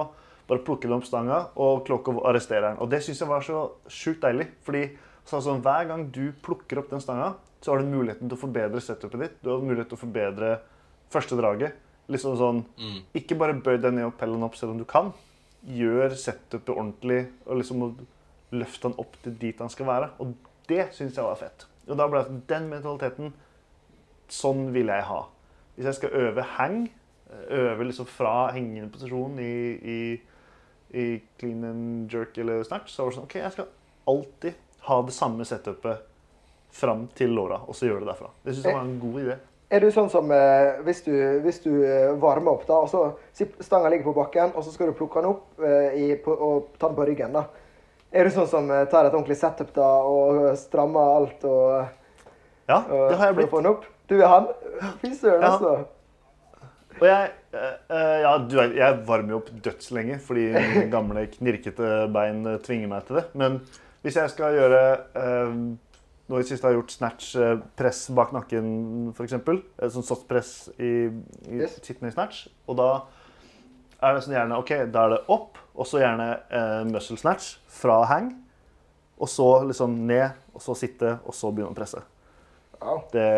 bare 0.50 0.64
plukker 0.66 0.90
han 0.90 0.98
opp 0.98 1.06
stanga, 1.06 1.40
og 1.54 1.84
Klokov 1.86 2.24
arresterer 2.26 2.72
han. 2.72 2.82
Og 2.82 2.90
det 2.90 3.04
syns 3.06 3.22
jeg 3.22 3.30
var 3.30 3.46
så 3.46 3.68
sjukt 3.86 4.26
deilig. 4.26 4.50
fordi 4.66 4.88
så 5.28 5.38
altså, 5.38 5.58
hver 5.60 5.88
gang 5.90 6.08
du 6.16 6.32
plukker 6.42 6.80
opp 6.80 6.90
den 6.90 7.04
stanga, 7.04 7.34
så 7.62 7.74
har 7.74 7.84
du 7.84 7.92
muligheten 7.92 8.30
til 8.30 8.38
å 8.38 8.42
forbedre 8.42 8.82
setupet 8.82 9.22
ditt. 9.22 9.34
Du 9.44 9.52
har 9.52 9.62
mulighet 9.62 9.92
til 9.92 10.00
å 10.00 10.06
forbedre 10.06 10.54
første 11.14 11.38
draget. 11.38 11.76
Liksom 12.08 12.38
sånn, 12.40 12.66
Mm. 12.78 13.00
Ikke 13.16 13.36
bare 13.38 13.54
bøy 13.54 13.78
deg 13.82 13.94
ned 13.94 14.06
og 14.06 14.18
pell 14.18 14.32
den 14.32 14.44
opp 14.44 14.56
selv 14.56 14.72
om 14.72 14.78
du 14.78 14.86
kan. 14.86 15.14
Gjør 15.68 16.16
setupet 16.16 16.70
ordentlig 16.70 17.28
og 17.46 17.58
liksom 17.58 17.98
løft 18.52 18.82
den 18.82 18.94
opp 18.98 19.18
til 19.24 19.34
dit 19.42 19.60
han 19.60 19.70
skal 19.70 19.86
være. 19.86 20.10
Og 20.20 20.36
det 20.70 20.94
syns 20.94 21.16
jeg 21.16 21.26
var 21.26 21.36
fett. 21.36 21.66
Og 21.88 21.98
da 21.98 22.08
ble 22.08 22.24
det 22.24 22.48
den 22.48 22.70
mentaliteten 22.70 23.34
Sånn 24.28 24.74
vil 24.74 24.88
jeg 24.92 25.04
ha. 25.08 25.22
Hvis 25.76 25.86
jeg 25.86 25.96
skal 25.96 26.10
øve 26.20 26.44
hang, 26.58 26.90
øve 27.50 27.86
liksom 27.88 28.06
fra 28.12 28.52
hengende 28.52 28.90
posisjon 28.92 29.38
i, 29.40 29.54
i, 29.80 30.22
i 31.00 31.06
clean 31.40 31.64
and 31.64 32.12
jerk 32.12 32.38
eller 32.38 32.64
snatch, 32.68 32.92
så 32.92 33.06
var 33.06 33.12
det 33.14 33.16
sånn 33.16 33.28
OK, 33.30 33.36
jeg 33.40 33.54
skal 33.56 33.70
alltid 34.08 34.54
ha 34.88 34.98
det 35.08 35.16
samme 35.16 35.48
setupet 35.48 36.04
fram 36.76 37.08
til 37.16 37.32
låra, 37.36 37.62
og 37.64 37.76
så 37.76 37.88
gjøre 37.88 38.04
det 38.04 38.12
derfra. 38.12 38.34
Det 38.44 38.56
syns 38.56 38.68
jeg 38.68 38.76
var 38.76 38.84
en 38.84 39.00
god 39.00 39.22
idé. 39.24 39.38
Er 39.70 39.84
du 39.84 39.90
sånn 39.92 40.08
som 40.10 40.30
eh, 40.32 40.78
hvis 40.86 41.02
du, 41.04 41.12
hvis 41.44 41.58
du 41.66 41.72
eh, 41.84 42.14
varmer 42.22 42.54
opp, 42.56 42.62
da, 42.70 42.78
og 42.86 42.88
så 42.88 43.48
stanga 43.60 43.90
ligger 43.92 44.08
på 44.08 44.14
bakken, 44.22 44.54
og 44.56 44.64
så 44.64 44.72
skal 44.72 44.88
du 44.88 44.96
plukke 44.96 45.20
den 45.20 45.34
opp 45.34 45.60
eh, 45.60 45.98
i, 46.00 46.06
på, 46.24 46.32
og 46.32 46.70
ta 46.80 46.88
den 46.88 46.96
på 46.96 47.08
ryggen, 47.10 47.36
da. 47.36 47.44
Er 48.16 48.24
du 48.24 48.32
sånn 48.32 48.48
som 48.48 48.70
eh, 48.72 48.86
tar 48.88 49.10
et 49.10 49.12
ordentlig 49.18 49.36
setup 49.42 49.74
da, 49.76 49.90
og 50.08 50.54
strammer 50.62 51.12
alt 51.18 51.44
og, 51.50 51.90
Ja, 52.68 52.80
og 52.88 53.10
det 53.12 53.18
har 53.20 53.30
jeg 53.34 53.36
blitt. 53.42 53.68
opp? 53.74 53.84
Du 54.08 54.16
er 54.22 54.28
han? 54.32 54.48
Fy 55.02 55.12
søren, 55.20 55.44
Ja. 55.44 55.52
altså. 55.52 55.76
Og 56.98 57.04
jeg, 57.06 57.34
eh, 57.54 57.74
eh, 57.94 58.16
ja, 58.24 58.32
du 58.42 58.56
jeg 58.58 59.02
varmer 59.06 59.36
jo 59.36 59.42
opp 59.42 59.52
dødslenge 59.68 60.16
fordi 60.24 60.48
mine 60.56 60.88
gamle 60.90 61.28
knirkete 61.36 62.08
bein 62.16 62.40
eh, 62.48 62.58
tvinger 62.64 62.88
meg 62.90 63.04
til 63.06 63.20
det. 63.20 63.26
Men 63.38 63.60
hvis 64.02 64.16
jeg 64.18 64.32
skal 64.32 64.56
gjøre 64.56 64.82
eh, 65.12 65.52
Nå 66.28 66.40
i 66.42 66.44
siste 66.48 66.68
har 66.68 66.74
jeg 66.74 66.82
gjort 66.82 66.92
snatch, 66.92 67.30
eh, 67.40 67.54
press 67.80 68.02
bak 68.12 68.34
nakken 68.36 69.14
f.eks. 69.16 69.36
Sånn 69.94 70.04
softpress 70.08 70.52
i, 70.76 70.92
i 71.48 71.62
Yes. 71.62 71.78
sittende 71.86 72.12
i 72.12 72.16
snatch. 72.16 72.48
Og 72.68 72.76
da 72.82 72.90
er 74.04 74.14
det 74.18 74.26
sånn 74.26 74.36
gjerne 74.36 74.58
OK, 74.60 74.74
da 74.92 75.06
er 75.08 75.16
det 75.16 75.22
opp, 75.34 75.58
og 75.78 75.88
så 75.88 76.02
gjerne 76.04 76.28
eh, 76.52 76.84
muscle 76.92 77.18
snatch 77.18 77.56
fra 77.72 78.02
hang. 78.12 78.34
Og 79.18 79.32
så 79.32 79.48
liksom 79.66 79.96
ned, 80.06 80.36
og 80.54 80.62
så 80.62 80.76
sitte, 80.78 81.16
og 81.26 81.34
så 81.34 81.50
begynne 81.56 81.72
å 81.74 81.78
presse. 81.78 82.04
Ja, 82.78 82.98
Det, 83.14 83.30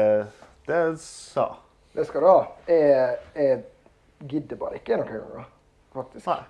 det 0.68 0.84
sa 1.00 1.52
det 1.96 2.04
skal 2.06 2.22
du 2.22 2.28
ha. 2.30 2.42
Jeg, 2.70 3.16
jeg 3.36 3.62
gidder 4.30 4.60
bare 4.62 4.78
ikke 4.78 4.98
noen 5.00 5.10
ganger, 5.10 5.48
faktisk. 5.96 6.28
Nei. 6.30 6.44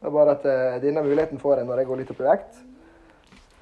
Det 0.00 0.08
er 0.08 0.14
bare 0.16 0.32
at 0.34 0.46
uh, 0.48 0.78
denne 0.82 1.04
muligheten 1.06 1.38
får 1.40 1.60
jeg 1.60 1.68
når 1.68 1.82
jeg 1.82 1.88
går 1.90 2.00
litt 2.00 2.10
opp 2.14 2.20
i 2.20 2.26
vekt. 2.26 2.58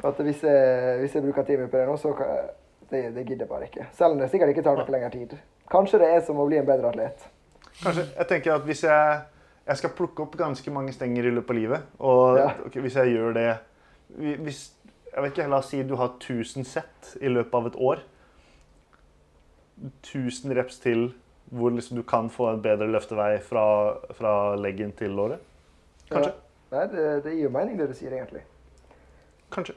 At 0.04 0.20
hvis 0.22 0.42
jeg, 0.46 0.98
hvis 1.00 1.14
jeg 1.14 1.22
bruker 1.24 1.42
tid 1.42 1.64
på 1.68 1.78
det 1.78 1.86
nå, 1.88 1.96
så 1.98 2.12
det, 2.90 3.00
det 3.14 3.24
gidder 3.26 3.44
jeg 3.44 3.48
bare 3.48 3.66
ikke. 3.66 3.86
Selv 3.92 4.14
om 4.14 4.18
det 4.20 4.30
sikkert 4.30 4.52
ikke 4.54 4.62
tar 4.62 4.78
noe 4.78 4.92
lengre 4.94 5.10
tid. 5.10 5.34
Kanskje 5.70 5.98
det 6.00 6.12
er 6.14 6.20
som 6.24 6.38
å 6.40 6.46
bli 6.48 6.60
en 6.60 6.68
bedre 6.68 6.92
atlet. 6.92 7.26
Kanskje. 7.82 8.04
Jeg 8.16 8.28
tenker 8.30 8.54
at 8.54 8.64
hvis 8.68 8.84
jeg, 8.86 9.18
jeg 9.68 9.80
skal 9.82 9.94
plukke 9.98 10.22
opp 10.24 10.36
ganske 10.38 10.70
mange 10.74 10.94
stenger 10.94 11.26
i 11.28 11.32
løpet 11.34 11.50
av 11.50 11.58
livet, 11.58 11.88
og 11.98 12.38
Ja. 12.38 12.52
okay, 12.66 12.80
hvis 12.80 12.96
jeg 12.96 13.14
gjør 13.16 13.34
det 13.34 13.48
hvis, 14.16 14.72
Jeg 15.14 15.22
vet 15.22 15.32
ikke, 15.32 15.48
La 15.50 15.58
oss 15.58 15.68
si 15.72 15.82
du 15.82 15.96
har 15.96 16.14
1000 16.20 16.64
sett 16.64 17.16
i 17.20 17.28
løpet 17.28 17.54
av 17.54 17.66
et 17.66 17.76
år. 17.76 18.02
1000 20.02 20.52
reps 20.56 20.78
til 20.78 21.14
hvor 21.50 21.70
liksom 21.72 21.96
du 21.96 22.02
kan 22.02 22.28
få 22.30 22.50
en 22.52 22.62
bedre 22.62 22.86
løftevei 22.92 23.38
fra, 23.40 23.96
fra 24.12 24.32
leggen 24.56 24.92
til 24.92 25.10
låret. 25.16 25.40
Kanskje. 26.10 26.30
Ja. 26.30 26.76
Nei, 26.76 26.86
det, 26.92 27.04
det 27.24 27.32
gir 27.34 27.46
jo 27.46 27.52
mening, 27.54 27.78
det 27.80 27.88
du 27.88 27.94
sier, 27.96 28.12
egentlig. 28.12 28.42
Kanskje. 29.50 29.74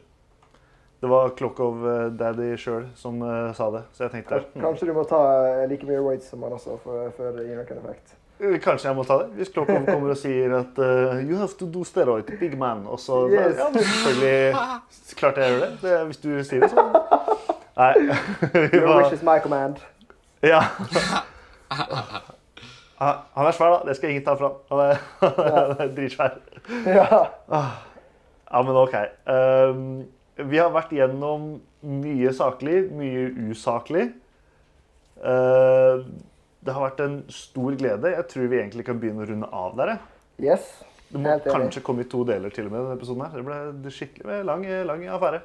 Det 1.01 1.07
var 1.07 1.29
Clock 1.37 1.59
of 1.59 1.85
eh, 1.87 2.07
Daddy 2.13 2.51
sjøl 2.61 2.83
som 2.95 3.21
uh, 3.25 3.49
sa 3.57 3.71
det, 3.73 3.79
så 3.93 4.03
jeg 4.05 4.11
tenkte 4.13 4.35
Kanskje, 4.35 4.51
hmm, 4.53 4.65
kanskje 4.67 4.87
du 4.87 4.91
må 4.93 5.05
ta 5.09 5.21
eh, 5.47 5.63
like 5.71 5.87
mye 5.89 6.01
weights 6.05 6.29
som 6.29 6.43
han 6.45 6.53
også, 6.53 6.75
for, 6.83 7.07
for 7.17 7.39
noen 7.39 7.63
effekt. 7.65 8.13
Kanskje 8.61 8.89
jeg 8.89 8.97
må 8.97 9.05
ta 9.05 9.17
det. 9.21 9.31
Hvis 9.37 9.49
Klokov 9.53 9.81
kommer 9.85 10.13
og 10.13 10.17
sier 10.17 10.53
at 10.59 10.77
uh, 10.81 11.17
You 11.21 11.37
have 11.41 11.57
to 11.57 11.65
do 11.69 11.83
steroid, 11.85 12.29
big 12.39 12.53
man. 12.57 12.85
Og 12.89 12.99
så 13.01 13.23
Yes. 13.29 13.57
Ja, 13.57 13.67
selvfølgelig 13.73 15.17
klart 15.17 15.37
jeg 15.37 15.51
gjør 15.51 15.65
det. 15.65 15.71
det. 15.81 15.97
Hvis 16.05 16.21
du 16.21 16.29
sier 16.43 16.65
det, 16.65 16.69
så 16.69 16.85
Nei. 17.77 17.91
Your 18.73 18.97
wish 18.97 19.13
is 19.13 19.25
my 19.25 19.37
command. 19.41 19.81
ja. 20.43 20.61
Han 23.01 23.15
han 23.33 23.47
er 23.47 23.51
svær, 23.57 23.71
da. 23.73 23.77
Det 23.89 23.95
skal 23.97 24.09
ingen 24.09 24.25
ta 24.25 24.33
fra. 24.37 24.51
Han 24.69 24.79
er, 24.79 24.97
han 25.57 25.71
er 25.79 25.93
dritsvær. 25.95 26.35
Ja. 26.85 27.05
Ja, 28.51 28.61
men 28.61 28.75
OK. 28.77 28.93
Um, 29.25 30.03
vi 30.37 30.59
har 30.61 30.71
vært 30.73 30.93
gjennom 30.95 31.53
mye 31.81 32.33
saklig, 32.35 32.85
mye 32.95 33.25
usaklig. 33.51 34.11
Uh, 35.21 36.05
det 36.61 36.75
har 36.75 36.85
vært 36.85 37.01
en 37.03 37.17
stor 37.33 37.75
glede. 37.77 38.13
Jeg 38.13 38.27
tror 38.29 38.47
vi 38.47 38.59
egentlig 38.61 38.85
kan 38.87 39.01
begynne 39.01 39.25
å 39.25 39.29
runde 39.29 39.49
av 39.49 39.75
der. 39.79 39.95
Yes. 40.41 40.69
Det 41.11 41.19
må 41.19 41.33
kanskje 41.43 41.83
komme 41.83 42.05
i 42.05 42.09
to 42.09 42.21
deler 42.27 42.53
til 42.53 42.69
og 42.69 42.75
med 42.75 42.83
denne 42.83 42.95
episoden. 42.99 43.25
her. 43.25 43.41
Det 43.41 43.81
ble 43.83 43.93
skikkelig 43.93 44.39
lang, 44.47 44.63
lang 44.87 45.03
affære. 45.17 45.41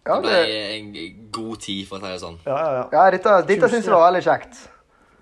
Ja, 0.00 0.16
Det 0.16 0.24
ble 0.24 0.56
en 0.78 0.90
god 1.30 1.60
tid, 1.60 1.84
for 1.86 2.00
å 2.00 2.00
si 2.00 2.14
det 2.14 2.20
sånn. 2.24 2.40
Ja, 2.46 2.56
ja, 2.56 2.72
ja. 2.78 2.84
ja 2.96 3.04
dette, 3.14 3.36
dette 3.52 3.68
syns 3.68 3.86
jeg 3.86 3.94
var 3.94 4.06
veldig 4.08 4.24
kjekt. 4.26 4.64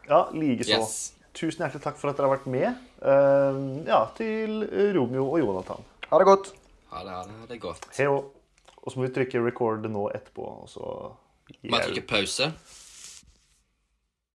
ja 0.09 0.23
Likeså. 0.33 0.79
Yes. 0.79 0.97
Tusen 1.39 1.67
hjertelig 1.67 1.85
takk 1.85 1.99
for 1.99 2.11
at 2.11 2.19
dere 2.19 2.31
har 2.31 2.39
vært 2.39 2.49
med. 2.51 2.87
Uh, 3.03 3.85
ja, 3.87 4.01
til 4.17 4.63
Romeo 4.97 5.29
og 5.29 5.43
Jonathan. 5.43 5.85
Ha 6.09 6.23
det 6.23 6.31
godt. 6.31 6.53
Ha 6.95 7.05
det, 7.05 7.13
ha 7.13 7.23
det, 7.27 7.39
ha 7.43 7.51
det 7.51 7.61
godt. 7.63 7.91
Hei 7.99 8.09
og. 8.89 8.93
Så 8.93 9.01
må 9.01 9.07
vi 9.07 9.15
trykke 9.15 9.45
record 9.45 9.87
nå 9.93 10.09
etterpå, 10.17 10.51
og 10.65 10.69
så 10.73 10.93
Bare 11.71 11.89
trykke 11.89 12.05
pause. 12.09 12.51